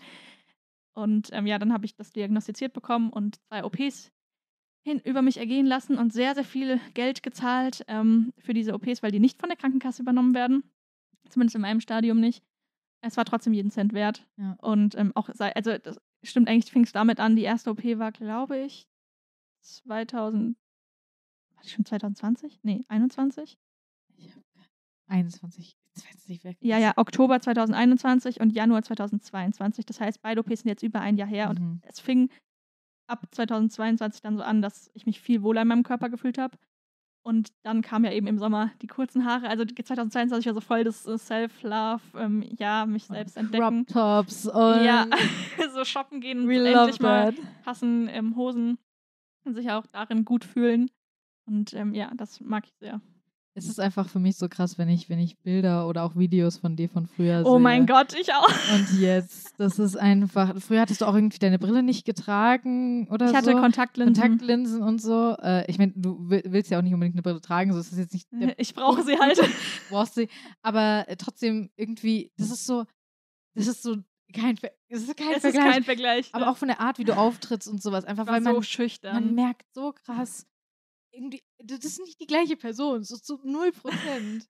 Und 0.95 1.31
ähm, 1.33 1.47
ja, 1.47 1.59
dann 1.59 1.73
habe 1.73 1.87
ich 1.87 1.95
das 1.97 2.13
diagnostiziert 2.13 2.73
bekommen 2.73 3.11
und 3.11 3.37
zwei 3.49 3.65
OPs 3.65 4.13
hin 4.85 5.01
über 5.01 5.23
mich 5.23 5.39
ergehen 5.39 5.67
lassen 5.67 5.97
und 5.97 6.13
sehr, 6.13 6.35
sehr 6.35 6.45
viel 6.45 6.79
Geld 6.93 7.23
gezahlt 7.23 7.85
ähm, 7.89 8.33
für 8.39 8.53
diese 8.53 8.75
OPs, 8.75 9.03
weil 9.03 9.11
die 9.13 9.21
nicht 9.21 9.41
von 9.41 9.49
der 9.49 9.57
Krankenkasse 9.57 10.03
übernommen 10.03 10.35
werden. 10.35 10.63
Zumindest 11.31 11.57
in 11.57 11.63
meinem 11.63 11.81
Stadium 11.81 12.21
nicht. 12.21 12.45
Es 13.01 13.17
war 13.17 13.25
trotzdem 13.25 13.55
jeden 13.55 13.71
Cent 13.71 13.93
wert. 13.95 14.27
Ja. 14.37 14.57
Und 14.61 14.95
ähm, 14.97 15.13
auch, 15.15 15.31
sei, 15.33 15.55
also 15.55 15.77
das 15.79 15.99
stimmt 16.23 16.49
eigentlich, 16.49 16.71
fing 16.71 16.85
es 16.85 16.93
damit 16.93 17.19
an. 17.19 17.35
Die 17.37 17.43
erste 17.43 17.71
OP 17.71 17.83
war, 17.99 18.13
glaube 18.13 18.59
ich, 18.59 18.87
2000, 19.63 20.57
war 21.55 21.65
schon 21.65 21.85
2020? 21.87 22.61
Nee, 22.63 22.85
21? 22.89 23.59
21, 25.07 25.77
jetzt 25.95 26.07
weiß 26.07 26.23
ich 26.23 26.29
nicht 26.29 26.45
weg. 26.45 26.57
Ja, 26.61 26.79
ja, 26.79 26.93
Oktober 26.97 27.41
2021 27.41 28.41
und 28.41 28.51
Januar 28.51 28.83
2022. 28.83 29.85
Das 29.87 30.01
heißt, 30.01 30.23
beide 30.23 30.41
OPs 30.41 30.61
sind 30.61 30.69
jetzt 30.69 30.83
über 30.83 31.01
ein 31.01 31.17
Jahr 31.17 31.29
her 31.29 31.51
und 31.51 31.61
Mhm. 31.61 31.81
es 31.85 32.01
fing 32.01 32.31
ab 33.07 33.27
2022 33.31 34.23
dann 34.23 34.37
so 34.37 34.43
an, 34.43 34.63
dass 34.63 34.91
ich 34.95 35.07
mich 35.07 35.21
viel 35.21 35.43
wohler 35.43 35.63
in 35.63 35.69
meinem 35.69 35.83
Körper 35.83 36.09
gefühlt 36.09 36.39
habe. 36.39 36.57
Und 37.27 37.53
dann 37.63 37.81
kam 37.81 38.05
ja 38.05 38.13
eben 38.13 38.27
im 38.27 38.39
Sommer 38.39 38.71
die 38.83 38.87
kurzen 38.87 39.25
Haare. 39.25 39.49
Also 39.49 39.65
die 39.65 39.75
2022 39.75 40.47
war 40.47 40.55
so 40.55 40.61
voll 40.61 40.85
das 40.85 41.07
äh, 41.07 41.17
Self-Love, 41.17 42.03
ähm, 42.19 42.45
ja, 42.59 42.85
mich 42.85 43.05
selbst 43.05 43.39
entdecken. 43.39 43.87
Crop 43.87 44.27
Tops 44.27 44.47
und 44.47 44.85
Ja, 44.85 45.07
so 45.73 45.85
shoppen 45.87 46.21
gehen 46.21 46.45
und 46.45 46.51
endlich 46.51 47.01
mal 47.01 47.33
passen 47.65 48.09
ähm, 48.11 48.37
Hosen 48.37 48.77
und 49.45 49.55
sich 49.55 49.71
auch 49.71 49.87
darin 49.87 50.27
gut 50.27 50.45
fühlen. 50.45 50.91
Und 51.47 51.73
ähm, 51.73 51.95
ja, 51.95 52.13
das 52.15 52.41
mag 52.41 52.65
ich 52.67 52.75
sehr. 52.79 53.01
Es 53.57 53.69
ist 53.69 53.79
einfach 53.79 54.09
für 54.09 54.19
mich 54.19 54.37
so 54.37 54.49
krass, 54.49 54.79
wenn 54.79 54.89
ich, 54.89 55.09
wenn 55.09 55.21
ich 55.21 55.39
Bilder 55.39 55.87
oder 55.87 56.03
auch 56.03 56.17
Videos 56.17 56.57
von 56.59 56.75
dir 56.75 56.89
von 56.89 57.07
früher 57.07 57.45
sehe. 57.45 57.53
Oh 57.53 57.61
mein 57.61 57.87
Gott, 57.87 58.13
ich 58.21 58.33
auch. 58.35 58.49
Und 58.75 58.99
jetzt, 59.01 59.55
das 59.59 59.79
ist 59.79 59.97
einfach. 59.97 60.61
Früher 60.61 60.81
hattest 60.81 61.03
du 61.03 61.05
auch 61.05 61.15
irgendwie 61.15 61.39
deine 61.39 61.61
Brille 61.61 61.85
nicht 61.85 62.05
getragen 62.05 63.07
oder 63.11 63.31
Ich 63.31 63.37
hatte 63.37 63.53
so. 63.53 63.57
Kontaktlinsen. 63.61 64.21
Kontaktlinsen 64.21 64.83
und 64.83 65.01
so. 65.01 65.37
Äh, 65.41 65.71
ich 65.71 65.79
meine, 65.79 65.93
du 65.95 66.29
will- 66.29 66.43
willst 66.47 66.71
ja 66.73 66.79
auch 66.79 66.83
nicht 66.83 66.95
unbedingt 66.95 67.15
eine 67.15 67.23
Brille 67.23 67.41
tragen, 67.41 67.73
so 67.73 67.79
ist 67.79 67.93
es 67.93 67.99
jetzt 67.99 68.13
nicht 68.13 68.27
Ich 68.59 68.75
brauche 68.75 69.05
sie 69.05 69.17
halt. 69.19 69.39
brauchst 69.89 70.15
sie. 70.17 70.29
Aber 70.63 71.05
äh, 71.09 71.17
trotzdem 71.17 71.71
irgendwie, 71.77 72.33
das 72.37 72.51
ist 72.51 72.67
so, 72.67 72.85
das 73.55 73.69
ist 73.69 73.85
so 73.85 73.97
kein, 74.35 74.57
Ver 74.57 74.73
das 74.89 75.03
ist 75.03 75.17
kein 75.17 75.29
Es 75.29 75.37
ist 75.37 75.43
Vergleich. 75.53 75.73
kein 75.73 75.85
Vergleich. 75.85 76.29
aber 76.33 76.47
ne? 76.47 76.51
auch 76.51 76.57
von 76.57 76.67
der 76.67 76.81
Art, 76.81 76.99
wie 76.99 77.05
du 77.05 77.17
auftrittst 77.17 77.69
und 77.69 77.81
sowas. 77.81 78.05
Einfach 78.05 78.27
weil 78.27 78.41
man, 78.41 78.57
so 78.57 78.63
schüchtern. 78.63 79.15
man 79.15 79.35
merkt 79.37 79.73
so 79.73 79.93
krass, 79.93 80.45
irgendwie, 81.15 81.43
das 81.63 81.85
ist 81.85 82.01
nicht 82.01 82.21
die 82.21 82.27
gleiche 82.27 82.57
Person, 82.57 83.03
so 83.05 83.17
zu 83.17 83.41
null 83.45 83.73
Prozent. 83.73 84.49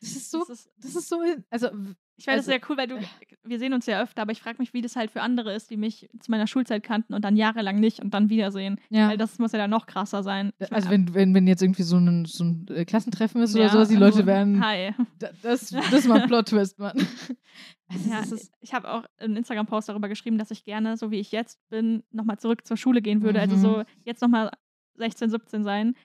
Das 0.00 0.10
ist 0.16 0.30
so, 0.30 0.40
Das 0.40 0.48
ist, 0.50 0.70
das 0.78 0.94
ist 0.96 1.08
so, 1.08 1.20
also 1.50 1.66
ich 2.16 2.24
finde 2.24 2.38
also, 2.38 2.50
das 2.50 2.60
sehr 2.60 2.60
cool, 2.68 2.76
weil 2.76 2.88
du, 2.88 2.98
wir 3.44 3.58
sehen 3.58 3.72
uns 3.72 3.86
ja 3.86 4.02
öfter, 4.02 4.22
aber 4.22 4.32
ich 4.32 4.40
frage 4.40 4.58
mich, 4.58 4.72
wie 4.74 4.80
das 4.80 4.96
halt 4.96 5.10
für 5.10 5.22
andere 5.22 5.54
ist, 5.54 5.70
die 5.70 5.76
mich 5.76 6.08
zu 6.18 6.30
meiner 6.30 6.46
Schulzeit 6.46 6.82
kannten 6.82 7.14
und 7.14 7.24
dann 7.24 7.36
jahrelang 7.36 7.78
nicht 7.78 8.00
und 8.00 8.12
dann 8.12 8.28
wiedersehen. 8.28 8.80
ja. 8.90 9.08
Weil 9.08 9.16
das 9.16 9.38
muss 9.38 9.52
ja 9.52 9.58
dann 9.58 9.70
noch 9.70 9.86
krasser 9.86 10.22
sein. 10.22 10.52
Ich 10.58 10.72
Also 10.72 10.88
mein, 10.88 11.08
wenn, 11.08 11.14
wenn, 11.14 11.34
wenn 11.34 11.46
jetzt 11.46 11.62
irgendwie 11.62 11.82
so 11.84 11.96
ein, 11.98 12.24
so 12.24 12.44
ein 12.44 12.66
äh, 12.68 12.84
Klassentreffen 12.84 13.40
ist 13.42 13.54
ja, 13.54 13.60
oder 13.62 13.70
sowas, 13.72 13.88
die 13.88 13.96
Leute 13.96 14.16
also, 14.18 14.26
werden, 14.26 14.64
Hi. 14.64 14.92
da- 15.18 15.30
das, 15.42 15.70
das 15.70 15.92
ist 15.92 16.08
mal 16.08 16.22
ein 16.22 16.26
Plot-Twist, 16.28 16.78
Mann. 16.78 17.06
Also 17.88 18.36
Ja, 18.36 18.48
ich 18.60 18.74
habe 18.74 18.90
auch 18.90 19.04
einen 19.18 19.36
Instagram-Post 19.36 19.88
darüber 19.88 20.08
geschrieben, 20.08 20.38
dass 20.38 20.50
ich 20.50 20.64
gerne, 20.64 20.96
so 20.96 21.10
wie 21.10 21.20
ich 21.20 21.30
jetzt 21.32 21.60
bin, 21.68 22.02
nochmal 22.10 22.38
zurück 22.38 22.66
zur 22.66 22.76
Schule 22.76 23.02
gehen 23.02 23.22
würde. 23.22 23.40
Also 23.40 23.56
Mhm. 23.56 23.60
so 23.60 23.82
jetzt 24.04 24.22
nochmal 24.22 24.50
16, 25.02 25.30
17 25.30 25.64
sein. 25.64 25.96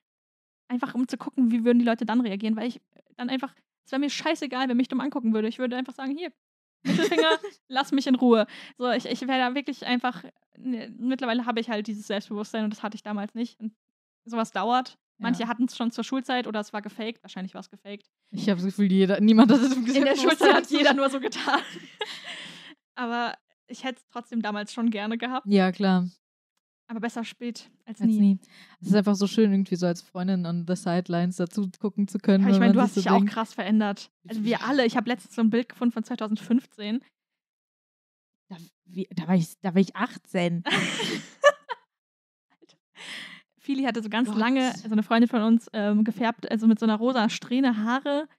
Einfach 0.70 0.96
um 0.96 1.08
zu 1.08 1.18
gucken, 1.18 1.52
wie 1.52 1.64
würden 1.64 1.80
die 1.80 1.86
Leute 1.86 2.06
dann 2.06 2.20
reagieren, 2.22 2.56
weil 2.56 2.68
ich 2.68 2.82
dann 3.16 3.30
einfach, 3.30 3.54
es 3.86 3.92
wäre 3.92 4.00
mir 4.00 4.10
scheißegal, 4.10 4.68
wer 4.68 4.76
mich 4.76 4.88
dumm 4.90 5.00
angucken 5.02 5.34
würde. 5.34 5.48
Ich 5.48 5.60
würde 5.60 5.78
einfach 5.78 5.94
sagen, 5.94 6.18
hier, 6.18 6.32
Mittelfinger, 6.84 7.38
lass 7.70 7.92
mich 7.92 8.08
in 8.08 8.16
Ruhe. 8.16 8.48
So, 8.78 8.90
ich, 8.92 9.06
ich 9.06 9.22
wäre 9.28 9.40
da 9.40 9.56
wirklich 9.56 9.86
einfach, 9.86 10.24
ne, 10.58 10.94
mittlerweile 10.98 11.46
habe 11.46 11.60
ich 11.60 11.70
halt 11.70 11.88
dieses 11.88 12.08
Selbstbewusstsein 12.08 12.64
und 12.66 12.72
das 12.72 12.84
hatte 12.84 12.96
ich 12.96 13.04
damals 13.04 13.34
nicht. 13.34 13.60
Und 13.60 13.74
sowas 14.26 14.52
dauert. 14.52 14.98
Manche 15.20 15.44
Ja. 15.44 15.48
hatten 15.48 15.66
es 15.66 15.76
schon 15.78 15.90
zur 15.92 16.04
Schulzeit 16.04 16.46
oder 16.48 16.60
es 16.60 16.74
war 16.74 16.82
gefaked. 16.82 17.24
Wahrscheinlich 17.24 17.54
war 17.56 17.62
es 17.62 17.70
gefaked. 17.70 18.08
ich 18.32 18.50
habe 18.50 18.58
das 18.58 18.66
Gefühl, 18.66 18.92
jeder, 18.92 19.20
niemand 19.22 19.52
hat 19.52 19.60
es 19.62 19.74
im 19.76 19.86
In 19.88 20.04
der 20.06 20.16
Schulzeit 20.16 20.54
hat 20.54 20.68
jeder 20.70 20.94
nur 20.94 21.10
so 21.10 21.20
getan. 21.20 21.62
Aber 22.96 23.34
ich 23.68 23.84
hätte 23.84 24.00
es 24.00 24.08
trotzdem 24.10 24.42
damals 24.42 24.74
schon 24.74 24.90
gerne 24.92 25.18
gehabt. 25.18 25.48
Ja, 25.48 25.72
klar. 25.72 26.08
Aber 26.90 27.02
besser 27.02 27.26
spät 27.26 27.70
als, 27.86 28.00
Als 28.00 28.10
nie. 28.10 28.20
nie. 28.20 28.40
Es 28.80 28.88
ist 28.88 28.96
einfach 28.96 29.16
so 29.16 29.28
schön, 29.28 29.52
irgendwie 29.52 29.76
so 29.76 29.86
als 29.86 30.02
Freundin 30.02 30.46
on 30.46 30.66
the 30.66 30.76
sidelines 30.76 31.36
dazu 31.36 31.70
gucken 31.80 32.08
zu 32.08 32.18
können. 32.18 32.46
Aber 32.46 32.54
ich 32.54 32.60
meine, 32.60 32.72
du 32.74 32.82
hast 32.82 32.96
dich 32.96 33.04
so 33.04 33.10
auch 33.10 33.18
denkt, 33.18 33.34
krass 33.34 33.54
verändert. 33.54 34.10
Also 34.28 34.44
wir 34.46 34.64
alle. 34.64 34.86
Ich 34.86 34.96
habe 34.96 35.10
letztens 35.10 35.36
so 35.36 35.42
ein 35.42 35.50
Bild 35.50 35.68
gefunden 35.68 35.92
von 35.92 36.04
2015. 36.04 37.02
Da, 38.50 38.56
wie, 38.86 39.08
da, 39.14 39.28
war 39.28 39.36
ich, 39.36 39.60
da 39.60 39.76
war 39.76 39.82
ich 39.82 39.96
18. 39.98 40.64
Fili 43.58 43.84
hatte 43.84 44.02
so 44.02 44.08
ganz 44.08 44.30
Gott. 44.30 44.38
lange, 44.38 44.70
also 44.70 44.92
eine 44.92 45.04
Freundin 45.04 45.30
von 45.30 45.42
uns, 45.42 45.70
ähm, 45.74 46.06
gefärbt, 46.06 46.50
also 46.50 46.68
mit 46.68 46.80
so 46.80 46.86
einer 46.86 46.96
rosa 46.96 47.28
Strähne 47.28 47.84
Haare. 47.84 48.30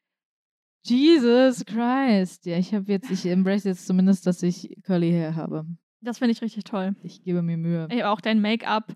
Jesus 0.86 1.66
Christ. 1.66 2.46
Ja, 2.46 2.56
ich 2.56 2.72
habe 2.72 2.90
jetzt, 2.90 3.10
ich 3.10 3.26
embrace 3.26 3.64
jetzt 3.64 3.86
zumindest, 3.86 4.26
dass 4.26 4.42
ich 4.42 4.74
Curly 4.84 5.10
Hair 5.10 5.36
habe. 5.36 5.66
Das 6.00 6.18
finde 6.18 6.32
ich 6.32 6.42
richtig 6.42 6.64
toll. 6.64 6.94
Ich 7.02 7.22
gebe 7.22 7.42
mir 7.42 7.56
Mühe. 7.56 7.86
Ey, 7.90 8.04
auch 8.04 8.20
dein 8.20 8.40
Make-up. 8.40 8.94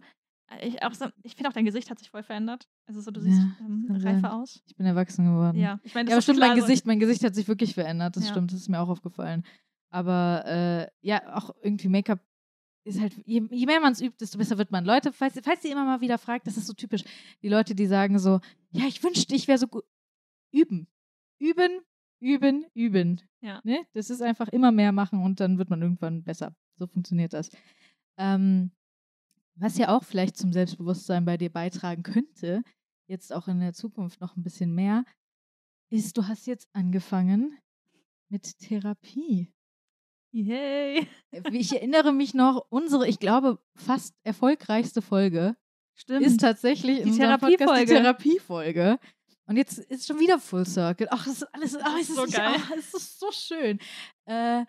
Ich, 0.61 0.82
auch 0.82 0.92
so, 0.92 1.07
ich 1.22 1.34
finde 1.34 1.48
auch 1.48 1.55
dein 1.55 1.64
Gesicht 1.64 1.90
hat 1.90 1.98
sich 1.98 2.11
voll 2.11 2.22
verändert. 2.22 2.68
Also 2.86 3.00
so, 3.00 3.11
du 3.11 3.20
siehst 3.20 3.38
Ja, 3.40 3.57
ähm, 3.66 3.86
reifer 3.90 4.34
aus. 4.34 4.62
Ich 4.66 4.76
bin 4.76 4.84
erwachsen 4.86 5.24
geworden. 5.24 5.59
Ja, 5.59 5.80
ich 5.82 5.94
meine, 5.94 6.07
das 6.07 6.11
Ja, 6.12 6.16
aber 6.16 6.22
stimmt, 6.22 6.40
mein 6.40 6.57
Gesicht, 6.57 6.86
mein 6.86 6.98
Gesicht 7.00 7.24
hat 7.24 7.34
sich 7.34 7.48
wirklich 7.48 7.74
verändert. 7.74 8.16
Das 8.16 8.24
Ja. 8.24 8.30
stimmt, 8.30 8.53
das 8.53 8.61
ist 8.61 8.68
mir 8.68 8.80
auch 8.80 8.88
aufgefallen. 8.90 9.44
Aber 9.90 10.44
äh, 10.46 10.86
ja, 11.00 11.34
auch 11.36 11.55
irgendwie 11.62 11.88
Make-up 11.88 12.20
ist 12.84 13.00
halt, 13.00 13.14
je, 13.24 13.42
je 13.50 13.66
mehr 13.66 13.80
man 13.80 13.92
es 13.92 14.00
übt, 14.00 14.16
desto 14.20 14.38
besser 14.38 14.59
wird 14.59 14.70
man. 14.70 14.84
Leute, 14.84 15.12
falls, 15.12 15.38
falls 15.42 15.64
ihr 15.64 15.72
immer 15.72 15.84
mal 15.84 16.00
wieder 16.00 16.18
fragt, 16.18 16.46
das 16.46 16.57
ist 16.57 16.66
so 16.66 16.72
typisch. 16.74 17.05
Die 17.42 17.48
Leute, 17.48 17.74
die 17.74 17.86
sagen 17.86 18.18
so, 18.18 18.40
ja, 18.70 18.84
ich 18.86 19.03
wünschte, 19.03 19.34
ich 19.34 19.48
wäre 19.48 19.59
so 19.59 19.68
gut. 19.68 19.84
Üben. 20.53 20.86
Üben, 21.38 21.80
üben, 22.20 22.66
üben. 22.74 23.20
Ja. 23.40 23.61
Ne? 23.64 23.86
Das 23.94 24.11
ist 24.11 24.20
einfach 24.22 24.48
immer 24.48 24.70
mehr 24.72 24.92
machen 24.92 25.22
und 25.22 25.40
dann 25.40 25.59
wird 25.59 25.70
man 25.70 25.80
irgendwann 25.82 26.22
besser. 26.24 26.55
So 26.78 26.86
funktioniert 26.86 27.32
das. 27.32 27.50
Ähm, 28.18 28.70
was 29.56 29.76
ja 29.78 29.94
auch 29.94 30.04
vielleicht 30.04 30.36
zum 30.36 30.52
Selbstbewusstsein 30.52 31.24
bei 31.24 31.36
dir 31.36 31.50
beitragen 31.50 32.02
könnte, 32.02 32.62
jetzt 33.06 33.32
auch 33.32 33.48
in 33.48 33.60
der 33.60 33.74
Zukunft 33.74 34.20
noch 34.20 34.36
ein 34.36 34.42
bisschen 34.42 34.74
mehr, 34.74 35.04
ist, 35.90 36.16
du 36.16 36.26
hast 36.26 36.46
jetzt 36.46 36.68
angefangen 36.72 37.58
mit 38.30 38.58
Therapie. 38.58 39.52
Yay. 40.34 41.06
Ich 41.50 41.72
erinnere 41.72 42.12
mich 42.14 42.32
noch, 42.32 42.64
unsere, 42.70 43.06
ich 43.06 43.18
glaube, 43.18 43.58
fast 43.76 44.14
erfolgreichste 44.24 45.02
Folge 45.02 45.54
Stimmt. 45.94 46.24
ist 46.24 46.40
tatsächlich 46.40 47.02
Die 47.02 47.10
Therapiefolge. 47.10 47.84
Therapiefolge. 47.84 48.98
Und 49.46 49.56
jetzt 49.58 49.78
ist 49.78 50.06
schon 50.06 50.18
wieder 50.20 50.38
Full 50.38 50.64
Circle. 50.64 51.08
Ach, 51.10 51.24
das 51.26 51.34
ist 51.42 51.54
alles, 51.54 51.76
ach, 51.76 51.96
es 52.00 52.08
ist 52.08 52.16
so 52.16 52.24
nicht- 52.24 52.36
geil. 52.36 52.54
ach, 52.56 52.70
es 52.78 52.94
ist 52.94 53.20
so 53.20 53.30
schön. 53.30 53.78
Äh, 54.24 54.64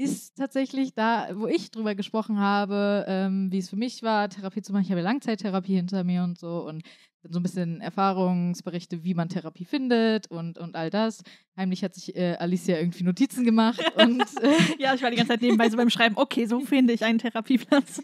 ist 0.00 0.36
tatsächlich 0.36 0.94
da, 0.94 1.28
wo 1.34 1.46
ich 1.46 1.70
drüber 1.70 1.94
gesprochen 1.94 2.38
habe, 2.38 3.04
ähm, 3.06 3.52
wie 3.52 3.58
es 3.58 3.68
für 3.68 3.76
mich 3.76 4.02
war, 4.02 4.30
Therapie 4.30 4.62
zu 4.62 4.72
machen. 4.72 4.84
Ich 4.84 4.90
habe 4.90 5.00
ja 5.00 5.06
Langzeittherapie 5.06 5.74
hinter 5.74 6.04
mir 6.04 6.22
und 6.24 6.38
so 6.38 6.66
und 6.66 6.82
so 7.22 7.38
ein 7.38 7.42
bisschen 7.42 7.82
Erfahrungsberichte, 7.82 9.04
wie 9.04 9.12
man 9.12 9.28
Therapie 9.28 9.66
findet 9.66 10.28
und, 10.28 10.56
und 10.56 10.74
all 10.74 10.88
das. 10.88 11.22
Heimlich 11.54 11.84
hat 11.84 11.94
sich 11.94 12.16
äh, 12.16 12.36
Alicia 12.36 12.78
irgendwie 12.78 13.04
Notizen 13.04 13.44
gemacht 13.44 13.78
und 13.96 14.22
äh, 14.42 14.56
Ja, 14.78 14.94
ich 14.94 15.02
war 15.02 15.10
die 15.10 15.16
ganze 15.16 15.32
Zeit 15.32 15.42
nebenbei 15.42 15.68
so 15.68 15.76
beim 15.76 15.90
Schreiben, 15.90 16.16
okay, 16.16 16.46
so 16.46 16.60
finde 16.60 16.94
ich 16.94 17.04
einen 17.04 17.18
Therapieplatz. 17.18 18.02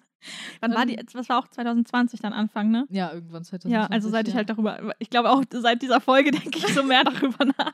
Wann 0.61 0.75
war 0.75 0.85
die, 0.85 0.97
Ähm. 0.97 1.07
das 1.11 1.31
war 1.31 1.39
auch 1.39 1.49
2020 1.49 2.21
dann 2.21 2.35
Anfang, 2.35 2.71
ne? 2.71 2.87
ja, 2.91 3.11
irgendwann 3.11 3.43
2020. 3.45 3.73
Ja, 3.73 3.87
also 3.87 4.11
seit 4.11 4.29
ich 4.29 4.35
ja. 4.35 4.39
halt 4.39 4.51
darüber, 4.51 4.95
ich 4.99 5.09
glaube 5.09 5.31
auch 5.31 5.43
seit 5.51 5.81
dieser 5.81 6.03
Folge 6.03 6.31
denke 6.33 6.59
ich 6.59 6.67
so 6.75 6.83
mehr 6.83 7.05
darüber 7.05 7.47
nach. 7.47 7.73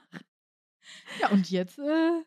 Ja, 1.21 1.31
und 1.31 1.51
jetzt, 1.51 1.81
äh, 1.81 2.23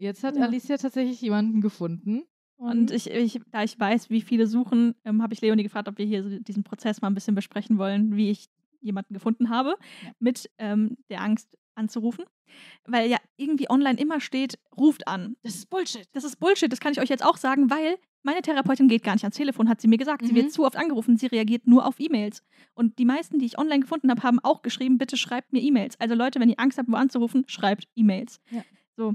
jetzt 0.00 0.24
hat 0.24 0.36
Ja. 0.36 0.42
Alicia 0.44 0.76
tatsächlich 0.76 1.20
jemanden 1.20 1.60
gefunden. 1.60 2.22
Und 2.56 2.90
ich, 2.90 3.08
ich, 3.10 3.40
da 3.50 3.62
ich 3.64 3.78
weiß, 3.80 4.10
wie 4.10 4.20
viele 4.20 4.46
suchen, 4.46 4.94
ähm, 5.06 5.22
habe 5.22 5.32
ich 5.32 5.40
Leonie 5.40 5.62
gefragt, 5.62 5.88
ob 5.88 5.96
wir 5.96 6.04
hier 6.04 6.40
diesen 6.40 6.62
Prozess 6.62 7.00
mal 7.00 7.08
ein 7.08 7.14
bisschen 7.14 7.34
besprechen 7.34 7.78
wollen, 7.78 8.16
wie 8.16 8.30
ich 8.30 8.48
jemanden 8.82 9.14
gefunden 9.14 9.48
habe, 9.48 9.76
Ja. 10.04 10.10
mit 10.18 10.50
ähm, 10.58 10.96
der 11.08 11.22
Angst 11.22 11.48
anzurufen. 11.74 12.24
Weil 12.86 13.08
ja 13.08 13.16
irgendwie 13.36 13.70
online 13.70 13.98
immer 13.98 14.20
steht, 14.20 14.58
ruft 14.76 15.06
an. 15.08 15.36
das 15.42 15.54
ist 15.54 15.70
Bullshit. 15.70 16.06
Das 16.12 16.24
ist 16.24 16.36
Bullshit, 16.40 16.70
das 16.70 16.80
kann 16.80 16.92
ich 16.92 17.00
euch 17.00 17.08
jetzt 17.08 17.24
auch 17.24 17.36
sagen, 17.38 17.70
weil 17.70 17.96
meine 18.22 18.42
Therapeutin 18.42 18.88
geht 18.88 19.02
gar 19.04 19.14
nicht 19.14 19.24
ans 19.24 19.36
Telefon, 19.36 19.68
hat 19.68 19.80
sie 19.80 19.88
mir 19.88 19.96
gesagt. 19.96 20.26
Sie 20.26 20.32
Mhm. 20.32 20.36
wird 20.36 20.52
zu 20.52 20.66
oft 20.66 20.76
angerufen, 20.76 21.16
sie 21.16 21.26
reagiert 21.28 21.66
nur 21.66 21.86
auf 21.86 21.98
E-Mails. 21.98 22.42
Und 22.74 22.98
die 22.98 23.06
meisten, 23.06 23.38
die 23.38 23.46
ich 23.46 23.56
online 23.56 23.80
gefunden 23.80 24.10
habe, 24.10 24.22
haben 24.22 24.38
auch 24.40 24.60
geschrieben, 24.60 24.98
bitte 24.98 25.16
schreibt 25.16 25.52
mir 25.54 25.62
E-Mails. 25.62 25.98
Also 25.98 26.14
Leute, 26.14 26.40
wenn 26.40 26.50
ihr 26.50 26.58
Angst 26.60 26.76
habt, 26.76 26.90
wo 26.90 26.96
anzurufen, 26.96 27.44
schreibt 27.46 27.88
E-Mails. 27.96 28.40
Ja. 28.50 28.62
So, 28.96 29.14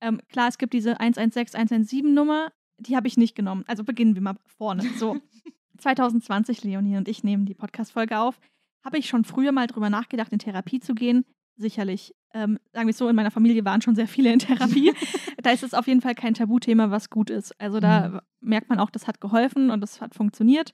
ähm, 0.00 0.20
klar, 0.28 0.48
es 0.48 0.58
gibt 0.58 0.72
diese 0.72 0.98
116, 1.00 1.58
117 1.58 2.12
Nummer, 2.14 2.52
die 2.78 2.96
habe 2.96 3.06
ich 3.08 3.16
nicht 3.16 3.34
genommen. 3.34 3.64
Also 3.66 3.84
beginnen 3.84 4.14
wir 4.14 4.22
mal 4.22 4.36
vorne. 4.58 4.82
So, 4.98 5.16
2020, 5.78 6.64
Leonie 6.64 6.96
und 6.96 7.08
ich 7.08 7.24
nehmen 7.24 7.46
die 7.46 7.54
Podcast-Folge 7.54 8.18
auf. 8.18 8.38
Habe 8.84 8.98
ich 8.98 9.08
schon 9.08 9.24
früher 9.24 9.52
mal 9.52 9.66
drüber 9.66 9.90
nachgedacht, 9.90 10.32
in 10.32 10.38
Therapie 10.38 10.80
zu 10.80 10.94
gehen? 10.94 11.24
Sicherlich. 11.56 12.14
Ähm, 12.34 12.58
sagen 12.72 12.86
wir 12.86 12.90
es 12.90 12.98
so, 12.98 13.08
in 13.08 13.16
meiner 13.16 13.30
Familie 13.30 13.64
waren 13.64 13.80
schon 13.80 13.94
sehr 13.94 14.06
viele 14.08 14.32
in 14.32 14.38
Therapie. 14.38 14.92
da 15.42 15.50
ist 15.50 15.62
es 15.62 15.74
auf 15.74 15.86
jeden 15.86 16.02
Fall 16.02 16.14
kein 16.14 16.34
Tabuthema, 16.34 16.90
was 16.90 17.10
gut 17.10 17.30
ist. 17.30 17.58
Also 17.60 17.80
da 17.80 18.08
Mhm. 18.08 18.20
merkt 18.40 18.68
man 18.68 18.78
auch, 18.78 18.90
das 18.90 19.06
hat 19.08 19.20
geholfen 19.20 19.70
und 19.70 19.80
das 19.80 20.00
hat 20.00 20.14
funktioniert. 20.14 20.72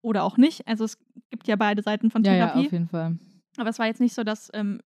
Oder 0.00 0.24
auch 0.24 0.36
nicht. 0.36 0.66
Also 0.66 0.84
es 0.84 0.98
gibt 1.30 1.46
ja 1.46 1.56
beide 1.56 1.82
Seiten 1.82 2.10
von 2.10 2.24
Ja, 2.24 2.32
ja, 2.34 2.46
Therapie. 2.48 2.66
auf 2.66 2.72
jeden 2.72 2.88
Fall. 2.88 3.18
Aber 3.58 3.68
es 3.70 3.78
war 3.78 3.86
jetzt 3.86 4.00
nicht 4.00 4.14
so, 4.14 4.24
dass 4.24 4.50
ähm, 4.54 4.80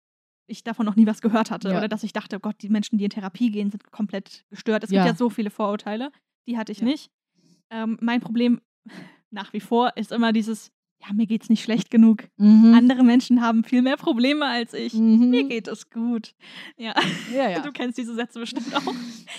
ich 0.48 0.64
davon 0.64 0.86
noch 0.86 0.96
nie 0.96 1.08
was 1.08 1.22
gehört 1.22 1.52
hatte 1.52 1.70
Ja. 1.70 1.78
oder 1.78 1.88
dass 1.88 2.04
ich 2.04 2.14
dachte, 2.14 2.36
oh 2.38 2.40
Gott, 2.40 2.56
die 2.62 2.70
Menschen, 2.70 2.98
die 2.98 3.04
in 3.06 3.10
Therapie 3.10 3.52
gehen, 3.52 3.72
sind 3.72 3.92
komplett 3.92 4.46
gestört. 4.50 4.84
Es 4.84 4.92
Ja. 4.92 5.04
gibt 5.04 5.14
ja 5.14 5.18
so 5.18 5.30
viele 5.30 5.50
Vorurteile. 5.50 6.12
Die 6.48 6.58
hatte 6.58 6.72
ich 6.72 6.80
Ja. 6.80 6.86
nicht. 6.86 7.10
Ähm, 7.72 7.98
mein 8.02 8.22
Problem 8.22 8.62
nach 9.32 9.54
wie 9.54 9.60
vor 9.60 9.92
ist 9.98 10.12
immer 10.12 10.32
dieses, 10.34 10.72
ja, 11.06 11.12
mir 11.14 11.26
geht's 11.28 11.50
nicht 11.50 11.64
schlecht 11.64 11.90
genug. 11.92 12.24
Mhm. 12.38 12.74
Andere 12.74 13.04
Menschen 13.04 13.42
haben 13.42 13.64
viel 13.64 13.82
mehr 13.82 13.98
Probleme 13.98 14.46
als 14.46 14.74
ich. 14.74 14.94
Mhm. 14.94 15.30
Mir 15.30 15.44
geht 15.48 15.68
es 15.68 15.90
gut. 15.90 16.34
Ja, 16.78 16.94
Ja, 17.34 17.50
ja. 17.50 17.60
du 17.62 17.72
kennst 17.72 17.98
diese 17.98 18.14
Sätze 18.16 18.40
bestimmt 18.40 18.74
auch. 18.76 18.94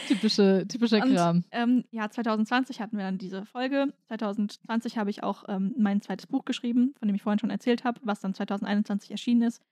Typische, 0.09 0.67
typischer 0.69 1.03
Und, 1.03 1.15
Kram. 1.15 1.45
Ähm, 1.53 1.85
ja, 1.93 2.11
2020 2.11 2.81
hatten 2.81 2.97
wir 2.99 3.05
dann 3.05 3.19
diese 3.19 3.47
Folge. 3.47 3.93
2020 4.09 4.99
habe 4.99 5.11
ich 5.11 5.23
auch 5.23 5.45
ähm, 5.49 5.75
mein 5.79 6.03
zweites 6.03 6.27
Buch 6.27 6.45
geschrieben, 6.45 6.95
von 6.99 7.09
dem 7.09 7.15
ich 7.15 7.23
vorhin 7.23 7.39
schon 7.39 7.51
erzählt 7.51 7.85
habe, 7.85 8.01
was 8.03 8.21
dann 8.21 8.35
2021 8.35 9.11
erschienen 9.11 9.43
ist. 9.43 9.63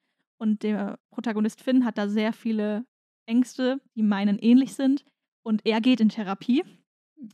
Und 0.41 0.63
der 0.63 0.99
Protagonist 1.11 1.63
Finn 1.63 1.85
hat 1.85 1.99
da 1.99 2.09
sehr 2.09 2.33
viele 2.33 2.85
Ängste, 3.27 3.81
die 3.95 4.03
meinen 4.03 4.39
ähnlich 4.39 4.75
sind. 4.75 5.05
Und 5.43 5.65
er 5.67 5.81
geht 5.81 6.01
in 6.01 6.09
Therapie 6.09 6.65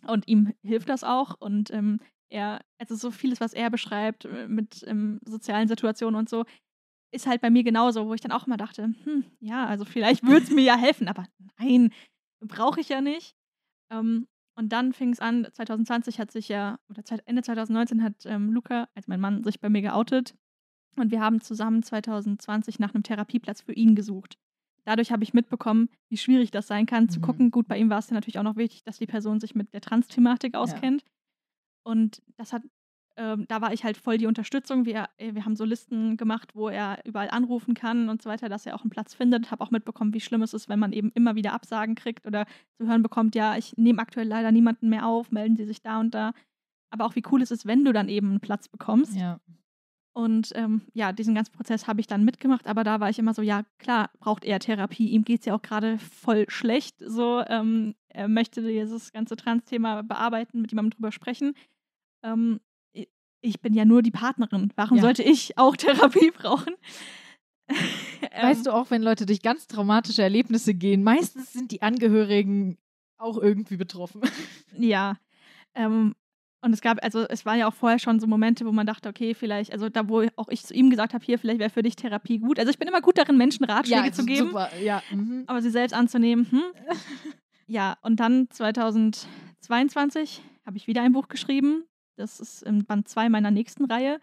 und 0.07 0.29
ihm 0.29 0.53
hilft 0.63 0.89
das 0.89 1.05
auch. 1.05 1.35
Und 1.41 1.71
ähm, 1.71 2.01
er, 2.29 2.61
also 2.79 2.95
so 2.95 3.11
vieles, 3.11 3.41
was 3.41 3.53
er 3.53 3.71
beschreibt 3.71 4.25
äh, 4.25 4.49
mit 4.49 4.85
ähm, 4.87 5.21
sozialen 5.25 5.69
Situationen 5.69 6.19
und 6.19 6.29
so, 6.29 6.45
ist 7.13 7.27
halt 7.27 7.41
bei 7.41 7.51
mir 7.51 7.65
genauso, 7.65 8.07
wo 8.07 8.15
ich 8.15 8.21
dann 8.21 8.33
auch 8.33 8.47
mal 8.47 8.57
dachte, 8.57 8.95
hm, 9.05 9.25
ja, 9.41 9.67
also 9.67 9.85
vielleicht 9.85 10.23
würde 10.27 10.45
es 10.45 10.51
mir 10.51 10.63
ja 10.63 10.77
helfen, 10.77 11.09
aber 11.09 11.27
nein, 11.59 11.93
brauche 12.41 12.81
ich 12.81 12.89
ja 12.89 13.01
nicht. 13.01 13.35
Ähm, 13.93 14.29
und 14.57 14.71
dann 14.73 14.93
fing 14.93 15.11
es 15.11 15.21
an, 15.21 15.47
2020 15.53 16.19
hat 16.19 16.31
sich 16.31 16.49
ja, 16.49 16.79
oder 16.89 17.03
Ende 17.25 17.43
2019 17.43 18.03
hat 18.03 18.27
ähm, 18.27 18.53
Luca, 18.53 18.89
also 18.95 19.07
mein 19.07 19.21
Mann, 19.21 19.43
sich 19.43 19.61
bei 19.61 19.69
mir 19.69 19.83
geoutet. 19.83 20.35
Und 20.97 21.11
wir 21.11 21.21
haben 21.21 21.41
zusammen 21.41 21.83
2020 21.83 22.79
nach 22.79 22.95
einem 22.95 23.03
Therapieplatz 23.03 23.61
für 23.63 23.73
ihn 23.73 23.95
gesucht. 23.95 24.37
Dadurch 24.85 25.13
habe 25.13 25.23
ich 25.23 25.35
mitbekommen, 25.35 25.89
wie 26.09 26.17
schwierig 26.17 26.51
das 26.51 26.67
sein 26.67 26.87
kann, 26.87 27.09
zu 27.09 27.21
Mhm. 27.21 27.25
gucken. 27.25 27.51
Gut, 27.51 27.69
bei 27.69 27.79
ihm 27.79 27.91
war 27.91 27.99
es 27.99 28.09
ja 28.11 28.15
natürlich 28.15 28.39
auch 28.39 28.43
noch 28.45 28.57
wichtig, 28.57 28.83
dass 28.83 28.99
die 28.99 29.07
Person 29.07 29.39
sich 29.41 29.55
mit 29.55 29.73
der 29.73 29.81
Trans-Thematik 29.81 30.55
auskennt. 30.55 31.05
Und 31.83 32.23
das 32.37 32.53
hat, 32.53 32.63
ähm, 33.17 33.45
da 33.49 33.61
war 33.61 33.73
ich 33.73 33.85
halt 33.85 33.97
voll 33.97 34.19
die 34.19 34.27
Unterstützung. 34.27 34.85
Wir, 34.87 35.09
äh, 35.19 35.35
wir 35.35 35.45
haben 35.45 35.57
so 35.57 35.65
Listen 35.65 36.17
gemacht, 36.17 36.55
wo 36.55 36.69
er 36.69 36.99
überall 37.05 37.31
anrufen 37.31 37.75
kann 37.75 38.09
und 38.09 38.23
so 38.23 38.31
weiter, 38.31 38.49
dass 38.49 38.67
er 38.67 38.75
auch 38.75 38.83
einen 38.83 38.91
Platz 38.91 39.15
findet. 39.15 39.51
Habe 39.51 39.63
auch 39.63 39.71
mitbekommen, 39.71 40.15
wie 40.15 40.21
schlimm 40.21 40.43
es 40.43 40.55
ist, 40.55 40.69
wenn 40.69 40.79
man 40.79 40.93
eben 40.93 41.11
immer 41.15 41.35
wieder 41.37 41.53
Absagen 41.53 41.95
kriegt 41.95 42.27
oder 42.27 42.47
zu 42.79 42.87
hören 42.87 43.03
bekommt, 43.03 43.35
ja, 43.35 43.57
ich 43.57 43.77
nehme 43.77 44.01
aktuell 44.01 44.27
leider 44.27 44.51
niemanden 44.53 44.89
mehr 44.89 45.07
auf, 45.07 45.31
melden 45.31 45.57
Sie 45.57 45.65
sich 45.67 45.83
da 45.83 46.01
und 46.01 46.15
da. 46.15 46.33
Aber 46.91 47.05
auch 47.05 47.15
wie 47.15 47.23
cool 47.31 47.41
es 47.43 47.51
ist, 47.51 47.67
wenn 47.67 47.85
du 47.85 47.93
dann 47.93 48.09
eben 48.09 48.31
einen 48.31 48.41
Platz 48.41 48.69
bekommst. 48.69 49.15
Ja. 49.17 49.41
Und 50.13 50.51
ähm, 50.57 50.83
ja, 50.93 51.13
diesen 51.13 51.35
ganzen 51.35 51.53
Prozess 51.53 51.87
habe 51.87 52.01
ich 52.01 52.07
dann 52.09 52.25
mitgemacht, 52.25 52.67
aber 52.67 52.83
da 52.83 52.99
war 53.01 53.11
ich 53.11 53.19
immer 53.19 53.33
so, 53.33 53.43
ja, 53.43 53.63
klar, 53.79 54.11
braucht 54.19 54.45
er 54.45 54.59
Therapie. 54.59 55.09
Ihm 55.09 55.25
geht 55.25 55.41
es 55.41 55.47
ja 55.47 55.55
auch 55.55 55.63
gerade 55.63 55.99
voll 55.99 56.47
schlecht. 56.49 56.97
So, 56.99 57.43
ähm, 57.47 57.95
er 58.09 58.27
möchte 58.29 58.61
dieses 58.63 59.13
ganze 59.13 59.37
Trans-Thema 59.37 60.03
bearbeiten, 60.03 60.61
mit 60.63 60.73
jemandem 60.73 60.91
drüber 60.97 61.13
sprechen. 61.13 61.55
Ähm, 62.25 62.61
ich 63.43 63.61
bin 63.61 63.73
ja 63.73 63.85
nur 63.87 64.03
die 64.03 64.11
Partnerin. 64.11 64.73
Warum 64.77 64.99
Ja. 64.99 65.03
sollte 65.03 65.23
ich 65.23 65.57
auch 65.57 65.77
Therapie 66.17 66.31
brauchen? 66.31 66.75
Ähm, 68.33 68.49
Weißt 68.49 68.67
du 68.67 68.73
auch, 68.75 68.91
wenn 68.91 69.03
Leute 69.03 69.27
durch 69.27 69.43
ganz 69.43 69.67
traumatische 69.67 70.23
Erlebnisse 70.23 70.75
gehen, 70.75 71.03
meistens 71.03 71.53
sind 71.53 71.71
die 71.71 71.83
Angehörigen 71.83 72.79
auch 73.17 73.39
irgendwie 73.39 73.77
betroffen. 73.77 74.23
Ja. 74.77 75.17
Ähm, 75.75 76.15
und 76.63 76.73
es 76.73 76.81
gab, 76.81 77.03
also 77.03 77.21
es 77.29 77.47
waren 77.47 77.59
ja 77.59 77.67
auch 77.69 77.75
vorher 77.75 77.99
schon 77.99 78.21
so 78.21 78.27
Momente, 78.27 78.67
wo 78.67 78.73
man 78.73 78.87
dachte, 78.87 79.09
okay, 79.09 79.35
vielleicht, 79.35 79.73
also 79.73 79.89
da, 79.89 80.09
wo 80.09 80.25
auch 80.37 80.49
ich 80.49 80.63
zu 80.65 80.75
ihm 80.75 80.91
gesagt 80.91 81.15
habe, 81.15 81.25
hier, 81.25 81.39
vielleicht 81.39 81.59
wäre 81.61 81.71
für 81.71 81.83
dich 81.83 81.97
Therapie 81.97 82.39
gut. 82.39 82.59
Also 82.59 82.71
ich 82.71 82.79
bin 82.79 82.87
immer 82.89 83.01
gut 83.01 83.17
darin, 83.19 83.37
Menschen 83.39 83.65
Ratschläge 83.65 84.03
zu 84.13 84.25
geben. 84.27 84.49
Super. 84.49 84.69
Ja. 84.83 85.03
Mhm. 85.11 85.45
Aber 85.47 85.63
sie 85.63 85.71
selbst 85.71 85.95
anzunehmen, 85.95 86.47
hm? 86.51 86.63
Ja, 87.67 87.97
und 88.03 88.19
dann 88.19 88.49
2022 88.51 90.43
habe 90.67 90.77
ich 90.77 90.87
wieder 90.87 91.03
ein 91.03 91.13
Buch 91.13 91.29
geschrieben. 91.29 91.85
Das 92.17 92.41
ist 92.41 92.63
im 92.63 92.85
Band 92.85 93.09
2 93.09 93.29
meiner 93.29 93.51
nächsten 93.51 93.85
Reihe, 93.85 94.21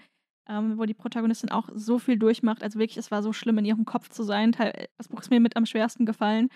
ähm, 0.50 0.78
wo 0.78 0.86
die 0.86 0.94
Protagonistin 0.94 1.50
auch 1.52 1.70
so 1.74 2.00
viel 2.00 2.18
durchmacht. 2.18 2.64
Also 2.64 2.80
wirklich, 2.80 2.98
es 2.98 3.12
war 3.12 3.24
so 3.24 3.34
schlimm, 3.34 3.58
in 3.58 3.66
ihrem 3.66 3.86
Kopf 3.86 4.10
zu 4.10 4.24
sein. 4.24 4.52
Teil- 4.52 4.88
Das 4.98 5.08
Buch 5.08 5.22
ist 5.22 5.30
mir 5.30 5.40
mit 5.40 5.56
am 5.56 5.66
schwersten 5.66 6.06
gefallen, 6.06 6.50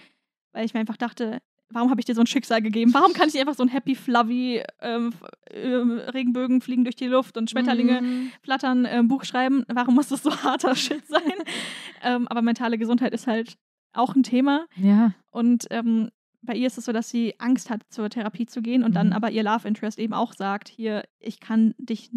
weil 0.53 0.65
ich 0.65 0.73
mir 0.73 0.79
einfach 0.81 0.97
dachte, 0.97 1.39
warum 1.73 1.89
habe 1.89 1.99
ich 2.01 2.05
dir 2.05 2.15
so 2.15 2.21
ein 2.21 2.27
Schicksal 2.27 2.61
gegeben? 2.61 2.93
Warum 2.93 3.13
kann 3.13 3.27
ich 3.27 3.33
nicht 3.33 3.41
einfach 3.41 3.55
so 3.55 3.63
ein 3.63 3.69
happy, 3.69 3.95
fluffy, 3.95 4.63
ähm, 4.81 5.13
ähm, 5.49 5.91
Regenbögen 5.99 6.61
fliegen 6.61 6.83
durch 6.83 6.95
die 6.95 7.07
Luft 7.07 7.37
und 7.37 7.49
Schmetterlinge 7.49 8.01
Mhm. 8.01 8.31
flattern, 8.43 8.85
äh, 8.85 9.01
Buch 9.03 9.23
schreiben. 9.25 9.63
Warum 9.67 9.95
muss 9.95 10.09
das 10.09 10.23
so 10.23 10.31
harter 10.43 10.75
Shit 10.75 11.05
sein? 11.07 11.21
ähm, 12.03 12.27
aber 12.27 12.41
mentale 12.41 12.77
Gesundheit 12.77 13.13
ist 13.13 13.27
halt 13.27 13.57
auch 13.93 14.15
ein 14.15 14.23
Thema. 14.23 14.65
Ja. 14.75 15.13
Und 15.31 15.67
ähm, 15.69 16.09
bei 16.41 16.55
ihr 16.55 16.67
ist 16.67 16.77
es 16.77 16.85
so, 16.85 16.91
dass 16.91 17.09
sie 17.09 17.35
Angst 17.39 17.69
hat, 17.69 17.81
zur 17.89 18.09
Therapie 18.09 18.45
zu 18.47 18.61
gehen 18.61 18.83
und 18.83 18.95
dann 18.95 19.07
Mhm. 19.07 19.13
aber 19.13 19.29
ihr 19.31 19.43
Love 19.43 19.67
Interest 19.67 19.99
eben 19.99 20.13
auch 20.13 20.33
sagt, 20.33 20.69
hier, 20.69 21.03
ich 21.19 21.39
kann 21.39 21.75
dich 21.77 22.09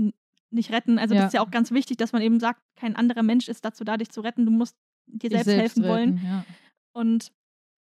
nicht 0.51 0.71
retten. 0.73 0.99
Also 0.99 1.15
Ja. 1.15 1.21
das 1.23 1.29
ist 1.31 1.35
ja 1.35 1.41
auch 1.43 1.51
ganz 1.51 1.73
wichtig, 1.73 1.97
dass 1.97 2.13
man 2.13 2.23
eben 2.23 2.39
sagt, 2.41 2.61
kein 2.77 2.95
anderer 2.97 3.23
Mensch 3.23 3.49
ist 3.49 3.65
dazu 3.65 3.85
da, 3.85 3.97
dich 3.97 4.11
zu 4.11 4.21
retten. 4.21 4.47
Du 4.47 4.53
musst 4.53 4.77
dir 5.07 5.29
Dich 5.29 5.43
selbst, 5.43 5.77
helfen 5.77 5.83
wollen. 5.85 6.15
retten, 6.15 6.27
Ja. 6.27 6.45
Und 6.93 7.33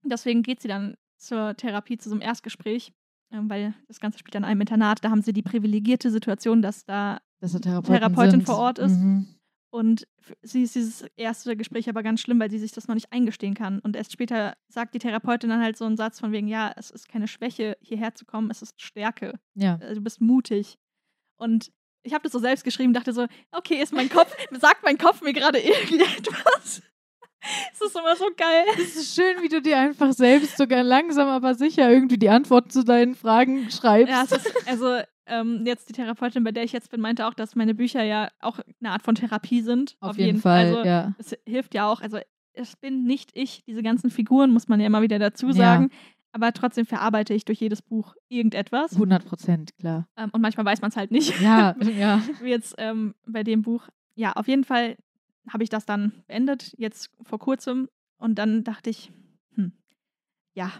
deswegen 0.03 0.41
geht 0.41 0.61
sie 0.61 0.67
dann 0.67 0.95
zur 1.25 1.55
Therapie, 1.57 1.97
zu 1.97 2.09
so 2.09 2.15
einem 2.15 2.21
Erstgespräch, 2.21 2.93
ähm, 3.31 3.49
weil 3.49 3.73
das 3.87 3.99
Ganze 3.99 4.19
spielt 4.19 4.35
an 4.35 4.43
einem 4.45 4.61
Internat. 4.61 5.03
Da 5.03 5.09
haben 5.09 5.21
sie 5.21 5.33
die 5.33 5.41
privilegierte 5.41 6.11
Situation, 6.11 6.61
dass 6.61 6.85
da 6.85 7.19
Dass 7.39 7.53
Therapeutin 7.59 8.31
sind. 8.31 8.45
vor 8.45 8.57
Ort 8.57 8.79
ist. 8.79 8.93
Mhm. 8.93 9.27
und 9.71 10.07
sie 10.41 10.63
ist 10.63 10.73
dieses 10.75 11.01
erste 11.17 11.57
Gespräch 11.57 11.89
aber 11.89 12.01
ganz 12.01 12.21
schlimm, 12.21 12.39
weil 12.39 12.49
sie 12.49 12.59
sich 12.59 12.71
das 12.71 12.87
noch 12.87 12.95
nicht 12.95 13.11
eingestehen 13.11 13.53
kann. 13.55 13.79
Und 13.79 13.95
erst 13.97 14.13
später 14.13 14.55
sagt 14.69 14.93
die 14.95 14.99
Therapeutin 14.99 15.49
dann 15.49 15.61
halt 15.61 15.75
so 15.77 15.83
einen 15.85 15.97
Satz 15.97 16.19
von 16.19 16.31
wegen, 16.31 16.47
ja, 16.47 16.71
es 16.77 16.91
ist 16.91 17.09
keine 17.09 17.27
Schwäche, 17.27 17.75
hierher 17.81 18.15
zu 18.15 18.23
kommen, 18.25 18.49
es 18.51 18.61
ist 18.61 18.81
Stärke. 18.81 19.37
Ja. 19.55 19.75
Äh, 19.81 19.95
Du 19.95 20.01
bist 20.01 20.21
mutig. 20.21 20.77
Und 21.37 21.71
ich 22.03 22.13
habe 22.13 22.23
das 22.23 22.31
so 22.31 22.39
selbst 22.39 22.63
geschrieben, 22.63 22.93
dachte 22.93 23.11
so, 23.11 23.25
okay, 23.51 23.81
ist 23.81 23.91
mein 23.91 24.09
Kopf, 24.09 24.33
sagt 24.51 24.83
mein 24.83 24.97
Kopf 24.97 25.21
mir 25.21 25.33
gerade 25.33 25.59
irgendetwas? 26.13 26.81
Es 27.73 27.81
ist 27.81 27.95
immer 27.95 28.15
so 28.15 28.25
geil. 28.35 28.65
Es 28.77 28.95
ist 28.95 29.15
schön, 29.15 29.41
wie 29.41 29.49
du 29.49 29.61
dir 29.61 29.79
einfach 29.79 30.13
selbst 30.13 30.57
sogar 30.57 30.83
langsam, 30.83 31.27
aber 31.27 31.55
sicher 31.55 31.91
irgendwie 31.91 32.17
die 32.17 32.29
Antwort 32.29 32.71
zu 32.71 32.83
deinen 32.83 33.15
Fragen 33.15 33.69
schreibst. 33.69 34.11
Ja, 34.11 34.23
ist, 34.23 34.67
also 34.67 34.97
ähm, 35.27 35.63
jetzt 35.65 35.89
die 35.89 35.93
Therapeutin, 35.93 36.43
bei 36.43 36.51
der 36.51 36.63
ich 36.63 36.71
jetzt 36.71 36.91
bin, 36.91 37.01
meinte 37.01 37.27
auch, 37.27 37.33
dass 37.33 37.55
meine 37.55 37.75
Bücher 37.75 38.03
ja 38.03 38.29
auch 38.39 38.59
eine 38.79 38.91
Art 38.91 39.01
von 39.03 39.15
Therapie 39.15 39.61
sind. 39.61 39.95
Auf, 39.99 40.17
jeden, 40.17 40.39
Fall. 40.39 40.67
Also 40.67 40.83
ja. 40.83 41.15
es 41.17 41.35
hilft 41.45 41.73
ja 41.73 41.89
auch, 41.89 42.01
also 42.01 42.19
es 42.53 42.75
bin 42.75 43.03
nicht 43.03 43.31
ich. 43.33 43.63
Diese 43.65 43.83
ganzen 43.83 44.09
Figuren 44.09 44.51
muss 44.51 44.67
man 44.67 44.79
ja 44.79 44.87
immer 44.87 45.01
wieder 45.01 45.19
dazu 45.19 45.47
Ja. 45.47 45.53
sagen. 45.53 45.89
Aber 46.31 46.51
trotzdem 46.51 46.85
verarbeite 46.85 47.33
ich 47.33 47.45
durch 47.45 47.61
jedes 47.61 47.81
Buch 47.81 48.13
irgendetwas. 48.27 48.93
100 48.93 49.23
Prozent, 49.25 49.77
klar. 49.77 50.05
Ähm, 50.17 50.29
und 50.33 50.41
manchmal 50.41 50.65
weiß 50.65 50.81
man 50.81 50.89
es 50.89 50.97
halt 50.97 51.09
nicht. 51.09 51.39
Ja, 51.39 51.75
ja. 51.97 52.21
Wie 52.41 52.49
jetzt 52.49 52.75
ähm, 52.77 53.15
bei 53.25 53.43
dem 53.43 53.61
Buch. 53.61 53.87
Ja, 54.15 54.33
auf 54.33 54.47
jeden 54.49 54.65
Fall 54.65 54.97
habe 55.49 55.63
ich 55.63 55.69
das 55.69 55.85
dann 55.85 56.11
beendet, 56.27 56.73
jetzt 56.77 57.09
vor 57.23 57.39
kurzem. 57.39 57.87
Und 58.17 58.35
dann 58.35 58.63
dachte 58.63 58.89
ich, 58.89 59.11
hm, 59.55 59.71
ja, 60.55 60.71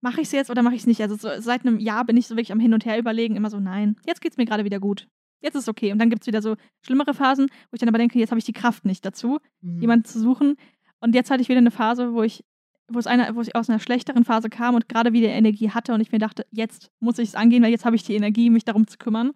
mache 0.00 0.20
ich 0.20 0.26
es 0.26 0.32
jetzt 0.32 0.50
oder 0.50 0.62
mache 0.62 0.74
ich 0.74 0.82
es 0.82 0.86
nicht? 0.86 1.00
Also 1.00 1.16
so, 1.16 1.28
seit 1.40 1.66
einem 1.66 1.78
Jahr 1.78 2.04
bin 2.04 2.16
ich 2.16 2.26
so 2.26 2.34
wirklich 2.36 2.52
am 2.52 2.60
Hin 2.60 2.74
und 2.74 2.84
Her 2.84 2.98
überlegen, 2.98 3.36
immer 3.36 3.50
so, 3.50 3.60
nein, 3.60 3.96
jetzt 4.06 4.20
geht 4.20 4.32
es 4.32 4.36
mir 4.36 4.44
gerade 4.44 4.64
wieder 4.64 4.80
gut. 4.80 5.08
Jetzt 5.40 5.54
ist 5.54 5.68
okay. 5.68 5.92
Und 5.92 5.98
dann 5.98 6.10
gibt 6.10 6.22
es 6.22 6.26
wieder 6.26 6.42
so 6.42 6.56
schlimmere 6.84 7.14
Phasen, 7.14 7.46
wo 7.70 7.74
ich 7.74 7.80
dann 7.80 7.88
aber 7.88 7.98
denke, 7.98 8.18
jetzt 8.18 8.30
habe 8.30 8.38
ich 8.38 8.44
die 8.44 8.52
Kraft 8.52 8.84
nicht 8.84 9.04
dazu, 9.04 9.38
Mhm. 9.60 9.80
jemanden 9.80 10.04
zu 10.04 10.18
suchen. 10.18 10.56
Und 11.00 11.14
jetzt 11.14 11.30
hatte 11.30 11.42
ich 11.42 11.48
wieder 11.48 11.58
eine 11.58 11.70
Phase, 11.70 12.12
wo 12.14 12.22
ich, 12.22 12.44
wo 12.88 12.98
es 12.98 13.06
eine, 13.06 13.34
wo 13.36 13.40
ich 13.42 13.54
aus 13.54 13.68
einer 13.68 13.78
schlechteren 13.78 14.24
Phase 14.24 14.48
kam 14.48 14.74
und 14.74 14.88
gerade 14.88 15.12
wieder 15.12 15.28
Energie 15.28 15.70
hatte 15.70 15.92
und 15.92 16.00
ich 16.00 16.10
mir 16.12 16.18
dachte, 16.18 16.46
jetzt 16.50 16.90
muss 17.00 17.18
ich 17.18 17.28
es 17.28 17.34
angehen, 17.34 17.62
weil 17.62 17.70
jetzt 17.70 17.84
habe 17.84 17.96
ich 17.96 18.02
die 18.02 18.14
Energie, 18.14 18.50
mich 18.50 18.64
darum 18.64 18.86
zu 18.86 18.96
kümmern. 18.98 19.32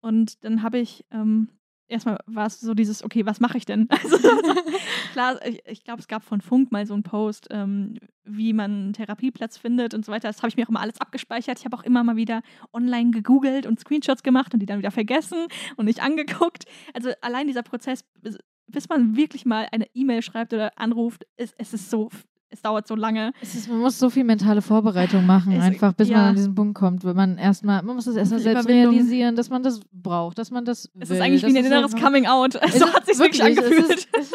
Und 0.00 0.44
dann 0.44 0.62
habe 0.62 0.78
ich 0.78 1.04
ähm, 1.10 1.48
erstmal 1.88 2.18
war 2.26 2.46
es 2.46 2.60
so 2.60 2.74
dieses, 2.74 3.02
okay, 3.02 3.26
was 3.26 3.40
mache 3.40 3.58
ich 3.58 3.64
denn? 3.64 3.88
Also, 4.04 4.16
klar, 5.12 5.46
ich, 5.46 5.60
ich 5.66 5.84
glaube, 5.84 6.00
es 6.00 6.08
gab 6.08 6.24
von 6.24 6.40
Funk 6.40 6.72
mal 6.72 6.86
so 6.86 6.94
einen 6.94 7.02
Post, 7.02 7.48
ähm, 7.50 7.98
wie 8.24 8.52
man 8.52 8.70
einen 8.70 8.92
Therapieplatz 8.92 9.56
findet 9.56 9.94
und 9.94 10.04
so 10.04 10.12
weiter. 10.12 10.28
Das 10.28 10.38
habe 10.38 10.48
ich 10.48 10.56
mir 10.56 10.64
auch 10.64 10.68
immer 10.68 10.80
alles 10.80 11.00
abgespeichert. 11.00 11.58
Ich 11.58 11.64
habe 11.64 11.76
auch 11.76 11.82
immer 11.82 12.02
mal 12.04 12.16
wieder 12.16 12.42
online 12.72 13.10
gegoogelt 13.10 13.66
und 13.66 13.80
Screenshots 13.80 14.22
gemacht 14.22 14.52
und 14.54 14.60
die 14.60 14.66
dann 14.66 14.78
wieder 14.78 14.90
vergessen 14.90 15.46
und 15.76 15.86
nicht 15.86 16.02
angeguckt. 16.02 16.64
Also 16.92 17.10
allein 17.20 17.46
dieser 17.46 17.62
Prozess, 17.62 18.04
bis, 18.20 18.38
bis 18.66 18.88
man 18.88 19.16
wirklich 19.16 19.44
mal 19.46 19.68
eine 19.72 19.86
E-Mail 19.94 20.22
schreibt 20.22 20.52
oder 20.52 20.78
anruft, 20.78 21.26
ist, 21.36 21.54
es 21.58 21.72
ist 21.72 21.90
so, 21.90 22.10
es 22.54 22.62
dauert 22.62 22.86
so 22.86 22.94
lange. 22.94 23.32
Ist, 23.42 23.68
man 23.68 23.78
muss 23.80 23.98
so 23.98 24.08
viel 24.10 24.24
mentale 24.24 24.62
Vorbereitung 24.62 25.26
machen, 25.26 25.52
Es- 25.52 25.62
einfach 25.62 25.92
bis 25.92 26.08
man 26.08 26.16
ja. 26.18 26.28
an 26.30 26.36
diesen 26.36 26.54
Punkt 26.54 26.74
kommt, 26.78 27.04
wenn 27.04 27.16
man 27.16 27.36
erstmal, 27.36 27.82
man 27.82 27.96
muss 27.96 28.06
es 28.06 28.16
erstmal 28.16 28.40
selbst 28.40 28.68
realisieren, 28.68 29.36
dass 29.36 29.50
man 29.50 29.62
das 29.62 29.80
braucht, 29.92 30.38
dass 30.38 30.50
man 30.50 30.64
das 30.64 30.90
Es 30.98 31.08
will, 31.10 31.16
ist 31.16 31.22
eigentlich 31.22 31.42
wie 31.42 31.46
dass 31.52 31.56
ein 31.56 31.64
es 31.64 31.66
inneres 31.66 31.96
Coming 31.96 32.26
Out. 32.26 32.54
Es 32.62 32.78
So 32.78 32.92
hat 32.92 33.06
sich 33.06 33.18
wirklich 33.18 33.42
angefühlt. 33.42 34.08
Es 34.12 34.30
ist, 34.30 34.34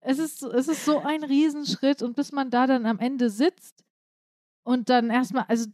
es, 0.00 0.18
ist, 0.18 0.42
es 0.42 0.68
ist 0.68 0.84
so 0.84 1.00
ein 1.02 1.22
Riesenschritt 1.24 2.02
und 2.02 2.16
bis 2.16 2.32
man 2.32 2.50
da 2.50 2.66
dann 2.66 2.86
am 2.86 2.98
Ende 2.98 3.28
sitzt 3.30 3.84
und 4.64 4.88
dann 4.88 5.10
erstmal, 5.10 5.44
also, 5.48 5.66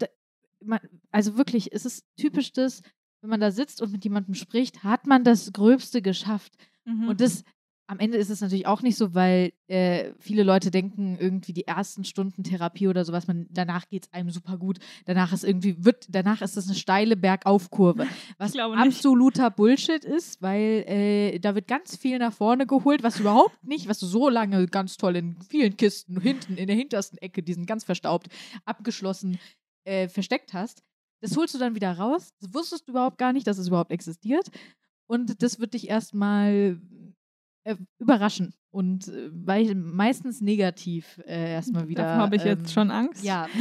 man, 0.64 0.80
also 1.10 1.36
wirklich, 1.36 1.72
es 1.72 1.84
ist 1.86 2.04
typisch 2.16 2.52
das, 2.52 2.82
wenn 3.20 3.30
man 3.30 3.40
da 3.40 3.50
sitzt 3.50 3.80
und 3.80 3.92
mit 3.92 4.04
jemandem 4.04 4.34
spricht, 4.34 4.82
hat 4.84 5.06
man 5.06 5.22
das 5.24 5.52
Gröbste 5.52 6.02
geschafft. 6.02 6.52
Mhm. 6.84 7.08
Und 7.08 7.20
das, 7.20 7.44
am 7.86 7.98
Ende 7.98 8.16
ist 8.16 8.30
es 8.30 8.40
natürlich 8.40 8.66
auch 8.66 8.82
nicht 8.82 8.96
so, 8.96 9.14
weil 9.14 9.52
äh, 9.66 10.12
viele 10.18 10.44
Leute 10.44 10.70
denken, 10.70 11.18
irgendwie 11.20 11.52
die 11.52 11.66
ersten 11.66 12.04
Stunden 12.04 12.42
Therapie 12.42 12.88
oder 12.88 13.04
sowas, 13.04 13.26
man, 13.26 13.46
danach 13.50 13.88
geht 13.88 14.06
es 14.06 14.12
einem 14.12 14.30
super 14.30 14.56
gut. 14.56 14.78
Danach 15.04 15.32
ist 15.32 15.44
irgendwie, 15.44 15.84
wird, 15.84 16.06
danach 16.08 16.42
ist 16.42 16.56
das 16.56 16.66
eine 16.66 16.76
steile 16.76 17.16
Bergaufkurve. 17.16 18.06
Was 18.38 18.56
absoluter 18.56 19.50
Bullshit 19.50 20.04
ist, 20.04 20.40
weil 20.40 20.84
äh, 20.86 21.38
da 21.38 21.54
wird 21.54 21.68
ganz 21.68 21.96
viel 21.96 22.18
nach 22.18 22.32
vorne 22.32 22.66
geholt, 22.66 23.02
was 23.02 23.16
du 23.16 23.20
überhaupt 23.22 23.64
nicht, 23.64 23.88
was 23.88 23.98
du 23.98 24.06
so 24.06 24.28
lange 24.28 24.66
ganz 24.66 24.96
toll 24.96 25.16
in 25.16 25.36
vielen 25.48 25.76
Kisten 25.76 26.20
hinten 26.20 26.56
in 26.56 26.66
der 26.66 26.76
hintersten 26.76 27.18
Ecke, 27.18 27.42
die 27.42 27.54
sind 27.54 27.66
ganz 27.66 27.84
verstaubt, 27.84 28.28
abgeschlossen, 28.64 29.38
äh, 29.84 30.08
versteckt 30.08 30.54
hast. 30.54 30.82
Das 31.20 31.36
holst 31.36 31.54
du 31.54 31.58
dann 31.58 31.74
wieder 31.74 31.92
raus. 31.92 32.32
Das 32.40 32.52
wusstest 32.52 32.88
du 32.88 32.92
überhaupt 32.92 33.18
gar 33.18 33.32
nicht, 33.32 33.46
dass 33.46 33.58
es 33.58 33.68
überhaupt 33.68 33.92
existiert. 33.92 34.50
Und 35.06 35.42
das 35.42 35.60
wird 35.60 35.74
dich 35.74 35.88
erstmal 35.88 36.80
äh, 37.64 37.76
überraschen 37.98 38.54
und 38.70 39.08
äh, 39.08 39.74
meistens 39.74 40.40
negativ 40.40 41.18
äh, 41.26 41.52
erstmal 41.52 41.88
wieder. 41.88 42.02
Davor 42.02 42.22
habe 42.22 42.36
ich 42.36 42.42
ähm, 42.42 42.48
jetzt 42.48 42.72
schon 42.72 42.90
Angst. 42.90 43.24
Ja. 43.24 43.48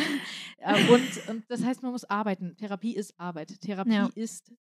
Äh, 0.64 0.93
und, 0.93 1.28
und 1.28 1.43
das 1.49 1.64
heißt, 1.64 1.82
man 1.82 1.91
muss 1.91 2.04
arbeiten. 2.04 2.56
Therapie 2.56 2.95
ist 2.95 3.20
Arbeit. 3.20 3.60
Therapie 3.62 3.93
Ja. 3.93 4.12
ist 4.14 4.54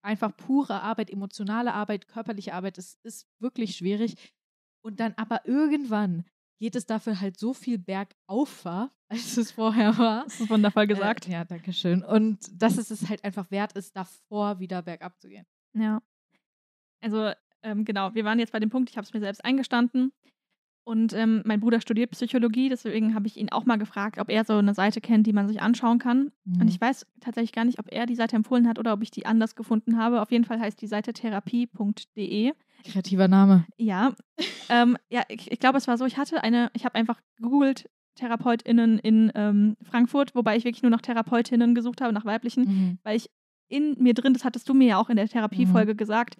einfach 0.00 0.34
pure 0.34 0.80
Arbeit, 0.80 1.10
emotionale 1.10 1.74
Arbeit, 1.74 2.08
körperliche 2.08 2.54
Arbeit. 2.54 2.78
Es 2.78 2.98
ist 3.02 3.26
wirklich 3.38 3.76
schwierig. 3.76 4.14
Und 4.82 4.98
dann 4.98 5.12
aber 5.18 5.46
irgendwann 5.46 6.24
geht 6.58 6.76
es 6.76 6.86
dafür 6.86 7.20
halt 7.20 7.38
so 7.38 7.52
viel 7.52 7.76
bergauf 7.76 8.64
war, 8.64 8.92
als 9.08 9.36
es 9.36 9.50
vorher 9.50 9.98
war. 9.98 10.24
Das 10.24 10.40
ist 10.40 10.48
wundervoll 10.48 10.86
gesagt. 10.86 11.28
Äh, 11.28 11.32
ja, 11.32 11.44
danke 11.44 11.72
schön. 11.72 12.02
Und 12.02 12.38
dass 12.62 12.78
es 12.78 12.90
es 12.90 13.08
halt 13.08 13.24
einfach 13.24 13.50
wert 13.50 13.72
ist, 13.72 13.94
davor 13.94 14.58
wieder 14.58 14.80
bergab 14.80 15.20
zu 15.20 15.28
gehen. 15.28 15.44
Ja. 15.74 16.00
Also, 17.02 17.32
ähm, 17.62 17.84
genau, 17.84 18.14
wir 18.14 18.24
waren 18.24 18.38
jetzt 18.38 18.52
bei 18.52 18.60
dem 18.60 18.70
Punkt, 18.70 18.90
ich 18.90 18.96
habe 18.96 19.04
es 19.04 19.12
mir 19.12 19.20
selbst 19.20 19.44
eingestanden. 19.44 20.12
Und 20.84 21.12
ähm, 21.12 21.42
mein 21.44 21.60
Bruder 21.60 21.80
studiert 21.80 22.10
Psychologie, 22.10 22.68
deswegen 22.68 23.14
habe 23.14 23.28
ich 23.28 23.36
ihn 23.36 23.52
auch 23.52 23.64
mal 23.64 23.76
gefragt, 23.76 24.18
ob 24.18 24.28
er 24.28 24.44
so 24.44 24.54
eine 24.54 24.74
Seite 24.74 25.00
kennt, 25.00 25.28
die 25.28 25.32
man 25.32 25.46
sich 25.46 25.62
anschauen 25.62 26.00
kann. 26.00 26.32
Mhm. 26.44 26.62
Und 26.62 26.68
ich 26.68 26.80
weiß 26.80 27.06
tatsächlich 27.20 27.52
gar 27.52 27.64
nicht, 27.64 27.78
ob 27.78 27.86
er 27.92 28.04
die 28.04 28.16
Seite 28.16 28.34
empfohlen 28.34 28.66
hat 28.66 28.80
oder 28.80 28.92
ob 28.92 29.00
ich 29.02 29.12
die 29.12 29.24
anders 29.24 29.54
gefunden 29.54 29.96
habe. 29.96 30.20
Auf 30.20 30.32
jeden 30.32 30.44
Fall 30.44 30.58
heißt 30.58 30.82
die 30.82 30.88
Seite 30.88 31.12
therapie.de. 31.12 32.52
Kreativer 32.84 33.28
Name. 33.28 33.64
Ja, 33.76 34.12
ähm, 34.68 34.96
ja, 35.08 35.22
ich, 35.28 35.52
ich 35.52 35.60
glaube, 35.60 35.78
es 35.78 35.86
war 35.86 35.96
so, 35.96 36.04
ich 36.04 36.16
hatte 36.16 36.42
eine, 36.42 36.70
ich 36.74 36.84
habe 36.84 36.96
einfach 36.96 37.20
gegoogelt 37.36 37.88
TherapeutInnen 38.16 38.98
in 38.98 39.30
ähm, 39.36 39.76
Frankfurt, 39.82 40.34
wobei 40.34 40.56
ich 40.56 40.64
wirklich 40.64 40.82
nur 40.82 40.90
nach 40.90 41.00
TherapeutInnen 41.00 41.74
gesucht 41.76 42.00
habe, 42.00 42.12
nach 42.12 42.24
weiblichen 42.24 42.64
Mhm. 42.64 42.98
weil 43.04 43.16
ich 43.16 43.30
in 43.68 43.96
mir 44.02 44.14
drin, 44.14 44.34
das 44.34 44.44
hattest 44.44 44.68
du 44.68 44.74
mir 44.74 44.88
ja 44.88 44.96
auch 44.98 45.08
in 45.08 45.16
der 45.16 45.28
Therapiefolge 45.28 45.94
gesagt, 45.94 46.36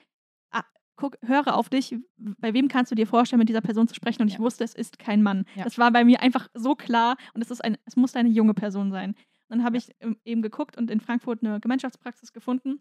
ah, 0.51 0.64
guck, 0.97 1.16
höre 1.22 1.57
auf 1.57 1.68
dich, 1.68 1.97
bei 2.16 2.55
wem 2.55 2.68
kannst 2.68 2.90
du 2.93 2.95
dir 2.97 3.07
vorstellen, 3.07 3.38
mit 3.40 3.49
dieser 3.49 3.61
Person 3.61 3.88
zu 3.88 3.95
sprechen? 3.95 4.22
Und 4.22 4.28
ich 4.28 4.34
Ja. 4.34 4.40
wusste, 4.40 4.64
es 4.64 4.74
ist 4.74 4.99
kein 4.99 5.22
Mann. 5.22 5.45
Ja. 5.57 5.64
Das 5.64 5.78
war 5.78 5.90
bei 5.90 6.05
mir 6.05 6.20
einfach 6.20 6.49
so 6.55 6.74
klar 6.74 7.16
und 7.34 7.43
es 7.43 7.51
ist 7.51 7.62
ein, 7.64 7.76
es 7.84 7.97
muss 7.97 8.14
eine 8.16 8.28
junge 8.28 8.55
Person 8.55 8.90
sein. 8.90 9.14
Dann 9.49 9.64
habe 9.64 9.76
ich 9.76 9.90
ähm, 10.01 10.16
eben 10.24 10.43
geguckt 10.43 10.76
und 10.78 10.90
in 10.90 11.01
Frankfurt 11.01 11.43
eine 11.43 11.61
Gemeinschaftspraxis 11.61 12.32
gefunden 12.32 12.80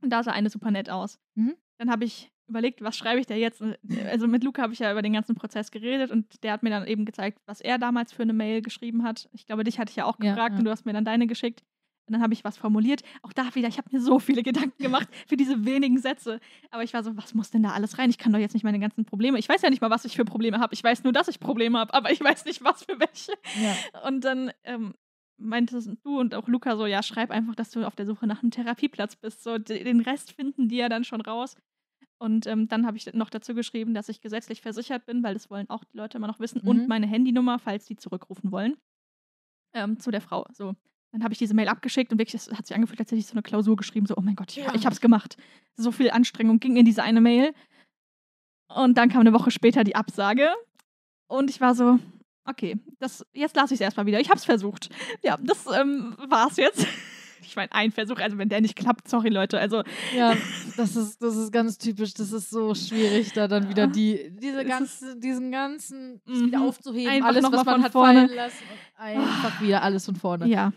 und 0.00 0.10
da 0.10 0.22
sah 0.22 0.32
eine 0.32 0.50
super 0.50 0.70
nett 0.70 0.90
aus. 0.90 1.18
Mhm. 1.34 1.54
Dann 1.78 1.90
habe 1.90 2.04
ich 2.04 2.30
überlegt, 2.48 2.82
was 2.82 2.96
schreibe 2.96 3.18
ich 3.20 3.26
da 3.26 3.34
jetzt? 3.34 3.60
Äh, 3.62 3.76
Also 4.10 4.28
mit 4.28 4.44
Luca 4.44 4.62
habe 4.62 4.72
ich 4.72 4.78
ja 4.80 4.92
über 4.92 5.02
den 5.02 5.12
ganzen 5.14 5.34
Prozess 5.34 5.70
geredet 5.70 6.10
und 6.10 6.42
der 6.44 6.52
hat 6.52 6.62
mir 6.62 6.70
dann 6.70 6.86
eben 6.86 7.04
gezeigt, 7.04 7.40
was 7.46 7.60
er 7.60 7.78
damals 7.78 8.12
für 8.12 8.22
eine 8.22 8.32
Mail 8.34 8.62
geschrieben 8.62 9.02
hat. 9.04 9.28
Ich 9.32 9.46
glaube, 9.46 9.64
dich 9.64 9.78
hatte 9.78 9.90
ich 9.90 9.96
ja 9.96 10.04
auch 10.04 10.16
Ja, 10.20 10.30
gefragt 10.30 10.52
ja. 10.54 10.58
und 10.58 10.64
du 10.64 10.70
hast 10.70 10.84
mir 10.86 10.92
dann 10.92 11.04
deine 11.04 11.26
geschickt. 11.26 11.64
Und 12.12 12.16
dann 12.16 12.24
habe 12.24 12.34
ich 12.34 12.44
was 12.44 12.58
formuliert. 12.58 13.02
Auch 13.22 13.32
da 13.32 13.54
wieder, 13.54 13.68
ich 13.68 13.78
habe 13.78 13.88
mir 13.90 14.02
so 14.02 14.18
viele 14.18 14.42
Gedanken 14.42 14.82
gemacht 14.82 15.08
für 15.26 15.38
diese 15.38 15.64
wenigen 15.64 15.96
Sätze. 15.96 16.40
Aber 16.70 16.82
ich 16.82 16.92
war 16.92 17.02
so, 17.02 17.16
was 17.16 17.32
muss 17.32 17.50
denn 17.50 17.62
da 17.62 17.70
alles 17.70 17.96
rein? 17.96 18.10
Ich 18.10 18.18
kann 18.18 18.34
doch 18.34 18.38
jetzt 18.38 18.52
nicht 18.52 18.64
meine 18.64 18.78
ganzen 18.78 19.06
Probleme. 19.06 19.38
Ich 19.38 19.48
weiß 19.48 19.62
ja 19.62 19.70
nicht 19.70 19.80
mal, 19.80 19.88
was 19.88 20.04
ich 20.04 20.14
für 20.14 20.26
Probleme 20.26 20.60
habe. 20.60 20.74
Ich 20.74 20.84
weiß 20.84 21.04
nur, 21.04 21.14
dass 21.14 21.28
ich 21.28 21.40
Probleme 21.40 21.78
habe, 21.78 21.94
aber 21.94 22.10
ich 22.12 22.20
weiß 22.22 22.44
nicht, 22.44 22.62
was 22.62 22.84
für 22.84 23.00
welche. 23.00 23.32
Ja. 23.62 24.06
Und 24.06 24.24
dann 24.24 24.52
ähm, 24.64 24.92
meintest 25.38 25.90
du 26.04 26.20
und 26.20 26.34
auch 26.34 26.48
Luca 26.48 26.76
so, 26.76 26.84
ja, 26.84 27.02
schreib 27.02 27.30
einfach, 27.30 27.54
dass 27.54 27.70
du 27.70 27.86
auf 27.86 27.96
der 27.96 28.04
Suche 28.04 28.26
nach 28.26 28.42
einem 28.42 28.50
Therapieplatz 28.50 29.16
bist. 29.16 29.42
So, 29.42 29.56
den 29.56 30.00
Rest 30.00 30.32
finden 30.32 30.68
die 30.68 30.76
ja 30.76 30.90
dann 30.90 31.04
schon 31.04 31.22
raus. 31.22 31.56
Und 32.18 32.46
ähm, 32.46 32.68
dann 32.68 32.86
habe 32.86 32.98
ich 32.98 33.10
noch 33.14 33.30
dazu 33.30 33.54
geschrieben, 33.54 33.94
dass 33.94 34.10
ich 34.10 34.20
gesetzlich 34.20 34.60
versichert 34.60 35.06
bin, 35.06 35.22
weil 35.22 35.32
das 35.32 35.48
wollen 35.48 35.70
auch 35.70 35.82
die 35.82 35.96
Leute 35.96 36.18
immer 36.18 36.28
noch 36.28 36.40
wissen. 36.40 36.60
Mhm. 36.62 36.68
Und 36.68 36.88
meine 36.88 37.06
Handynummer, 37.06 37.58
falls 37.58 37.86
die 37.86 37.96
zurückrufen 37.96 38.52
wollen, 38.52 38.76
ähm, 39.74 39.98
zu 39.98 40.10
der 40.10 40.20
Frau. 40.20 40.46
So. 40.52 40.76
Dann 41.12 41.22
habe 41.24 41.32
ich 41.32 41.38
diese 41.38 41.54
Mail 41.54 41.68
abgeschickt 41.68 42.10
und 42.10 42.18
wirklich, 42.18 42.42
das 42.42 42.56
hat 42.56 42.66
sich 42.66 42.74
angefühlt, 42.74 42.98
als 42.98 43.10
hätte 43.10 43.18
ich 43.18 43.26
so 43.26 43.32
eine 43.32 43.42
Klausur 43.42 43.76
geschrieben. 43.76 44.06
So, 44.06 44.14
oh 44.16 44.22
mein 44.22 44.34
Gott, 44.34 44.50
ich, 44.50 44.56
Ja. 44.64 44.74
ich 44.74 44.84
habe 44.86 44.94
es 44.94 45.00
gemacht. 45.00 45.36
So 45.76 45.92
viel 45.92 46.10
Anstrengung 46.10 46.58
ging 46.58 46.76
in 46.76 46.84
diese 46.86 47.02
eine 47.02 47.20
Mail. 47.20 47.52
Und 48.74 48.96
dann 48.96 49.08
kam 49.10 49.20
eine 49.20 49.32
Woche 49.34 49.50
später 49.50 49.84
die 49.84 49.94
Absage. 49.96 50.48
Und 51.28 51.50
ich 51.50 51.60
war 51.60 51.74
so, 51.74 51.98
okay, 52.46 52.78
das, 52.98 53.26
jetzt 53.34 53.54
lasse 53.56 53.74
ich 53.74 53.80
es 53.80 53.84
erstmal 53.84 54.06
wieder. 54.06 54.20
Ich 54.20 54.28
habe 54.30 54.38
es 54.38 54.44
versucht. 54.46 54.88
Ja, 55.22 55.36
das 55.42 55.66
ähm, 55.74 56.16
war's 56.28 56.56
jetzt. 56.56 56.86
Ich 57.44 57.56
meine, 57.56 57.72
ein 57.72 57.90
Versuch, 57.90 58.18
also 58.20 58.38
wenn 58.38 58.48
der 58.48 58.60
nicht 58.60 58.76
klappt, 58.76 59.08
sorry 59.08 59.28
Leute. 59.28 59.58
Also 59.58 59.82
Ja, 60.16 60.36
das 60.76 60.94
ist, 60.94 61.20
das 61.20 61.34
ist 61.36 61.50
ganz 61.50 61.76
typisch. 61.76 62.14
Das 62.14 62.30
ist 62.30 62.50
so 62.50 62.72
schwierig, 62.72 63.32
da 63.32 63.48
dann 63.48 63.68
wieder 63.68 63.88
die, 63.88 64.30
diese 64.40 64.62
Es 64.62 64.68
ganze, 64.68 65.16
diesen 65.18 65.50
ganzen 65.50 66.20
Mhm. 66.24 66.46
wieder 66.46 66.60
aufzuheben, 66.62 67.10
Einfach 67.12 67.28
alles, 67.30 67.42
was 67.42 67.50
man 67.50 67.64
von 67.64 67.82
hat 67.82 67.92
vorne. 67.92 68.20
fallen 68.28 68.36
lassen 68.36 68.62
und 68.70 69.02
einfach 69.04 69.60
wieder 69.60 69.82
alles 69.82 70.04
von 70.04 70.14
vorne. 70.14 70.46
ja, 70.46 70.72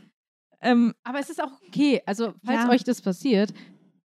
ähm, 0.62 0.94
Aber 1.04 1.20
es 1.20 1.30
ist 1.30 1.42
auch 1.42 1.52
okay. 1.68 2.02
Also, 2.06 2.34
falls 2.44 2.64
Ja. 2.64 2.70
euch 2.70 2.84
das 2.84 3.02
passiert, 3.02 3.52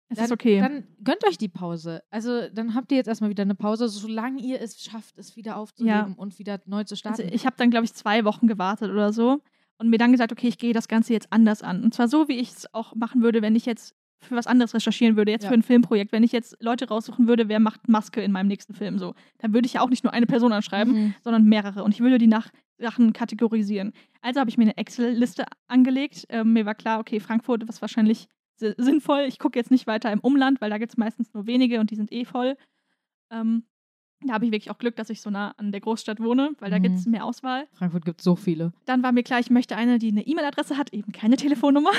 es 0.09 0.17
dann, 0.17 0.25
ist 0.27 0.33
okay. 0.33 0.61
dann 0.61 0.85
gönnt 1.05 1.27
euch 1.27 1.37
die 1.39 1.49
Pause. 1.49 2.03
Also, 2.11 2.49
dann 2.49 2.75
habt 2.75 2.91
ihr 2.93 2.97
jetzt 2.97 3.09
erstmal 3.09 3.31
wieder 3.31 3.43
eine 3.43 3.55
Pause, 3.55 3.89
solange 3.89 4.41
ihr 4.41 4.61
es 4.61 4.83
schafft, 4.83 5.19
es 5.19 5.37
wieder 5.37 5.57
aufzuheben 5.57 6.15
und 6.17 6.39
wieder 6.39 6.61
neu 6.67 6.85
zu 6.85 6.97
starten. 6.97 7.23
Also 7.23 7.35
ich 7.35 7.45
habe 7.47 7.57
dann, 7.59 7.71
glaube 7.71 7.85
ich, 7.85 7.95
zwei 7.95 8.25
Wochen 8.25 8.47
gewartet 8.47 8.91
oder 8.91 9.13
so 9.13 9.41
und 9.79 9.91
mir 9.91 9.99
dann 9.99 10.13
gesagt, 10.13 10.33
okay, 10.33 10.49
ich 10.49 10.59
gehe 10.59 10.73
das 10.73 10.89
Ganze 10.89 11.13
jetzt 11.13 11.29
anders 11.31 11.63
an. 11.63 11.85
Und 11.85 11.95
zwar 11.95 12.09
so, 12.09 12.27
wie 12.29 12.39
ich 12.39 12.51
es 12.53 12.75
auch 12.75 12.95
machen 12.95 13.23
würde, 13.23 13.43
wenn 13.43 13.55
ich 13.55 13.67
jetzt 13.67 13.95
für 14.21 14.35
was 14.37 14.47
anderes 14.47 14.75
recherchieren 14.75 15.17
würde, 15.17 15.31
jetzt 15.31 15.45
Ja. 15.45 15.49
für 15.49 15.55
ein 15.55 15.63
Filmprojekt. 15.63 16.13
Wenn 16.13 16.25
ich 16.25 16.33
jetzt 16.33 16.57
Leute 16.61 16.89
raussuchen 16.89 17.29
würde, 17.29 17.49
wer 17.49 17.61
macht 17.61 17.89
Maske 17.89 18.21
in 18.21 18.33
meinem 18.33 18.49
nächsten 18.49 18.75
Film 18.75 18.99
so, 18.99 19.15
dann 19.39 19.55
würde 19.55 19.67
ich 19.67 19.75
ja 19.75 19.81
auch 19.81 19.91
nicht 19.91 20.05
nur 20.05 20.13
eine 20.13 20.27
Person 20.27 20.53
anschreiben, 20.53 20.93
Mhm. 20.95 21.15
sondern 21.23 21.45
mehrere. 21.45 21.85
Und 21.85 21.95
ich 21.95 22.01
würde 22.01 22.19
die 22.19 22.27
nach 22.27 22.51
Sachen 22.79 23.13
kategorisieren. 23.13 23.93
Also 24.21 24.41
habe 24.41 24.51
ich 24.51 24.57
mir 24.59 24.65
eine 24.65 24.77
Excel-Liste 24.77 25.45
angelegt. 25.69 26.27
Ähm, 26.29 26.53
mir 26.53 26.67
war 26.67 26.75
klar, 26.75 27.01
okay, 27.01 27.21
Frankfurt 27.21 27.63
ist 27.65 27.81
wahrscheinlich 27.81 28.27
si- 28.57 28.75
sinnvoll. 28.77 29.25
Ich 29.29 29.39
gucke 29.39 29.59
jetzt 29.59 29.71
nicht 29.71 29.87
weiter 29.87 30.11
im 30.13 30.21
Umland, 30.21 30.61
weil 30.61 30.71
da 30.71 30.79
gibt 30.79 30.93
es 30.93 30.97
meistens 30.99 31.33
nur 31.35 31.47
wenige 31.47 31.81
und 31.81 31.91
die 31.91 31.97
sind 31.97 32.13
eh 32.13 32.25
voll. 32.25 32.57
Ähm, 33.31 33.65
Da 34.27 34.35
habe 34.35 34.45
ich 34.47 34.51
wirklich 34.51 34.73
auch 34.73 34.79
Glück, 34.79 34.97
dass 34.97 35.11
ich 35.11 35.21
so 35.21 35.31
nah 35.31 35.53
an 35.59 35.71
der 35.71 35.81
Großstadt 35.81 36.19
wohne, 36.19 36.51
weil 36.59 36.73
da 36.73 36.79
Mhm. 36.81 36.83
gibt 36.83 36.97
es 36.97 37.07
mehr 37.07 37.25
Auswahl. 37.25 37.69
Frankfurt 37.75 38.05
gibt 38.05 38.21
so 38.21 38.35
viele. 38.35 38.73
Dann 38.85 39.01
war 39.05 39.13
mir 39.13 39.23
klar, 39.23 39.39
ich 39.39 39.49
möchte 39.49 39.77
eine, 39.77 40.01
die 40.01 40.11
eine 40.11 40.27
E-Mail-Adresse 40.27 40.77
hat, 40.77 40.93
eben 40.93 41.13
keine 41.13 41.37
Telefonnummer. 41.37 41.93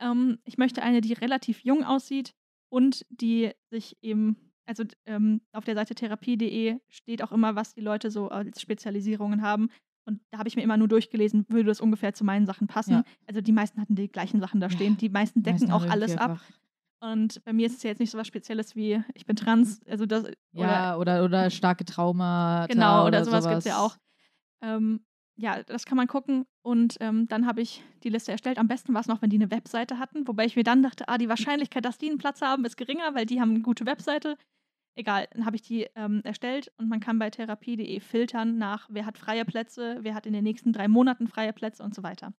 Ähm, 0.00 0.38
ich 0.44 0.58
möchte 0.58 0.82
eine, 0.82 1.00
die 1.00 1.12
relativ 1.12 1.64
jung 1.64 1.84
aussieht 1.84 2.34
und 2.70 3.04
die 3.10 3.50
sich 3.70 3.96
eben, 4.02 4.36
also 4.66 4.84
ähm, 5.06 5.40
auf 5.52 5.64
der 5.64 5.74
Seite 5.74 5.94
therapie.de 5.94 6.78
steht 6.88 7.22
auch 7.22 7.32
immer, 7.32 7.56
was 7.56 7.74
die 7.74 7.80
Leute 7.80 8.10
so 8.10 8.28
als 8.28 8.60
Spezialisierungen 8.60 9.42
haben. 9.42 9.70
Und 10.04 10.20
da 10.30 10.38
habe 10.38 10.48
ich 10.48 10.56
mir 10.56 10.62
immer 10.62 10.76
nur 10.76 10.88
durchgelesen, 10.88 11.44
würde 11.48 11.68
das 11.68 11.80
ungefähr 11.80 12.14
zu 12.14 12.24
meinen 12.24 12.46
Sachen 12.46 12.66
passen. 12.66 12.92
Ja. 12.92 13.04
Also 13.26 13.40
die 13.40 13.52
meisten 13.52 13.80
hatten 13.80 13.94
die 13.94 14.08
gleichen 14.08 14.40
Sachen 14.40 14.60
da 14.60 14.68
Ja, 14.68 14.72
stehen. 14.72 14.96
Die 14.96 15.10
meisten 15.10 15.42
decken 15.42 15.68
Meisten 15.68 15.72
auch 15.72 15.90
alles 15.90 16.16
ab. 16.16 16.40
Und 17.00 17.44
bei 17.44 17.52
mir 17.52 17.66
ist 17.66 17.76
es 17.76 17.82
ja 17.82 17.90
jetzt 17.90 18.00
nicht 18.00 18.10
so 18.10 18.18
was 18.18 18.26
Spezielles 18.26 18.74
wie, 18.74 19.02
ich 19.14 19.26
bin 19.26 19.36
trans. 19.36 19.80
Also 19.86 20.06
das, 20.06 20.24
oder 20.24 20.36
Ja, 20.52 20.96
oder, 20.96 21.24
oder 21.24 21.50
starke 21.50 21.84
Traumata. 21.84 22.66
Genau, 22.66 23.06
oder, 23.06 23.08
oder 23.08 23.24
sowas, 23.24 23.46
gibt 23.46 23.58
es 23.58 23.64
ja 23.66 23.78
auch. 23.78 23.96
Ähm, 24.62 25.04
ja, 25.38 25.62
das 25.62 25.86
kann 25.86 25.96
man 25.96 26.08
gucken. 26.08 26.46
Und 26.62 26.96
ähm, 27.00 27.28
dann 27.28 27.46
habe 27.46 27.62
ich 27.62 27.84
die 28.02 28.08
Liste 28.08 28.32
erstellt. 28.32 28.58
Am 28.58 28.66
besten 28.66 28.92
war 28.92 29.00
es 29.00 29.06
noch, 29.06 29.22
wenn 29.22 29.30
die 29.30 29.36
eine 29.36 29.50
Webseite 29.52 29.98
hatten. 29.98 30.26
Wobei 30.26 30.44
ich 30.44 30.56
mir 30.56 30.64
dann 30.64 30.82
dachte, 30.82 31.08
ah, 31.08 31.16
die 31.16 31.28
Wahrscheinlichkeit, 31.28 31.84
dass 31.84 31.96
die 31.96 32.08
einen 32.08 32.18
Platz 32.18 32.42
haben, 32.42 32.64
ist 32.64 32.76
geringer, 32.76 33.14
weil 33.14 33.24
die 33.24 33.40
haben 33.40 33.50
eine 33.50 33.60
gute 33.60 33.86
Webseite. 33.86 34.36
Egal, 34.96 35.28
dann 35.30 35.46
habe 35.46 35.54
ich 35.54 35.62
die 35.62 35.86
ähm, 35.94 36.22
erstellt 36.24 36.72
und 36.76 36.88
man 36.88 36.98
kann 36.98 37.20
bei 37.20 37.30
therapie.de 37.30 38.00
filtern 38.00 38.58
nach, 38.58 38.88
wer 38.90 39.06
hat 39.06 39.16
freie 39.16 39.44
Plätze, 39.44 39.98
wer 40.00 40.12
hat 40.16 40.26
in 40.26 40.32
den 40.32 40.42
nächsten 40.42 40.72
drei 40.72 40.88
Monaten 40.88 41.28
freie 41.28 41.52
Plätze 41.52 41.84
und 41.84 41.94
so 41.94 42.02
weiter. 42.02 42.34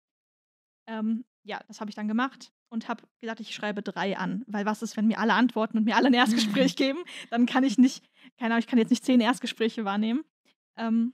Ähm, 0.85 1.23
ja, 1.43 1.61
das 1.69 1.79
habe 1.79 1.89
ich 1.89 1.95
dann 1.95 2.09
gemacht 2.09 2.51
und 2.67 2.89
habe 2.89 3.03
gesagt, 3.21 3.39
ich 3.39 3.55
schreibe 3.55 3.81
drei 3.81 4.17
an. 4.17 4.43
Weil 4.45 4.65
was 4.65 4.81
ist, 4.81 4.97
wenn 4.97 5.07
mir 5.07 5.19
alle 5.19 5.35
antworten 5.35 5.77
und 5.77 5.85
mir 5.85 5.95
alle 5.95 6.07
ein 6.07 6.13
Erstgespräch 6.13 6.75
geben? 6.75 6.99
Dann 7.29 7.45
kann 7.45 7.63
ich 7.63 7.77
nicht, 7.77 8.03
keine 8.37 8.55
Ahnung, 8.55 8.59
ich 8.59 8.67
kann 8.67 8.77
jetzt 8.77 8.89
nicht 8.89 9.05
zehn 9.05 9.21
Erstgespräche 9.21 9.85
wahrnehmen. 9.85 10.25
Ähm, 10.77 11.13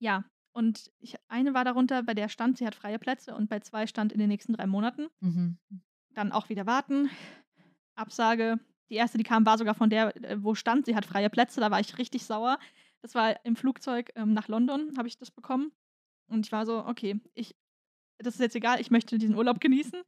ja, 0.00 0.24
und 0.52 0.90
ich, 0.98 1.16
eine 1.28 1.54
war 1.54 1.64
darunter, 1.64 2.02
bei 2.02 2.14
der 2.14 2.28
stand, 2.28 2.58
sie 2.58 2.66
hat 2.66 2.74
freie 2.74 2.98
Plätze 2.98 3.34
und 3.34 3.48
bei 3.48 3.60
zwei 3.60 3.86
stand 3.86 4.12
in 4.12 4.18
den 4.18 4.28
nächsten 4.28 4.52
drei 4.52 4.66
Monaten. 4.66 5.08
Mhm. 5.20 5.58
Dann 6.14 6.32
auch 6.32 6.48
wieder 6.48 6.66
warten. 6.66 7.10
Absage. 7.94 8.58
Die 8.90 8.94
erste, 8.94 9.18
die 9.18 9.24
kam, 9.24 9.44
war 9.44 9.58
sogar 9.58 9.74
von 9.74 9.90
der, 9.90 10.16
äh, 10.24 10.42
wo 10.42 10.54
stand, 10.54 10.86
sie 10.86 10.96
hat 10.96 11.04
freie 11.04 11.30
Plätze. 11.30 11.60
Da 11.60 11.70
war 11.70 11.80
ich 11.80 11.98
richtig 11.98 12.24
sauer. 12.24 12.58
Das 13.02 13.14
war 13.14 13.44
im 13.44 13.56
Flugzeug 13.56 14.10
ähm, 14.16 14.32
nach 14.32 14.48
London, 14.48 14.94
habe 14.96 15.08
ich 15.08 15.18
das 15.18 15.30
bekommen. 15.30 15.72
Und 16.28 16.46
ich 16.46 16.52
war 16.52 16.66
so, 16.66 16.84
okay, 16.84 17.20
ich, 17.34 17.54
das 18.18 18.34
ist 18.34 18.40
jetzt 18.40 18.56
egal, 18.56 18.80
ich 18.80 18.90
möchte 18.90 19.18
diesen 19.18 19.36
Urlaub 19.36 19.60
genießen. 19.60 20.02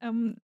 Ähm, 0.00 0.36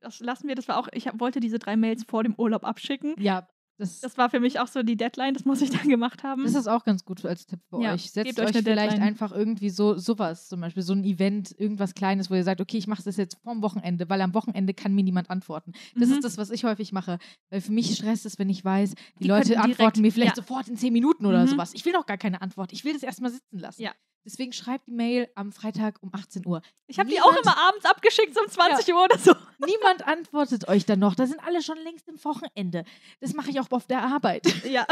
das 0.00 0.20
lassen 0.20 0.48
wir. 0.48 0.54
Das 0.54 0.68
war 0.68 0.78
auch, 0.78 0.88
ich 0.92 1.06
hab, 1.08 1.20
wollte 1.20 1.40
diese 1.40 1.58
drei 1.58 1.76
Mails 1.76 2.04
vor 2.04 2.22
dem 2.22 2.34
Urlaub 2.36 2.64
abschicken. 2.64 3.14
Ja, 3.18 3.48
das, 3.78 4.00
Das 4.00 4.18
war 4.18 4.28
für 4.28 4.40
mich 4.40 4.60
auch 4.60 4.66
so 4.68 4.82
die 4.82 4.96
Deadline, 4.96 5.34
das 5.34 5.44
muss 5.44 5.62
ich 5.62 5.70
dann 5.70 5.88
gemacht 5.88 6.22
haben. 6.24 6.42
das 6.42 6.54
ist 6.54 6.66
auch 6.66 6.84
ganz 6.84 7.04
gut 7.04 7.24
als 7.24 7.46
Tipp 7.46 7.60
für 7.70 7.80
Ja, 7.82 7.94
euch. 7.94 8.10
Setzt 8.10 8.26
gebt 8.26 8.40
euch 8.40 8.46
euch 8.54 8.62
vielleicht 8.62 8.92
Deadline. 8.92 9.02
einfach 9.08 9.32
irgendwie 9.32 9.70
so 9.70 9.96
sowas, 9.96 10.48
zum 10.48 10.60
Beispiel 10.60 10.82
so 10.82 10.92
ein 10.92 11.04
Event, 11.04 11.54
irgendwas 11.58 11.94
Kleines, 11.94 12.30
wo 12.30 12.34
ihr 12.34 12.44
sagt, 12.44 12.60
okay, 12.60 12.76
ich 12.76 12.86
mache 12.86 13.02
das 13.02 13.16
jetzt 13.16 13.38
vorm 13.42 13.62
Wochenende, 13.62 14.08
weil 14.10 14.20
am 14.20 14.34
Wochenende 14.34 14.74
kann 14.74 14.94
mir 14.94 15.04
niemand 15.04 15.30
antworten. 15.30 15.72
Das 15.96 16.08
Mhm. 16.08 16.16
ist 16.16 16.24
das, 16.24 16.36
was 16.38 16.50
ich 16.50 16.64
häufig 16.64 16.92
mache. 16.92 17.18
Weil 17.50 17.60
für 17.60 17.72
mich 17.72 17.94
stresst 17.94 18.26
es, 18.26 18.38
wenn 18.38 18.50
ich 18.50 18.64
weiß, 18.64 18.94
die, 18.94 19.22
Die 19.22 19.28
Leute 19.28 19.42
könnten 19.48 19.48
direkt- 19.62 19.70
antworten 19.80 20.00
mir 20.02 20.12
vielleicht 20.12 20.36
ja. 20.36 20.42
sofort 20.42 20.68
in 20.68 20.76
zehn 20.76 20.92
Minuten 20.92 21.24
oder 21.26 21.42
Mhm. 21.44 21.48
sowas. 21.48 21.72
Ich 21.74 21.84
will 21.84 21.92
noch 21.92 22.06
gar 22.06 22.18
keine 22.18 22.42
Antwort. 22.42 22.72
Ich 22.72 22.84
will 22.84 22.92
das 22.92 23.02
erstmal 23.02 23.30
sitzen 23.30 23.58
lassen. 23.58 23.82
Ja. 23.82 23.92
Deswegen 24.28 24.52
schreibt 24.52 24.86
die 24.86 24.92
Mail 24.92 25.30
am 25.36 25.52
Freitag 25.52 26.02
um 26.02 26.10
18 26.12 26.46
Uhr. 26.46 26.60
Ich 26.86 26.98
habe 26.98 27.08
die 27.08 27.18
auch 27.18 27.34
immer 27.34 27.56
abends 27.56 27.86
abgeschickt, 27.86 28.34
so 28.34 28.42
um 28.42 28.48
20 28.48 28.92
Uhr 28.92 29.04
oder 29.04 29.16
so. 29.16 29.32
Niemand 29.66 30.06
antwortet 30.06 30.68
euch 30.68 30.84
dann 30.84 30.98
noch. 30.98 31.14
Da 31.14 31.26
sind 31.26 31.42
alle 31.42 31.62
schon 31.62 31.78
längst 31.78 32.06
im 32.08 32.22
Wochenende. 32.22 32.84
Das 33.20 33.32
mache 33.32 33.48
ich 33.48 33.58
auch 33.58 33.70
auf 33.70 33.86
der 33.86 34.02
Arbeit. 34.02 34.44
Ja. 34.68 34.86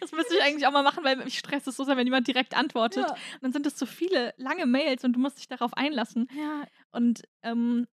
Das 0.00 0.12
müsste 0.12 0.34
ich 0.34 0.42
eigentlich 0.42 0.66
auch 0.66 0.72
mal 0.72 0.82
machen, 0.82 1.04
weil 1.04 1.16
mich 1.16 1.38
stresst 1.38 1.68
es 1.68 1.76
so 1.76 1.84
sehr, 1.84 1.98
wenn 1.98 2.06
jemand 2.06 2.26
direkt 2.26 2.56
antwortet. 2.56 3.04
Und 3.10 3.42
dann 3.42 3.52
sind 3.52 3.66
es 3.66 3.78
so 3.78 3.84
viele 3.84 4.32
lange 4.38 4.64
Mails 4.64 5.04
und 5.04 5.12
du 5.12 5.20
musst 5.20 5.36
dich 5.36 5.48
darauf 5.48 5.74
einlassen. 5.74 6.26
ja. 6.34 6.64
Und 6.92 7.22
ähm, 7.42 7.86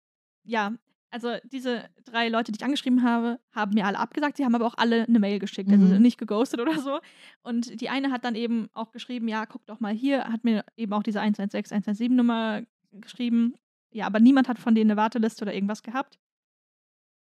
ja, 0.46 0.74
also 1.14 1.36
diese 1.44 1.90
drei 2.06 2.28
Leute, 2.28 2.52
die 2.52 2.58
ich 2.58 2.66
angeschrieben 2.66 3.04
habe, 3.04 3.40
haben 3.52 3.74
mir 3.76 3.86
alle 3.86 4.00
abgesagt. 4.00 4.36
Sie 4.38 4.44
haben 4.46 4.56
aber 4.56 4.66
auch 4.66 4.78
alle 4.78 5.04
eine 5.08 5.20
Mail 5.20 5.38
geschickt, 5.40 5.72
also 5.72 5.86
Mhm. 5.86 6.02
nicht 6.02 6.18
geghostet 6.18 6.60
oder 6.60 6.80
so. 6.80 7.00
Und 7.44 7.80
die 7.82 7.90
eine 7.90 8.12
hat 8.12 8.26
dann 8.26 8.36
eben 8.36 8.68
auch 8.74 8.92
geschrieben, 8.92 9.28
ja, 9.28 9.46
guck 9.46 9.66
doch 9.68 9.80
mal 9.80 9.94
hier, 9.94 10.26
hat 10.26 10.44
mir 10.44 10.66
eben 10.76 10.92
auch 10.94 11.04
diese 11.04 11.22
116, 11.22 11.76
117 11.78 12.16
Nummer 12.16 12.64
geschrieben. 12.92 13.54
Ja, 13.92 14.08
aber 14.08 14.20
niemand 14.20 14.48
hat 14.50 14.58
von 14.58 14.74
denen 14.74 14.90
eine 14.92 14.98
Warteliste 14.98 15.44
oder 15.46 15.54
irgendwas 15.54 15.84
gehabt. 15.84 16.20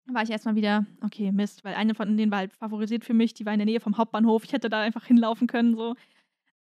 Dann 0.06 0.14
war 0.14 0.22
ich 0.22 0.30
erstmal 0.30 0.56
wieder, 0.56 0.86
okay, 1.02 1.30
Mist, 1.30 1.62
weil 1.62 1.74
eine 1.74 1.94
von 1.94 2.16
denen 2.16 2.32
war 2.32 2.38
halt 2.38 2.54
favorisiert 2.54 3.04
für 3.04 3.14
mich, 3.14 3.34
die 3.34 3.44
war 3.46 3.52
in 3.52 3.58
der 3.58 3.66
Nähe 3.66 3.78
vom 3.80 3.98
Hauptbahnhof. 3.98 4.44
Ich 4.44 4.52
hätte 4.52 4.70
da 4.70 4.80
einfach 4.80 5.04
hinlaufen 5.04 5.46
können, 5.46 5.76
so. 5.76 5.94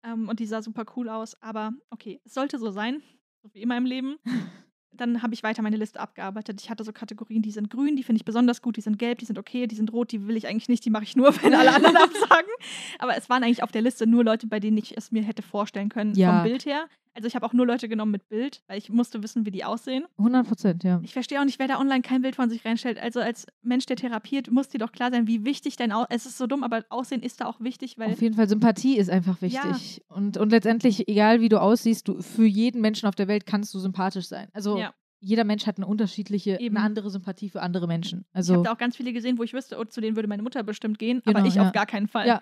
Ähm, 0.02 0.28
und 0.28 0.40
die 0.40 0.46
sah 0.46 0.62
super 0.62 0.84
cool 0.96 1.08
aus. 1.08 1.40
Aber 1.40 1.72
okay, 1.90 2.20
es 2.24 2.34
sollte 2.34 2.58
so 2.58 2.70
sein, 2.70 3.02
so 3.42 3.54
wie 3.54 3.62
immer 3.62 3.76
im 3.76 3.86
Leben. 3.86 4.16
Dann 4.92 5.22
habe 5.22 5.32
ich 5.34 5.42
weiter 5.42 5.62
meine 5.62 5.76
Liste 5.76 6.00
abgearbeitet. 6.00 6.60
Ich 6.60 6.68
hatte 6.68 6.82
so 6.84 6.92
Kategorien, 6.92 7.42
die 7.42 7.52
sind 7.52 7.70
grün, 7.70 7.96
die 7.96 8.02
finde 8.02 8.18
ich 8.18 8.24
besonders 8.24 8.60
gut, 8.60 8.76
die 8.76 8.80
sind 8.80 8.98
gelb, 8.98 9.18
die 9.18 9.24
sind 9.24 9.38
okay, 9.38 9.66
die 9.66 9.76
sind 9.76 9.92
rot, 9.92 10.10
die 10.12 10.26
will 10.26 10.36
ich 10.36 10.48
eigentlich 10.48 10.68
nicht, 10.68 10.84
die 10.84 10.90
mache 10.90 11.04
ich 11.04 11.14
nur, 11.16 11.34
wenn 11.42 11.54
alle 11.54 11.72
anderen 11.72 11.96
absagen. 11.96 12.50
Aber 12.98 13.16
es 13.16 13.28
waren 13.30 13.42
eigentlich 13.44 13.62
auf 13.62 13.72
der 13.72 13.82
Liste 13.82 14.06
nur 14.06 14.24
Leute, 14.24 14.46
bei 14.46 14.58
denen 14.60 14.76
ich 14.78 14.96
es 14.96 15.12
mir 15.12 15.22
hätte 15.22 15.42
vorstellen 15.42 15.88
können, 15.88 16.14
Ja. 16.14 16.32
vom 16.40 16.42
Bild 16.50 16.66
her. 16.66 16.86
Also 17.14 17.26
ich 17.26 17.34
habe 17.34 17.44
auch 17.44 17.52
nur 17.52 17.66
Leute 17.66 17.88
genommen 17.88 18.12
mit 18.12 18.28
Bild, 18.28 18.62
weil 18.68 18.78
ich 18.78 18.88
musste 18.88 19.22
wissen, 19.22 19.44
wie 19.44 19.50
die 19.50 19.64
aussehen. 19.64 20.04
100 20.18 20.46
Prozent, 20.46 20.84
ja. 20.84 21.00
Ich 21.02 21.12
verstehe 21.12 21.40
auch 21.40 21.44
nicht, 21.44 21.58
wer 21.58 21.66
da 21.66 21.78
online 21.80 22.02
kein 22.02 22.22
Bild 22.22 22.36
von 22.36 22.48
sich 22.48 22.64
reinstellt. 22.64 22.98
Also 23.00 23.20
als 23.20 23.46
Mensch, 23.62 23.86
der 23.86 23.96
therapiert, 23.96 24.50
muss 24.50 24.68
dir 24.68 24.78
doch 24.78 24.92
klar 24.92 25.10
sein, 25.10 25.26
wie 25.26 25.44
wichtig 25.44 25.76
dein 25.76 25.90
Aussehen 25.92 26.06
Es 26.16 26.26
ist 26.26 26.38
so 26.38 26.46
dumm, 26.46 26.62
aber 26.62 26.84
Aussehen 26.88 27.22
ist 27.22 27.40
da 27.40 27.46
auch 27.46 27.60
wichtig, 27.60 27.98
weil 27.98 28.12
Auf 28.12 28.22
jeden 28.22 28.36
Fall, 28.36 28.48
Sympathie 28.48 28.96
ist 28.96 29.10
einfach 29.10 29.40
Ja. 29.42 29.64
wichtig. 29.64 30.02
Und, 30.08 30.36
und 30.36 30.50
letztendlich, 30.50 31.08
egal 31.08 31.40
wie 31.40 31.48
du 31.48 31.60
aussiehst, 31.60 32.06
du, 32.06 32.22
für 32.22 32.46
jeden 32.46 32.80
Menschen 32.80 33.06
auf 33.08 33.14
der 33.16 33.26
Welt 33.28 33.44
kannst 33.44 33.74
du 33.74 33.78
sympathisch 33.80 34.28
sein. 34.28 34.48
Also 34.52 34.78
Ja. 34.78 34.94
jeder 35.18 35.42
Mensch 35.44 35.66
hat 35.66 35.78
eine 35.78 35.86
unterschiedliche, 35.88 36.60
Eben. 36.60 36.76
eine 36.76 36.86
andere 36.86 37.10
Sympathie 37.10 37.50
für 37.50 37.60
andere 37.60 37.88
Menschen. 37.88 38.20
ich 38.30 38.36
Also 38.36 38.54
habe 38.54 38.62
da 38.64 38.72
auch 38.72 38.78
ganz 38.78 38.96
viele 38.96 39.12
gesehen, 39.12 39.36
wo 39.36 39.42
ich 39.42 39.52
wüsste, 39.52 39.78
oh, 39.78 39.84
zu 39.84 40.00
denen 40.00 40.14
würde 40.16 40.28
meine 40.28 40.44
Mutter 40.44 40.62
bestimmt 40.62 40.98
gehen, 41.00 41.22
aber 41.24 41.34
Genau, 41.40 41.46
ich 41.48 41.56
ja. 41.56 41.66
auf 41.66 41.72
gar 41.72 41.86
keinen 41.86 42.06
Fall. 42.06 42.28
Ja. 42.28 42.40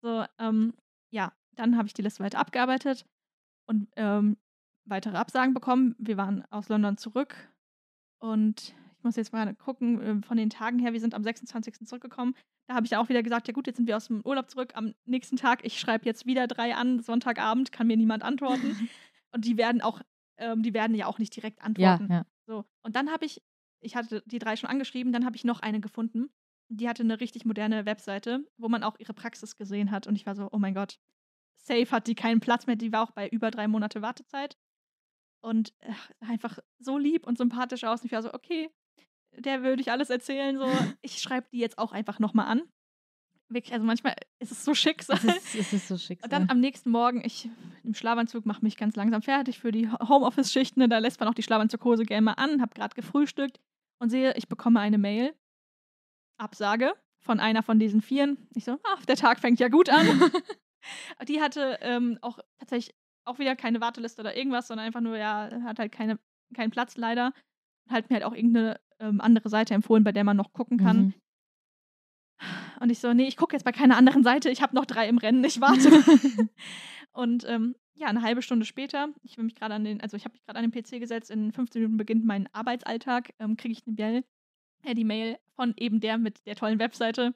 So, 0.00 0.24
ähm, 0.38 0.72
ja, 1.10 1.32
dann 1.54 1.76
habe 1.76 1.86
ich 1.86 1.92
die 1.94 2.02
Liste 2.02 2.24
weiter 2.24 2.38
abgearbeitet 2.38 3.04
und 3.66 3.88
ähm, 3.96 4.36
weitere 4.84 5.16
Absagen 5.16 5.54
bekommen. 5.54 5.94
Wir 5.98 6.16
waren 6.16 6.44
aus 6.50 6.68
London 6.68 6.96
zurück 6.96 7.34
und 8.18 8.74
ich 8.98 9.04
muss 9.04 9.16
jetzt 9.16 9.32
mal 9.32 9.54
gucken, 9.54 10.00
äh, 10.00 10.26
von 10.26 10.36
den 10.36 10.50
Tagen 10.50 10.78
her, 10.78 10.92
wir 10.92 11.00
sind 11.00 11.14
am 11.14 11.22
26. 11.22 11.86
zurückgekommen. 11.86 12.34
Da 12.68 12.74
habe 12.74 12.86
ich 12.86 12.96
auch 12.96 13.08
wieder 13.08 13.22
gesagt, 13.22 13.46
ja 13.46 13.54
gut, 13.54 13.66
jetzt 13.66 13.76
sind 13.76 13.86
wir 13.86 13.96
aus 13.96 14.08
dem 14.08 14.22
Urlaub 14.22 14.50
zurück. 14.50 14.72
Am 14.74 14.94
nächsten 15.04 15.36
Tag, 15.36 15.64
ich 15.64 15.78
schreibe 15.78 16.04
jetzt 16.04 16.26
wieder 16.26 16.48
drei 16.48 16.74
an, 16.74 17.00
Sonntagabend, 17.00 17.70
kann 17.70 17.86
mir 17.86 17.96
niemand 17.96 18.24
antworten. 18.24 18.88
und 19.32 19.44
die 19.44 19.56
werden 19.56 19.80
auch, 19.80 20.00
ähm, 20.38 20.62
die 20.62 20.74
werden 20.74 20.96
ja 20.96 21.06
auch 21.06 21.18
nicht 21.18 21.34
direkt 21.36 21.60
ja, 21.60 21.64
antworten. 21.64 22.12
ja. 22.12 22.26
So, 22.46 22.64
und 22.82 22.96
dann 22.96 23.10
habe 23.10 23.24
ich, 23.24 23.42
ich 23.80 23.94
hatte 23.94 24.22
die 24.26 24.38
drei 24.38 24.56
schon 24.56 24.70
angeschrieben, 24.70 25.12
dann 25.12 25.24
habe 25.24 25.36
ich 25.36 25.44
noch 25.44 25.60
eine 25.60 25.80
gefunden. 25.80 26.30
Die 26.68 26.88
hatte 26.88 27.04
eine 27.04 27.20
richtig 27.20 27.44
moderne 27.44 27.86
Webseite, 27.86 28.44
wo 28.56 28.68
man 28.68 28.82
auch 28.82 28.98
ihre 28.98 29.14
Praxis 29.14 29.56
gesehen 29.56 29.92
hat. 29.92 30.08
Und 30.08 30.16
ich 30.16 30.26
war 30.26 30.34
so, 30.34 30.48
oh 30.50 30.58
mein 30.58 30.74
Gott, 30.74 30.98
safe 31.66 31.90
hat 31.90 32.06
die 32.06 32.14
keinen 32.14 32.40
Platz 32.40 32.66
mehr. 32.66 32.76
Die 32.76 32.92
war 32.92 33.02
auch 33.02 33.10
bei 33.10 33.28
über 33.28 33.50
drei 33.50 33.68
Monate 33.68 34.02
Wartezeit. 34.02 34.56
Und 35.42 35.74
äh, 35.80 35.92
einfach 36.20 36.58
so 36.78 36.98
lieb 36.98 37.26
und 37.26 37.38
sympathisch 37.38 37.84
aus. 37.84 38.00
Und 38.00 38.06
ich 38.06 38.12
war 38.12 38.22
so, 38.22 38.32
okay, 38.32 38.70
der 39.38 39.62
würde 39.62 39.82
ich 39.82 39.90
alles 39.90 40.10
erzählen. 40.10 40.58
So, 40.58 40.66
ich 41.02 41.18
schreibe 41.20 41.48
die 41.52 41.58
jetzt 41.58 41.78
auch 41.78 41.92
einfach 41.92 42.18
nochmal 42.18 42.46
an. 42.46 42.62
Wirklich, 43.48 43.72
also 43.72 43.86
manchmal 43.86 44.16
ist 44.40 44.50
es 44.50 44.64
so 44.64 44.74
Schicksal. 44.74 45.18
Es 45.18 45.24
ist, 45.24 45.54
es 45.54 45.72
ist 45.72 45.88
so 45.88 45.96
schick. 45.96 46.20
Und 46.24 46.32
dann 46.32 46.50
am 46.50 46.58
nächsten 46.58 46.90
Morgen, 46.90 47.22
ich 47.24 47.48
im 47.84 47.94
Schlafanzug 47.94 48.44
mache 48.44 48.64
mich 48.64 48.76
ganz 48.76 48.96
langsam 48.96 49.22
fertig 49.22 49.60
für 49.60 49.70
die 49.70 49.88
Homeoffice-Schichten. 49.88 50.80
ne, 50.80 50.88
Da 50.88 50.98
lässt 50.98 51.20
man 51.20 51.28
auch 51.28 51.34
die 51.34 51.44
Schlafanzughose 51.44 52.04
gerne 52.04 52.22
mal 52.22 52.32
an, 52.32 52.60
habe 52.60 52.74
gerade 52.74 52.96
gefrühstückt 52.96 53.60
und 54.00 54.10
sehe, 54.10 54.34
ich 54.36 54.48
bekomme 54.48 54.80
eine 54.80 54.98
Mail. 54.98 55.32
Absage 56.38 56.92
von 57.20 57.38
einer 57.38 57.62
von 57.62 57.78
diesen 57.78 58.02
Vieren. 58.02 58.48
Ich 58.54 58.64
so, 58.64 58.78
ach, 58.82 59.06
der 59.06 59.16
Tag 59.16 59.38
fängt 59.38 59.60
ja 59.60 59.68
gut 59.68 59.90
an. 59.90 60.06
die 61.28 61.40
hatte 61.40 61.78
ähm, 61.80 62.18
auch 62.22 62.38
tatsächlich 62.58 62.94
auch 63.24 63.38
wieder 63.38 63.56
keine 63.56 63.80
Warteliste 63.80 64.20
oder 64.22 64.36
irgendwas, 64.36 64.68
sondern 64.68 64.86
einfach 64.86 65.00
nur, 65.00 65.16
ja, 65.16 65.50
hat 65.64 65.78
halt 65.78 65.92
keine, 65.92 66.18
keinen 66.54 66.70
Platz 66.70 66.96
leider. 66.96 67.32
Hat 67.88 68.08
mir 68.08 68.14
halt 68.14 68.24
auch 68.24 68.34
irgendeine 68.34 68.80
ähm, 69.00 69.20
andere 69.20 69.48
Seite 69.48 69.74
empfohlen, 69.74 70.04
bei 70.04 70.12
der 70.12 70.24
man 70.24 70.36
noch 70.36 70.52
gucken 70.52 70.78
kann. 70.78 70.98
Mhm. 70.98 71.14
Und 72.80 72.90
ich 72.90 72.98
so, 72.98 73.12
nee, 73.12 73.26
ich 73.26 73.36
gucke 73.36 73.54
jetzt 73.54 73.64
bei 73.64 73.72
keiner 73.72 73.96
anderen 73.96 74.22
Seite, 74.22 74.50
ich 74.50 74.62
habe 74.62 74.74
noch 74.74 74.84
drei 74.84 75.08
im 75.08 75.18
Rennen, 75.18 75.42
ich 75.44 75.60
warte. 75.60 75.90
und 77.12 77.44
ähm, 77.48 77.74
ja, 77.94 78.08
eine 78.08 78.22
halbe 78.22 78.42
Stunde 78.42 78.66
später, 78.66 79.08
ich 79.22 79.36
will 79.38 79.44
mich 79.44 79.54
gerade 79.54 79.74
an 79.74 79.84
den, 79.84 80.00
also 80.00 80.16
ich 80.16 80.24
habe 80.24 80.34
mich 80.34 80.44
gerade 80.44 80.58
an 80.58 80.70
den 80.70 80.82
PC 80.82 81.00
gesetzt, 81.00 81.30
in 81.30 81.52
15 81.52 81.80
Minuten 81.80 81.96
beginnt 81.96 82.26
mein 82.26 82.48
Arbeitsalltag, 82.52 83.32
ähm, 83.38 83.56
kriege 83.56 83.72
ich 83.72 83.86
eine 83.86 83.96
Mail, 83.96 84.24
äh, 84.84 84.94
die 84.94 85.04
Mail 85.04 85.38
von 85.54 85.74
eben 85.78 86.00
der 86.00 86.18
mit 86.18 86.46
der 86.46 86.56
tollen 86.56 86.78
Webseite. 86.78 87.34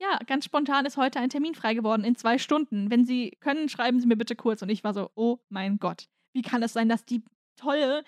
Ja, 0.00 0.18
ganz 0.26 0.44
spontan 0.44 0.84
ist 0.84 0.96
heute 0.96 1.20
ein 1.20 1.30
Termin 1.30 1.54
frei 1.54 1.74
geworden 1.74 2.04
in 2.04 2.16
zwei 2.16 2.38
Stunden. 2.38 2.90
Wenn 2.90 3.04
Sie 3.04 3.30
können, 3.40 3.68
schreiben 3.68 3.98
Sie 4.00 4.06
mir 4.06 4.16
bitte 4.16 4.36
kurz. 4.36 4.60
Und 4.62 4.68
ich 4.68 4.84
war 4.84 4.92
so, 4.92 5.10
oh 5.14 5.38
mein 5.48 5.78
Gott, 5.78 6.08
wie 6.34 6.42
kann 6.42 6.62
es 6.62 6.74
sein, 6.74 6.88
dass 6.88 7.04
die 7.06 7.22
tolle, 7.56 8.04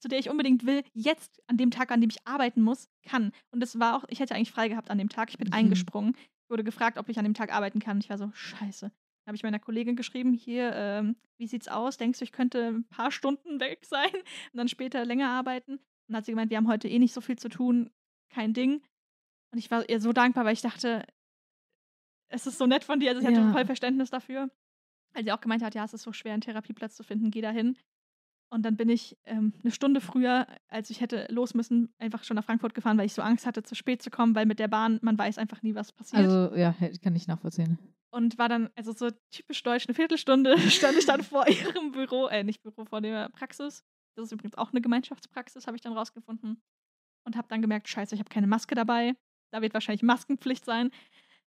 zu 0.00 0.08
der 0.08 0.20
ich 0.20 0.30
unbedingt 0.30 0.66
will, 0.66 0.84
jetzt 0.92 1.42
an 1.48 1.56
dem 1.56 1.70
Tag, 1.72 1.90
an 1.90 2.00
dem 2.00 2.10
ich 2.10 2.24
arbeiten 2.26 2.62
muss, 2.62 2.88
kann. 3.04 3.32
Und 3.50 3.58
das 3.60 3.78
war 3.80 3.96
auch, 3.96 4.04
ich 4.08 4.20
hätte 4.20 4.34
eigentlich 4.36 4.52
frei 4.52 4.68
gehabt 4.68 4.88
an 4.90 4.98
dem 4.98 5.08
Tag. 5.08 5.30
Ich 5.30 5.38
bin 5.38 5.48
Mhm. 5.48 5.54
eingesprungen. 5.54 6.16
wurde 6.48 6.62
gefragt, 6.62 6.96
ob 6.96 7.08
ich 7.08 7.18
an 7.18 7.24
dem 7.24 7.34
Tag 7.34 7.52
arbeiten 7.52 7.80
kann. 7.80 7.98
Ich 7.98 8.08
war 8.08 8.18
so, 8.18 8.30
scheiße. 8.32 8.86
Dann 8.86 9.26
habe 9.26 9.34
ich 9.34 9.42
meiner 9.42 9.58
Kollegin 9.58 9.96
geschrieben, 9.96 10.32
hier, 10.32 10.70
ähm, 10.76 11.16
wie 11.38 11.48
sieht's 11.48 11.66
aus? 11.66 11.96
Denkst 11.96 12.20
du, 12.20 12.24
ich 12.24 12.30
könnte 12.30 12.68
ein 12.68 12.84
paar 12.84 13.10
Stunden 13.10 13.58
weg 13.58 13.84
sein 13.84 14.12
und 14.52 14.56
dann 14.56 14.68
später 14.68 15.04
länger 15.04 15.28
arbeiten? 15.28 15.72
Und 15.72 15.80
dann 16.06 16.18
hat 16.18 16.24
sie 16.24 16.30
gemeint, 16.30 16.50
wir 16.52 16.56
haben 16.58 16.68
heute 16.68 16.86
eh 16.88 17.00
nicht 17.00 17.12
so 17.14 17.20
viel 17.20 17.36
zu 17.36 17.48
tun, 17.48 17.90
kein 18.32 18.54
Ding. 18.54 18.80
Und 19.52 19.58
ich 19.58 19.72
war 19.72 19.88
ihr 19.88 20.00
so 20.00 20.12
dankbar, 20.12 20.44
weil 20.44 20.52
ich 20.52 20.60
dachte, 20.62 21.04
es 22.28 22.46
ist 22.46 22.58
so 22.58 22.66
nett 22.66 22.84
von 22.84 23.00
dir, 23.00 23.10
also 23.10 23.22
hatte 23.26 23.40
Ja. 23.40 23.52
voll 23.52 23.64
Verständnis 23.66 24.10
dafür. 24.10 24.50
Weil 25.14 25.24
sie 25.24 25.32
auch 25.32 25.40
gemeint 25.40 25.62
hat, 25.62 25.74
ja, 25.74 25.84
es 25.84 25.94
ist 25.94 26.02
so 26.02 26.12
schwer, 26.12 26.32
einen 26.34 26.42
Therapieplatz 26.42 26.94
zu 26.96 27.02
finden, 27.02 27.30
geh 27.30 27.40
da 27.40 27.50
hin. 27.50 27.76
Und 28.52 28.62
dann 28.62 28.76
bin 28.76 28.88
ich 28.88 29.16
ähm, 29.24 29.52
eine 29.62 29.72
Stunde 29.72 30.00
früher, 30.00 30.46
als 30.68 30.90
ich 30.90 31.00
hätte 31.00 31.26
los 31.30 31.54
müssen, 31.54 31.92
einfach 31.98 32.22
schon 32.22 32.36
nach 32.36 32.44
Frankfurt 32.44 32.74
gefahren, 32.74 32.96
weil 32.98 33.06
ich 33.06 33.14
so 33.14 33.22
Angst 33.22 33.44
hatte, 33.46 33.62
zu 33.62 33.74
spät 33.74 34.02
zu 34.02 34.10
kommen, 34.10 34.34
weil 34.34 34.46
mit 34.46 34.58
der 34.58 34.68
Bahn, 34.68 34.98
man 35.02 35.18
weiß 35.18 35.38
einfach 35.38 35.62
nie, 35.62 35.74
was 35.74 35.92
passiert. 35.92 36.22
Also, 36.22 36.54
ja, 36.54 36.74
kann 37.02 37.16
ich 37.16 37.26
nachvollziehen. 37.26 37.78
und 38.10 38.38
war 38.38 38.48
dann, 38.48 38.70
also 38.76 38.92
so 38.92 39.10
typisch 39.30 39.62
deutsch, 39.62 39.86
eine 39.88 39.94
Viertelstunde 39.94 40.56
stand 40.70 40.96
ich 40.96 41.06
dann 41.06 41.22
vor 41.22 41.44
ihrem 41.48 41.90
Büro, 41.92 42.28
äh, 42.28 42.44
nicht 42.44 42.62
Büro, 42.62 42.84
vor 42.84 43.00
der 43.00 43.28
Praxis. 43.30 43.84
Das 44.16 44.26
ist 44.26 44.32
übrigens 44.32 44.54
auch 44.56 44.70
eine 44.72 44.80
Gemeinschaftspraxis, 44.80 45.66
habe 45.66 45.76
ich 45.76 45.82
dann 45.82 45.92
rausgefunden. 45.92 46.60
Und 47.26 47.36
habe 47.36 47.48
dann 47.48 47.60
gemerkt, 47.62 47.88
scheiße, 47.88 48.14
ich 48.14 48.20
habe 48.20 48.30
keine 48.30 48.46
Maske 48.46 48.74
dabei. 48.76 49.16
Da 49.52 49.60
wird 49.60 49.74
wahrscheinlich 49.74 50.02
Maskenpflicht 50.04 50.64
sein. 50.64 50.90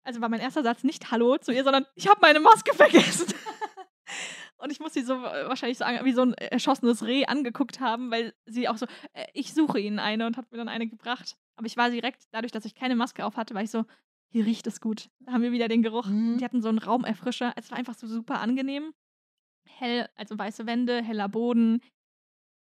Also 0.03 0.21
war 0.21 0.30
mein 0.30 0.39
erster 0.39 0.63
Satz 0.63 0.84
nicht 0.84 1.11
Hallo 1.11 1.38
zu 1.38 1.51
ihr, 1.51 1.63
sondern 1.63 1.85
ich 1.95 2.07
habe 2.07 2.19
meine 2.21 2.39
Maske 2.39 2.73
vergessen. 2.73 3.34
Und 4.57 4.71
ich 4.71 4.80
muss 4.80 4.93
sie 4.93 5.01
so 5.01 5.13
äh, 5.13 5.47
wahrscheinlich 5.47 5.77
so 5.77 5.85
wie 5.85 6.11
so 6.11 6.21
ein 6.21 6.34
erschossenes 6.34 7.05
Reh 7.05 7.26
angeguckt 7.26 7.80
haben, 7.80 8.11
weil 8.11 8.34
sie 8.45 8.67
auch 8.67 8.77
so, 8.77 8.85
äh, 9.13 9.26
ich 9.34 9.53
suche 9.53 9.80
ihnen 9.80 9.99
eine 9.99 10.27
und 10.27 10.35
hat 10.35 10.51
mir 10.51 10.57
dann 10.57 10.67
eine 10.67 10.88
gebracht. 10.88 11.38
Aber 11.55 11.65
ich 11.65 11.77
war 11.77 11.89
direkt, 11.89 12.23
dadurch, 12.31 12.51
dass 12.51 12.65
ich 12.65 12.76
keine 12.76 12.95
Maske 12.95 13.26
auf 13.26 13.38
hatte, 13.38 13.53
war 13.55 13.63
ich 13.63 13.71
so, 13.71 13.85
hier 14.31 14.45
riecht 14.45 14.67
es 14.67 14.81
gut. 14.81 15.09
Da 15.19 15.31
haben 15.31 15.41
wir 15.41 15.51
wieder 15.51 15.69
den 15.69 15.81
Geruch. 15.81 16.07
Mhm. 16.07 16.38
Die 16.38 16.43
hatten 16.43 16.61
so 16.61 16.69
einen 16.69 16.77
Raumerfrischer. 16.77 17.53
Es 17.55 17.71
war 17.71 17.77
einfach 17.77 17.95
so 17.95 18.05
super 18.05 18.41
angenehm. 18.41 18.93
Hell, 19.65 20.09
also 20.15 20.38
weiße 20.38 20.65
Wände, 20.65 21.01
heller 21.01 21.30
Boden. 21.30 21.81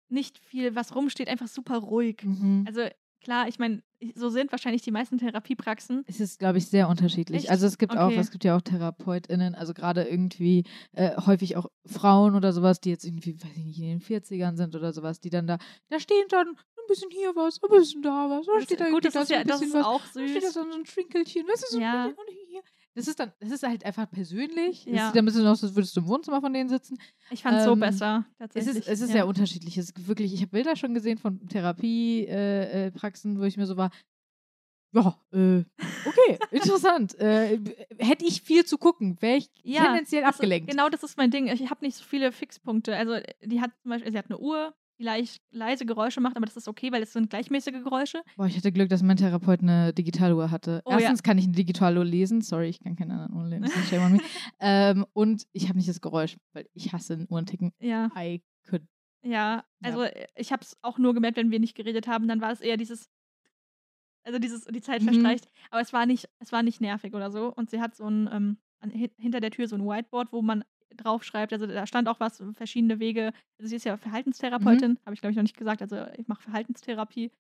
Nicht 0.09 0.39
viel, 0.39 0.75
was 0.75 0.95
rumsteht, 0.95 1.29
einfach 1.29 1.49
super 1.49 1.79
ruhig. 1.79 2.23
Mhm. 2.23 2.65
Also 2.67 2.89
klar, 3.21 3.49
ich 3.49 3.59
meine, 3.59 3.83
so 4.15 4.29
sind 4.29 4.53
wahrscheinlich 4.53 4.83
die 4.83 4.91
meisten 4.93 5.19
Therapiepraxen. 5.19 6.05
Es 6.07 6.21
ist, 6.21 6.39
glaube 6.39 6.59
ich, 6.59 6.67
sehr 6.69 6.89
unterschiedlich. 6.89 7.43
Echt? 7.45 7.51
Also 7.51 7.67
es 7.67 7.79
gibt 7.79 7.97
auch, 7.97 8.07
Okay. 8.09 8.19
es 8.19 8.31
gibt 8.31 8.45
ja 8.45 8.57
auch 8.57 8.61
TherapeutInnen, 8.63 9.55
also 9.55 9.75
gerade 9.75 10.05
irgendwie 10.05 10.65
äh, 10.93 11.17
häufig 11.27 11.57
auch 11.57 11.67
Frauen 11.85 12.35
oder 12.37 12.53
sowas, 12.53 12.81
die 12.81 12.91
jetzt 12.91 13.05
irgendwie, 13.05 13.35
weiß 13.43 13.57
ich 13.57 13.65
nicht, 13.65 13.79
in 13.81 13.99
den 13.99 14.01
40ern 14.01 14.57
sind 14.57 14.75
oder 14.77 14.93
sowas, 14.93 15.21
die 15.21 15.31
dann 15.31 15.47
da, 15.47 15.59
da 15.89 15.99
stehen 15.99 16.27
dann 16.29 16.49
ein 16.49 16.87
bisschen 16.89 17.11
hier 17.11 17.35
was, 17.35 17.61
ein 17.63 17.71
bisschen 17.71 18.03
da 18.03 18.31
was, 18.31 18.47
da 18.47 18.61
steht 18.63 18.81
da 18.81 18.89
gut, 18.91 19.05
das 19.05 19.15
ist 19.15 19.31
ja 19.31 19.45
das 19.45 19.61
ist 19.63 19.75
was. 19.75 19.85
auch 19.85 20.01
Da 20.15 20.27
steht 20.29 20.37
da 20.43 20.47
süß. 20.47 20.55
so 20.55 20.61
ein 20.63 20.85
Trinkelchen, 20.85 21.45
das 21.47 21.63
ist 21.63 21.73
so 21.73 21.81
Ja. 21.81 22.05
ein 22.05 22.15
bisschen 22.15 22.25
hier. 22.49 22.61
Das 22.95 23.07
ist 23.07 23.21
dann, 23.21 23.33
das 23.39 23.51
ist 23.53 23.63
halt 23.63 23.85
einfach 23.85 24.11
persönlich. 24.11 24.85
Ja. 24.87 25.07
sieht 25.07 25.17
dann 25.17 25.23
ein 25.23 25.25
bisschen 25.27 25.47
aus, 25.47 25.63
als 25.63 25.75
würdest 25.77 25.95
du 25.97 26.01
im 26.01 26.09
Wohnzimmer 26.09 26.41
von 26.41 26.53
denen 26.53 26.69
sitzen. 26.69 26.99
Ich 27.31 27.43
fand 27.43 27.59
es 27.59 27.65
so 27.65 27.73
Ähm, 27.73 27.81
besser, 27.81 28.25
Es 28.33 28.39
tatsächlich. 28.39 28.77
ist, 28.77 28.89
es 28.89 29.01
ist 29.01 29.09
ja. 29.11 29.13
sehr 29.15 29.27
unterschiedlich. 29.29 29.79
Es 29.79 29.91
ist 29.91 30.09
wirklich, 30.09 30.35
ich 30.35 30.41
habe 30.41 30.51
Bilder 30.51 30.75
schon 30.75 30.95
gesehen 30.95 31.19
von 31.19 31.47
Therapiepraxen, 31.49 33.33
äh, 33.33 33.37
äh, 33.37 33.41
wo 33.41 33.45
ich 33.45 33.57
mir 33.57 33.67
so 33.67 33.77
war, 33.77 33.91
ja, 34.95 35.21
äh, 35.33 35.65
okay, 36.07 36.39
interessant. 36.51 37.15
Äh, 37.21 37.61
hätte 37.99 38.25
ich 38.25 38.41
viel 38.43 38.65
zu 38.65 38.79
gucken, 38.79 39.17
wäre 39.21 39.37
ich 39.37 39.51
Ja, 39.63 39.85
tendenziell 39.85 40.23
das 40.23 40.31
ist- 40.31 40.37
abgelenkt. 40.37 40.71
Genau, 40.71 40.89
das 40.89 41.03
ist 41.03 41.17
mein 41.19 41.31
Ding. 41.31 41.47
Ich 41.49 41.69
habe 41.71 41.85
nicht 41.85 41.97
so 41.97 42.05
viele 42.05 42.33
Fixpunkte. 42.33 42.97
Also, 42.97 43.17
die 43.45 43.61
hat 43.61 43.71
zum 43.83 43.91
Beispiel, 43.91 44.11
sie 44.13 44.19
hat 44.19 44.27
eine 44.27 44.39
Uhr, 44.39 44.75
die 44.99 45.05
leicht, 45.05 45.41
leise 45.51 45.87
Geräusche 45.87 46.21
macht, 46.21 46.37
aber 46.37 46.47
das 46.47 46.57
ist 46.57 46.69
okay, 46.69 46.91
weil 46.93 47.03
es 47.03 47.13
sind 47.13 47.31
gleichmäßige 47.31 47.83
Geräusche. 47.85 48.23
Boah, 48.37 48.47
ich 48.47 48.57
hatte 48.57 48.73
Glück, 48.73 48.89
dass 48.89 49.03
mein 49.03 49.17
Therapeut 49.17 49.61
eine 49.63 49.93
Digitaluhr 49.93 50.51
hatte. 50.51 50.83
Oh, 50.85 50.91
ja. 50.93 50.99
Erstens 50.99 51.23
kann 51.23 51.39
ich 51.39 51.45
eine 51.45 51.55
Digitaluhr 51.55 52.05
lesen. 52.05 52.41
Sorry, 52.41 52.69
ich 52.69 52.81
kann 52.81 52.97
keine 52.97 53.15
anderen 53.15 53.35
Uhren 53.35 53.49
lesen. 53.51 53.69
shame 53.89 54.03
on 54.05 54.13
me. 54.13 54.19
ähm, 54.61 55.07
und 55.13 55.47
ich 55.53 55.69
habe 55.69 55.79
nicht 55.79 55.89
das 55.89 56.01
Geräusch, 56.01 56.37
weil 56.53 56.67
ich 56.75 56.93
hasse 56.93 57.27
Uhrenticken. 57.31 57.73
Ja. 57.79 58.11
I 58.17 58.43
could. 58.69 58.83
Ja, 59.23 59.65
also 59.83 60.03
äh, 60.03 60.27
ich 60.37 60.53
habe 60.53 60.63
es 60.63 60.77
auch 60.83 60.99
nur 60.99 61.15
gemerkt, 61.15 61.37
wenn 61.37 61.51
wir 61.51 61.61
nicht 61.61 61.75
geredet 61.77 62.07
haben, 62.09 62.29
dann 62.29 62.41
war 62.41 62.51
es 62.53 62.61
eher 62.61 62.77
dieses, 62.77 63.09
also 64.25 64.39
dieses, 64.39 64.65
die 64.65 64.81
Zeit 64.81 65.03
Mhm. 65.03 65.07
verstreicht. 65.09 65.47
Aber 65.71 65.81
es 65.81 65.93
war 65.93 66.07
nicht, 66.07 66.29
es 66.39 66.53
war 66.53 66.63
nicht 66.63 66.81
nervig 66.81 67.15
oder 67.15 67.31
so. 67.31 67.53
Und 67.55 67.71
sie 67.71 67.81
hat 67.81 67.95
so 67.95 68.09
ein, 68.09 68.29
ähm, 68.33 68.59
hinter 69.17 69.41
der 69.41 69.51
Tür 69.51 69.67
so 69.69 69.77
ein 69.77 69.85
Whiteboard, 69.85 70.33
wo 70.33 70.43
man 70.43 70.65
draufschreibt. 70.97 71.53
Also 71.53 71.67
da 71.67 71.87
stand 71.87 72.09
auch 72.09 72.21
was, 72.21 72.43
verschiedene 72.55 72.99
Wege. 73.01 73.33
Also 73.59 73.69
sie 73.71 73.77
ist 73.77 73.85
ja 73.85 73.97
Verhaltenstherapeutin, 73.97 74.99
habe 75.05 75.15
ich 75.15 75.21
glaube 75.21 75.33
ich 75.33 75.37
noch 75.37 75.43
nicht 75.43 75.57
gesagt. 75.57 75.83
Also 75.83 75.97
ich 76.17 76.29
mache 76.29 76.43
Verhaltenstherapie. 76.43 77.31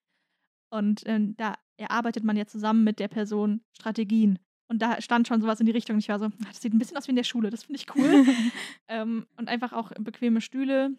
Und 0.70 1.02
ähm, 1.06 1.36
da 1.36 1.54
erarbeitet 1.78 2.24
man 2.24 2.36
ja 2.36 2.46
zusammen 2.46 2.84
mit 2.84 2.98
der 2.98 3.08
Person 3.08 3.62
Strategien. 3.76 4.38
Und 4.70 4.82
da 4.82 5.00
stand 5.00 5.26
schon 5.26 5.40
sowas 5.40 5.60
in 5.60 5.66
die 5.66 5.72
Richtung. 5.72 5.98
Ich 5.98 6.08
war 6.10 6.18
so, 6.18 6.26
"Ah, 6.26 6.30
das 6.46 6.60
sieht 6.60 6.74
ein 6.74 6.78
bisschen 6.78 6.96
aus 6.98 7.06
wie 7.06 7.12
in 7.12 7.16
der 7.16 7.24
Schule, 7.24 7.48
das 7.50 7.64
finde 7.64 7.80
ich 7.80 7.94
cool. 7.96 8.26
ähm, 8.88 9.26
und 9.36 9.48
einfach 9.48 9.72
auch 9.72 9.92
bequeme 9.98 10.40
Stühle. 10.42 10.90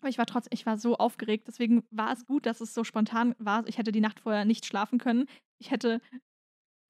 Aber 0.00 0.08
ich 0.08 0.16
war 0.16 0.24
trotzdem, 0.24 0.52
ich 0.54 0.64
war 0.64 0.78
so 0.78 0.96
aufgeregt. 0.96 1.46
Deswegen 1.46 1.84
war 1.90 2.12
es 2.12 2.24
gut, 2.24 2.46
dass 2.46 2.62
es 2.62 2.72
so 2.72 2.84
spontan 2.84 3.34
war. 3.38 3.66
Ich 3.68 3.76
hätte 3.76 3.92
die 3.92 4.00
Nacht 4.00 4.20
vorher 4.20 4.46
nicht 4.46 4.64
schlafen 4.64 4.98
können. 4.98 5.26
Ich 5.58 5.70
hätte 5.70 6.00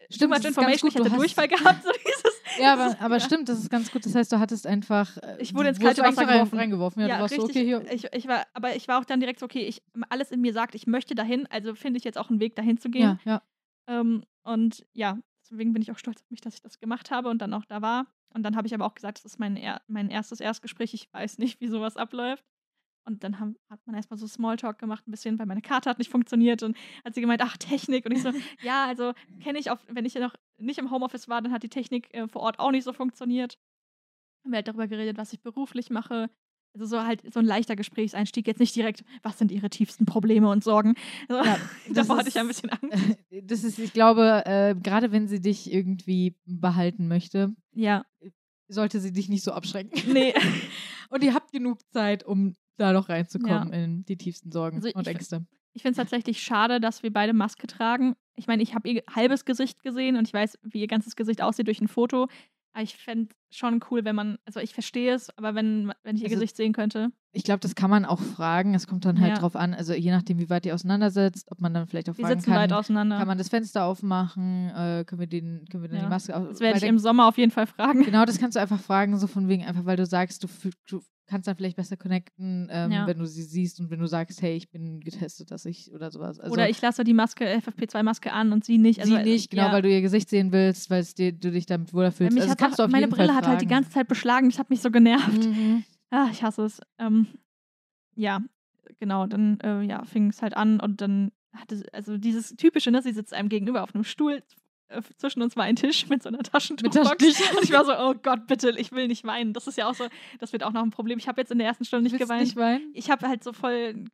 Stimmt, 0.09 0.33
much 0.33 0.45
information, 0.45 0.89
ich 0.89 0.95
hätte 0.95 1.11
Durchfall 1.11 1.49
gehabt. 1.49 1.83
So 1.83 1.91
dieses, 1.91 2.20
Ja, 2.59 2.73
aber, 2.75 2.97
aber 3.01 3.15
ja. 3.17 3.21
stimmt, 3.21 3.49
das 3.49 3.59
ist 3.59 3.71
ganz 3.71 3.91
gut. 3.91 4.05
Das 4.07 4.15
heißt, 4.15 4.33
du 4.33 4.39
hattest 4.39 4.67
einfach. 4.67 5.17
äh, 5.19 5.37
Ich 5.41 5.55
wurde 5.55 5.69
ins 5.71 5.79
kalte 5.79 6.03
Wasser 6.03 6.23
rein- 6.23 6.35
geworfen. 6.35 6.59
reingeworfen. 6.59 7.03
Ja, 7.03 7.09
Ja, 7.09 7.15
du 7.17 7.23
warst 7.23 7.35
so, 7.35 7.43
richtig. 7.43 7.57
okay, 7.63 7.87
hier. 7.87 7.93
Ich, 7.93 8.13
ich 8.13 8.29
war, 8.29 8.47
aber 8.55 8.75
ich 8.77 8.89
war 8.89 8.99
auch 9.01 9.05
dann 9.05 9.21
direkt 9.21 9.41
so, 9.41 9.47
okay, 9.47 9.67
ich, 9.67 9.83
alles 10.09 10.31
in 10.31 10.41
mir 10.41 10.53
sagt, 10.53 10.75
ich 10.75 10.87
möchte 10.87 11.15
dahin, 11.15 11.47
also 11.51 11.75
finde 11.75 11.99
ich 11.99 12.05
jetzt 12.05 12.19
auch 12.19 12.31
einen 12.31 12.41
Weg, 12.41 12.57
dahin 12.57 12.79
zu 12.79 12.91
gehen. 12.91 13.19
Ja, 13.25 13.43
ja. 13.89 14.01
Ähm, 14.01 14.25
und 14.43 14.85
ja, 14.93 15.19
deswegen 15.43 15.73
bin 15.73 15.83
ich 15.83 15.91
auch 15.93 15.99
stolz 15.99 16.21
auf 16.23 16.31
mich, 16.31 16.41
dass 16.41 16.55
ich 16.55 16.63
das 16.63 16.79
gemacht 16.81 17.11
habe 17.11 17.29
und 17.29 17.41
dann 17.41 17.55
auch 17.55 17.65
da 17.65 17.83
war. 17.83 18.07
Und 18.33 18.43
dann 18.45 18.57
habe 18.57 18.67
ich 18.67 18.75
aber 18.75 18.87
auch 18.87 18.95
gesagt, 18.95 19.19
das 19.19 19.25
ist 19.25 19.39
mein, 19.39 19.59
mein 19.89 20.09
erstes 20.11 20.41
Erstgespräch. 20.41 20.95
Ich 20.95 21.13
weiß 21.13 21.39
nicht, 21.39 21.61
wie 21.61 21.69
sowas 21.69 21.97
abläuft. 21.97 22.45
Und 23.11 23.25
dann 23.25 23.39
haben, 23.41 23.57
hat 23.69 23.81
man 23.87 23.95
erstmal 23.97 24.19
so 24.19 24.27
Smalltalk 24.27 24.79
gemacht, 24.79 25.07
ein 25.07 25.11
bisschen, 25.11 25.39
weil 25.39 25.47
meine 25.47 25.63
Karte 25.63 25.91
hat 25.91 25.99
nicht 25.99 26.11
funktioniert. 26.11 26.63
Und 26.63 26.77
hat 27.05 27.15
sie 27.15 27.21
gemeint, 27.21 27.43
ach, 27.43 27.57
Technik. 27.57 28.07
Und 28.07 28.13
ich 28.13 28.23
so, 28.23 28.31
ja, 28.63 28.87
also 28.87 29.13
kenne 29.43 29.59
ich, 29.59 29.71
auf, 29.71 29.79
wenn 29.89 30.05
ich 30.05 30.15
ja 30.15 30.21
noch 30.21 30.35
nicht 30.59 30.79
im 30.79 30.91
Homeoffice 30.91 31.29
war, 31.29 31.43
dann 31.43 31.53
hat 31.53 31.63
die 31.63 31.69
Technik 31.69 32.13
äh, 32.15 32.29
vor 32.29 32.43
Ort 32.43 32.59
auch 32.59 32.71
nicht 32.71 32.85
so 32.85 32.93
funktioniert. 32.93 33.59
Haben 34.45 34.53
wir 34.53 34.57
halt 34.57 34.69
darüber 34.69 34.87
geredet, 34.89 35.19
was 35.19 35.33
ich 35.33 35.41
beruflich 35.43 35.91
mache. 35.91 36.31
Also 36.73 36.87
so 36.87 37.03
halt 37.05 37.23
so 37.35 37.41
ein 37.41 37.47
leichter 37.47 37.75
Gesprächseinstieg. 37.75 38.47
Jetzt 38.47 38.61
nicht 38.61 38.77
direkt, 38.77 39.03
was 39.23 39.39
sind 39.39 39.51
ihre 39.51 39.71
tiefsten 39.71 40.07
Probleme 40.07 40.49
und 40.49 40.63
Sorgen. 40.63 40.95
Also, 41.29 41.45
Ja, 41.45 41.59
davor 41.93 42.19
hatte 42.19 42.29
ist- 42.29 42.37
ich 42.37 42.41
ein 42.41 42.47
bisschen 42.47 42.71
Angst. 42.71 43.19
Das 43.43 43.65
ist, 43.65 43.79
ich 43.79 43.93
glaube, 43.93 44.45
äh, 44.47 44.75
gerade 44.81 45.11
wenn 45.11 45.27
sie 45.27 45.41
dich 45.41 45.73
irgendwie 45.73 46.37
behalten 46.47 47.09
möchte, 47.09 47.53
Ja, 47.73 48.05
sollte 48.69 49.01
sie 49.01 49.13
dich 49.13 49.29
nicht 49.29 49.43
so 49.43 49.51
abschrecken. 49.53 49.91
nee. 50.13 50.33
Und 51.11 51.25
ihr 51.25 51.35
habt 51.35 51.51
genug 51.51 51.81
Zeit, 51.93 52.23
um 52.23 52.55
da 52.81 52.93
noch 52.93 53.09
reinzukommen 53.09 53.73
Ja. 53.73 53.79
in 53.85 54.05
die 54.05 54.17
tiefsten 54.17 54.51
Sorgen 54.51 54.77
Also 54.79 54.91
und 54.95 55.07
Ängste. 55.07 55.47
Ich 55.73 55.83
finde 55.83 55.93
es 55.93 55.97
tatsächlich 55.99 56.43
schade, 56.43 56.81
dass 56.81 57.03
wir 57.03 57.13
beide 57.13 57.33
Maske 57.33 57.67
tragen. 57.67 58.17
Ich 58.35 58.47
meine, 58.47 58.63
ich 58.63 58.75
habe 58.75 58.89
ihr 58.89 59.03
halbes 59.09 59.45
Gesicht 59.45 59.83
gesehen 59.83 60.17
und 60.17 60.27
ich 60.27 60.33
weiß, 60.35 60.59
wie 60.63 60.81
ihr 60.81 60.87
ganzes 60.89 61.15
Gesicht 61.15 61.43
aussieht 61.43 61.67
durch 61.69 61.81
ein 61.81 61.89
Foto. 61.89 62.27
Aber 62.73 62.83
ich 62.83 62.97
fände 62.97 63.35
schon 63.51 63.81
cool, 63.91 64.05
wenn 64.05 64.15
man, 64.15 64.39
also 64.47 64.61
ich 64.61 64.73
verstehe 64.75 65.13
es, 65.15 65.37
aber 65.39 65.55
wenn, 65.55 65.93
wenn 66.05 66.17
ich 66.17 66.23
ihr 66.23 66.29
Also- 66.29 66.37
Gesicht 66.37 66.57
sehen 66.57 66.73
könnte. 66.73 67.11
Ich 67.33 67.45
glaube, 67.45 67.61
das 67.61 67.77
kann 67.77 67.91
man 67.91 68.05
auch 68.05 68.19
fragen. 68.19 68.75
Es 68.75 68.89
kommt 68.89 69.05
dann 69.05 69.21
halt 69.21 69.35
Ja. 69.35 69.39
drauf 69.39 69.55
an, 69.55 69.73
also 69.73 69.93
je 69.93 70.11
nachdem, 70.11 70.41
wie 70.41 70.51
weit 70.51 70.67
ihr 70.67 70.75
auseinandersetzt, 70.75 71.47
ob 71.53 71.61
man 71.61 71.73
dann 71.73 71.87
vielleicht 71.87 72.11
auch 72.11 72.19
Wir 72.19 72.25
fragen 72.27 72.41
sitzen 72.41 72.53
weit 72.53 72.71
kann, 72.71 72.79
auseinander. 72.79 73.19
kann 73.19 73.29
man 73.29 73.39
das 73.39 73.49
Fenster 73.49 73.85
aufmachen, 73.85 74.71
äh, 74.71 75.05
können 75.07 75.21
wir 75.21 75.27
den, 75.29 75.65
können 75.71 75.83
wir 75.85 75.89
dann 75.89 75.99
Ja. 75.99 76.05
die 76.05 76.11
Maske 76.11 76.37
auf. 76.37 76.49
das 76.49 76.61
werde 76.61 76.79
ich 76.79 76.85
im 76.85 76.99
Sommer 76.99 77.27
auf 77.29 77.39
jeden 77.39 77.53
Fall 77.53 77.67
fragen. 77.69 78.03
Genau, 78.05 78.25
das 78.25 78.39
kannst 78.41 78.57
du 78.57 78.61
einfach 78.61 78.81
fragen, 78.81 79.17
so 79.19 79.27
von 79.29 79.49
wegen, 79.49 79.65
einfach 79.65 79.85
weil 79.85 79.97
du 79.97 80.07
sagst, 80.07 80.43
du, 80.43 80.49
du 80.89 81.03
kannst 81.29 81.47
dann 81.47 81.55
vielleicht 81.55 81.77
besser 81.77 81.97
connecten, 81.97 82.67
ähm, 82.73 82.91
Ja. 82.91 83.07
wenn 83.07 83.17
du 83.21 83.25
sie 83.25 83.45
siehst 83.45 83.79
und 83.79 83.89
wenn 83.89 84.01
du 84.01 84.07
sagst, 84.09 84.43
hey, 84.43 84.57
ich 84.57 84.69
bin 84.69 84.99
getestet, 84.99 85.53
dass 85.53 85.65
ich 85.65 85.93
oder 85.95 86.11
sowas. 86.11 86.41
Also, 86.41 86.53
Oder 86.53 86.69
ich 86.69 86.83
lasse 86.83 87.05
die 87.05 87.15
Maske, 87.15 87.45
FFP2-Maske 87.47 88.33
an 88.33 88.53
und 88.53 88.65
sie 88.65 88.79
nicht. 88.79 88.99
Also, 88.99 89.17
sie 89.17 89.23
nicht, 89.23 89.49
genau, 89.51 89.71
weil 89.71 89.83
du 89.83 89.89
ihr 89.89 90.01
Gesicht 90.03 90.29
sehen 90.29 90.51
willst, 90.51 90.91
weil 90.91 91.05
dir, 91.05 91.31
du 91.31 91.53
dich 91.53 91.67
damit 91.67 91.95
wohler 91.95 92.11
fühlst. 92.11 92.35
mich 92.35 92.43
Also, 92.51 92.55
auch, 92.83 92.85
auf 92.87 92.91
meine 92.91 93.07
jeden 93.07 93.13
Brille 93.15 93.29
Fall 93.29 93.37
hat 93.43 93.49
halt 93.51 93.61
die 93.63 93.67
ganze 93.67 93.91
Zeit 93.91 94.09
beschlagen, 94.09 94.49
das 94.51 94.59
hat 94.59 94.71
mich 94.71 94.81
so 94.81 94.91
genervt. 94.91 95.45
Mhm. 95.47 95.85
Ah, 96.13 96.27
ich 96.33 96.43
hasse 96.43 96.65
es. 96.65 96.81
Ähm, 96.99 97.29
ja, 98.17 98.41
genau, 98.99 99.29
dann 99.29 99.61
äh, 99.61 99.83
ja, 99.83 100.05
fing 100.05 100.31
es 100.31 100.43
halt 100.43 100.57
an 100.57 100.81
und 100.81 101.01
dann 101.01 101.31
hatte, 101.55 101.85
also 101.93 102.19
dieses 102.19 102.57
typische, 102.57 102.91
ne, 102.91 103.01
sie 103.01 103.13
sitzt 103.13 103.33
einem 103.33 103.49
gegenüber 103.49 103.85
auf 103.85 103.95
einem 103.95 104.03
Stuhl, 104.03 104.43
äh, 104.89 105.03
zwischen 105.19 105.41
uns 105.41 105.55
war 105.55 105.63
ein 105.63 105.77
Tisch 105.77 106.09
mit 106.09 106.21
so 106.25 106.29
einer 106.29 106.41
Taschentuchbox. 106.41 107.11
Und 107.55 107.63
ich 107.63 107.71
war 107.71 107.85
so, 107.85 107.93
oh 107.97 108.15
Gott, 108.21 108.49
bitte, 108.49 108.71
ich 108.77 108.91
will 108.91 109.07
nicht 109.07 109.23
weinen. 109.23 109.53
Das 109.53 109.69
ist 109.69 109.79
ja 109.79 109.89
auch 109.89 109.95
so, 109.95 110.09
das 110.41 110.53
wird 110.53 110.65
auch 110.65 110.73
noch 110.73 110.83
ein 110.83 110.91
Problem. 110.91 111.17
Ich 111.19 111.29
habe 111.29 111.41
jetzt 111.41 111.53
in 111.53 111.59
der 111.59 111.69
ersten 111.69 111.85
Stunde 111.85 112.03
nicht 112.03 112.15
Willst 112.15 112.25
geweint. 112.25 112.43
nicht 112.43 112.57
weinen? 112.57 112.91
Ich 112.93 113.09
habe 113.09 113.29
halt 113.29 113.45
so 113.45 113.53
voll, 113.53 114.05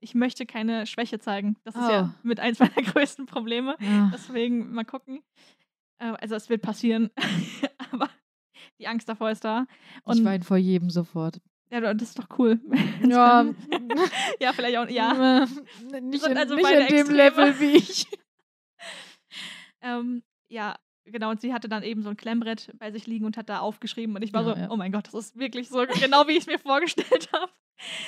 ich 0.00 0.16
möchte 0.16 0.46
keine 0.46 0.84
Schwäche 0.86 1.20
zeigen. 1.20 1.54
Das 1.62 1.76
ist 1.76 1.82
Oh. 1.86 1.90
ja 1.92 2.14
mit 2.24 2.40
eins 2.40 2.58
meiner 2.58 2.72
größten 2.92 3.26
Probleme. 3.26 3.76
Ah. 3.80 4.10
Deswegen 4.12 4.72
mal 4.72 4.84
gucken. 4.84 5.20
Äh, 5.98 6.06
Also 6.20 6.34
es 6.34 6.48
wird 6.48 6.60
passieren, 6.62 7.10
die 8.84 8.88
Angst 8.88 9.08
davor 9.08 9.30
ist 9.30 9.44
da. 9.44 9.66
Und 10.04 10.18
ich 10.18 10.24
weine 10.24 10.44
vor 10.44 10.58
jedem 10.58 10.90
sofort. 10.90 11.40
ja, 11.70 11.80
das 11.80 12.10
ist 12.10 12.18
doch 12.18 12.28
cool. 12.38 12.60
Ja, 13.08 13.46
ja, 14.40 14.52
vielleicht 14.52 14.76
auch. 14.76 14.88
Ja, 14.88 15.46
nicht 16.02 16.26
in, 16.26 16.36
also 16.36 16.54
nicht 16.54 16.70
in 16.70 16.86
dem 16.86 16.96
Extreme. 16.96 17.16
Level 17.16 17.60
wie 17.60 17.76
ich. 17.76 18.06
ähm, 19.82 20.22
ja. 20.48 20.76
genau, 21.06 21.30
und 21.30 21.40
sie 21.40 21.52
hatte 21.54 21.68
dann 21.68 21.82
eben 21.82 22.02
so 22.02 22.10
ein 22.10 22.16
Klemmbrett 22.16 22.72
bei 22.78 22.90
sich 22.90 23.06
liegen 23.06 23.24
und 23.24 23.36
hat 23.38 23.48
da 23.48 23.60
aufgeschrieben. 23.60 24.14
Und 24.14 24.22
ich 24.22 24.32
war 24.34 24.42
Genau, 24.42 24.54
so, 24.54 24.60
ja. 24.60 24.70
oh 24.70 24.76
mein 24.76 24.92
Gott, 24.92 25.06
das 25.06 25.14
ist 25.14 25.38
wirklich 25.38 25.68
so 25.70 25.86
genau, 26.00 26.28
wie 26.28 26.32
ich 26.32 26.40
es 26.40 26.46
mir 26.46 26.58
vorgestellt 26.58 27.30
habe. 27.32 27.50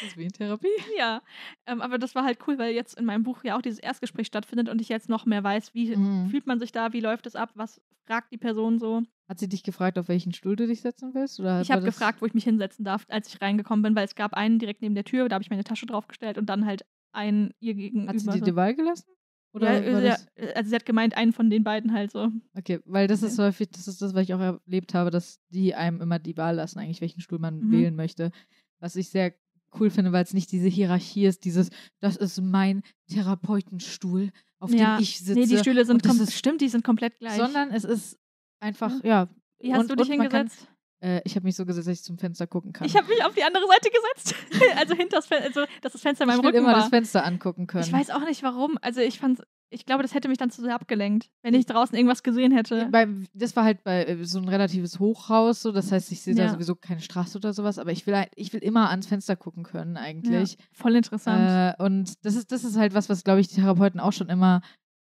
Das 0.01 0.10
ist 0.10 0.16
wie 0.16 0.24
in 0.24 0.32
Therapie. 0.32 0.68
Ja, 0.98 1.22
ähm, 1.66 1.80
aber 1.80 1.98
das 1.98 2.14
war 2.14 2.24
halt 2.24 2.38
cool, 2.47 2.59
weil 2.59 2.74
jetzt 2.74 2.98
in 2.98 3.05
meinem 3.05 3.22
Buch 3.22 3.44
ja 3.44 3.56
auch 3.56 3.62
dieses 3.62 3.78
Erstgespräch 3.78 4.26
stattfindet 4.26 4.68
und 4.68 4.80
ich 4.80 4.88
jetzt 4.88 5.09
noch 5.09 5.26
mehr 5.26 5.43
weiß, 5.43 5.74
wie 5.74 5.97
Mhm. 5.97 6.28
fühlt 6.30 6.47
man 6.47 6.59
sich 6.59 6.72
da, 6.72 6.93
wie 6.93 7.01
läuft 7.01 7.26
es 7.26 7.36
ab, 7.36 7.51
was 7.55 7.80
fragt 8.06 8.32
die 8.32 8.38
Person 8.38 8.78
so. 8.78 9.02
Hat 9.28 9.38
sie 9.40 9.48
dich 9.48 9.62
gefragt, 9.64 9.98
auf 9.98 10.09
welchen 10.09 10.32
Stuhl 10.32 10.55
du 10.55 10.66
dich 10.66 10.80
setzen 10.80 11.12
willst? 11.14 11.40
Oder 11.40 11.60
Ich 11.60 11.70
habe 11.70 11.82
gefragt, 11.82 12.22
wo 12.22 12.26
ich 12.26 12.34
mich 12.34 12.44
hinsetzen 12.44 12.84
darf, 12.84 13.05
als 13.09 13.28
ich 13.28 13.40
reingekommen 13.40 13.82
bin, 13.82 13.97
weil 13.97 14.05
es 14.05 14.14
gab 14.14 14.34
einen 14.34 14.59
direkt 14.59 14.82
neben 14.82 14.94
der 14.94 15.05
Tür, 15.05 15.28
da 15.28 15.34
habe 15.34 15.43
ich 15.43 15.51
meine 15.51 15.64
Tasche 15.64 15.86
draufgestellt 15.86 16.38
und 16.38 16.47
dann 16.47 16.64
halt 16.66 16.84
einen 17.12 17.52
ihr 17.60 17.74
gegenüber. 17.74 18.12
Hat 18.12 18.20
sie 18.20 18.30
dir 18.30 18.40
die 18.43 18.56
Wahl 18.56 18.74
gelassen? 18.74 19.10
Oder 19.52 19.72
ja, 19.82 19.93
war 19.94 20.01
ja, 20.02 20.10
das, 20.10 20.26
also 20.55 20.68
sie 20.68 20.76
hat 20.76 20.84
gemeint, 20.84 21.16
einen 21.16 21.32
von 21.32 21.48
den 21.48 21.64
beiden 21.64 21.93
halt 21.93 22.12
so. 22.12 22.30
okay, 22.56 22.78
weil 22.84 23.09
das 23.09 23.22
ist 23.22 23.38
häufig, 23.38 23.70
das 23.70 23.88
ist 23.88 24.02
das, 24.02 24.14
was 24.14 24.22
ich 24.24 24.34
auch 24.34 24.40
erlebt 24.40 24.93
habe, 24.94 25.10
dass 25.10 25.40
die 25.48 25.74
einem 25.74 26.01
immer 26.02 26.18
die 26.18 26.36
Wahl 26.36 26.56
lassen, 26.56 26.78
eigentlich 26.78 27.01
welchen 27.01 27.20
Stuhl 27.22 27.38
man 27.38 27.60
Mhm. 27.60 27.70
wählen 27.72 27.97
möchte. 27.97 28.30
Was 28.80 28.97
ich 28.97 29.09
sehr 29.09 29.34
cool 29.81 29.90
finde, 29.90 30.12
weil 30.12 30.24
es 30.24 30.35
nicht 30.35 30.51
diese 30.53 30.69
Hierarchie 30.69 31.27
ist, 31.27 31.44
dieses, 31.44 31.70
das 32.01 32.16
ist 32.16 32.40
mein 32.40 32.82
Therapeutenstuhl, 33.11 34.31
auf 34.61 34.70
ja. 34.70 34.97
dem 34.97 35.03
ich 35.03 35.19
sitze. 35.19 35.39
Nee, 35.39 35.47
die 35.47 35.59
Stühle 35.59 35.85
sind 35.85 36.05
ist- 36.05 36.32
stimmt, 36.35 36.61
die 36.61 36.69
sind 36.69 36.85
komplett 36.85 37.19
gleich. 37.19 37.36
sondern 37.36 37.70
es 37.70 37.85
ist 37.85 38.19
einfach, 38.61 38.93
Ja. 39.05 39.28
Wie 39.59 39.73
hast 39.73 39.82
und, 39.82 39.90
du 39.90 39.97
dich 39.97 40.09
kann- 40.09 40.20
hingesetzt? 40.20 40.69
Äh, 41.03 41.20
ich 41.24 41.35
habe 41.36 41.44
mich 41.44 41.57
so 41.57 41.66
gesetzt, 41.66 41.89
dass 41.89 41.98
ich 41.98 42.05
zum 42.05 42.19
Fenster 42.19 42.47
gucken 42.47 42.73
kann. 42.73 42.86
Ich 42.86 42.97
habe 42.97 43.07
mich 43.09 43.23
auf 43.24 43.35
die 43.35 43.43
andere 43.43 43.65
Seite 43.66 43.90
gesetzt. 43.90 44.35
also 44.78 44.94
hinter 44.94 45.16
das 45.16 45.27
Fenster, 45.27 45.47
also 45.61 45.73
dass 45.82 45.93
das 45.93 46.01
Fenster 46.01 46.24
in 46.24 46.28
meinem 46.28 46.39
ich 46.39 46.43
will 46.43 46.48
Rücken 46.51 46.65
immer 46.65 46.73
war. 46.73 46.81
das 46.81 46.89
Fenster 46.89 47.24
angucken 47.24 47.66
können. 47.66 47.85
Ich 47.85 47.93
weiß 47.93 48.11
auch 48.11 48.24
nicht 48.24 48.43
warum. 48.43 48.78
Also 48.81 49.01
ich 49.01 49.19
fand, 49.19 49.43
ich 49.77 49.86
glaube, 49.86 50.03
das 50.03 50.15
hätte 50.15 50.28
mich 50.28 50.39
dann 50.39 50.51
zu 50.51 50.62
sehr 50.62 50.74
abgelenkt, 50.74 51.28
wenn 51.43 51.55
ich 51.55 51.66
draußen 51.66 51.94
irgendwas 51.97 52.23
gesehen 52.23 52.51
hätte. 52.53 52.89
Bei, 52.90 53.07
das 53.35 53.55
war 53.55 53.65
halt 53.65 53.85
bei 53.85 54.05
äh, 54.05 54.24
so 54.24 54.39
ein 54.39 54.48
relatives 54.48 54.98
Hochhaus, 54.98 55.61
so 55.62 55.70
das 55.70 55.93
heißt, 55.93 56.11
ich 56.12 56.23
sehe 56.23 56.35
da 56.35 56.44
Ja. 56.44 56.48
sowieso 56.48 56.74
keine 56.74 57.01
Straße 57.01 57.36
oder 57.39 57.53
sowas, 57.53 57.78
aber 57.78 57.93
ich 57.93 58.07
will, 58.07 58.16
halt- 58.16 58.32
ich 58.36 58.53
will 58.53 58.61
immer 58.61 58.89
ans 58.90 59.07
Fenster 59.07 59.36
gucken 59.36 59.62
können 59.65 59.97
eigentlich. 59.97 60.57
Voll 60.73 60.97
interessant. 60.97 61.77
Äh, 61.78 61.82
und 61.82 62.24
das 62.24 62.35
ist, 62.35 62.51
das 62.51 62.65
ist 62.65 62.77
halt 62.77 62.94
was, 62.94 63.09
was 63.09 63.23
glaube 63.23 63.40
ich 63.40 63.48
die 63.48 63.57
Therapeuten 63.57 64.01
auch 64.01 64.12
schon 64.12 64.28
immer 64.31 64.62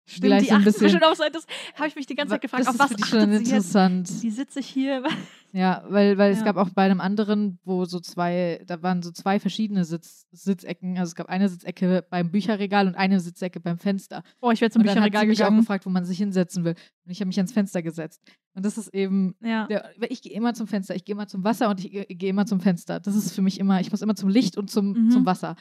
Stimmt, 0.05 0.25
gleich 0.25 0.43
die 0.43 0.51
ein 0.51 0.63
bisschen. 0.63 0.84
bestimmt 0.84 1.05
auf. 1.05 1.17
Das 1.17 1.45
habe 1.75 1.88
ich 1.88 1.95
mich 1.95 2.05
die 2.05 2.15
ganze 2.15 2.31
Zeit 2.34 2.41
gefragt, 2.41 2.61
das 2.61 2.67
auf 2.67 2.73
ist 2.75 2.80
was 2.81 2.89
für 2.91 2.95
die 2.97 3.03
schon 3.03 3.31
jetzt? 3.31 3.47
interessant. 3.47 4.09
Die 4.23 4.30
sitze 4.31 4.59
ich 4.59 4.67
hier. 4.67 5.03
Ja, 5.55 5.84
weil, 5.88 6.17
weil 6.17 6.31
es 6.31 6.39
Ja. 6.39 6.45
gab 6.45 6.57
auch 6.57 6.71
bei 6.71 6.81
einem 6.81 6.99
anderen, 6.99 7.59
wo 7.63 7.85
so 7.85 7.99
zwei, 7.99 8.63
da 8.65 8.81
waren 8.81 9.03
so 9.03 9.11
zwei 9.11 9.39
verschiedene 9.39 9.85
Sitz, 9.85 10.25
Sitzecken. 10.31 10.97
Also 10.97 11.11
es 11.11 11.15
gab 11.15 11.30
eine 11.30 11.47
Sitzecke 11.47 12.03
beim 12.09 12.31
Bücherregal 12.31 12.88
und 12.88 12.95
eine 12.95 13.19
Sitzecke 13.19 13.59
beim 13.59 13.77
Fenster. 13.77 14.23
Boah, 14.41 14.51
ich 14.51 14.61
wäre 14.61 14.71
zum 14.71 14.80
und 14.81 14.88
dann 14.88 14.95
hat 14.95 15.03
Bücherregal 15.11 15.21
sie 15.21 15.27
mich 15.27 15.38
auch 15.43 15.45
gegangen. 15.49 15.59
gefragt, 15.59 15.85
wo 15.85 15.91
man 15.91 16.05
sich 16.05 16.17
hinsetzen 16.17 16.63
will. 16.63 16.73
Und 17.05 17.11
ich 17.11 17.19
habe 17.19 17.27
mich 17.27 17.38
ans 17.38 17.51
Fenster 17.53 17.84
gesetzt. 17.84 18.19
Und 18.55 18.65
das 18.65 18.80
ist 18.80 18.88
eben 18.95 19.35
Ja. 19.41 19.67
Der, 19.67 19.91
ich 20.09 20.23
gehe 20.23 20.34
immer 20.34 20.55
zum 20.55 20.65
Fenster, 20.65 20.95
ich 20.95 21.05
gehe 21.05 21.13
immer 21.13 21.27
zum 21.27 21.43
Wasser 21.43 21.69
und 21.69 21.80
ich 21.85 21.91
gehe 21.91 22.05
gehe 22.05 22.31
immer 22.31 22.47
zum 22.47 22.59
Fenster. 22.59 22.99
Das 22.99 23.15
ist 23.15 23.31
für 23.35 23.43
mich 23.43 23.59
immer, 23.59 23.80
ich 23.80 23.91
muss 23.91 24.01
immer 24.01 24.15
zum 24.15 24.30
Licht 24.30 24.57
und 24.57 24.71
zum, 24.71 24.93
Mhm. 24.93 25.11
zum 25.11 25.23
Wasser. 25.27 25.55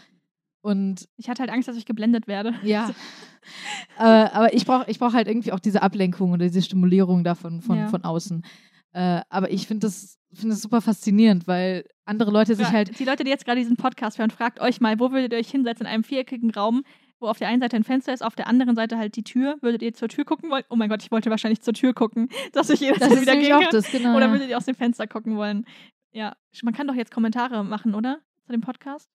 Und 0.62 1.09
Ich 1.16 1.28
hatte 1.28 1.40
halt 1.40 1.51
Angst, 1.51 1.68
dass 1.68 1.76
ich 1.76 1.84
geblendet 1.86 2.26
werde. 2.28 2.55
ja, 2.62 2.90
aber, 3.97 4.32
aber 4.34 4.55
ich 4.55 4.64
brauche 4.64 4.90
ich 4.90 4.98
brauch 4.98 5.12
halt 5.12 5.28
irgendwie 5.28 5.52
auch 5.52 5.60
diese 5.60 5.82
Ablenkung 5.82 6.32
oder 6.32 6.47
diese 6.47 6.62
Stimulierung 6.62 7.24
davon 7.24 7.60
von, 7.60 7.78
Ja. 7.78 7.89
von 7.89 8.05
außen. 8.05 8.44
Äh, 8.94 9.22
aber 9.28 9.51
ich 9.51 9.66
finde 9.66 9.86
das, 9.86 10.18
find 10.32 10.52
das 10.52 10.60
super 10.62 10.80
faszinierend, 10.80 11.47
weil 11.47 11.84
andere 12.05 12.30
Leute 12.30 12.55
sich 12.55 12.66
Fra- 12.66 12.72
halt. 12.74 12.98
die 12.98 13.05
Leute, 13.05 13.24
die 13.24 13.30
jetzt 13.30 13.44
gerade 13.44 13.59
diesen 13.60 13.76
Podcast 13.76 14.18
hören, 14.18 14.30
fragt 14.30 14.60
euch 14.60 14.80
mal, 14.80 14.98
wo 15.01 15.10
würdet 15.12 15.32
ihr 15.32 15.39
euch 15.39 15.51
hinsetzen 15.51 15.86
in 15.86 15.93
einem 15.93 16.05
viereckigen 16.05 16.51
Raum, 16.51 16.84
wo 17.18 17.26
auf 17.28 17.39
der 17.39 17.48
einen 17.48 17.60
Seite 17.62 17.76
ein 17.76 17.84
Fenster 17.84 18.12
ist, 18.12 18.22
auf 18.22 18.34
der 18.34 18.48
anderen 18.48 18.76
Seite 18.76 18.98
halt 18.98 19.16
die 19.16 19.22
Tür. 19.24 19.56
Würdet 19.62 19.80
ihr 19.82 19.94
zur 19.94 20.09
Tür 20.09 20.24
gucken 20.24 20.51
wollen? 20.51 20.64
Oh 20.68 20.76
mein 20.76 20.90
Gott, 20.90 21.02
ich 21.02 21.10
wollte 21.10 21.30
wahrscheinlich 21.30 21.62
zur 21.62 21.72
Tür 21.74 21.94
gucken, 21.94 22.28
dass 22.52 22.68
ich 22.68 22.80
Das 22.80 22.89
jederzeit 22.89 23.12
ist 23.12 23.22
wieder 23.22 23.36
gehen 23.36 23.68
das, 23.72 23.90
genau. 23.90 24.14
Oder 24.16 24.26
ja. 24.26 24.32
würdet 24.32 24.51
ihr 24.51 24.56
aus 24.59 24.66
dem 24.66 24.74
Fenster 24.76 25.06
gucken 25.06 25.36
wollen? 25.36 25.64
Ja, 26.12 26.36
man 26.62 26.74
kann 26.74 26.86
doch 26.86 26.94
jetzt 26.94 27.12
Kommentare 27.12 27.64
machen, 27.64 27.94
oder? 27.94 28.18
Zu 28.44 28.52
dem 28.52 28.60
Podcast? 28.60 29.09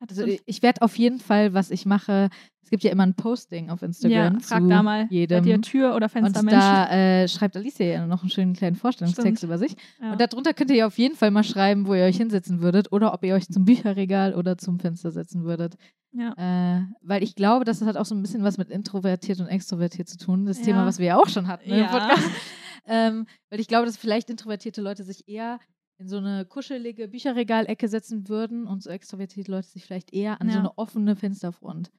Also 0.00 0.24
ich- 0.24 0.62
werde 0.62 0.82
auf 0.82 0.96
jeden 0.98 1.20
Fall, 1.20 1.54
was 1.54 1.70
ich 1.70 1.86
mache, 1.86 2.28
es 2.62 2.70
gibt 2.70 2.82
ja 2.82 2.90
immer 2.90 3.04
ein 3.04 3.14
Posting 3.14 3.70
auf 3.70 3.80
Instagram 3.82 4.34
ja, 4.34 4.40
frag 4.40 4.62
zu 4.62 4.68
da 4.68 4.82
mal. 4.82 5.06
jedem. 5.08 5.38
Seid 5.44 5.46
ihr 5.46 5.62
Tür- 5.62 5.94
oder 5.94 6.06
und 6.06 6.10
Fenstermensch? 6.10 6.58
da 6.58 6.90
äh, 6.90 7.28
schreibt 7.28 7.56
Alicia 7.56 7.86
ja 7.86 8.06
noch 8.06 8.22
einen 8.22 8.30
schönen 8.30 8.54
kleinen 8.54 8.74
Vorstellungstext 8.76 9.38
Stimmt. 9.38 9.42
über 9.48 9.58
sich. 9.58 9.76
ja. 10.02 10.12
Und 10.12 10.20
darunter 10.20 10.52
könnt 10.52 10.70
ihr 10.70 10.76
ja 10.76 10.86
auf 10.88 10.98
jeden 10.98 11.14
Fall 11.14 11.30
mal 11.30 11.44
schreiben, 11.44 11.86
wo 11.86 11.94
ihr 11.94 12.02
euch 12.04 12.16
hinsetzen 12.16 12.60
würdet 12.60 12.90
oder 12.92 13.14
ob 13.14 13.22
ihr 13.24 13.34
euch 13.36 13.48
zum 13.48 13.64
Bücherregal 13.64 14.34
oder 14.34 14.58
zum 14.58 14.80
Fenster 14.80 15.12
setzen 15.12 15.44
würdet. 15.44 15.76
ja. 16.12 16.32
Äh, 16.36 16.82
weil 17.02 17.22
ich 17.22 17.36
glaube, 17.36 17.64
das 17.64 17.80
hat 17.82 17.96
auch 17.96 18.04
so 18.06 18.14
ein 18.16 18.22
bisschen 18.22 18.42
was 18.42 18.58
mit 18.58 18.68
introvertiert 18.70 19.38
und 19.40 19.46
extrovertiert 19.46 20.08
zu 20.08 20.18
tun. 20.18 20.44
Das 20.44 20.58
Ja. 20.58 20.64
Thema, 20.64 20.86
was 20.86 20.98
wir 20.98 21.06
ja 21.06 21.16
auch 21.18 21.28
schon 21.28 21.46
hatten 21.46 21.68
ne, 21.70 21.76
im 21.76 21.84
Ja. 21.84 21.90
Podcast. 21.90 22.28
Ähm, 22.88 23.26
weil 23.50 23.58
ich 23.58 23.66
glaube, 23.66 23.84
dass 23.86 23.96
vielleicht 23.96 24.30
introvertierte 24.30 24.80
Leute 24.80 25.02
sich 25.02 25.26
eher 25.26 25.58
in 25.98 26.08
so 26.08 26.18
eine 26.18 26.44
kuschelige 26.44 27.08
Bücherregalecke 27.08 27.88
setzen 27.88 28.28
würden 28.28 28.66
und 28.66 28.82
so 28.82 28.90
extrovertierte 28.90 29.50
Leute 29.50 29.68
sich 29.68 29.84
vielleicht 29.84 30.12
eher 30.12 30.40
an 30.40 30.48
so 30.48 30.54
Ja. 30.54 30.60
eine 30.60 30.76
offene 30.78 31.16
Fensterfront. 31.16 31.90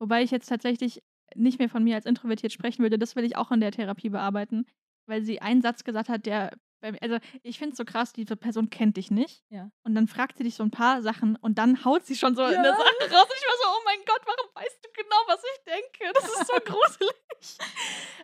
Wobei 0.00 0.22
ich 0.22 0.30
jetzt 0.30 0.48
tatsächlich 0.48 1.02
nicht 1.34 1.58
mehr 1.58 1.68
von 1.68 1.84
mir 1.84 1.94
als 1.96 2.06
introvertiert 2.06 2.52
sprechen 2.52 2.82
würde. 2.82 2.98
Das 2.98 3.14
will 3.16 3.24
ich 3.24 3.36
auch 3.36 3.50
in 3.52 3.60
der 3.60 3.72
Therapie 3.72 4.08
bearbeiten, 4.08 4.64
weil 5.06 5.22
sie 5.22 5.40
einen 5.42 5.62
Satz 5.62 5.84
gesagt 5.84 6.08
hat, 6.08 6.26
der 6.26 6.50
bei 6.82 6.92
mir, 6.92 7.02
also 7.02 7.18
ich 7.42 7.58
finde 7.58 7.72
es 7.72 7.76
so 7.76 7.84
krass, 7.84 8.14
diese 8.14 8.36
Person 8.36 8.70
kennt 8.70 8.96
dich 8.96 9.10
nicht. 9.10 9.44
Ja. 9.50 9.70
Und 9.84 9.94
dann 9.94 10.08
fragt 10.08 10.38
sie 10.38 10.44
dich 10.44 10.54
so 10.54 10.62
ein 10.62 10.70
paar 10.70 11.02
Sachen 11.02 11.36
und 11.36 11.58
dann 11.58 11.84
haut 11.84 12.06
sie 12.06 12.16
schon 12.16 12.34
so 12.34 12.42
eine 12.42 12.56
Ja. 12.56 12.64
Sache 12.74 13.12
raus. 13.12 13.28
Mein 14.00 14.06
Gott, 14.06 14.22
warum 14.26 14.50
weißt 14.54 14.78
du 14.84 14.88
genau, 14.94 15.16
was 15.26 15.42
ich 15.44 15.64
denke? 15.64 16.12
Das 16.14 16.24
ist 16.24 16.46
so 16.46 16.54
gruselig. 16.64 17.58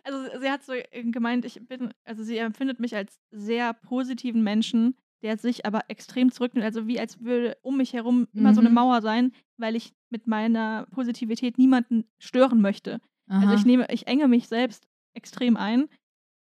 Also 0.03 0.39
sie 0.39 0.51
hat 0.51 0.63
so 0.63 0.73
gemeint, 1.11 1.45
ich 1.45 1.59
bin, 1.67 1.93
also 2.05 2.23
sie 2.23 2.37
empfindet 2.37 2.79
mich 2.79 2.95
als 2.95 3.19
sehr 3.31 3.73
positiven 3.73 4.43
Menschen, 4.43 4.95
der 5.23 5.37
sich 5.37 5.65
aber 5.65 5.81
extrem 5.89 6.31
zurücknimmt. 6.31 6.65
Also 6.65 6.87
wie 6.87 6.99
als 6.99 7.21
würde 7.21 7.57
um 7.61 7.77
mich 7.77 7.93
herum 7.93 8.27
immer 8.33 8.53
so 8.53 8.59
eine 8.59 8.69
Mhm. 8.69 8.75
Mauer 8.75 9.01
sein, 9.01 9.33
weil 9.57 9.75
ich 9.75 9.93
mit 10.09 10.27
meiner 10.27 10.85
Positivität 10.91 11.57
niemanden 11.57 12.05
stören 12.19 12.61
möchte. 12.61 12.99
Also 13.29 13.47
Aha. 13.47 13.55
ich 13.55 13.65
nehme, 13.65 13.87
ich 13.91 14.07
enge 14.07 14.27
mich 14.27 14.47
selbst 14.47 14.87
extrem 15.15 15.57
ein 15.57 15.89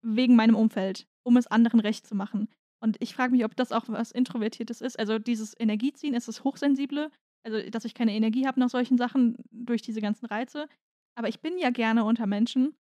wegen 0.01 0.35
meinem 0.35 0.55
Umfeld, 0.55 1.07
um 1.23 1.37
es 1.37 1.47
anderen 1.47 1.79
recht 1.79 2.07
zu 2.07 2.15
machen. 2.15 2.47
Und 2.79 2.97
ich 2.99 3.13
frage 3.13 3.33
mich, 3.33 3.45
ob 3.45 3.55
das 3.55 3.71
auch 3.71 3.83
was 3.87 4.11
Introvertiertes 4.11 4.81
ist. 4.81 4.97
Also 4.97 5.19
dieses 5.19 5.53
Energieziehen, 5.59 6.15
ist 6.15 6.27
es 6.27 6.43
hochsensible, 6.43 7.11
also 7.43 7.69
dass 7.69 7.85
ich 7.85 7.93
keine 7.93 8.13
Energie 8.13 8.45
habe 8.47 8.59
nach 8.59 8.69
solchen 8.69 8.97
Sachen 8.97 9.35
durch 9.51 9.81
diese 9.81 10.01
ganzen 10.01 10.25
Reize. 10.25 10.67
Aber 11.15 11.27
ich 11.27 11.39
bin 11.41 11.57
ja 11.57 11.69
gerne 11.71 12.03
unter 12.03 12.25
Menschen. 12.27 12.75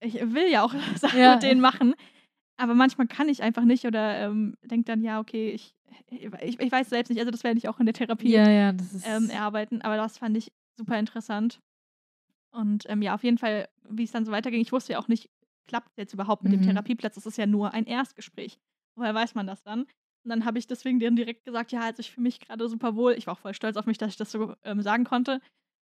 Ich 0.00 0.14
will 0.14 0.50
ja 0.50 0.62
auch 0.64 0.72
Sachen 0.96 1.18
Ja. 1.18 1.34
mit 1.34 1.42
denen 1.42 1.60
machen. 1.60 1.94
Aber 2.56 2.74
manchmal 2.74 3.06
kann 3.08 3.28
ich 3.28 3.42
einfach 3.42 3.64
nicht 3.64 3.84
oder 3.84 4.18
ähm, 4.26 4.56
denke 4.62 4.84
dann, 4.84 5.02
ja, 5.02 5.18
okay, 5.20 5.50
ich, 5.50 5.74
ich, 6.10 6.60
ich 6.60 6.72
weiß 6.72 6.88
selbst 6.88 7.10
nicht. 7.10 7.18
Also 7.18 7.30
das 7.30 7.42
werde 7.44 7.58
ich 7.58 7.68
auch 7.68 7.80
in 7.80 7.86
der 7.86 7.94
Therapie 7.94 8.30
ja, 8.32 8.48
ja, 8.48 8.72
ähm, 9.04 9.28
erarbeiten. 9.30 9.82
Aber 9.82 9.96
das 9.96 10.18
fand 10.18 10.36
ich 10.36 10.52
super 10.76 10.98
interessant. 10.98 11.60
Und 12.52 12.84
ähm, 12.88 13.02
ja, 13.02 13.14
auf 13.14 13.24
jeden 13.24 13.38
Fall, 13.38 13.68
wie 13.88 14.04
es 14.04 14.12
dann 14.12 14.24
so 14.24 14.30
weiterging, 14.32 14.60
ich 14.60 14.70
wusste 14.72 14.92
ja 14.92 14.98
auch 15.00 15.08
nicht, 15.08 15.28
klappt 15.66 15.88
es 15.90 15.96
jetzt 15.96 16.14
überhaupt 16.14 16.44
mit 16.44 16.52
Mhm. 16.52 16.58
dem 16.58 16.62
Therapieplatz? 16.66 17.14
Das 17.16 17.26
ist 17.26 17.36
ja 17.38 17.46
nur 17.46 17.72
ein 17.74 17.86
Erstgespräch. 17.86 18.58
Woher 18.96 19.14
weiß 19.14 19.34
man 19.34 19.46
das 19.48 19.62
dann? 19.64 19.86
Und 20.24 20.30
dann 20.30 20.44
habe 20.46 20.58
ich 20.58 20.66
deswegen 20.66 20.98
denen 21.00 21.16
direkt 21.16 21.44
gesagt, 21.44 21.70
ja, 21.72 21.80
also 21.80 22.00
ich 22.00 22.10
fühle 22.10 22.22
mich 22.24 22.40
gerade 22.40 22.66
super 22.68 22.96
wohl. 22.96 23.12
Ich 23.12 23.26
war 23.26 23.34
auch 23.34 23.38
voll 23.38 23.54
stolz 23.54 23.76
auf 23.76 23.84
mich, 23.86 23.98
dass 23.98 24.10
ich 24.10 24.16
das 24.16 24.32
so 24.32 24.54
ähm, 24.64 24.80
sagen 24.82 25.04
konnte. 25.04 25.40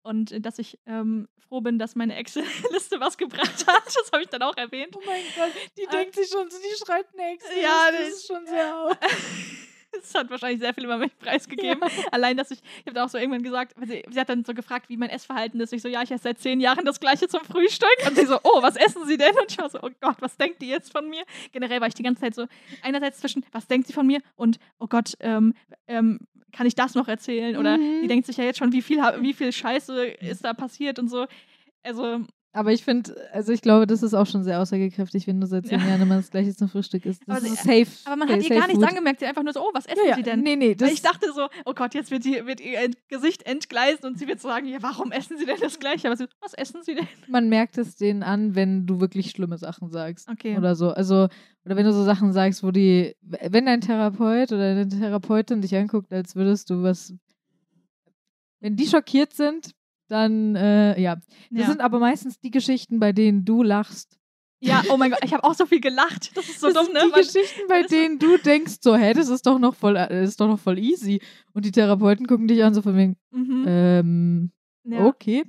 Und 0.02 0.30
äh, 0.30 0.40
dass 0.40 0.58
ich 0.58 0.78
ähm, 0.86 1.26
froh 1.48 1.60
bin, 1.62 1.78
dass 1.78 1.94
meine 1.96 2.14
Excel-Liste 2.16 3.00
was 3.00 3.16
gebracht 3.16 3.66
hat. 3.66 3.86
Das 3.86 4.10
habe 4.12 4.22
ich 4.22 4.28
dann 4.28 4.42
auch 4.42 4.56
erwähnt. 4.56 4.94
oh 4.94 5.00
mein 5.06 5.22
Gott, 5.34 5.52
die 5.78 5.82
Äh, 5.84 5.88
denkt 5.88 6.14
sich 6.14 6.28
schon, 6.28 6.48
die 6.48 6.84
schreibt 6.84 7.14
nichts. 7.16 7.46
Ja, 7.60 7.90
das 7.90 8.00
das- 8.00 8.08
ist 8.10 8.26
schon 8.26 8.46
sehr 8.46 8.76
auf. 8.78 8.96
Das 10.00 10.14
hat 10.14 10.30
wahrscheinlich 10.30 10.60
sehr 10.60 10.72
viel 10.74 10.84
über 10.84 10.98
mich 10.98 11.16
preisgegeben. 11.18 11.80
Allein, 12.12 12.36
dass 12.36 12.50
ich, 12.50 12.60
ich 12.60 12.86
habe 12.86 12.94
da 12.94 13.04
auch 13.04 13.08
so 13.08 13.18
irgendwann 13.18 13.42
gesagt, 13.42 13.74
sie, 13.86 14.02
sie 14.08 14.20
hat 14.20 14.28
dann 14.28 14.44
so 14.44 14.54
gefragt, 14.54 14.88
wie 14.88 14.96
mein 14.96 15.10
Essverhalten 15.10 15.60
ist. 15.60 15.72
Ich 15.72 15.82
so, 15.82 15.88
ja, 15.88 16.02
ich 16.02 16.10
esse 16.10 16.24
seit 16.24 16.38
zehn 16.38 16.60
Jahren 16.60 16.84
das 16.84 17.00
gleiche 17.00 17.28
zum 17.28 17.44
Frühstück. 17.44 17.88
Und 18.06 18.16
sie 18.16 18.26
so, 18.26 18.38
oh, 18.42 18.62
was 18.62 18.76
essen 18.76 19.06
Sie 19.06 19.16
denn? 19.16 19.34
Und 19.40 19.50
ich 19.50 19.58
war 19.58 19.68
so, 19.70 19.78
oh 19.82 19.90
Gott, 20.00 20.16
was 20.20 20.36
denkt 20.36 20.62
die 20.62 20.68
jetzt 20.68 20.92
von 20.92 21.08
mir? 21.08 21.22
Generell 21.52 21.80
war 21.80 21.88
ich 21.88 21.94
die 21.94 22.02
ganze 22.02 22.20
Zeit 22.22 22.34
so, 22.34 22.46
einerseits 22.82 23.18
zwischen, 23.18 23.44
was 23.52 23.66
denkt 23.66 23.86
sie 23.86 23.92
von 23.92 24.06
mir? 24.06 24.20
Und, 24.36 24.58
oh 24.78 24.86
Gott, 24.86 25.14
ähm, 25.20 25.54
ähm, 25.88 26.20
kann 26.52 26.66
ich 26.66 26.74
das 26.74 26.94
noch 26.94 27.08
erzählen? 27.08 27.56
Oder 27.56 27.76
Mhm. 27.76 28.02
die 28.02 28.08
denkt 28.08 28.26
sich 28.26 28.36
ja 28.36 28.44
jetzt 28.44 28.58
schon, 28.58 28.72
wie 28.72 28.82
viel, 28.82 28.98
wie 29.20 29.34
viel 29.34 29.52
Scheiße 29.52 30.04
ist 30.06 30.44
da 30.44 30.54
passiert 30.54 30.98
und 30.98 31.08
so. 31.08 31.26
Also, 31.82 32.20
Aber 32.56 32.72
ich 32.72 32.84
finde, 32.84 33.14
also 33.32 33.52
ich 33.52 33.60
glaube, 33.60 33.86
das 33.86 34.02
ist 34.02 34.14
auch 34.14 34.26
schon 34.26 34.42
sehr 34.42 34.60
aussagekräftig, 34.62 35.26
wenn 35.26 35.40
du 35.40 35.46
seit 35.46 35.66
zehn 35.66 35.78
Ja. 35.78 35.88
Jahren 35.88 36.00
immer 36.00 36.16
das 36.16 36.30
Gleiche 36.30 36.56
zum 36.56 36.68
Frühstück 36.70 37.04
isst. 37.04 37.20
Das 37.26 37.36
Aber 37.36 37.46
sie- 37.46 37.52
ist 37.52 37.62
safe. 37.64 37.86
aber 38.06 38.16
man 38.16 38.28
hat 38.30 38.42
ihr 38.42 38.48
gar 38.48 38.66
nichts 38.66 38.74
Food. 38.80 38.88
angemerkt. 38.88 39.20
Sie 39.20 39.26
einfach 39.26 39.42
nur 39.42 39.52
so, 39.52 39.60
oh, 39.60 39.70
was 39.74 39.84
essen 39.84 39.98
Ja, 40.04 40.10
ja, 40.10 40.16
Sie 40.16 40.22
denn? 40.22 40.40
Nee, 40.40 40.56
nee, 40.56 40.74
ich 40.80 41.02
dachte 41.02 41.26
so, 41.34 41.48
oh 41.66 41.74
Gott, 41.74 41.92
jetzt 41.94 42.10
wird, 42.10 42.24
die, 42.24 42.46
wird 42.46 42.60
ihr 42.62 42.90
Gesicht 43.08 43.42
entgleisen 43.42 44.06
und 44.06 44.18
sie 44.18 44.26
wird 44.26 44.40
sagen, 44.40 44.66
ja, 44.68 44.78
warum 44.80 45.12
essen 45.12 45.36
Sie 45.36 45.44
denn 45.44 45.58
das 45.60 45.78
Gleiche? 45.78 46.08
Aber 46.08 46.16
sie, 46.16 46.26
was 46.40 46.54
essen 46.54 46.82
Sie 46.82 46.94
denn? 46.94 47.06
man 47.28 47.50
merkt 47.50 47.76
es 47.76 47.96
denen 47.96 48.22
an, 48.22 48.54
wenn 48.54 48.86
du 48.86 49.00
wirklich 49.00 49.30
schlimme 49.32 49.58
Sachen 49.58 49.90
sagst. 49.90 50.26
Okay. 50.28 50.56
Oder 50.56 50.74
so. 50.76 50.90
Also, 50.90 51.28
oder 51.66 51.76
wenn 51.76 51.84
du 51.84 51.92
so 51.92 52.04
Sachen 52.04 52.32
sagst, 52.32 52.62
wo 52.62 52.70
die, 52.70 53.14
wenn 53.20 53.66
dein 53.66 53.82
Therapeut 53.82 54.50
oder 54.52 54.74
deine 54.74 54.88
Therapeutin 54.88 55.60
dich 55.60 55.76
anguckt, 55.76 56.10
als 56.12 56.34
würdest 56.36 56.70
du 56.70 56.82
was. 56.82 57.12
Wenn 58.60 58.76
die 58.76 58.86
schockiert 58.86 59.34
sind, 59.34 59.72
dann, 60.08 60.56
äh, 60.56 61.00
ja. 61.00 61.16
Das 61.50 61.60
ja. 61.62 61.66
sind 61.66 61.80
aber 61.80 61.98
meistens 61.98 62.38
die 62.38 62.50
Geschichten, 62.50 62.98
bei 63.00 63.12
denen 63.12 63.44
du 63.44 63.62
lachst, 63.62 64.18
Ja, 64.60 64.82
oh 64.90 64.96
mein 64.96 65.10
Gott, 65.10 65.20
ich 65.24 65.32
habe 65.34 65.44
auch 65.44 65.54
so 65.54 65.66
viel 65.66 65.80
gelacht. 65.80 66.36
Das 66.36 66.48
ist 66.48 66.60
so 66.60 66.68
das 66.68 66.74
dumm, 66.74 66.86
sind 66.86 66.94
ne? 66.94 67.02
die 67.14 67.20
Geschichten, 67.20 67.62
bei 67.68 67.82
denen 67.82 68.18
du 68.18 68.38
denkst, 68.38 68.76
so, 68.80 68.96
hä, 68.96 69.12
das 69.12 69.28
ist 69.28 69.46
doch 69.46 69.58
noch 69.58 69.74
voll, 69.74 69.96
äh, 69.96 70.24
ist 70.24 70.40
doch 70.40 70.48
noch 70.48 70.58
voll 70.58 70.78
easy. 70.78 71.20
Und 71.52 71.64
die 71.64 71.72
Therapeuten 71.72 72.26
gucken 72.26 72.48
dich 72.48 72.64
an, 72.64 72.72
so 72.74 72.82
von 72.82 72.96
wegen, 72.96 73.16
Mhm. 73.30 73.64
ähm, 73.68 74.50
ja. 74.84 75.04
okay. 75.04 75.44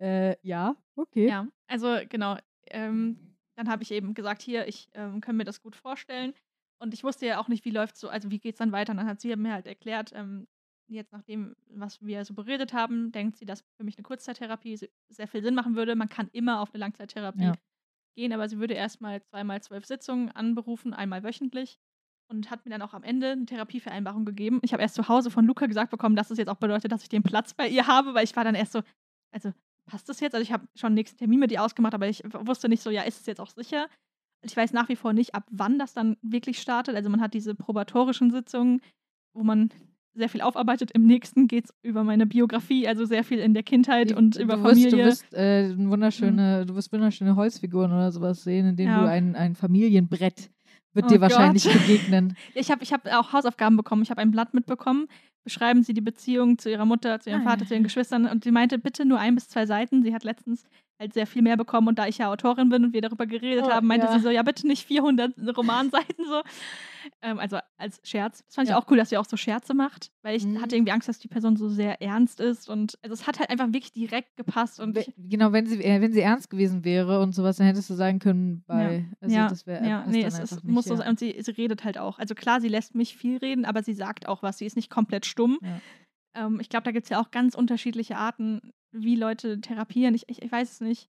Äh, 0.00 0.36
ja, 0.42 0.76
okay. 0.96 1.28
Ja, 1.28 1.46
also 1.66 1.96
genau. 2.08 2.36
Ähm, 2.70 3.18
dann 3.56 3.68
habe 3.68 3.82
ich 3.82 3.90
eben 3.90 4.14
gesagt, 4.14 4.42
hier, 4.42 4.68
ich 4.68 4.88
ähm, 4.94 5.20
kann 5.20 5.36
mir 5.36 5.44
das 5.44 5.60
gut 5.62 5.74
vorstellen. 5.76 6.32
Und 6.80 6.94
ich 6.94 7.02
wusste 7.02 7.26
ja 7.26 7.40
auch 7.40 7.48
nicht, 7.48 7.64
wie 7.64 7.70
läuft 7.70 7.96
so, 7.96 8.08
also 8.08 8.30
wie 8.30 8.38
geht 8.38 8.54
es 8.54 8.58
dann 8.58 8.70
weiter. 8.72 8.92
Und 8.92 8.98
dann 8.98 9.08
hat 9.08 9.20
sie 9.20 9.34
mir 9.34 9.52
halt 9.52 9.66
erklärt, 9.66 10.12
ähm, 10.14 10.46
jetzt 10.94 11.12
nach 11.12 11.22
dem, 11.22 11.54
was 11.70 12.00
wir 12.04 12.24
so 12.24 12.34
beredet 12.34 12.72
haben, 12.72 13.12
denkt 13.12 13.36
sie, 13.36 13.44
dass 13.44 13.60
für 13.76 13.84
mich 13.84 13.96
eine 13.96 14.02
Kurzzeittherapie 14.04 14.76
se- 14.76 14.90
sehr 15.08 15.28
viel 15.28 15.42
Sinn 15.42 15.54
machen 15.54 15.76
würde. 15.76 15.94
Man 15.96 16.08
kann 16.08 16.28
immer 16.32 16.60
auf 16.60 16.72
eine 16.74 16.80
Langzeittherapie 16.80 17.42
Ja. 17.44 17.54
gehen, 18.16 18.32
aber 18.32 18.48
sie 18.48 18.58
würde 18.58 18.74
erstmal 18.74 19.22
zweimal 19.22 19.62
zwölf 19.62 19.84
Sitzungen 19.86 20.30
anberufen, 20.30 20.94
einmal 20.94 21.22
wöchentlich. 21.22 21.78
Und 22.30 22.50
hat 22.50 22.66
mir 22.66 22.70
dann 22.70 22.82
auch 22.82 22.92
am 22.92 23.02
Ende 23.04 23.30
eine 23.32 23.46
Therapievereinbarung 23.46 24.26
gegeben. 24.26 24.60
Ich 24.62 24.74
habe 24.74 24.82
erst 24.82 24.96
zu 24.96 25.08
Hause 25.08 25.30
von 25.30 25.46
Luca 25.46 25.64
gesagt 25.64 25.90
bekommen, 25.90 26.14
dass 26.14 26.30
es 26.30 26.36
jetzt 26.36 26.48
auch 26.48 26.56
bedeutet, 26.58 26.92
dass 26.92 27.02
ich 27.02 27.08
den 27.08 27.22
Platz 27.22 27.54
bei 27.54 27.66
ihr 27.66 27.86
habe, 27.86 28.12
weil 28.12 28.24
ich 28.24 28.36
war 28.36 28.44
dann 28.44 28.54
erst 28.54 28.72
so, 28.72 28.82
also 29.32 29.52
passt 29.86 30.10
das 30.10 30.20
jetzt? 30.20 30.34
Also 30.34 30.42
ich 30.42 30.52
habe 30.52 30.68
schon 30.74 30.88
einen 30.88 30.96
nächsten 30.96 31.16
Termin 31.16 31.40
mit 31.40 31.50
ihr 31.52 31.62
ausgemacht, 31.62 31.94
aber 31.94 32.06
ich 32.06 32.22
wusste 32.24 32.68
nicht 32.68 32.82
so, 32.82 32.90
ja, 32.90 33.02
ist 33.02 33.20
es 33.20 33.26
jetzt 33.26 33.40
auch 33.40 33.48
sicher? 33.48 33.88
Ich 34.42 34.54
weiß 34.54 34.74
nach 34.74 34.90
wie 34.90 34.96
vor 34.96 35.14
nicht, 35.14 35.34
ab 35.34 35.46
wann 35.50 35.78
das 35.78 35.94
dann 35.94 36.18
wirklich 36.20 36.60
startet. 36.60 36.94
Also 36.96 37.08
man 37.08 37.22
hat 37.22 37.32
diese 37.32 37.54
probatorischen 37.54 38.30
Sitzungen, 38.30 38.82
wo 39.34 39.42
man 39.42 39.70
sehr 40.18 40.28
viel 40.28 40.40
aufarbeitet. 40.42 40.90
Im 40.92 41.06
nächsten 41.06 41.48
geht 41.48 41.64
es 41.66 41.74
über 41.82 42.04
meine 42.04 42.26
Biografie, 42.26 42.86
also 42.86 43.04
sehr 43.06 43.24
viel 43.24 43.38
in 43.38 43.54
der 43.54 43.62
Kindheit 43.62 44.12
und 44.12 44.36
du 44.36 44.42
über 44.42 44.62
wirst, 44.62 44.80
Familie. 44.82 44.90
Du 44.90 44.96
wirst, 44.98 45.34
äh, 45.34 45.74
wunderschöne, 45.76 46.66
du 46.66 46.74
wirst 46.74 46.92
wunderschöne 46.92 47.34
Holzfiguren 47.36 47.90
oder 47.92 48.12
sowas 48.12 48.42
sehen, 48.44 48.66
in 48.66 48.76
denen 48.76 48.90
Ja. 48.92 49.02
du 49.02 49.08
ein, 49.08 49.34
ein 49.36 49.54
Familienbrett 49.54 50.50
wird 50.94 51.06
Oh 51.06 51.08
dir 51.08 51.20
wahrscheinlich 51.20 51.64
Gott. 51.64 51.72
begegnen. 51.86 52.36
Ich 52.54 52.70
habe 52.70 52.82
ich 52.82 52.92
hab 52.92 53.06
auch 53.06 53.32
Hausaufgaben 53.32 53.76
bekommen. 53.76 54.02
Ich 54.02 54.10
habe 54.10 54.20
ein 54.20 54.30
Blatt 54.30 54.52
mitbekommen. 54.54 55.06
Beschreiben 55.44 55.82
Sie 55.82 55.94
die 55.94 56.00
Beziehung 56.00 56.58
zu 56.58 56.70
Ihrer 56.70 56.84
Mutter, 56.84 57.20
zu 57.20 57.30
Ihrem 57.30 57.42
Ah, 57.42 57.50
Vater, 57.50 57.64
zu 57.66 57.74
Ihren. 57.74 57.84
Geschwistern. 57.84 58.26
Und 58.26 58.44
sie 58.44 58.50
meinte, 58.50 58.78
bitte 58.78 59.04
nur 59.06 59.18
ein 59.18 59.34
bis 59.34 59.48
zwei 59.48 59.64
Seiten. 59.66 60.02
Sie 60.02 60.12
hat 60.14 60.24
letztens 60.24 60.64
halt 60.98 61.14
sehr 61.14 61.26
viel 61.26 61.42
mehr 61.42 61.56
bekommen. 61.56 61.88
Und 61.88 61.98
da 61.98 62.06
ich 62.06 62.18
ja 62.18 62.30
Autorin 62.30 62.68
bin 62.68 62.84
und 62.84 62.92
wir 62.92 63.00
darüber 63.00 63.26
geredet 63.26 63.64
Oh, 63.66 63.70
haben, 63.70 63.86
meinte 63.86 64.06
ja. 64.06 64.12
sie 64.12 64.20
so, 64.20 64.30
ja, 64.30 64.42
bitte 64.42 64.66
nicht 64.66 64.84
400 64.86 65.32
Romanseiten 65.56 66.24
so. 66.26 66.42
Ähm, 67.22 67.38
also 67.38 67.58
als 67.76 68.00
Scherz. 68.02 68.44
Das 68.46 68.54
fand 68.56 68.66
ich 68.68 68.70
Ja. 68.72 68.78
auch 68.78 68.90
cool, 68.90 68.96
dass 68.96 69.10
sie 69.10 69.16
auch 69.16 69.24
so 69.24 69.36
Scherze 69.36 69.74
macht. 69.74 70.10
Weil 70.22 70.36
ich 70.36 70.44
Mhm. 70.44 70.60
hatte 70.60 70.74
irgendwie 70.76 70.92
Angst, 70.92 71.08
dass 71.08 71.18
die 71.18 71.28
Person 71.28 71.56
so 71.56 71.68
sehr 71.68 72.02
ernst 72.02 72.40
ist. 72.40 72.68
Und 72.68 72.98
also 73.02 73.14
es 73.14 73.26
hat 73.26 73.38
halt 73.38 73.50
einfach 73.50 73.68
wirklich 73.68 73.92
direkt 73.92 74.36
gepasst. 74.36 74.80
Und 74.80 74.98
ich, 74.98 75.12
genau, 75.16 75.52
wenn 75.52 75.66
sie, 75.66 75.82
äh, 75.82 76.00
wenn 76.00 76.12
sie 76.12 76.20
ernst 76.20 76.50
gewesen 76.50 76.84
wäre 76.84 77.20
und 77.20 77.34
sowas, 77.34 77.56
dann 77.58 77.66
hättest 77.68 77.88
du 77.90 77.94
sagen 77.94 78.18
können, 78.18 78.64
bei, 78.66 79.06
also 79.20 79.34
ja, 79.36 79.48
das 79.48 79.66
wäre 79.66 79.86
ja, 79.88 80.04
nee, 80.06 80.24
es, 80.24 80.38
es 80.38 80.50
nicht, 80.50 80.64
muss 80.64 80.84
so 80.86 80.94
ja. 80.94 80.98
sein. 80.98 81.08
Und 81.10 81.18
sie, 81.20 81.36
sie 81.40 81.50
redet 81.52 81.84
halt 81.84 81.96
auch. 81.98 82.18
Also 82.18 82.34
klar, 82.34 82.60
sie 82.60 82.68
lässt 82.68 82.94
mich 82.94 83.16
viel 83.16 83.38
reden, 83.38 83.64
aber 83.64 83.82
sie 83.82 83.94
sagt 83.94 84.26
auch 84.28 84.42
was. 84.42 84.58
Sie 84.58 84.66
ist 84.66 84.76
nicht 84.76 84.90
komplett 84.90 85.26
stumm. 85.26 85.58
Ja. 85.62 85.80
Ähm, 86.46 86.58
ich 86.60 86.68
glaube, 86.68 86.84
da 86.84 86.90
gibt 86.90 87.04
es 87.04 87.10
ja 87.10 87.20
auch 87.20 87.30
ganz 87.30 87.54
unterschiedliche 87.54 88.16
Arten, 88.16 88.72
wie 88.92 89.16
Leute 89.16 89.60
therapieren. 89.60 90.14
Ich, 90.14 90.24
ich, 90.28 90.42
ich 90.42 90.50
weiß 90.52 90.70
es 90.72 90.80
nicht. 90.80 91.08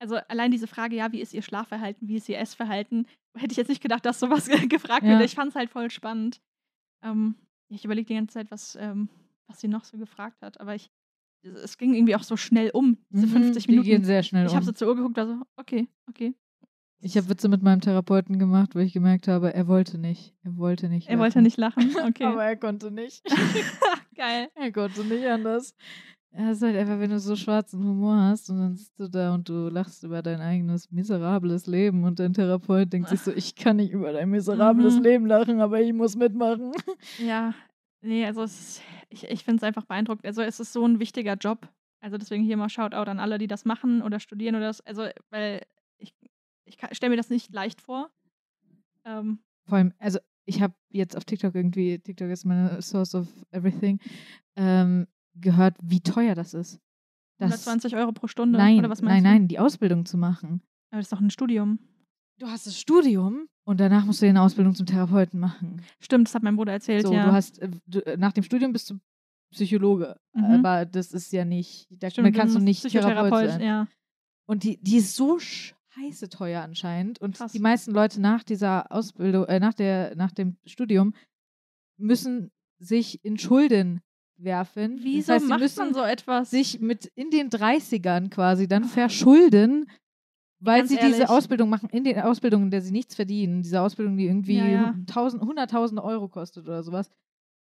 Also 0.00 0.16
allein 0.28 0.50
diese 0.52 0.66
Frage, 0.68 0.94
ja, 0.96 1.10
wie 1.12 1.20
ist 1.20 1.34
ihr 1.34 1.42
Schlafverhalten, 1.42 2.06
wie 2.08 2.16
ist 2.16 2.28
ihr 2.28 2.38
Essverhalten, 2.38 3.06
hätte 3.36 3.52
ich 3.52 3.56
jetzt 3.58 3.68
nicht 3.68 3.82
gedacht, 3.82 4.04
dass 4.06 4.20
sowas 4.20 4.48
gefragt 4.68 5.02
Ja. 5.04 5.10
wird. 5.18 5.22
Ich 5.24 5.34
fand 5.34 5.50
es 5.50 5.54
halt 5.56 5.70
voll 5.70 5.90
spannend. 5.90 6.40
Ähm, 7.04 7.34
ich 7.68 7.84
überlege 7.84 8.06
die 8.06 8.14
ganze 8.14 8.34
Zeit, 8.34 8.50
was, 8.50 8.76
ähm, 8.80 9.08
was 9.48 9.60
sie 9.60 9.68
noch 9.68 9.84
so 9.84 9.98
gefragt 9.98 10.40
hat. 10.42 10.60
Aber 10.60 10.74
ich, 10.74 10.90
es- 11.42 11.78
ging 11.78 11.94
irgendwie 11.94 12.14
auch 12.16 12.22
so 12.22 12.36
schnell 12.36 12.70
um, 12.70 12.96
diese 13.10 13.26
Mhm, 13.26 13.30
50 13.32 13.66
Die 13.66 13.72
gehen 13.72 13.82
Minuten. 13.84 14.04
sehr 14.04 14.22
schnell 14.22 14.46
Ich 14.46 14.50
um. 14.52 14.56
habe 14.56 14.66
so 14.66 14.72
zur 14.72 14.88
Uhr 14.88 14.96
geguckt, 14.96 15.18
also, 15.18 15.40
okay, 15.56 15.88
okay. 16.08 16.34
Ich 17.00 17.16
habe 17.16 17.28
Witze 17.28 17.48
mit 17.48 17.62
meinem 17.62 17.80
Therapeuten 17.80 18.40
gemacht, 18.40 18.74
wo 18.74 18.80
ich 18.80 18.92
gemerkt 18.92 19.28
habe, 19.28 19.54
er 19.54 19.68
wollte 19.68 19.98
nicht. 19.98 20.34
Er 20.42 20.56
wollte 20.56 20.88
nicht. 20.88 21.08
Er 21.08 21.18
wollte 21.20 21.38
lachen. 21.38 21.44
nicht 21.44 21.56
lachen. 21.56 21.94
Okay. 22.08 22.24
Aber 22.24 22.44
er 22.44 22.56
konnte 22.56 22.90
nicht. 22.90 23.22
Geil. 24.16 24.48
er 24.56 24.72
konnte 24.72 25.04
nicht 25.04 25.24
anders. 25.26 25.76
Er 26.38 26.52
ist 26.52 26.62
halt 26.62 26.76
einfach, 26.76 27.00
wenn 27.00 27.10
du 27.10 27.18
so 27.18 27.34
schwarzen 27.34 27.82
Humor 27.82 28.14
hast 28.14 28.48
und 28.48 28.58
dann 28.60 28.76
sitzt 28.76 29.00
du 29.00 29.08
da 29.08 29.34
und 29.34 29.48
du 29.48 29.68
lachst 29.68 30.04
über 30.04 30.22
dein 30.22 30.40
eigenes 30.40 30.88
miserables 30.92 31.66
Leben 31.66 32.04
und 32.04 32.20
dein 32.20 32.32
Therapeut 32.32 32.92
denkt 32.92 33.08
sich 33.08 33.20
so, 33.20 33.32
ich 33.36 33.56
kann 33.56 33.74
nicht 33.78 33.90
über 33.90 34.12
dein 34.12 34.30
miserables 34.30 34.98
Mhm. 34.98 35.02
Leben 35.02 35.26
lachen, 35.26 35.60
aber 35.60 35.80
ich 35.80 35.92
muss 35.92 36.14
mitmachen. 36.14 36.70
Ja, 37.18 37.54
nee, 38.02 38.24
also 38.24 38.44
es 38.44 38.52
ist, 38.60 38.82
ich, 39.08 39.24
ich 39.24 39.42
finde 39.42 39.56
es 39.56 39.62
einfach 39.64 39.84
beeindruckend. 39.84 40.24
Also 40.26 40.42
es 40.42 40.60
ist 40.60 40.72
so 40.72 40.86
ein 40.86 41.00
wichtiger 41.00 41.34
Job. 41.34 41.68
Also 42.00 42.18
deswegen 42.18 42.44
hier 42.44 42.56
mal 42.56 42.68
Shoutout 42.68 43.10
an 43.10 43.18
alle, 43.18 43.38
die 43.38 43.48
das 43.48 43.64
machen 43.64 44.00
oder 44.00 44.20
studieren 44.20 44.54
oder 44.54 44.66
das. 44.66 44.80
Also, 44.82 45.08
weil 45.30 45.62
ich, 45.96 46.14
ich 46.66 46.78
stelle 46.92 47.10
mir 47.10 47.16
das 47.16 47.30
nicht 47.30 47.52
leicht 47.52 47.80
vor. 47.80 48.10
Ähm, 49.04 49.40
Vor 49.64 49.78
allem, 49.78 49.92
also 49.98 50.20
ich 50.44 50.62
habe 50.62 50.74
jetzt 50.90 51.16
auf 51.16 51.24
TikTok 51.24 51.56
irgendwie, 51.56 51.98
TikTok 51.98 52.30
ist 52.30 52.44
meine 52.44 52.80
Source 52.80 53.16
of 53.16 53.26
Everything, 53.50 53.98
ähm, 54.54 55.08
gehört, 55.40 55.76
wie 55.82 56.00
teuer 56.00 56.34
das 56.34 56.54
ist. 56.54 56.80
Das, 57.38 57.50
120 57.66 57.94
Euro 57.96 58.12
pro 58.12 58.26
Stunde. 58.26 58.58
nein, 58.58 58.78
oder 58.80 58.90
was 58.90 59.00
nein, 59.00 59.08
meinst 59.22 59.24
du? 59.24 59.28
nein, 59.30 59.48
die 59.48 59.58
Ausbildung 59.58 60.04
zu 60.06 60.16
machen. 60.18 60.60
Aber 60.90 60.98
das 60.98 61.06
ist 61.06 61.12
doch 61.12 61.20
ein 61.20 61.30
Studium. 61.30 61.78
Du 62.38 62.46
hast 62.48 62.66
das 62.66 62.78
Studium 62.78 63.48
und 63.64 63.80
danach 63.80 64.04
musst 64.04 64.22
du 64.22 64.26
eine 64.28 64.42
Ausbildung 64.42 64.74
zum 64.74 64.86
Therapeuten 64.86 65.38
machen. 65.40 65.82
Stimmt, 66.00 66.28
das 66.28 66.34
hat 66.34 66.42
mein 66.42 66.56
Bruder 66.56 66.72
erzählt, 66.72 67.06
So, 67.06 67.12
ja. 67.12 67.26
du 67.26 67.32
hast 67.32 67.58
äh, 67.60 67.68
du, 67.86 68.00
äh, 68.06 68.16
nach 68.16 68.32
dem 68.32 68.44
Studium 68.44 68.72
bist 68.72 68.90
du 68.90 68.98
Psychologe, 69.52 70.18
Mhm. 70.34 70.44
aber 70.44 70.84
das 70.84 71.12
ist 71.12 71.32
ja 71.32 71.44
nicht, 71.44 71.86
da 71.90 72.10
Stimmt, 72.10 72.34
kannst 72.36 72.54
du 72.54 72.60
nicht 72.60 72.82
Therapeut 72.88 73.48
sein. 73.50 73.60
ja. 73.62 73.88
Und 74.46 74.62
die, 74.64 74.78
die 74.82 74.96
ist 74.96 75.14
so 75.16 75.38
scheiße 75.38 76.28
teuer 76.28 76.62
anscheinend. 76.62 77.20
Und 77.20 77.36
Krass. 77.36 77.52
die 77.52 77.58
meisten 77.58 77.92
Leute 77.92 78.20
nach 78.20 78.42
dieser 78.44 78.90
Ausbildung, 78.92 79.44
äh, 79.46 79.58
nach, 79.60 79.74
der, 79.74 80.14
nach 80.16 80.32
dem 80.32 80.56
Studium 80.64 81.14
müssen 81.98 82.50
sich 82.78 83.24
in 83.24 83.38
Schulden 83.38 84.00
werfen. 84.38 84.98
Wieso 85.02 85.32
das 85.32 85.42
heißt, 85.42 85.42
sie 85.42 85.48
macht 85.48 85.60
müssen 85.60 85.78
man 85.86 85.94
so 85.94 86.02
etwas? 86.02 86.50
sich 86.50 86.80
mit 86.80 87.06
in 87.14 87.30
den 87.30 87.50
30ern 87.50 88.30
quasi 88.30 88.68
dann 88.68 88.84
verschulden, 88.84 89.90
weil 90.60 90.78
Ganz 90.80 90.90
sie 90.90 90.96
ehrlich. 90.96 91.16
diese 91.18 91.28
Ausbildung 91.30 91.68
machen, 91.68 91.88
in 91.90 92.04
den 92.04 92.20
Ausbildungen, 92.20 92.64
in 92.66 92.70
der 92.70 92.82
sie 92.82 92.92
nichts 92.92 93.14
verdienen, 93.14 93.62
diese 93.62 93.80
Ausbildung, 93.80 94.16
die 94.16 94.26
irgendwie 94.26 94.56
Ja, 94.58 94.66
ja. 94.66 94.94
1000, 95.06 95.42
100.000 95.42 96.02
Euro 96.02 96.28
kostet 96.28 96.66
oder 96.66 96.82
sowas, 96.82 97.10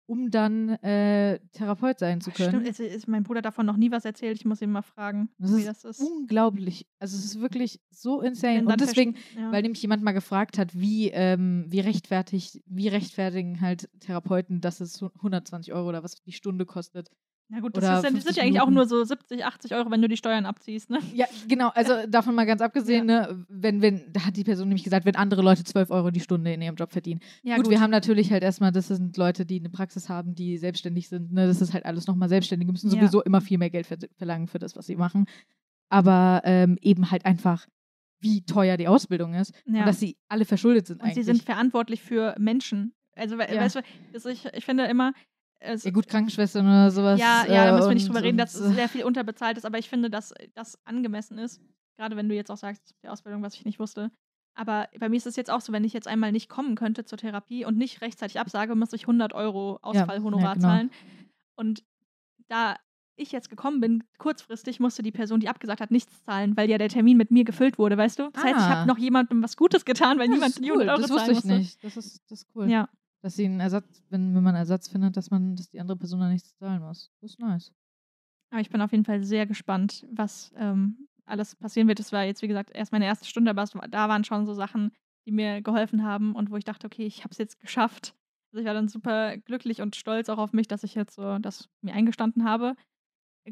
um 0.07 0.31
dann 0.31 0.69
äh, 0.69 1.39
Therapeut 1.51 1.99
sein 1.99 2.21
zu 2.21 2.31
können. 2.31 2.49
Stimmt, 2.49 2.67
es 2.67 2.79
ist 2.79 3.07
mein 3.07 3.23
Bruder 3.23 3.41
davon 3.41 3.65
noch 3.65 3.77
nie 3.77 3.91
was 3.91 4.05
erzählt. 4.05 4.37
Ich 4.37 4.45
muss 4.45 4.61
ihn 4.61 4.71
mal 4.71 4.81
fragen, 4.81 5.29
Das 5.37 5.55
wie 5.55 5.59
ist 5.59 5.67
das 5.67 5.83
ist. 5.83 5.99
Unglaublich. 5.99 6.87
Also 6.99 7.17
es 7.17 7.25
ist 7.25 7.41
wirklich 7.41 7.81
so 7.91 8.21
insane. 8.21 8.65
Und 8.65 8.79
deswegen, 8.79 9.15
ja. 9.35 9.51
weil 9.51 9.61
nämlich 9.61 9.81
jemand 9.81 10.03
mal 10.03 10.13
gefragt 10.13 10.57
hat, 10.57 10.79
wie, 10.79 11.09
ähm, 11.09 11.65
wie 11.67 11.81
rechtfertigt, 11.81 12.61
wie 12.65 12.87
rechtfertigen 12.87 13.59
halt 13.59 13.89
Therapeuten, 13.99 14.61
dass 14.61 14.79
es 14.79 15.03
120 15.03 15.73
Euro 15.73 15.89
oder 15.89 16.03
was 16.03 16.15
die 16.23 16.31
Stunde 16.31 16.65
kostet. 16.65 17.11
Ja 17.49 17.59
gut, 17.61 17.77
das, 17.77 17.83
ist, 17.85 17.89
ja- 17.89 17.95
das 17.95 18.03
50 18.11 18.23
sind 18.25 18.35
ja 18.37 18.43
eigentlich 18.43 18.61
auch 18.61 18.69
nur 18.69 18.85
so 18.87 19.01
70, 19.03 19.45
80 19.45 19.73
Euro, 19.73 19.89
wenn 19.89 20.01
du 20.01 20.09
die 20.09 20.17
Steuern 20.17 20.45
abziehst, 20.45 20.89
ne? 20.89 20.99
Ja, 21.13 21.25
genau, 21.47 21.69
also 21.69 21.93
davon 22.09 22.35
mal 22.35 22.45
ganz 22.45 22.61
abgesehen, 22.61 23.05
ne, 23.05 23.45
wenn, 23.47 23.81
wenn, 23.81 24.11
da 24.11 24.25
hat 24.25 24.35
die 24.35 24.43
Person 24.43 24.67
nämlich 24.67 24.83
gesagt, 24.83 25.05
wenn 25.05 25.15
andere 25.15 25.41
Leute 25.41 25.63
12 25.63 25.89
Euro 25.89 26.11
die 26.11 26.19
Stunde 26.19 26.51
in 26.53 26.61
ihrem 26.61 26.75
Job 26.75 26.91
verdienen. 26.91 27.21
Ja, 27.43 27.55
gut, 27.55 27.69
wir 27.69 27.79
haben 27.79 27.91
natürlich 27.91 28.31
halt 28.33 28.43
erstmal, 28.43 28.73
das 28.73 28.87
sind 28.89 29.15
Leute, 29.15 29.45
die 29.45 29.59
eine 29.59 29.69
Praxis 29.69 30.09
haben, 30.09 30.35
die 30.35 30.57
selbstständig 30.57 31.07
sind, 31.07 31.31
ne, 31.31 31.47
das 31.47 31.61
ist 31.61 31.73
halt 31.73 31.85
alles 31.85 32.05
nochmal 32.07 32.27
Selbstständige, 32.27 32.69
müssen 32.71 32.89
Ja. 32.89 32.95
sowieso 32.99 33.23
immer 33.23 33.39
viel 33.39 33.57
mehr 33.57 33.69
Geld 33.69 33.87
ver 33.87 33.97
verlangen 34.17 34.47
für 34.49 34.59
das, 34.59 34.75
was 34.75 34.85
sie 34.85 34.97
machen. 34.97 35.25
Aber 35.89 36.41
ähm, 36.43 36.77
eben 36.81 37.11
halt 37.11 37.25
einfach, 37.25 37.65
wie 38.19 38.41
teuer 38.43 38.75
die 38.75 38.87
Ausbildung 38.89 39.33
ist 39.35 39.53
ja. 39.65 39.79
und 39.81 39.85
dass 39.87 39.99
sie 40.01 40.17
alle 40.27 40.43
verschuldet 40.43 40.87
sind 40.87 41.01
Und 41.01 41.05
sie 41.07 41.11
eigentlich. 41.21 41.25
sind 41.25 41.43
verantwortlich 41.43 42.01
für 42.01 42.35
Menschen. 42.39 42.93
Also, 43.15 43.37
we 43.37 43.43
Ja. 43.49 43.61
weißt 43.61 43.75
du, 43.75 44.29
ich, 44.29 44.45
ich 44.53 44.65
finde 44.65 44.83
immer. 44.85 45.13
Es, 45.59 45.83
ja 45.83 45.91
gut, 45.91 46.07
Krankenschwestern 46.07 46.65
oder 46.67 46.91
sowas. 46.91 47.19
ja, 47.19 47.45
ja, 47.47 47.65
da 47.65 47.69
äh, 47.69 47.73
müssen 47.73 47.89
wir 47.89 47.93
nicht 47.95 48.07
drüber 48.07 48.21
reden, 48.21 48.35
und, 48.35 48.37
dass 48.37 48.53
es 48.55 48.71
äh, 48.71 48.73
sehr 48.75 48.89
viel 48.89 49.03
unterbezahlt 49.03 49.57
ist, 49.57 49.65
aber 49.65 49.79
ich 49.79 49.89
finde, 49.89 50.09
dass 50.09 50.33
das 50.53 50.77
angemessen 50.85 51.37
ist. 51.39 51.61
Gerade 51.97 52.15
wenn 52.15 52.29
du 52.29 52.35
jetzt 52.35 52.51
auch 52.51 52.57
sagst, 52.57 52.93
die 53.03 53.07
Ausbildung, 53.07 53.41
was 53.41 53.55
ich 53.55 53.65
nicht 53.65 53.79
wusste. 53.79 54.11
Aber 54.53 54.87
bei 54.99 55.09
mir 55.09 55.17
ist 55.17 55.25
es 55.27 55.35
jetzt 55.35 55.49
auch 55.51 55.61
so, 55.61 55.71
wenn 55.73 55.83
ich 55.83 55.93
jetzt 55.93 56.07
einmal 56.07 56.31
nicht 56.31 56.47
kommen 56.49 56.75
könnte 56.75 57.05
zur 57.05 57.17
Therapie 57.17 57.65
und 57.65 57.77
nicht 57.77 58.01
rechtzeitig 58.01 58.39
absage, 58.39 58.75
müsste 58.75 58.95
ich 58.95 59.03
100 59.03 59.33
Euro 59.33 59.79
Ausfallhonorar 59.81 60.43
ja, 60.45 60.53
genau. 60.53 60.67
zahlen. 60.67 60.91
Und 61.55 61.83
da 62.47 62.75
ich 63.15 63.31
jetzt 63.31 63.49
gekommen 63.49 63.81
bin, 63.81 64.03
kurzfristig 64.19 64.79
musste 64.79 65.01
die 65.01 65.11
Person, 65.11 65.39
die 65.39 65.49
abgesagt 65.49 65.81
hat, 65.81 65.89
nichts 65.89 66.23
zahlen, 66.23 66.55
weil 66.55 66.69
ja 66.69 66.77
der 66.77 66.89
Termin 66.89 67.17
mit 67.17 67.31
mir 67.31 67.43
gefüllt 67.45 67.79
wurde, 67.79 67.97
weißt 67.97 68.19
du? 68.19 68.29
Das 68.31 68.43
heißt, 68.43 68.55
ich 68.57 68.61
Ah. 68.63 68.69
habe 68.69 68.87
noch 68.87 68.99
jemandem 68.99 69.41
was 69.41 69.57
Gutes 69.57 69.85
getan, 69.85 70.19
weil 70.19 70.27
das 70.27 70.35
niemand 70.35 70.57
die 70.63 70.71
cool. 70.71 70.87
100 70.87 70.89
Euro 70.89 71.01
Das 71.01 71.11
wusste 71.11 71.31
ich 71.31 71.35
musste. 71.37 71.53
nicht. 71.57 71.83
Das 71.83 71.97
ist, 71.97 72.21
das 72.29 72.41
ist 72.41 72.47
cool. 72.55 72.69
Ja. 72.69 72.89
Dass 73.21 73.35
sie 73.35 73.45
einen 73.45 73.59
Ersatz, 73.59 74.03
wenn, 74.09 74.35
wenn 74.35 74.43
man 74.43 74.55
einen 74.55 74.63
Ersatz 74.63 74.87
findet, 74.87 75.17
dass 75.17 75.31
man, 75.31 75.55
dass 75.55 75.69
die 75.69 75.79
andere 75.79 75.97
Person 75.97 76.19
dann 76.19 76.31
nichts 76.31 76.55
zahlen 76.57 76.81
muss. 76.81 77.11
Das 77.21 77.31
ist 77.31 77.39
nice. 77.39 77.73
Aber 78.51 78.61
ich 78.61 78.69
bin 78.69 78.81
auf 78.81 78.91
jeden 78.91 79.05
Fall 79.05 79.23
sehr 79.23 79.45
gespannt, 79.45 80.05
was 80.11 80.53
ähm, 80.55 81.07
alles 81.25 81.55
passieren 81.55 81.87
wird. 81.87 81.99
Das 81.99 82.11
war 82.11 82.23
jetzt, 82.23 82.41
wie 82.41 82.47
gesagt, 82.47 82.71
erst 82.73 82.91
meine 82.91 83.05
erste 83.05 83.25
Stunde, 83.25 83.51
aber 83.51 83.65
da 83.89 84.07
waren 84.07 84.23
schon 84.23 84.45
so 84.45 84.53
Sachen, 84.53 84.91
die 85.25 85.31
mir 85.31 85.61
geholfen 85.61 86.03
haben 86.03 86.35
und 86.35 86.51
wo 86.51 86.57
ich 86.57 86.63
dachte, 86.63 86.87
okay, 86.87 87.05
ich 87.05 87.23
habe 87.23 87.31
es 87.31 87.37
jetzt 87.37 87.59
geschafft. 87.59 88.15
Also 88.51 88.61
ich 88.61 88.65
war 88.65 88.73
dann 88.73 88.87
super 88.87 89.37
glücklich 89.37 89.81
und 89.81 89.95
stolz 89.95 90.29
auch 90.29 90.37
auf 90.37 90.53
mich, 90.53 90.67
dass 90.67 90.83
ich 90.83 90.95
jetzt 90.95 91.15
so 91.15 91.37
das 91.39 91.69
mir 91.81 91.93
eingestanden 91.93 92.45
habe. 92.45 92.75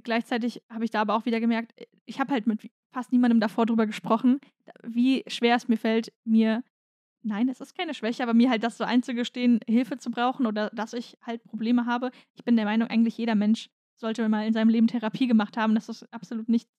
Gleichzeitig 0.04 0.62
habe 0.70 0.86
ich 0.86 0.92
da 0.92 1.02
aber 1.02 1.16
auch 1.16 1.26
wieder 1.26 1.40
gemerkt, 1.40 1.74
ich 2.06 2.20
habe 2.20 2.32
halt 2.32 2.48
mit 2.48 2.70
fast 2.94 3.12
niemandem 3.12 3.40
davor 3.40 3.66
drüber 3.66 3.86
gesprochen, 3.86 4.40
wie 4.84 5.24
schwer 5.28 5.56
es 5.56 5.68
mir 5.68 5.78
fällt, 5.78 6.14
mir, 6.24 6.64
nein, 7.26 7.50
es 7.50 7.60
ist 7.60 7.78
keine 7.78 7.94
Schwäche, 7.94 8.24
aber 8.24 8.34
mir 8.34 8.50
halt 8.50 8.64
das 8.64 8.78
so 8.78 8.84
einzugestehen, 8.84 9.60
Hilfe 9.68 9.98
zu 9.98 10.12
brauchen 10.12 10.46
oder 10.46 10.70
dass 10.72 10.94
ich 10.94 11.18
halt 11.22 11.44
Probleme 11.44 11.86
habe. 11.86 12.12
Ich 12.34 12.44
bin 12.46 12.56
der 12.56 12.66
Meinung, 12.66 12.88
eigentlich 12.90 13.18
jeder 13.18 13.36
Mensch 13.36 13.70
sollte 13.96 14.28
mal 14.30 14.46
in 14.46 14.54
seinem 14.54 14.70
Leben 14.70 14.88
Therapie 14.88 15.28
gemacht 15.28 15.58
haben. 15.58 15.76
Das 15.76 15.90
ist 15.90 16.12
absolut 16.14 16.50
nichts 16.50 16.72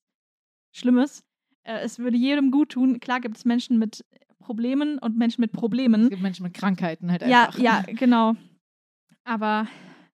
Schlimmes. 0.72 1.24
Äh, 1.62 1.80
es 1.80 1.98
würde 1.98 2.16
jedem 2.16 2.50
gut 2.50 2.70
tun. 2.70 3.00
Klar 3.00 3.20
gibt 3.20 3.36
es 3.36 3.44
Menschen 3.44 3.78
mit 3.78 4.04
Problemen 4.38 4.98
und 4.98 5.16
Menschen 5.16 5.40
mit 5.40 5.52
Problemen. 5.52 6.04
Es 6.04 6.10
gibt 6.10 6.22
Menschen 6.22 6.44
mit 6.44 6.54
Krankheiten 6.54 7.10
halt 7.10 7.22
Ja, 7.22 7.46
einfach. 7.46 7.58
ja, 7.58 7.82
genau. 7.86 8.34
Aber 9.24 9.66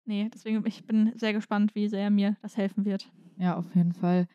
nee, 0.04 0.30
deswegen, 0.32 0.64
ich 0.66 0.84
bin 0.86 1.12
sehr 1.16 1.32
gespannt, 1.32 1.74
wie 1.74 1.88
sehr 1.88 2.08
mir 2.10 2.36
das 2.40 2.56
helfen 2.56 2.84
wird. 2.84 3.10
Ja, 3.36 3.56
auf 3.56 3.74
jeden 3.74 3.92
Fall. 3.92 4.26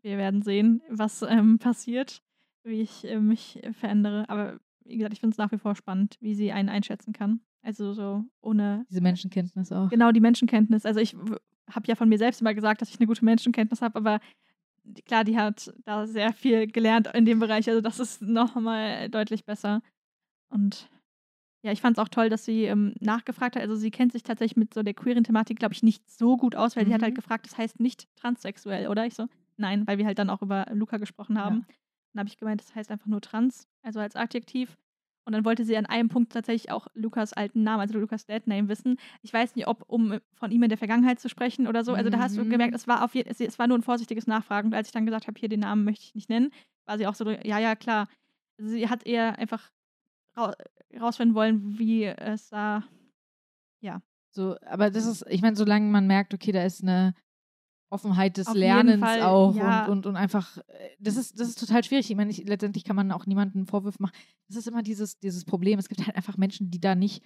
Wir 0.00 0.16
werden 0.16 0.42
sehen, 0.42 0.80
was 0.88 1.22
ähm, 1.22 1.58
passiert, 1.58 2.22
wie 2.64 2.80
ich 2.80 3.04
äh, 3.04 3.20
mich 3.20 3.60
verändere. 3.72 4.28
Aber 4.28 4.58
wie 4.84 4.96
gesagt, 4.96 5.12
ich 5.14 5.20
finde 5.20 5.34
es 5.34 5.38
nach 5.38 5.52
wie 5.52 5.58
vor 5.58 5.74
spannend, 5.76 6.16
wie 6.20 6.34
sie 6.34 6.52
einen 6.52 6.68
einschätzen 6.68 7.12
kann. 7.12 7.40
Also 7.62 7.92
so 7.92 8.24
ohne 8.40 8.84
Diese 8.88 9.00
Menschenkenntnis 9.00 9.70
auch. 9.72 9.88
genau 9.88 10.10
die 10.12 10.20
Menschenkenntnis. 10.20 10.84
Also 10.84 11.00
ich 11.00 11.14
habe 11.70 11.86
ja 11.86 11.94
von 11.94 12.08
mir 12.08 12.18
selbst 12.18 12.40
immer 12.40 12.54
gesagt, 12.54 12.82
dass 12.82 12.88
ich 12.90 12.98
eine 12.98 13.06
gute 13.06 13.24
Menschenkenntnis 13.24 13.82
habe, 13.82 13.96
aber 13.96 14.20
klar, 15.06 15.22
die 15.24 15.36
hat 15.38 15.72
da 15.84 16.06
sehr 16.06 16.32
viel 16.32 16.66
gelernt 16.66 17.08
in 17.14 17.24
dem 17.24 17.38
Bereich. 17.38 17.68
Also 17.68 17.80
das 17.80 18.00
ist 18.00 18.20
nochmal 18.22 19.08
deutlich 19.10 19.44
besser. 19.44 19.80
Und 20.48 20.88
ja, 21.64 21.70
ich 21.70 21.80
fand 21.80 21.96
es 21.96 22.02
auch 22.02 22.08
toll, 22.08 22.28
dass 22.28 22.44
sie 22.44 22.64
ähm, 22.64 22.94
nachgefragt 22.98 23.54
hat. 23.54 23.62
Also 23.62 23.76
sie 23.76 23.92
kennt 23.92 24.10
sich 24.12 24.24
tatsächlich 24.24 24.56
mit 24.56 24.74
so 24.74 24.82
der 24.82 24.94
queeren 24.94 25.22
Thematik, 25.22 25.60
glaube 25.60 25.74
ich, 25.74 25.84
nicht 25.84 26.10
so 26.10 26.36
gut 26.36 26.56
aus, 26.56 26.74
weil 26.74 26.84
sie 26.86 26.92
hat 26.92 27.02
halt 27.02 27.12
Mhm. 27.12 27.16
gefragt, 27.16 27.46
das 27.46 27.56
heißt 27.56 27.78
nicht 27.78 28.08
transsexuell, 28.16 28.88
oder? 28.88 29.06
Ich 29.06 29.14
so, 29.14 29.28
nein, 29.56 29.86
weil 29.86 29.98
wir 29.98 30.06
halt 30.06 30.18
dann 30.18 30.30
auch 30.30 30.42
über 30.42 30.66
Luca 30.72 30.96
gesprochen 30.96 31.38
haben. 31.38 31.64
Ja. 31.68 31.74
Dann 32.12 32.20
habe 32.20 32.28
ich 32.28 32.36
gemeint, 32.38 32.60
das 32.60 32.74
heißt 32.74 32.90
einfach 32.90 33.06
nur 33.06 33.20
trans, 33.20 33.66
also 33.82 34.00
als 34.00 34.16
Adjektiv. 34.16 34.76
Und 35.24 35.32
dann 35.34 35.44
wollte 35.44 35.64
sie 35.64 35.76
an 35.76 35.86
einem 35.86 36.08
Punkt 36.08 36.32
tatsächlich 36.32 36.72
auch 36.72 36.88
Lukas 36.94 37.32
alten 37.32 37.62
Namen, 37.62 37.80
also 37.80 37.96
Lukas 37.98 38.26
Dead 38.26 38.44
Name 38.46 38.68
wissen. 38.68 38.96
Ich 39.22 39.32
weiß 39.32 39.54
nicht, 39.54 39.68
ob 39.68 39.84
um 39.86 40.18
von 40.34 40.50
ihm 40.50 40.64
in 40.64 40.68
der 40.68 40.78
Vergangenheit 40.78 41.20
zu 41.20 41.28
sprechen 41.28 41.68
oder 41.68 41.84
so. 41.84 41.94
Also 41.94 42.10
da 42.10 42.18
hast 42.18 42.36
du 42.36 42.44
Mhm. 42.44 42.50
gemerkt, 42.50 42.74
es 42.74 42.88
war 42.88 43.04
auf 43.04 43.14
je, 43.14 43.24
es, 43.26 43.40
es 43.40 43.56
war 43.58 43.68
nur 43.68 43.78
ein 43.78 43.82
vorsichtiges 43.82 44.26
Nachfragen. 44.26 44.68
Und 44.68 44.74
als 44.74 44.88
ich 44.88 44.92
dann 44.92 45.06
gesagt 45.06 45.28
habe, 45.28 45.38
hier 45.38 45.48
den 45.48 45.60
Namen 45.60 45.84
möchte 45.84 46.04
ich 46.04 46.14
nicht 46.16 46.28
nennen, 46.28 46.50
war 46.86 46.98
sie 46.98 47.06
auch 47.06 47.14
so, 47.14 47.30
ja, 47.30 47.58
ja, 47.60 47.76
klar. 47.76 48.08
Also 48.58 48.72
sie 48.72 48.88
hat 48.88 49.06
eher 49.06 49.38
einfach 49.38 49.70
rau 50.36 50.52
rausfinden 51.00 51.36
wollen, 51.36 51.78
wie 51.78 52.04
es 52.04 52.48
da. 52.50 52.82
So, 54.34 54.56
aber 54.62 54.90
das 54.90 55.04
ist, 55.04 55.26
ich 55.28 55.42
meine, 55.42 55.56
solange 55.56 55.90
man 55.90 56.06
merkt, 56.06 56.32
okay, 56.32 56.52
da 56.52 56.64
ist 56.64 56.82
eine 56.82 57.14
Offenheit 57.92 58.36
des 58.38 58.46
Auf 58.48 58.54
Lernens 58.54 59.00
Fall, 59.04 59.22
auch 59.22 59.54
ja. 59.54 59.84
und, 59.84 59.90
und, 59.92 60.06
und 60.06 60.16
einfach, 60.16 60.58
äh, 60.58 60.62
das 60.98 61.16
ist, 61.16 61.38
das 61.38 61.48
ist 61.48 61.60
total 61.60 61.84
schwierig. 61.84 62.10
Ich 62.10 62.16
meine, 62.16 62.30
ich, 62.30 62.46
letztendlich 62.48 62.84
kann 62.84 62.96
man 62.96 63.12
auch 63.12 63.26
niemanden 63.26 63.66
Vorwurf 63.66 63.98
machen. 64.00 64.14
Das 64.48 64.56
ist 64.56 64.66
immer 64.66 64.82
dieses, 64.82 65.18
dieses 65.18 65.44
Problem. 65.44 65.78
Es 65.78 65.88
gibt 65.88 66.04
halt 66.06 66.16
einfach 66.16 66.36
Menschen, 66.36 66.70
die 66.70 66.80
da 66.80 66.94
nicht, 66.94 67.22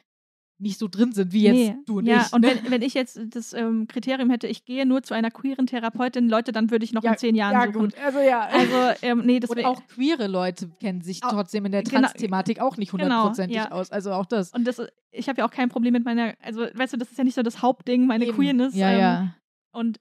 nicht 0.59 0.79
so 0.79 0.89
drin 0.89 1.13
sind, 1.13 1.33
wie 1.33 1.43
jetzt 1.43 1.55
Nee, 1.55 1.77
du 1.85 1.99
und 1.99 2.07
ja, 2.07 2.25
ich. 2.27 2.33
und 2.33 2.41
ne? 2.41 2.49
wenn, 2.63 2.71
wenn 2.71 2.83
ich 2.83 2.95
jetzt 2.95 3.21
das 3.29 3.53
ähm, 3.53 3.87
Kriterium 3.89 4.31
hätte, 4.31 4.47
ich 4.47 4.65
gehe 4.65 4.87
nur 4.87 5.03
zu 5.03 5.13
einer 5.13 5.31
queeren 5.31 5.67
Therapeutin, 5.67 6.31
Leute, 6.31 6.51
dann 6.51 6.71
würde 6.71 6.83
ich 6.85 6.95
noch 6.95 7.05
Ja, 7.05 7.13
in 7.13 7.19
zehn 7.19 7.35
Jahren 7.35 7.53
ja, 7.53 7.67
suchen. 7.67 7.79
gut, 7.91 7.95
also 8.03 8.19
ja. 8.21 8.41
Also, 8.41 8.75
ähm, 9.03 9.23
nee, 9.27 9.35
und 9.35 9.43
deswegen. 9.43 9.67
auch 9.67 9.87
queere 9.87 10.29
Leute 10.29 10.71
kennen 10.81 11.03
sich 11.03 11.23
Au- 11.23 11.29
trotzdem 11.29 11.67
in 11.67 11.73
der 11.73 11.83
genau, 11.83 12.01
Trans-Thematik 12.01 12.61
auch 12.61 12.79
nicht 12.79 12.91
genau, 12.91 13.05
hundertprozentig 13.05 13.57
ja. 13.59 13.71
aus. 13.71 13.91
Also 13.93 14.13
auch 14.13 14.25
das. 14.25 14.51
Und 14.53 14.67
das, 14.67 14.81
ich 15.11 15.29
habe 15.29 15.41
ja 15.41 15.47
auch 15.47 15.51
kein 15.51 15.69
Problem 15.69 15.93
mit 15.93 16.07
meiner, 16.07 16.33
also 16.43 16.63
weißt 16.73 16.95
du, 16.95 16.97
das 16.97 17.11
ist 17.11 17.19
ja 17.19 17.25
nicht 17.25 17.35
so 17.35 17.43
das 17.43 17.61
Hauptding, 17.61 18.07
meine 18.07 18.25
Eben. 18.25 18.37
Queerness. 18.37 18.75
Ja, 18.75 18.91
ähm, 18.91 18.99
ja. 18.99 19.35
Und 19.73 19.99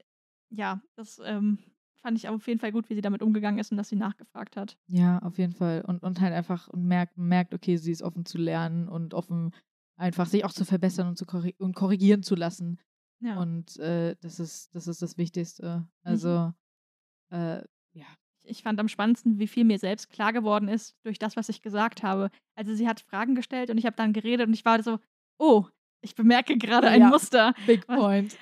ja, 0.50 0.82
das 0.96 1.20
ähm, 1.24 1.60
fand 2.02 2.18
ich 2.18 2.30
auf 2.30 2.48
jeden 2.48 2.60
Fall 2.60 2.72
gut, 2.72 2.90
wie 2.90 2.96
sie 2.96 3.02
damit 3.02 3.22
umgegangen 3.22 3.60
ist 3.60 3.72
und 3.72 3.78
dass 3.78 3.90
sie 3.90 3.96
nachgefragt 3.96 4.56
hat. 4.58 4.78
Ja, 4.88 5.20
auf 5.20 5.38
jeden 5.38 5.54
Fall. 5.54 5.82
Und, 5.82 6.04
und 6.04 6.22
halt 6.22 6.34
einfach 6.34 6.68
und 6.68 6.86
merkt, 6.86 7.18
merkt, 7.18 7.54
okay, 7.54 7.78
sie 7.78 7.92
ist 7.92 8.04
offen 8.04 8.26
zu 8.26 8.38
lernen 8.38 8.88
und 8.88 9.14
offen, 9.14 9.54
einfach 9.98 10.28
sich 10.28 10.46
auch 10.46 10.52
zu 10.52 10.66
verbessern 10.66 11.08
und 11.08 11.18
zu 11.18 11.26
korri 11.26 11.56
und 11.58 11.76
korrigieren 11.76 12.22
zu 12.24 12.36
lassen. 12.36 12.80
Ja. 13.22 13.40
Und 13.40 13.78
äh, 13.78 14.16
das 14.22 14.40
ist, 14.40 14.76
das 14.76 14.88
ist 14.88 15.02
das 15.02 15.18
Wichtigste. 15.18 15.88
Also, 16.04 16.54
äh, 17.32 17.64
ja. 17.94 18.06
ich 18.44 18.62
fand 18.62 18.80
am 18.80 18.88
spannendsten, 18.88 19.40
wie 19.40 19.48
viel 19.48 19.64
mir 19.64 19.80
selbst 19.80 20.10
klar 20.10 20.32
geworden 20.34 20.68
ist 20.68 20.96
durch 21.04 21.18
das, 21.18 21.36
was 21.36 21.50
ich 21.50 21.62
gesagt 21.62 22.04
habe. 22.04 22.30
Also 22.56 22.76
sie 22.76 22.88
hat 22.88 23.00
Fragen 23.00 23.34
gestellt 23.36 23.70
und 23.72 23.78
ich 23.78 23.86
habe 23.86 23.96
dann 23.96 24.14
geredet 24.14 24.48
und 24.48 24.54
ich 24.54 24.66
war 24.66 24.84
so, 24.84 25.00
oh, 25.40 25.66
ich 26.02 26.14
bemerke 26.14 26.58
gerade 26.58 26.88
ein 26.88 27.02
Ja. 27.02 27.08
Muster. 27.10 27.54
Big 27.66 27.88
Was- 27.88 28.38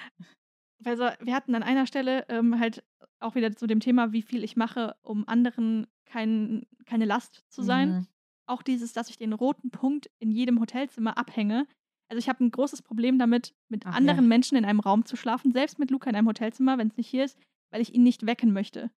point. 0.84 1.00
Also 1.00 1.26
wir 1.26 1.34
hatten 1.34 1.56
an 1.56 1.64
einer 1.64 1.88
Stelle 1.88 2.26
ähm, 2.30 2.60
halt 2.60 2.84
auch 3.20 3.36
wieder 3.36 3.56
zu 3.56 3.68
dem 3.68 3.80
Thema, 3.80 4.12
wie 4.12 4.22
viel 4.22 4.44
ich 4.44 4.56
mache, 4.56 4.96
um 5.02 5.28
anderen 5.28 5.88
kein, 6.06 6.66
keine 6.86 7.06
Last 7.06 7.44
zu 7.50 7.62
sein. 7.62 7.90
Mhm. 7.90 8.08
Auch 8.46 8.62
dieses, 8.62 8.94
dass 8.94 9.10
ich 9.10 9.18
den 9.18 9.34
roten 9.34 9.72
Punkt 9.72 10.10
in 10.20 10.32
jedem 10.32 10.60
Hotelzimmer 10.60 11.18
abhänge. 11.18 11.66
Also 12.10 12.20
ich 12.20 12.30
habe 12.30 12.44
ein 12.44 12.52
großes 12.52 12.82
Problem 12.82 13.18
damit, 13.18 13.56
mit 13.70 13.86
Ach, 13.86 13.96
anderen 13.96 14.26
ja. 14.26 14.28
Menschen 14.28 14.58
in 14.58 14.66
einem 14.66 14.82
Raum 14.82 15.06
zu 15.06 15.16
schlafen, 15.16 15.54
selbst 15.54 15.80
mit 15.80 15.90
Luca 15.90 16.10
in 16.10 16.16
einem 16.16 16.28
Hotelzimmer, 16.28 16.78
wenn 16.78 16.90
es 16.90 16.98
nicht 16.98 17.08
hier 17.08 17.24
ist, 17.24 17.40
weil 17.72 17.82
ich 17.82 17.96
ihn 17.96 18.04
nicht 18.04 18.26
wecken 18.26 18.52
möchte. 18.54 18.92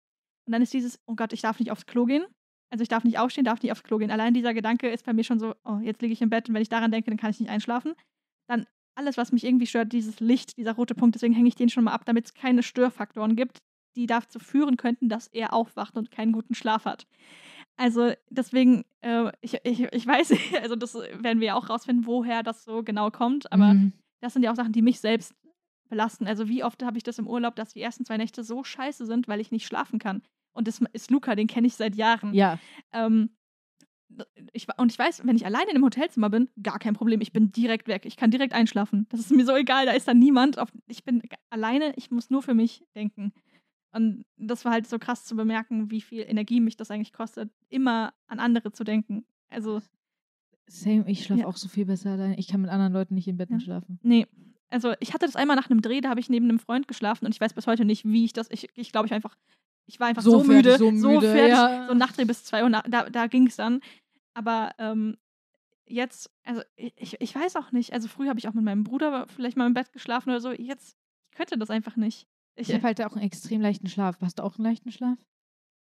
Und 0.45 0.51
dann 0.51 0.61
ist 0.61 0.73
dieses, 0.73 0.99
oh 1.05 1.15
Gott, 1.15 1.31
ich 1.31 1.41
darf 1.41 1.59
nicht 1.59 1.71
aufs 1.71 1.85
Klo 1.85 2.05
gehen. 2.05 2.25
Also 2.71 2.81
ich 2.81 2.89
darf 2.89 3.03
nicht 3.03 3.19
aufstehen, 3.19 3.45
darf 3.45 3.61
nicht 3.61 3.71
aufs 3.71 3.83
Klo 3.83 3.99
gehen. 3.99 4.11
Allein 4.11 4.33
dieser 4.33 4.53
Gedanke 4.53 4.89
ist 4.89 5.05
bei 5.05 5.13
mir 5.13 5.23
schon 5.23 5.39
so, 5.39 5.53
oh, 5.63 5.77
jetzt 5.81 6.01
liege 6.01 6.13
ich 6.13 6.21
im 6.21 6.29
Bett 6.29 6.49
und 6.49 6.55
wenn 6.55 6.61
ich 6.61 6.69
daran 6.69 6.91
denke, 6.91 7.09
dann 7.09 7.17
kann 7.17 7.29
ich 7.29 7.39
nicht 7.39 7.49
einschlafen. 7.49 7.93
Dann 8.47 8.65
alles, 8.95 9.17
was 9.17 9.31
mich 9.31 9.43
irgendwie 9.43 9.67
stört, 9.67 9.93
dieses 9.93 10.19
Licht, 10.19 10.57
dieser 10.57 10.73
rote 10.73 10.95
Punkt, 10.95 11.15
deswegen 11.15 11.33
hänge 11.33 11.47
ich 11.47 11.55
den 11.55 11.69
schon 11.69 11.83
mal 11.83 11.93
ab, 11.93 12.05
damit 12.05 12.25
es 12.25 12.33
keine 12.33 12.63
Störfaktoren 12.63 13.35
gibt, 13.35 13.59
die 13.95 14.07
dazu 14.07 14.39
führen 14.39 14.77
könnten, 14.77 15.09
dass 15.09 15.27
er 15.27 15.53
aufwacht 15.53 15.95
und 15.97 16.11
keinen 16.11 16.31
guten 16.31 16.55
Schlaf 16.55 16.85
hat. 16.85 17.05
Also 17.77 18.13
deswegen, 18.29 18.85
äh, 19.01 19.31
ich, 19.41 19.57
ich, 19.63 19.81
ich 19.81 20.07
weiß, 20.07 20.33
also 20.61 20.75
das 20.75 20.95
werden 20.95 21.39
wir 21.39 21.47
ja 21.47 21.55
auch 21.55 21.69
rausfinden, 21.69 22.05
woher 22.05 22.43
das 22.43 22.63
so 22.63 22.83
genau 22.83 23.11
kommt, 23.11 23.51
aber 23.51 23.73
Mhm. 23.73 23.93
das 24.21 24.33
sind 24.33 24.43
ja 24.43 24.51
auch 24.51 24.55
Sachen, 24.55 24.71
die 24.73 24.81
mich 24.81 24.99
selbst 24.99 25.33
belasten. 25.89 26.25
Also 26.27 26.47
wie 26.47 26.63
oft 26.63 26.81
habe 26.83 26.97
ich 26.97 27.03
das 27.03 27.19
im 27.19 27.27
Urlaub, 27.27 27.55
dass 27.55 27.73
die 27.73 27.81
ersten 27.81 28.05
zwei 28.05 28.17
Nächte 28.17 28.43
so 28.43 28.63
scheiße 28.63 29.05
sind, 29.05 29.27
weil 29.27 29.39
ich 29.39 29.51
nicht 29.51 29.67
schlafen 29.67 29.99
kann. 29.99 30.23
Und 30.53 30.67
das 30.67 30.81
ist 30.93 31.11
Luca, 31.11 31.35
den 31.35 31.47
kenne 31.47 31.67
ich 31.67 31.75
seit 31.75 31.95
Jahren. 31.95 32.33
Ja, 32.33 32.57
Ähm, 32.91 33.35
ich, 34.53 34.67
und 34.77 34.91
ich 34.91 34.99
weiß, 34.99 35.25
wenn 35.25 35.35
ich 35.35 35.45
alleine 35.45 35.65
in 35.69 35.75
einem 35.75 35.85
Hotelzimmer 35.85 36.29
bin, 36.29 36.49
gar 36.61 36.79
kein 36.79 36.93
Problem. 36.93 37.21
Ich 37.21 37.31
bin 37.33 37.51
direkt 37.51 37.87
weg. 37.87 38.05
Ich 38.05 38.17
kann 38.17 38.31
direkt 38.31 38.53
einschlafen. 38.53 39.07
Das 39.09 39.19
ist 39.19 39.31
mir 39.31 39.45
so 39.45 39.55
egal. 39.55 39.85
Da 39.85 39.91
ist 39.93 40.07
dann 40.07 40.19
niemand. 40.19 40.57
Auf, 40.59 40.69
ich 40.87 41.03
bin 41.03 41.21
alleine. 41.49 41.93
Ich 41.97 42.11
muss 42.11 42.29
nur 42.29 42.41
für 42.43 42.53
mich 42.53 42.83
denken. 42.95 43.33
Und 43.91 44.25
das 44.37 44.65
war 44.65 44.73
halt 44.73 44.87
so 44.87 44.99
krass 44.99 45.23
zu 45.25 45.35
bemerken, 45.35 45.89
wie 45.91 46.01
viel 46.01 46.23
Energie 46.27 46.59
mich 46.59 46.75
das 46.77 46.91
eigentlich 46.91 47.13
kostet, 47.13 47.49
immer 47.69 48.13
an 48.27 48.39
andere 48.39 48.71
zu 48.73 48.83
denken. 48.83 49.25
Also, 49.49 49.81
same. 50.67 51.05
Ich 51.09 51.23
schlafe 51.23 51.41
Ja. 51.41 51.47
auch 51.47 51.57
so 51.57 51.67
viel 51.69 51.85
besser 51.85 52.11
allein. 52.11 52.35
Ich 52.37 52.47
kann 52.47 52.61
mit 52.61 52.69
anderen 52.71 52.93
Leuten 52.93 53.15
nicht 53.15 53.27
im 53.27 53.37
Bett 53.37 53.49
Ja. 53.49 53.59
schlafen. 53.59 53.99
nee. 54.03 54.27
Also, 54.71 54.93
ich 54.99 55.13
hatte 55.13 55.27
das 55.27 55.35
einmal 55.35 55.55
nach 55.55 55.69
einem 55.69 55.81
Dreh, 55.81 56.01
da 56.01 56.09
habe 56.09 56.19
ich 56.19 56.27
neben 56.27 56.49
einem 56.49 56.57
Freund 56.59 56.87
geschlafen 56.87 57.25
und 57.25 57.33
ich 57.33 57.39
weiß 57.39 57.53
bis 57.53 57.67
heute 57.67 57.85
nicht, 57.85 58.03
wie 58.03 58.25
ich 58.25 58.33
das. 58.33 58.47
Ich, 58.49 58.67
ich 58.73 58.91
glaube, 58.91 59.05
ich 59.05 59.13
einfach. 59.13 59.37
Ich 59.85 59.99
war 59.99 60.07
einfach 60.07 60.23
So 60.23 60.31
so, 60.39 60.43
müde, 60.43 60.71
fertig, 60.77 60.99
so 60.99 61.07
müde, 61.11 61.31
fertig, 61.31 61.49
ja. 61.49 61.85
so 61.85 61.91
ein 61.91 61.97
Nachtdreh 61.99 62.25
bis 62.25 62.43
zwei 62.43 62.63
Uhr, 62.63 62.69
na- 62.69 62.81
da, 62.81 63.07
da 63.07 63.27
ging 63.27 63.45
es 63.45 63.55
dann. 63.55 63.79
Aber 64.35 64.73
ähm, 64.77 65.17
jetzt, 65.87 66.29
also 66.43 66.61
ich, 66.75 67.19
ich 67.19 67.33
weiß 67.35 67.55
auch 67.55 67.71
nicht. 67.71 67.93
Also 67.93 68.07
früher 68.07 68.29
habe 68.29 68.39
ich 68.39 68.47
auch 68.47 68.53
mit 68.53 68.63
meinem 68.63 68.83
Bruder 68.83 69.27
vielleicht 69.27 69.57
mal 69.57 69.65
im 69.65 69.73
Bett 69.73 69.91
geschlafen 69.91 70.29
oder 70.29 70.41
so. 70.41 70.51
Jetzt, 70.51 70.97
ich 71.31 71.37
könnte 71.37 71.57
das 71.57 71.69
einfach 71.69 71.95
nicht. 71.95 72.27
Ich, 72.55 72.69
Ich 72.69 72.73
habe 72.75 72.83
halt 72.83 73.01
auch 73.01 73.13
einen 73.15 73.25
extrem 73.25 73.61
leichten 73.61 73.87
Schlaf. 73.87 74.17
Hast 74.21 74.39
du 74.39 74.43
auch 74.43 74.57
einen 74.57 74.65
leichten 74.65 74.91
Schlaf? 74.91 75.17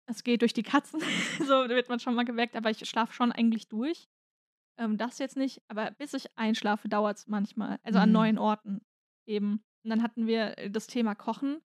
es 0.07 0.23
geht 0.23 0.41
durch 0.41 0.51
die 0.53 0.63
Katzen, 0.63 0.99
so 1.39 1.69
wird 1.69 1.87
man 1.87 1.99
schon 2.01 2.15
mal 2.15 2.25
geweckt, 2.25 2.57
aber 2.57 2.69
ich 2.69 2.79
schlafe 2.89 3.13
schon 3.13 3.31
eigentlich 3.31 3.69
durch. 3.69 4.09
Ähm, 4.77 4.97
das 4.97 5.19
jetzt 5.19 5.37
nicht, 5.37 5.61
aber 5.69 5.91
bis 5.91 6.13
ich 6.13 6.37
einschlafe, 6.37 6.89
dauert 6.89 7.17
es 7.17 7.27
manchmal. 7.27 7.79
Also 7.83 7.99
an 7.99 8.09
Mhm. 8.09 8.13
neuen 8.13 8.37
Orten 8.37 8.81
eben. 9.25 9.63
Und 9.83 9.89
dann 9.89 10.03
hatten 10.03 10.27
wir 10.27 10.57
äh, 10.57 10.69
das 10.69 10.87
Thema 10.87 11.15
Kochen. 11.15 11.61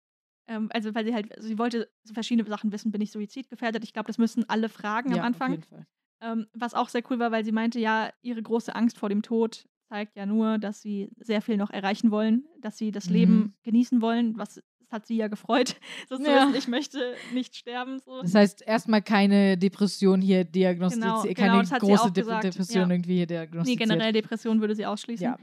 Ähm, 0.48 0.70
also, 0.74 0.96
weil 0.96 1.06
sie 1.06 1.14
halt, 1.14 1.32
sie 1.40 1.60
wollte 1.60 1.92
so 2.04 2.14
verschiedene 2.16 2.48
Sachen 2.50 2.72
wissen, 2.72 2.92
bin 2.92 3.02
ich 3.02 3.12
suizidgefährdet? 3.12 3.84
Ich 3.84 3.94
glaube, 3.94 4.08
das 4.08 4.18
müssen 4.18 4.50
alle 4.50 4.70
fragen 4.70 5.10
am 5.14 5.20
Auf 5.20 5.26
Anfang. 5.26 5.52
jeden 5.52 5.64
Fall. 5.64 5.86
Ähm, 6.22 6.48
was 6.54 6.74
auch 6.74 6.90
sehr 6.90 7.04
cool 7.10 7.20
war, 7.20 7.32
weil 7.32 7.44
sie 7.44 7.52
meinte, 7.52 7.80
ja, 7.80 8.12
ihre 8.22 8.42
große 8.44 8.76
Angst 8.76 8.98
vor 9.00 9.10
dem 9.10 9.22
Tod 9.24 9.68
zeigt 9.90 10.16
ja 10.16 10.26
nur, 10.26 10.58
dass 10.60 10.82
sie 10.82 11.10
sehr 11.18 11.42
viel 11.42 11.58
noch 11.58 11.72
erreichen 11.72 12.12
wollen, 12.12 12.46
dass 12.60 12.78
sie 12.78 12.92
das 12.92 13.08
Mhm. 13.08 13.14
Leben 13.14 13.56
genießen 13.64 14.02
wollen. 14.02 14.38
Was 14.38 14.56
das 14.56 14.64
hat 14.92 15.08
sie 15.08 15.16
ja 15.16 15.28
gefreut, 15.30 15.76
so 16.10 16.16
Ja. 16.20 16.48
wissen, 16.48 16.56
ich 16.56 16.68
möchte 16.68 17.16
nicht 17.34 17.56
sterben. 17.56 18.00
So. 18.00 18.22
Das 18.22 18.36
heißt, 18.36 18.62
erstmal 18.68 19.02
keine 19.02 19.58
Depression 19.58 20.22
hier 20.22 20.44
diagnostiziert, 20.44 21.12
Genau, 21.14 21.24
genau, 21.24 21.36
keine 21.36 21.62
das 21.64 21.72
hat 21.72 21.82
sie 21.82 21.88
große 21.88 22.12
De 22.12 22.24
gesagt, 22.24 22.44
Depression 22.44 22.90
ja. 22.90 22.96
irgendwie 22.96 23.14
hier 23.16 23.22
Nee, 23.22 23.26
diagnostiziert. 23.28 23.80
generell 23.90 24.12
Depression 24.14 24.60
würde 24.62 24.76
sie 24.76 24.86
ausschließen. 24.86 25.24
Ja. 25.24 25.38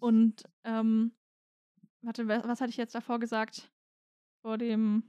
Und, 0.00 0.42
ähm, 0.64 1.12
warte, 2.02 2.26
wa- 2.28 2.42
was 2.44 2.60
hatte 2.60 2.70
ich 2.70 2.76
jetzt 2.76 2.94
davor 2.94 3.20
gesagt? 3.20 3.70
Vor 4.42 4.58
dem, 4.58 5.04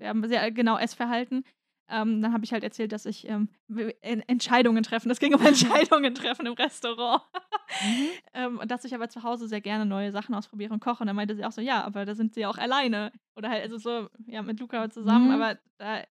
ja, 0.00 0.12
sehr, 0.26 0.50
genau, 0.50 0.76
Essverhalten. 0.76 1.44
Ähm, 1.90 2.20
dann 2.20 2.32
habe 2.32 2.44
ich 2.44 2.52
halt 2.52 2.64
erzählt, 2.64 2.92
dass 2.92 3.06
ich 3.06 3.26
ähm, 3.28 3.48
Entscheidungen 4.02 4.82
treffen. 4.82 5.10
Es 5.10 5.20
ging 5.20 5.34
um 5.34 5.40
Entscheidungen 5.46 6.14
treffen 6.14 6.46
im 6.46 6.52
Restaurant. 6.52 7.22
Mhm. 7.82 8.06
ähm, 8.34 8.58
und 8.58 8.70
dass 8.70 8.84
ich 8.84 8.94
aber 8.94 9.08
zu 9.08 9.22
Hause 9.22 9.48
sehr 9.48 9.60
gerne 9.60 9.86
neue 9.86 10.12
Sachen 10.12 10.34
ausprobiere 10.34 10.72
und 10.72 10.80
koche. 10.80 11.02
Und 11.02 11.06
dann 11.06 11.16
meinte 11.16 11.34
sie 11.34 11.44
auch 11.44 11.52
so, 11.52 11.60
ja, 11.60 11.84
aber 11.84 12.04
da 12.04 12.14
sind 12.14 12.34
sie 12.34 12.46
auch 12.46 12.58
alleine. 12.58 13.12
Oder 13.36 13.48
halt, 13.50 13.62
also 13.62 13.78
so, 13.78 14.08
ja, 14.26 14.42
mit 14.42 14.60
Luca 14.60 14.90
zusammen, 14.90 15.28
Mhm. 15.28 15.34
aber 15.34 15.58
da 15.78 16.02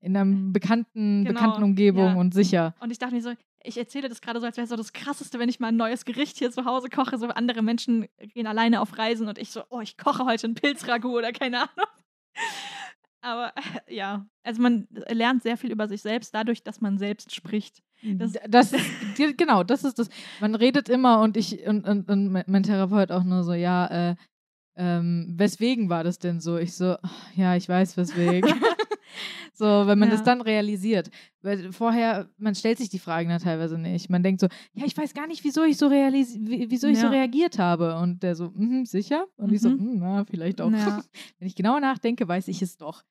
in 0.00 0.16
einer 0.16 0.24
bekannten, 0.52 1.24
Genau, 1.24 1.38
bekannten 1.40 1.62
Umgebung 1.62 2.06
ja. 2.06 2.14
und 2.14 2.34
sicher. 2.34 2.74
Und 2.80 2.90
ich 2.90 2.98
dachte 2.98 3.14
mir 3.14 3.22
so, 3.22 3.32
ich 3.62 3.78
erzähle 3.78 4.08
das 4.08 4.20
gerade 4.20 4.40
so, 4.40 4.46
als 4.46 4.56
wäre 4.56 4.64
es 4.64 4.70
so 4.70 4.76
das 4.76 4.92
Krasseste, 4.92 5.38
wenn 5.38 5.48
ich 5.48 5.60
mal 5.60 5.68
ein 5.68 5.76
neues 5.76 6.04
Gericht 6.04 6.38
hier 6.38 6.50
zu 6.50 6.64
Hause 6.64 6.88
koche. 6.88 7.16
So 7.18 7.28
andere 7.28 7.62
Menschen 7.62 8.08
gehen 8.18 8.48
alleine 8.48 8.80
auf 8.80 8.98
Reisen 8.98 9.28
und 9.28 9.38
ich 9.38 9.50
so, 9.50 9.62
oh, 9.70 9.80
ich 9.80 9.96
koche 9.96 10.24
heute 10.24 10.48
ein 10.48 10.54
Pilzragout 10.54 11.18
oder 11.18 11.30
keine 11.32 11.58
Ahnung. 11.62 11.86
Aber 13.22 13.52
äh, 13.56 13.94
ja, 13.96 14.26
also 14.44 14.60
man 14.60 14.86
lernt 15.08 15.42
sehr 15.42 15.56
viel 15.56 15.70
über 15.72 15.88
sich 15.88 16.02
selbst 16.02 16.34
dadurch, 16.34 16.62
dass 16.62 16.80
man 16.80 16.98
selbst 16.98 17.34
spricht. 17.34 17.82
Das- 18.02 18.32
Das, 18.48 18.70
das 19.18 19.36
genau, 19.36 19.62
das 19.62 19.84
ist 19.84 19.98
das. 19.98 20.08
Man 20.40 20.54
redet 20.54 20.88
immer 20.88 21.20
und 21.20 21.36
ich 21.36 21.66
und, 21.66 21.86
und, 21.88 22.10
und 22.10 22.44
mein- 22.46 22.62
Therapeut 22.64 23.10
auch 23.12 23.24
nur 23.24 23.44
so, 23.44 23.54
ja, 23.54 23.86
äh, 24.10 24.16
ähm, 24.76 25.34
weswegen 25.36 25.88
war 25.90 26.02
das 26.02 26.18
denn 26.18 26.40
so? 26.40 26.56
Ich 26.58 26.74
so, 26.74 26.96
"Ach, 27.02 27.12
ja, 27.36 27.54
ich 27.56 27.68
weiß 27.68 27.96
weswegen. 27.96 28.52
so, 29.52 29.64
wenn 29.86 29.98
man 29.98 30.10
das 30.10 30.20
Ja. 30.20 30.24
dann 30.26 30.40
realisiert. 30.40 31.10
Weil 31.42 31.72
vorher, 31.72 32.28
man 32.38 32.54
stellt 32.54 32.78
sich 32.78 32.88
die 32.88 32.98
Fragen 32.98 33.28
dann 33.28 33.40
teilweise 33.40 33.78
nicht. 33.78 34.10
Man 34.10 34.22
denkt 34.22 34.40
so, 34.40 34.48
ja, 34.74 34.84
ich 34.86 34.96
weiß 34.96 35.14
gar 35.14 35.26
nicht, 35.26 35.44
wieso 35.44 35.64
ich 35.64 35.76
so 35.76 35.86
realis 35.88 36.36
wie- 36.40 36.70
wieso 36.70 36.86
ich 36.88 36.98
so 36.98 37.06
Ja. 37.06 37.10
reagiert 37.12 37.58
habe. 37.58 37.96
Und 37.96 38.22
der 38.22 38.34
so, 38.36 38.50
mhm, 38.54 38.84
sicher? 38.86 39.26
Und 39.36 39.52
ich 39.52 39.60
so, 39.60 39.70
Mhm. 39.70 39.78
"Hm, 39.78 39.98
na, 39.98 40.24
vielleicht 40.24 40.60
auch. 40.60 40.70
Ja. 40.70 41.02
Wenn 41.38 41.46
ich 41.48 41.54
genauer 41.56 41.80
nachdenke, 41.80 42.26
weiß 42.28 42.48
ich 42.48 42.62
es 42.62 42.76
doch. 42.76 43.02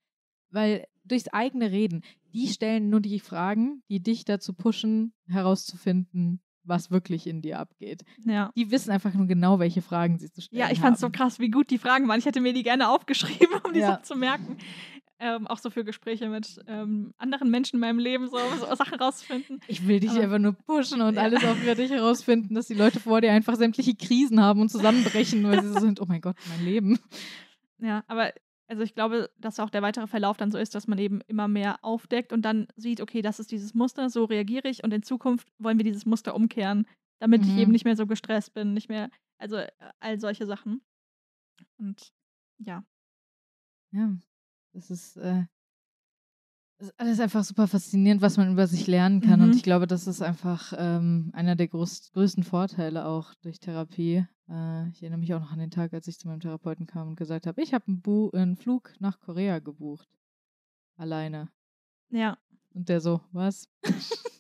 Weil 0.50 0.86
durchs 1.06 1.28
eigene 1.30 1.72
Reden, 1.72 2.02
die 2.34 2.48
stellen 2.48 2.90
nur 2.90 3.00
die 3.02 3.20
Fragen, 3.20 3.84
die 3.90 4.02
dich 4.02 4.26
dazu 4.26 4.54
pushen, 4.54 5.14
herauszufinden, 5.28 6.42
was 6.64 6.92
wirklich 6.92 7.26
in 7.26 7.42
dir 7.42 7.58
abgeht. 7.60 8.04
ja. 8.26 8.52
Die 8.56 8.70
wissen 8.70 8.92
einfach 8.92 9.14
nur 9.14 9.26
genau, 9.28 9.58
welche 9.60 9.82
Fragen 9.82 10.20
sie 10.20 10.30
zu 10.32 10.42
stellen 10.42 10.60
Ja, 10.62 10.70
ich 10.72 10.80
fand 10.80 10.96
es 10.96 11.02
so 11.02 11.10
krass, 11.10 11.40
wie 11.40 11.50
gut 11.50 11.70
die 11.72 11.80
Fragen 11.80 12.08
waren. 12.08 12.20
Ich 12.20 12.26
hätte 12.26 12.40
mir 12.40 12.54
die 12.54 12.64
gerne 12.64 12.88
aufgeschrieben, 12.90 13.60
um 13.66 13.74
die 13.74 13.80
Ja. 13.80 13.96
so 14.06 14.14
zu 14.14 14.16
merken. 14.20 14.58
Ähm, 15.24 15.46
auch 15.46 15.60
so 15.60 15.70
für 15.70 15.84
Gespräche 15.86 16.30
mit 16.30 16.60
ähm, 16.66 17.14
anderen 17.20 17.52
Menschen 17.52 17.76
in 17.76 17.82
meinem 17.82 18.00
Leben, 18.00 18.28
so, 18.28 18.38
so 18.60 18.66
Sachen 18.76 19.00
rauszufinden. 19.00 19.60
Ich 19.68 19.88
will 19.88 20.00
dich 20.00 20.10
Aber- 20.10 20.22
einfach 20.22 20.40
nur 20.40 20.54
pushen 20.54 21.00
und 21.02 21.14
Ja. 21.14 21.22
alles 21.22 21.44
auch 21.46 21.56
über 21.62 21.76
dich 21.76 21.92
herausfinden, 21.92 22.56
dass 22.56 22.66
die 22.66 22.74
Leute 22.74 23.00
vor 23.00 23.22
dir 23.22 23.32
einfach 23.32 23.56
sämtliche 23.56 23.94
Krisen 23.94 24.42
haben 24.42 24.62
und 24.62 24.70
zusammenbrechen, 24.70 25.44
weil 25.44 25.62
sie 25.62 25.68
so 25.74 25.80
sind, 25.80 26.02
oh 26.02 26.06
mein 26.08 26.22
Gott, 26.22 26.36
mein 26.50 26.66
Leben. 26.66 27.00
Ja, 27.84 28.04
aber 28.08 28.32
also 28.68 28.84
ich 28.84 28.94
glaube, 28.94 29.30
dass 29.40 29.60
auch 29.60 29.70
der 29.72 29.82
weitere 29.82 30.06
Verlauf 30.08 30.38
dann 30.38 30.52
so 30.52 30.58
ist, 30.60 30.76
dass 30.76 30.88
man 30.88 31.00
eben 31.00 31.22
immer 31.28 31.48
mehr 31.48 31.84
aufdeckt 31.84 32.32
und 32.32 32.44
dann 32.44 32.68
sieht, 32.76 33.02
okay, 33.02 33.22
das 33.24 33.40
ist 33.40 33.52
dieses 33.52 33.74
Muster, 33.74 34.10
so 34.12 34.26
reagiere 34.26 34.68
ich 34.70 34.84
und 34.84 34.94
in 34.94 35.02
Zukunft 35.04 35.48
wollen 35.58 35.78
wir 35.80 35.84
dieses 35.84 36.06
Muster 36.06 36.36
umkehren, 36.36 36.86
damit 37.20 37.42
ich 37.44 37.50
Mhm. 37.54 37.58
eben 37.60 37.72
nicht 37.72 37.86
mehr 37.86 37.96
so 37.96 38.06
gestresst 38.06 38.54
bin, 38.54 38.74
nicht 38.74 38.88
mehr, 38.88 39.10
also 39.40 39.62
all 40.00 40.20
solche 40.20 40.46
Sachen. 40.46 40.82
Und 41.80 42.12
ja, 42.60 42.84
Ja, 43.92 44.14
das 44.74 44.90
ist, 44.92 45.18
äh, 45.18 45.44
ist 46.80 47.00
alles 47.00 47.20
einfach 47.20 47.44
super 47.44 47.68
faszinierend, 47.68 48.22
was 48.22 48.38
man 48.38 48.52
über 48.52 48.68
sich 48.68 48.88
lernen 48.88 49.22
kann. 49.22 49.42
Und 49.42 49.50
Mhm. 49.50 49.56
ich 49.56 49.64
glaube, 49.64 49.88
das 49.88 50.08
ist 50.08 50.22
einfach 50.22 50.74
ähm, 50.78 51.30
einer 51.34 51.56
der 51.56 51.68
groß, 51.68 52.12
größten 52.14 52.44
Vorteile 52.44 53.06
auch 53.06 53.34
durch 53.36 53.60
Therapie. 53.60 54.26
Äh, 54.50 54.90
ich 54.90 55.02
erinnere 55.04 55.20
mich 55.20 55.34
auch 55.34 55.42
noch 55.42 55.52
an 55.52 55.60
den 55.60 55.70
Tag, 55.72 55.94
als 55.94 56.08
ich 56.08 56.18
zu 56.18 56.28
meinem 56.28 56.40
Therapeuten 56.40 56.88
kam 56.88 57.10
und 57.10 57.16
gesagt 57.18 57.46
habe, 57.46 57.62
ich 57.62 57.74
habe 57.74 57.86
einen, 57.88 58.02
einen 58.34 58.58
Flug 58.58 58.94
nach 59.00 59.20
Korea 59.20 59.60
gebucht. 59.60 60.08
Alleine. 60.98 61.50
ja. 62.10 62.38
Und 62.74 62.88
der 62.88 63.02
so, 63.02 63.20
was? 63.34 63.68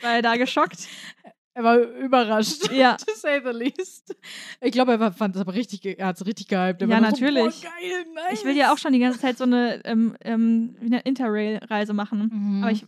War 0.00 0.14
er 0.14 0.22
da 0.22 0.36
geschockt? 0.36 0.88
Er 1.54 1.64
war 1.64 1.78
überrascht. 1.78 2.70
Ja. 2.72 2.96
To 2.96 3.12
say 3.14 3.40
the 3.44 3.50
least. 3.56 4.16
Ich 4.60 4.72
glaube, 4.72 4.92
er 4.92 5.00
war- 5.00 5.12
fand 5.12 5.34
es 5.36 5.40
aber 5.42 5.52
richtig, 5.54 5.84
er 5.98 6.06
hat 6.06 6.16
es 6.16 6.24
richtig 6.26 6.48
gehypt. 6.48 6.80
Er 6.82 6.88
Ja, 6.88 7.00
natürlich. 7.00 7.54
So, 7.56 7.62
boah, 7.62 7.70
geil, 7.80 8.04
nice. 8.14 8.38
Ich 8.40 8.44
will 8.44 8.56
ja 8.56 8.72
auch 8.72 8.78
schon 8.78 8.92
die 8.92 8.98
ganze 8.98 9.18
Zeit 9.20 9.36
so 9.36 9.44
eine, 9.44 9.84
ähm, 9.84 10.16
ähm, 10.22 10.76
eine 10.80 11.00
Interrail-Reise 11.00 11.92
machen. 11.92 12.30
Mhm. 12.32 12.62
Aber 12.62 12.72
ich 12.72 12.86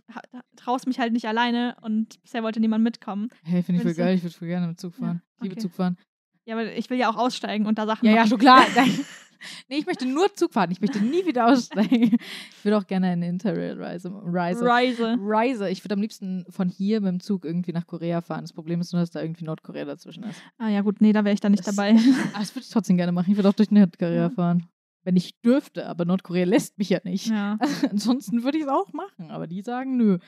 traue 0.57 0.77
es 0.79 0.87
mich 0.87 0.99
halt 0.99 1.13
nicht 1.13 1.27
alleine 1.29 1.77
und 1.83 2.21
bisher 2.23 2.43
wollte 2.43 2.61
niemand 2.61 2.83
mitkommen. 2.85 3.29
Hey, 3.43 3.63
finde 3.63 3.81
ich 3.81 3.83
voll 3.83 3.95
geil. 3.95 4.15
Ich 4.17 4.23
würde 4.23 4.35
voll 4.35 4.49
gerne 4.49 4.67
mit 4.69 4.81
Zug 4.81 4.95
fahren. 4.95 5.21
Ja, 5.23 5.31
Ich 5.37 5.43
liebe 5.43 5.53
okay. 5.55 5.61
Zug 5.63 5.73
fahren. 5.75 5.99
Ja, 6.47 6.55
aber 6.57 6.73
ich 6.73 6.91
will 6.91 6.99
ja 6.99 7.11
auch 7.11 7.17
aussteigen 7.17 7.67
und 7.67 7.79
da 7.79 7.87
Sachen 7.87 8.05
Ja, 8.07 8.13
ja, 8.13 8.17
machen. 8.21 8.29
schon 8.31 8.39
klar. 8.39 8.65
nee, 9.69 9.77
ich 9.77 9.87
möchte 9.87 10.07
nur 10.07 10.33
Zug 10.35 10.53
fahren. 10.53 10.71
Ich 10.71 10.81
möchte 10.81 11.01
nie 11.01 11.25
wieder 11.27 11.47
aussteigen. 11.47 12.17
Ich 12.57 12.65
würde 12.65 12.79
auch 12.79 12.87
gerne 12.87 13.09
eine 13.09 13.29
Interrail-Reise. 13.29 14.11
Reise. 14.25 14.65
Reise. 14.65 15.17
Reise. 15.21 15.69
Ich 15.71 15.85
würde 15.85 15.95
am 15.95 16.01
liebsten 16.01 16.45
von 16.51 16.69
hier 16.69 17.01
mit 17.01 17.09
dem 17.11 17.21
Zug 17.21 17.45
irgendwie 17.45 17.73
nach 17.73 17.87
Korea 17.87 18.21
fahren. 18.21 18.43
Das 18.43 18.53
Problem 18.53 18.81
ist 18.81 18.93
nur, 18.93 19.01
dass 19.03 19.11
da 19.11 19.21
irgendwie 19.23 19.45
Nordkorea 19.45 19.85
dazwischen 19.85 20.25
ist. 20.25 20.41
Ah 20.59 20.69
ja, 20.69 20.81
gut, 20.83 21.01
nee, 21.01 21.13
da 21.13 21.25
wäre 21.25 21.35
ich 21.35 21.41
dann 21.41 21.53
nicht 21.53 21.67
Das- 21.67 21.75
dabei. 21.77 21.91
Aber 21.91 22.39
das 22.41 22.55
würde 22.55 22.65
ich 22.65 22.71
trotzdem 22.71 22.97
gerne 22.97 23.13
machen. 23.13 23.31
Ich 23.31 23.37
würde 23.37 23.49
auch 23.49 23.55
durch 23.55 23.71
Nordkorea 23.71 24.15
Ja. 24.15 24.31
fahren. 24.31 24.67
Wenn 25.07 25.17
ich 25.17 25.39
dürfte, 25.43 25.87
aber 25.87 26.05
Nordkorea 26.07 26.47
lässt 26.47 26.79
mich 26.79 26.89
ja 26.89 27.01
nicht. 27.05 27.27
ja. 27.29 27.59
Ansonsten 27.91 28.43
würde 28.43 28.57
ich 28.59 28.65
es 28.65 28.71
auch 28.71 28.93
machen, 28.95 29.31
aber 29.31 29.47
die 29.47 29.61
sagen 29.63 29.97
nö. 29.99 30.19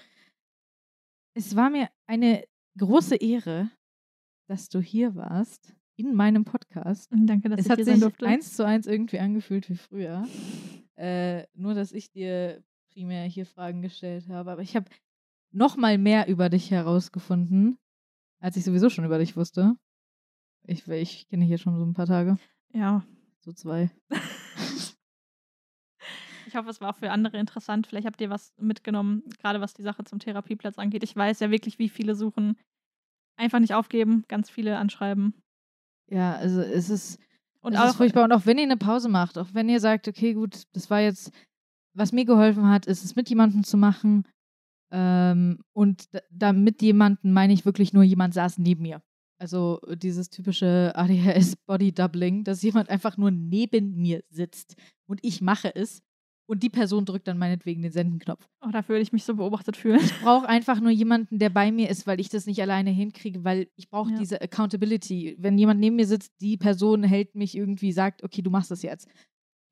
Es 1.34 1.56
war 1.56 1.70
mir 1.70 1.88
eine 2.06 2.44
große 2.78 3.16
Ehre, 3.16 3.70
dass 4.48 4.68
du 4.68 4.80
hier 4.80 5.14
warst 5.16 5.74
in 5.96 6.14
meinem 6.14 6.44
Podcast. 6.44 7.10
Danke, 7.10 7.48
dass 7.48 7.60
es 7.60 7.66
ich 7.66 7.70
hat 7.70 7.76
hier 7.78 7.84
sein 7.84 7.94
sich 7.96 8.02
durfte. 8.04 8.26
eins 8.26 8.54
zu 8.54 8.64
eins 8.64 8.86
irgendwie 8.86 9.18
angefühlt 9.18 9.68
wie 9.70 9.76
früher. 9.76 10.26
Äh, 10.96 11.46
nur, 11.54 11.74
dass 11.74 11.92
ich 11.92 12.10
dir 12.10 12.62
primär 12.92 13.24
hier 13.24 13.46
Fragen 13.46 13.82
gestellt 13.82 14.28
habe. 14.28 14.50
Aber 14.52 14.62
ich 14.62 14.76
habe 14.76 14.86
noch 15.52 15.76
mal 15.76 15.98
mehr 15.98 16.28
über 16.28 16.48
dich 16.48 16.70
herausgefunden, 16.70 17.78
als 18.40 18.56
ich 18.56 18.64
sowieso 18.64 18.90
schon 18.90 19.04
über 19.04 19.18
dich 19.18 19.36
wusste. 19.36 19.74
Ich, 20.66 20.86
ich 20.88 21.28
kenne 21.28 21.42
dich 21.42 21.48
hier 21.48 21.58
schon 21.58 21.76
so 21.78 21.84
ein 21.84 21.94
paar 21.94 22.06
Tage. 22.06 22.38
ja. 22.72 23.04
So 23.40 23.52
zwei. 23.52 23.90
Ich 26.48 26.54
hoffe, 26.56 26.70
es 26.70 26.80
war 26.80 26.90
auch 26.90 26.96
für 26.96 27.10
andere 27.10 27.38
interessant. 27.38 27.86
Vielleicht 27.86 28.06
habt 28.06 28.20
ihr 28.20 28.30
was 28.30 28.54
mitgenommen, 28.56 29.22
gerade 29.40 29.60
was 29.60 29.74
die 29.74 29.82
Sache 29.82 30.04
zum 30.04 30.18
Therapieplatz 30.18 30.78
angeht. 30.78 31.02
Ich 31.02 31.14
weiß 31.14 31.40
ja 31.40 31.50
wirklich, 31.50 31.78
wie 31.78 31.88
viele 31.88 32.14
suchen. 32.14 32.56
Einfach 33.36 33.58
nicht 33.58 33.74
aufgeben, 33.74 34.24
ganz 34.28 34.48
viele 34.48 34.78
anschreiben. 34.78 35.34
Ja, 36.08 36.36
also 36.36 36.60
es 36.60 36.90
ist. 36.90 37.18
Und 37.60 37.74
es 37.74 37.80
auch, 37.80 37.88
ist 37.88 37.96
furchtbar. 37.96 38.24
Und 38.24 38.32
auch 38.32 38.46
wenn 38.46 38.58
ihr 38.58 38.64
eine 38.64 38.76
Pause 38.76 39.08
macht, 39.08 39.38
auch 39.38 39.48
wenn 39.52 39.68
ihr 39.68 39.80
sagt, 39.80 40.06
okay, 40.08 40.34
gut, 40.34 40.62
das 40.72 40.88
war 40.90 41.00
jetzt, 41.00 41.32
was 41.94 42.12
mir 42.12 42.24
geholfen 42.24 42.68
hat, 42.68 42.86
ist 42.86 43.04
es 43.04 43.16
mit 43.16 43.28
jemandem 43.28 43.64
zu 43.64 43.76
machen. 43.76 44.24
Ähm, 44.92 45.58
und 45.72 46.14
da, 46.14 46.20
da 46.30 46.52
mit 46.52 46.80
jemandem 46.80 47.32
meine 47.32 47.52
ich 47.52 47.64
wirklich 47.64 47.92
nur, 47.92 48.04
jemand 48.04 48.34
saß 48.34 48.58
neben 48.58 48.82
mir. 48.82 49.02
Also 49.38 49.80
dieses 49.96 50.30
typische 50.30 50.92
ADHS-Body-Doubling, 50.94 52.44
dass 52.44 52.62
jemand 52.62 52.88
einfach 52.88 53.16
nur 53.16 53.30
neben 53.30 53.94
mir 53.96 54.22
sitzt 54.30 54.76
und 55.06 55.20
ich 55.22 55.42
mache 55.42 55.74
es 55.74 56.02
und 56.46 56.62
die 56.62 56.70
Person 56.70 57.04
drückt 57.04 57.26
dann 57.28 57.38
meinetwegen 57.38 57.82
den 57.82 57.92
Sendenknopf. 57.92 58.48
oh, 58.60 58.70
dafür 58.70 58.94
würde 58.94 59.02
ich 59.02 59.12
mich 59.12 59.24
so 59.24 59.34
beobachtet 59.34 59.76
fühlen. 59.76 60.00
Ich 60.02 60.20
brauche 60.20 60.48
einfach 60.48 60.80
nur 60.80 60.90
jemanden, 60.92 61.38
der 61.38 61.50
bei 61.50 61.70
mir 61.72 61.90
ist, 61.90 62.06
weil 62.06 62.20
ich 62.20 62.28
das 62.28 62.46
nicht 62.46 62.60
alleine 62.62 62.90
hinkriege, 62.90 63.44
weil 63.44 63.68
ich 63.76 63.88
brauche 63.90 64.12
Ja. 64.12 64.18
diese 64.18 64.40
Accountability. 64.40 65.36
Wenn 65.38 65.58
jemand 65.58 65.80
neben 65.80 65.96
mir 65.96 66.06
sitzt, 66.06 66.32
die 66.40 66.56
Person 66.56 67.02
hält 67.04 67.34
mich 67.34 67.56
irgendwie, 67.56 67.92
sagt, 67.92 68.22
okay, 68.22 68.42
du 68.42 68.50
machst 68.50 68.70
das 68.70 68.82
jetzt. 68.82 69.08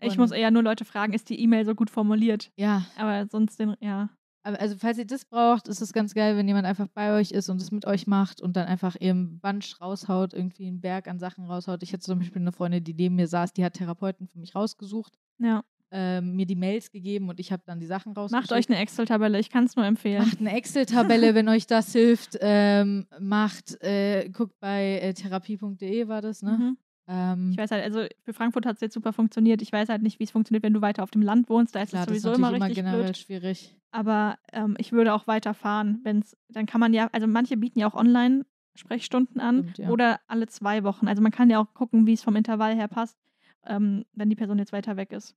Ich 0.00 0.12
Und- 0.12 0.18
muss 0.18 0.30
eher 0.32 0.50
nur 0.50 0.62
Leute 0.62 0.84
fragen, 0.84 1.12
ist 1.12 1.28
die 1.30 1.40
E-Mail 1.40 1.64
so 1.64 1.74
gut 1.74 1.90
formuliert? 1.90 2.52
Ja, 2.56 2.84
Aber 2.96 3.26
sonst 3.30 3.58
den, 3.58 3.74
ja. 3.80 4.10
aber 4.42 4.60
also 4.60 4.76
falls 4.76 4.98
ihr 4.98 5.06
das 5.06 5.24
braucht, 5.24 5.68
ist 5.68 5.80
es 5.80 5.92
ganz 5.92 6.12
geil, 6.14 6.36
wenn 6.36 6.46
jemand 6.48 6.66
einfach 6.66 6.88
bei 6.88 7.14
euch 7.18 7.30
ist 7.30 7.48
und 7.48 7.62
es 7.62 7.70
mit 7.70 7.86
euch 7.86 8.06
macht 8.06 8.42
und 8.42 8.56
dann 8.56 8.66
einfach 8.66 8.96
ihren 9.00 9.38
Bunch 9.40 9.80
raushaut, 9.80 10.34
irgendwie 10.34 10.66
einen 10.66 10.80
Berg 10.80 11.08
an 11.08 11.18
Sachen 11.18 11.44
raushaut. 11.46 11.82
Ich 11.82 11.92
hatte 11.92 12.02
zum 12.02 12.18
Beispiel 12.18 12.42
eine 12.42 12.52
Freundin, 12.52 12.84
die 12.84 12.92
neben 12.94 13.14
mir 13.14 13.28
saß, 13.28 13.52
die 13.52 13.64
hat 13.64 13.74
Therapeuten 13.74 14.26
für 14.28 14.38
mich 14.38 14.54
rausgesucht, 14.54 15.14
Ja. 15.38 15.62
Ähm, 15.96 16.34
mir 16.34 16.44
die 16.44 16.56
Mails 16.56 16.90
gegeben 16.90 17.28
und 17.28 17.38
ich 17.38 17.52
habe 17.52 17.62
dann 17.64 17.78
die 17.78 17.86
Sachen 17.86 18.12
rausgeschickt. 18.14 18.50
Macht 18.50 18.58
euch 18.58 18.68
eine 18.68 18.80
Excel-Tabelle, 18.80 19.38
ich 19.38 19.48
kann 19.48 19.64
es 19.64 19.76
nur 19.76 19.86
empfehlen. 19.86 20.24
Macht 20.24 20.40
eine 20.40 20.52
Excel-Tabelle, 20.56 21.34
wenn 21.36 21.48
euch 21.48 21.68
das 21.68 21.92
hilft. 21.92 22.36
Ähm, 22.40 23.06
macht, 23.20 23.80
äh, 23.80 24.28
guckt 24.28 24.58
bei 24.58 24.98
äh, 24.98 25.14
therapie.de 25.14 26.08
war 26.08 26.20
das, 26.20 26.42
ne? 26.42 26.58
Mhm. 26.58 26.76
Ähm, 27.06 27.50
Ich 27.52 27.58
weiß 27.58 27.70
halt, 27.70 27.84
also 27.84 28.06
für 28.24 28.32
Frankfurt 28.32 28.66
hat 28.66 28.74
es 28.74 28.80
jetzt 28.80 28.94
super 28.94 29.12
funktioniert. 29.12 29.62
Ich 29.62 29.70
weiß 29.70 29.88
halt 29.88 30.02
nicht, 30.02 30.18
wie 30.18 30.24
es 30.24 30.32
funktioniert, 30.32 30.64
wenn 30.64 30.74
du 30.74 30.80
weiter 30.80 31.04
auf 31.04 31.12
dem 31.12 31.22
Land 31.22 31.48
wohnst. 31.48 31.76
Da 31.76 31.82
ist 31.82 31.94
es 31.94 32.00
ist 32.00 32.06
sowieso 32.08 32.32
immer 32.32 32.48
immer 32.48 32.66
richtig 32.66 32.74
generell 32.76 33.04
blöd. 33.04 33.16
schwierig. 33.16 33.76
Aber 33.92 34.36
ähm, 34.52 34.74
ich 34.78 34.90
würde 34.90 35.14
auch 35.14 35.28
weiterfahren, 35.28 36.00
wenn 36.02 36.18
es, 36.20 36.36
dann 36.48 36.66
kann 36.66 36.80
man 36.80 36.92
ja, 36.92 37.08
also 37.12 37.28
manche 37.28 37.56
bieten 37.56 37.78
ja 37.78 37.86
auch 37.86 37.94
online 37.94 38.44
Sprechstunden 38.74 39.40
an 39.40 39.68
Stimmt, 39.70 39.78
ja. 39.78 39.90
oder 39.90 40.20
alle 40.26 40.48
zwei 40.48 40.82
Wochen. 40.82 41.06
Also 41.06 41.22
man 41.22 41.30
kann 41.30 41.50
ja 41.50 41.60
auch 41.60 41.72
gucken, 41.74 42.08
wie 42.08 42.14
es 42.14 42.22
vom 42.24 42.34
Intervall 42.34 42.74
her 42.74 42.88
passt, 42.88 43.16
ähm, 43.64 44.04
wenn 44.12 44.28
die 44.28 44.34
Person 44.34 44.58
jetzt 44.58 44.72
weiter 44.72 44.96
weg 44.96 45.12
ist. 45.12 45.36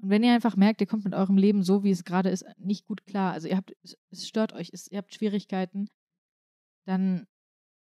Und 0.00 0.10
wenn 0.10 0.22
ihr 0.22 0.32
einfach 0.32 0.56
merkt, 0.56 0.80
ihr 0.80 0.86
kommt 0.86 1.04
mit 1.04 1.14
eurem 1.14 1.36
Leben 1.36 1.62
so, 1.62 1.82
wie 1.82 1.90
es 1.90 2.04
gerade 2.04 2.30
ist, 2.30 2.44
nicht 2.56 2.86
gut 2.86 3.04
klar, 3.04 3.32
also 3.32 3.48
ihr 3.48 3.56
habt, 3.56 3.74
es, 3.82 3.96
es 4.10 4.28
stört 4.28 4.52
euch, 4.52 4.70
es, 4.72 4.90
ihr 4.90 4.98
habt 4.98 5.12
Schwierigkeiten, 5.14 5.88
dann 6.86 7.26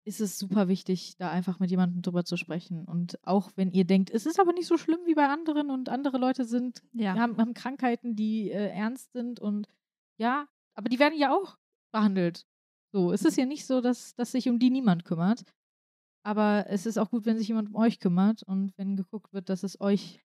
ist 0.05 0.20
es 0.20 0.39
super 0.39 0.69
wichtig, 0.69 1.16
da 1.19 1.31
einfach 1.31 1.59
mit 1.59 1.69
jemandem 1.70 2.01
drüber 2.01 2.24
zu 2.24 2.37
sprechen. 2.37 2.85
Und 2.85 3.19
auch 3.27 3.51
wenn 3.57 3.73
ihr 3.73 3.85
denkt, 3.85 4.11
es 4.11 4.24
ist 4.24 4.39
aber 4.39 4.53
nicht 4.53 4.69
so 4.69 4.78
schlimm 4.78 5.01
wie 5.05 5.15
bei 5.15 5.28
anderen 5.28 5.69
und 5.70 5.89
andere 5.89 6.19
Leute 6.19 6.45
sind, 6.45 6.81
Ja. 6.93 7.15
haben, 7.16 7.37
haben 7.39 7.55
Krankheiten, 7.55 8.15
die 8.15 8.51
äh, 8.51 8.69
ernst 8.69 9.12
sind 9.12 9.41
und 9.41 9.66
ja, 10.16 10.47
aber 10.74 10.89
die 10.89 11.01
werden 11.01 11.19
ja 11.19 11.35
auch 11.35 11.59
behandelt. 11.93 12.47
So, 12.93 13.12
es 13.12 13.24
ist 13.24 13.37
ja 13.37 13.47
nicht 13.47 13.66
so, 13.66 13.81
dass, 13.81 14.15
dass 14.15 14.31
sich 14.33 14.49
um 14.49 14.61
die 14.61 14.70
niemand 14.70 15.05
kümmert. 15.05 15.43
Aber 16.23 16.66
es 16.69 16.87
ist 16.87 16.99
auch 16.99 17.11
gut, 17.11 17.24
wenn 17.27 17.39
sich 17.39 17.49
jemand 17.49 17.69
um 17.69 17.77
euch 17.77 17.99
kümmert 17.99 18.43
und 18.45 18.77
wenn 18.78 18.97
geguckt 18.97 19.33
wird, 19.33 19.49
dass 19.49 19.62
es 19.62 19.81
euch 19.81 20.24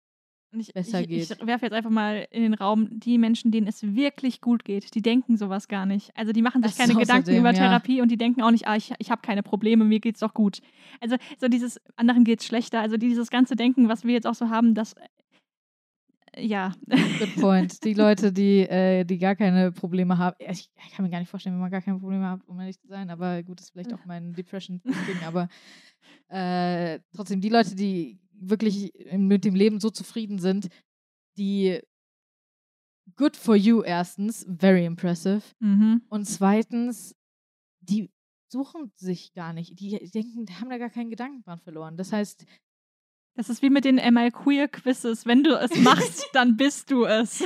ich, 0.60 0.73
besser 0.73 1.02
ich, 1.02 1.07
geht. 1.07 1.32
Ich 1.32 1.48
werfe 1.48 1.65
jetzt 1.65 1.73
einfach 1.73 1.90
mal 1.90 2.28
in 2.32 2.44
den 2.44 2.53
Raum, 2.53 2.99
die 2.99 3.18
Menschen, 3.18 3.52
denen 3.52 3.68
es 3.68 3.84
wirklich 3.95 4.41
gut 4.41 4.65
geht, 4.65 4.94
die 4.95 5.02
denken 5.02 5.38
sowas 5.38 5.68
gar 5.68 5.86
nicht. 5.86 6.11
Also 6.15 6.34
die 6.34 6.41
machen 6.41 6.61
sich 6.61 6.73
Das 6.73 6.80
keine 6.80 6.99
Gedanken 6.99 7.23
außerdem, 7.23 7.40
über 7.40 7.52
ja. 7.52 7.57
Therapie 7.57 8.02
und 8.02 8.10
die 8.11 8.18
denken 8.18 8.41
auch 8.41 8.52
nicht, 8.52 8.68
ah, 8.68 8.76
ich, 8.76 8.94
ich 8.99 9.11
habe 9.11 9.22
keine 9.22 9.44
Probleme, 9.44 9.86
mir 9.86 9.99
geht's 9.99 10.19
doch 10.19 10.34
gut. 10.34 10.61
Also 10.99 11.15
so 11.40 11.48
dieses, 11.48 11.80
anderen 11.95 12.23
geht's 12.23 12.45
schlechter. 12.45 12.82
Also 12.82 12.98
dieses 12.98 13.30
ganze 13.30 13.56
Denken, 13.56 13.88
was 13.88 14.03
wir 14.03 14.14
jetzt 14.14 14.28
auch 14.28 14.36
so 14.36 14.49
haben, 14.49 14.76
das, 14.76 14.94
äh, 14.94 16.45
ja. 16.45 16.73
Good 17.19 17.36
point. 17.40 17.84
Die 17.84 17.94
Leute, 17.94 18.32
die, 18.32 18.61
äh, 18.61 19.03
die 19.06 19.18
gar 19.18 19.36
keine 19.36 19.72
Probleme 19.72 20.18
haben. 20.18 20.36
Ich, 20.40 20.69
ich 20.86 20.94
kann 20.94 21.06
mir 21.06 21.11
gar 21.11 21.19
nicht 21.19 21.30
vorstellen, 21.30 21.56
wenn 21.56 21.61
man 21.61 21.72
gar 21.72 21.82
keine 21.82 21.99
Probleme 21.99 22.30
hat, 22.30 22.41
um 22.48 22.60
ehrlich 22.60 22.80
zu 22.80 22.88
sein. 22.88 23.10
Aber 23.10 23.44
gut, 23.44 23.60
das 23.60 23.68
ist 23.68 23.72
vielleicht 23.72 23.94
auch 23.94 24.06
mein 24.06 24.34
Depression-Ding. 24.34 25.23
aber 25.26 25.49
äh, 26.30 26.99
trotzdem, 27.14 27.41
die 27.41 27.49
Leute, 27.49 27.76
die 27.76 28.19
wirklich 28.41 28.91
mit 29.15 29.45
dem 29.45 29.55
Leben 29.55 29.80
so 29.80 29.89
zufrieden 29.89 30.39
sind, 30.39 30.69
die 31.38 31.80
good 33.15 33.35
for 33.35 33.55
you 33.55 33.81
erstens, 33.84 34.45
very 34.49 34.85
impressive. 34.85 35.41
Mhm. 35.59 36.01
Und 36.09 36.26
zweitens, 36.26 37.15
die 37.81 38.09
suchen 38.51 38.91
sich 38.95 39.34
gar 39.34 39.53
nicht. 39.53 39.80
Die 39.80 39.97
denken, 40.11 40.45
haben 40.59 40.69
da 40.69 40.77
gar 40.77 40.89
keinen 40.89 41.09
Gedanken 41.09 41.41
dran 41.43 41.59
verloren. 41.59 41.97
Das 41.97 42.11
heißt, 42.11 42.45
Das 43.35 43.49
ist 43.49 43.61
wie 43.61 43.69
mit 43.69 43.85
den 43.85 43.95
ML 43.95 44.31
Queer 44.31 44.68
Quizzes. 44.68 45.26
Wenn 45.26 45.43
du 45.43 45.57
es 45.57 45.73
machst, 45.80 46.27
dann 46.34 46.57
bist 46.57 46.91
du 46.91 47.05
es. 47.05 47.43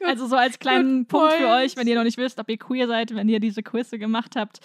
Also 0.00 0.26
so 0.26 0.36
als 0.36 0.58
kleinen 0.58 1.06
Punkt 1.06 1.32
für 1.32 1.48
euch, 1.48 1.76
wenn 1.76 1.86
ihr 1.86 1.94
noch 1.94 2.04
nicht 2.04 2.18
wisst, 2.18 2.38
ob 2.38 2.50
ihr 2.50 2.58
queer 2.58 2.86
seid, 2.86 3.14
wenn 3.14 3.28
ihr 3.28 3.40
diese 3.40 3.62
Quizze 3.62 3.98
gemacht 3.98 4.36
habt. 4.36 4.60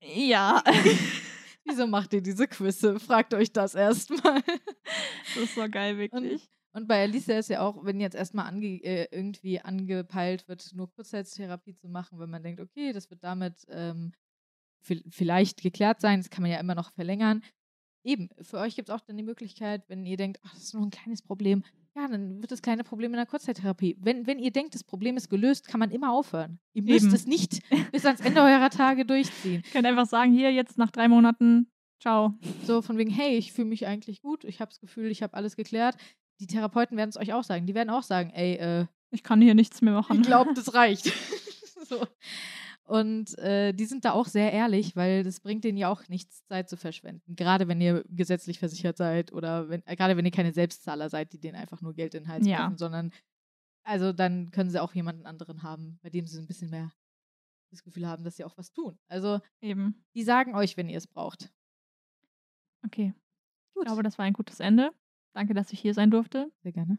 Ja, 0.00 0.62
wieso 1.68 1.86
macht 1.86 2.12
ihr 2.12 2.22
diese 2.22 2.46
Quizze? 2.48 2.98
Fragt 2.98 3.34
euch 3.34 3.52
das 3.52 3.74
erstmal. 3.74 4.42
das 5.34 5.44
ist 5.44 5.54
so 5.54 5.68
geil, 5.68 5.98
wirklich. 5.98 6.48
Und 6.72 6.86
bei 6.86 7.02
Alicia 7.02 7.38
ist 7.38 7.48
ja 7.50 7.60
auch, 7.62 7.84
wenn 7.84 8.00
jetzt 8.00 8.14
erstmal 8.14 8.46
ange 8.46 8.66
äh, 8.84 9.08
irgendwie 9.10 9.60
angepeilt 9.60 10.46
wird, 10.48 10.70
nur 10.74 10.90
Kurzzeittherapie 10.92 11.74
zu 11.74 11.88
machen, 11.88 12.18
wenn 12.20 12.30
man 12.30 12.42
denkt, 12.42 12.60
okay, 12.60 12.92
das 12.92 13.10
wird 13.10 13.24
damit 13.24 13.64
ähm, 13.68 14.12
vi- 14.86 15.04
vielleicht 15.10 15.62
geklärt 15.62 16.00
sein, 16.00 16.20
das 16.20 16.30
kann 16.30 16.42
man 16.42 16.50
ja 16.50 16.60
immer 16.60 16.74
noch 16.74 16.92
verlängern. 16.92 17.42
Eben, 18.04 18.28
für 18.42 18.58
euch 18.58 18.76
gibt 18.76 18.88
es 18.90 18.94
auch 18.94 19.00
dann 19.00 19.16
die 19.16 19.22
Möglichkeit, 19.22 19.88
wenn 19.88 20.04
ihr 20.06 20.16
denkt, 20.16 20.40
ach, 20.44 20.52
das 20.54 20.64
ist 20.64 20.74
nur 20.74 20.84
ein 20.84 20.90
kleines 20.90 21.22
Problem, 21.22 21.64
ja, 22.00 22.08
dann 22.08 22.40
wird 22.40 22.50
das 22.52 22.62
kleine 22.62 22.84
Problem 22.84 23.12
in 23.12 23.16
der 23.16 23.26
Kurzzeittherapie. 23.26 23.96
Wenn, 24.00 24.26
wenn 24.26 24.38
ihr 24.38 24.50
denkt, 24.50 24.74
das 24.74 24.84
Problem 24.84 25.16
ist 25.16 25.28
gelöst, 25.28 25.66
kann 25.68 25.80
man 25.80 25.90
immer 25.90 26.12
aufhören. 26.12 26.60
Ihr 26.72 26.82
müsst 26.82 27.06
Eben. 27.06 27.14
es 27.14 27.26
nicht 27.26 27.60
bis 27.92 28.04
ans 28.06 28.20
Ende 28.20 28.40
eurer 28.40 28.70
Tage 28.70 29.04
durchziehen. 29.04 29.62
Ihr 29.64 29.70
könnt 29.72 29.86
einfach 29.86 30.06
sagen, 30.06 30.32
hier 30.32 30.52
jetzt 30.52 30.78
nach 30.78 30.90
drei 30.90 31.08
Monaten, 31.08 31.70
ciao. 32.00 32.34
So 32.64 32.82
von 32.82 32.98
wegen, 32.98 33.10
hey, 33.10 33.36
ich 33.36 33.52
fühle 33.52 33.68
mich 33.68 33.86
eigentlich 33.86 34.22
gut, 34.22 34.44
ich 34.44 34.60
habe 34.60 34.70
das 34.70 34.80
Gefühl, 34.80 35.10
ich 35.10 35.22
habe 35.22 35.34
alles 35.34 35.56
geklärt. 35.56 35.96
Die 36.40 36.46
Therapeuten 36.46 36.96
werden 36.96 37.10
es 37.10 37.16
euch 37.16 37.32
auch 37.32 37.42
sagen. 37.42 37.66
Die 37.66 37.74
werden 37.74 37.90
auch 37.90 38.04
sagen, 38.04 38.30
ey, 38.30 38.54
äh, 38.54 38.86
Ich 39.10 39.22
kann 39.24 39.40
hier 39.40 39.54
nichts 39.54 39.82
mehr 39.82 39.94
machen. 39.94 40.20
ich 40.20 40.26
glaube, 40.26 40.54
das 40.54 40.74
reicht. 40.74 41.06
so. 41.88 42.06
Und 42.88 43.36
äh, 43.38 43.74
die 43.74 43.84
sind 43.84 44.06
da 44.06 44.12
auch 44.12 44.26
sehr 44.26 44.50
ehrlich, 44.50 44.96
weil 44.96 45.22
das 45.22 45.40
bringt 45.40 45.62
denen 45.62 45.76
ja 45.76 45.90
auch 45.90 46.08
nichts, 46.08 46.46
Zeit 46.46 46.70
zu 46.70 46.78
verschwenden. 46.78 47.36
Gerade 47.36 47.68
wenn 47.68 47.82
ihr 47.82 48.02
gesetzlich 48.08 48.58
versichert 48.58 48.96
seid 48.96 49.30
oder 49.32 49.68
wenn, 49.68 49.86
äh, 49.86 49.94
gerade 49.94 50.16
wenn 50.16 50.24
ihr 50.24 50.30
keine 50.30 50.54
Selbstzahler 50.54 51.10
seid, 51.10 51.34
die 51.34 51.38
denen 51.38 51.56
einfach 51.56 51.82
nur 51.82 51.92
Geld 51.92 52.14
in 52.14 52.22
den 52.24 52.28
Hals 52.32 52.46
Ja. 52.46 52.62
drücken, 52.62 52.78
sondern 52.78 53.12
also 53.84 54.14
dann 54.14 54.50
können 54.52 54.70
sie 54.70 54.80
auch 54.82 54.94
jemanden 54.94 55.26
anderen 55.26 55.62
haben, 55.62 55.98
bei 56.02 56.08
dem 56.08 56.26
sie 56.26 56.38
ein 56.38 56.46
bisschen 56.46 56.70
mehr 56.70 56.90
das 57.70 57.82
Gefühl 57.82 58.06
haben, 58.06 58.24
dass 58.24 58.36
sie 58.36 58.44
auch 58.44 58.56
was 58.56 58.72
tun. 58.72 58.98
Also 59.08 59.40
Eben. 59.60 60.02
die 60.14 60.22
sagen 60.22 60.54
euch, 60.54 60.78
wenn 60.78 60.88
ihr 60.88 60.96
es 60.96 61.06
braucht. 61.06 61.52
Okay. 62.86 63.12
Gut. 63.74 63.82
Ich 63.82 63.86
glaube, 63.86 64.02
das 64.02 64.16
war 64.16 64.24
ein 64.24 64.32
gutes 64.32 64.60
Ende. 64.60 64.92
Danke, 65.34 65.52
dass 65.52 65.72
ich 65.74 65.80
hier 65.80 65.92
sein 65.92 66.10
durfte. 66.10 66.50
Sehr 66.62 66.72
gerne. 66.72 66.98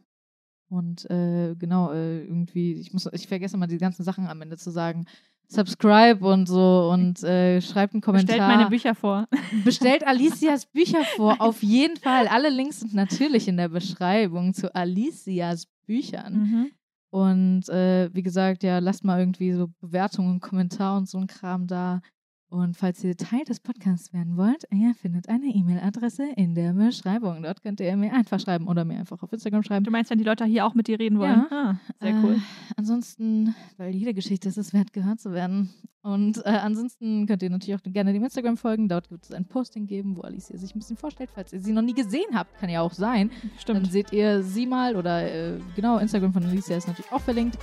Und 0.70 1.10
äh, 1.10 1.56
genau, 1.56 1.92
äh, 1.92 2.24
irgendwie, 2.26 2.74
ich 2.74 2.94
muss, 2.94 3.08
ich 3.12 3.28
vergesse 3.28 3.58
mal 3.58 3.66
die 3.66 3.80
ganzen 3.80 4.04
Sachen 4.04 4.28
am 4.28 4.40
Ende 4.44 4.58
zu 4.58 4.70
sagen. 4.70 5.06
Subscribe 5.52 6.26
und 6.26 6.48
so 6.48 6.92
und 6.94 7.24
äh, 7.24 7.60
schreibt 7.60 7.94
einen 7.94 8.02
Kommentar. 8.02 8.36
Stellt 8.36 8.48
meine 8.48 8.70
Bücher 8.70 8.94
vor. 8.94 9.28
Bestellt 9.66 10.06
Alicias 10.06 10.68
Bücher 10.68 11.04
vor, 11.16 11.38
auf 11.40 11.64
jeden 11.64 11.98
Fall. 11.98 12.28
Alle 12.28 12.50
Links 12.50 12.82
sind 12.82 12.94
natürlich 12.94 13.48
in 13.48 13.58
der 13.58 13.70
Beschreibung 13.70 14.54
zu 14.54 14.74
Alicias 14.76 15.66
Büchern. 15.88 16.34
Mhm. 16.34 16.72
Und 17.12 17.70
äh, 17.70 18.14
wie 18.14 18.22
gesagt, 18.22 18.62
ja, 18.62 18.78
lasst 18.78 19.04
mal 19.04 19.20
irgendwie 19.20 19.52
so 19.54 19.70
Bewertungen, 19.80 20.40
Kommentar 20.40 20.98
und 20.98 21.10
so 21.10 21.18
ein 21.18 21.26
Kram 21.26 21.66
da. 21.66 22.02
Und 22.50 22.76
falls 22.76 23.04
ihr 23.04 23.16
Teil 23.16 23.44
des 23.44 23.60
Podcasts 23.60 24.12
werden 24.12 24.36
wollt, 24.36 24.66
ihr 24.72 24.96
findet 24.96 25.30
eine 25.30 25.46
E-Mail-Adresse 25.46 26.32
in 26.36 26.56
der 26.56 26.74
Beschreibung. 26.74 27.44
Dort 27.44 27.62
könnt 27.62 27.80
ihr 27.80 27.96
mir 27.96 28.12
einfach 28.12 28.40
schreiben 28.40 28.68
oder 28.68 28.86
mir 28.86 28.98
einfach 28.98 29.22
auf 29.22 29.32
Instagram 29.32 29.62
schreiben. 29.62 29.86
Du 29.86 29.92
meinst, 29.92 30.10
wenn 30.10 30.18
die 30.18 30.24
Leute 30.24 30.46
hier 30.46 30.66
auch 30.66 30.74
mit 30.74 30.88
dir 30.88 31.00
reden 31.00 31.20
wollen? 31.20 31.46
Ja. 31.52 31.70
Ah, 31.70 31.80
sehr 32.02 32.16
cool. 32.24 32.34
Äh, 32.34 32.74
ansonsten, 32.76 33.54
weil 33.78 33.94
jede 33.94 34.16
Geschichte 34.16 34.50
ist 34.50 34.58
es 34.58 34.74
wert, 34.74 34.94
gehört 34.94 35.20
zu 35.20 35.32
werden. 35.32 35.70
Und 36.02 36.44
äh, 36.44 36.50
ansonsten 36.50 37.28
könnt 37.28 37.44
ihr 37.44 37.52
natürlich 37.52 37.76
auch 37.76 37.84
gerne 37.84 38.14
dem 38.14 38.24
Instagram 38.24 38.58
folgen. 38.58 38.90
Dort 38.90 39.12
wird 39.12 39.26
es 39.26 39.32
ein 39.32 39.46
Posting 39.46 39.86
geben, 39.86 40.18
wo 40.18 40.22
Alicia 40.22 40.58
sich 40.58 40.74
ein 40.74 40.80
bisschen 40.80 40.98
vorstellt. 40.98 41.30
Falls 41.32 41.54
ihr 41.54 41.60
sie 41.60 41.72
noch 41.72 41.84
nie 41.84 41.94
gesehen 41.94 42.34
habt, 42.34 42.58
kann 42.60 42.72
ja 42.72 42.82
auch 42.82 42.94
sein. 42.94 43.30
Dann 43.30 43.60
Stimmt. 43.60 43.92
seht 43.92 44.12
ihr 44.12 44.42
sie 44.42 44.66
mal 44.66 44.96
oder 44.96 45.32
äh, 45.32 45.60
genau, 45.76 46.00
Instagram 46.00 46.34
von 46.34 46.44
Alicia 46.46 46.78
ist 46.78 46.88
natürlich 46.88 47.12
auch 47.12 47.22
verlinkt. 47.22 47.60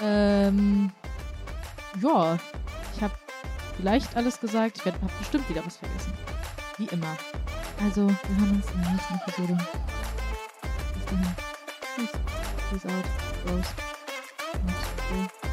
Ähm, 0.00 0.90
ja, 2.02 2.38
ich 2.94 3.02
habe 3.02 3.14
vielleicht 3.76 4.16
alles 4.16 4.40
gesagt. 4.40 4.78
Ich 4.78 4.86
habe 4.86 4.98
bestimmt 5.18 5.48
wieder 5.48 5.64
was 5.64 5.76
vergessen. 5.76 6.12
Wie 6.78 6.86
immer. 6.86 7.16
Also, 7.84 8.08
wir 8.08 8.36
hören 8.36 8.56
uns 8.56 8.70
in 8.70 8.82
der 8.82 8.92
nächsten 8.92 9.14
Episode. 9.14 9.58
Bis 10.94 11.04
dahin. 11.04 11.36
Tschüss. 11.94 12.10
Peace 12.70 12.86
out. 12.86 13.04
Bros. 13.44 13.66
Und 14.52 15.30
so. 15.40 15.45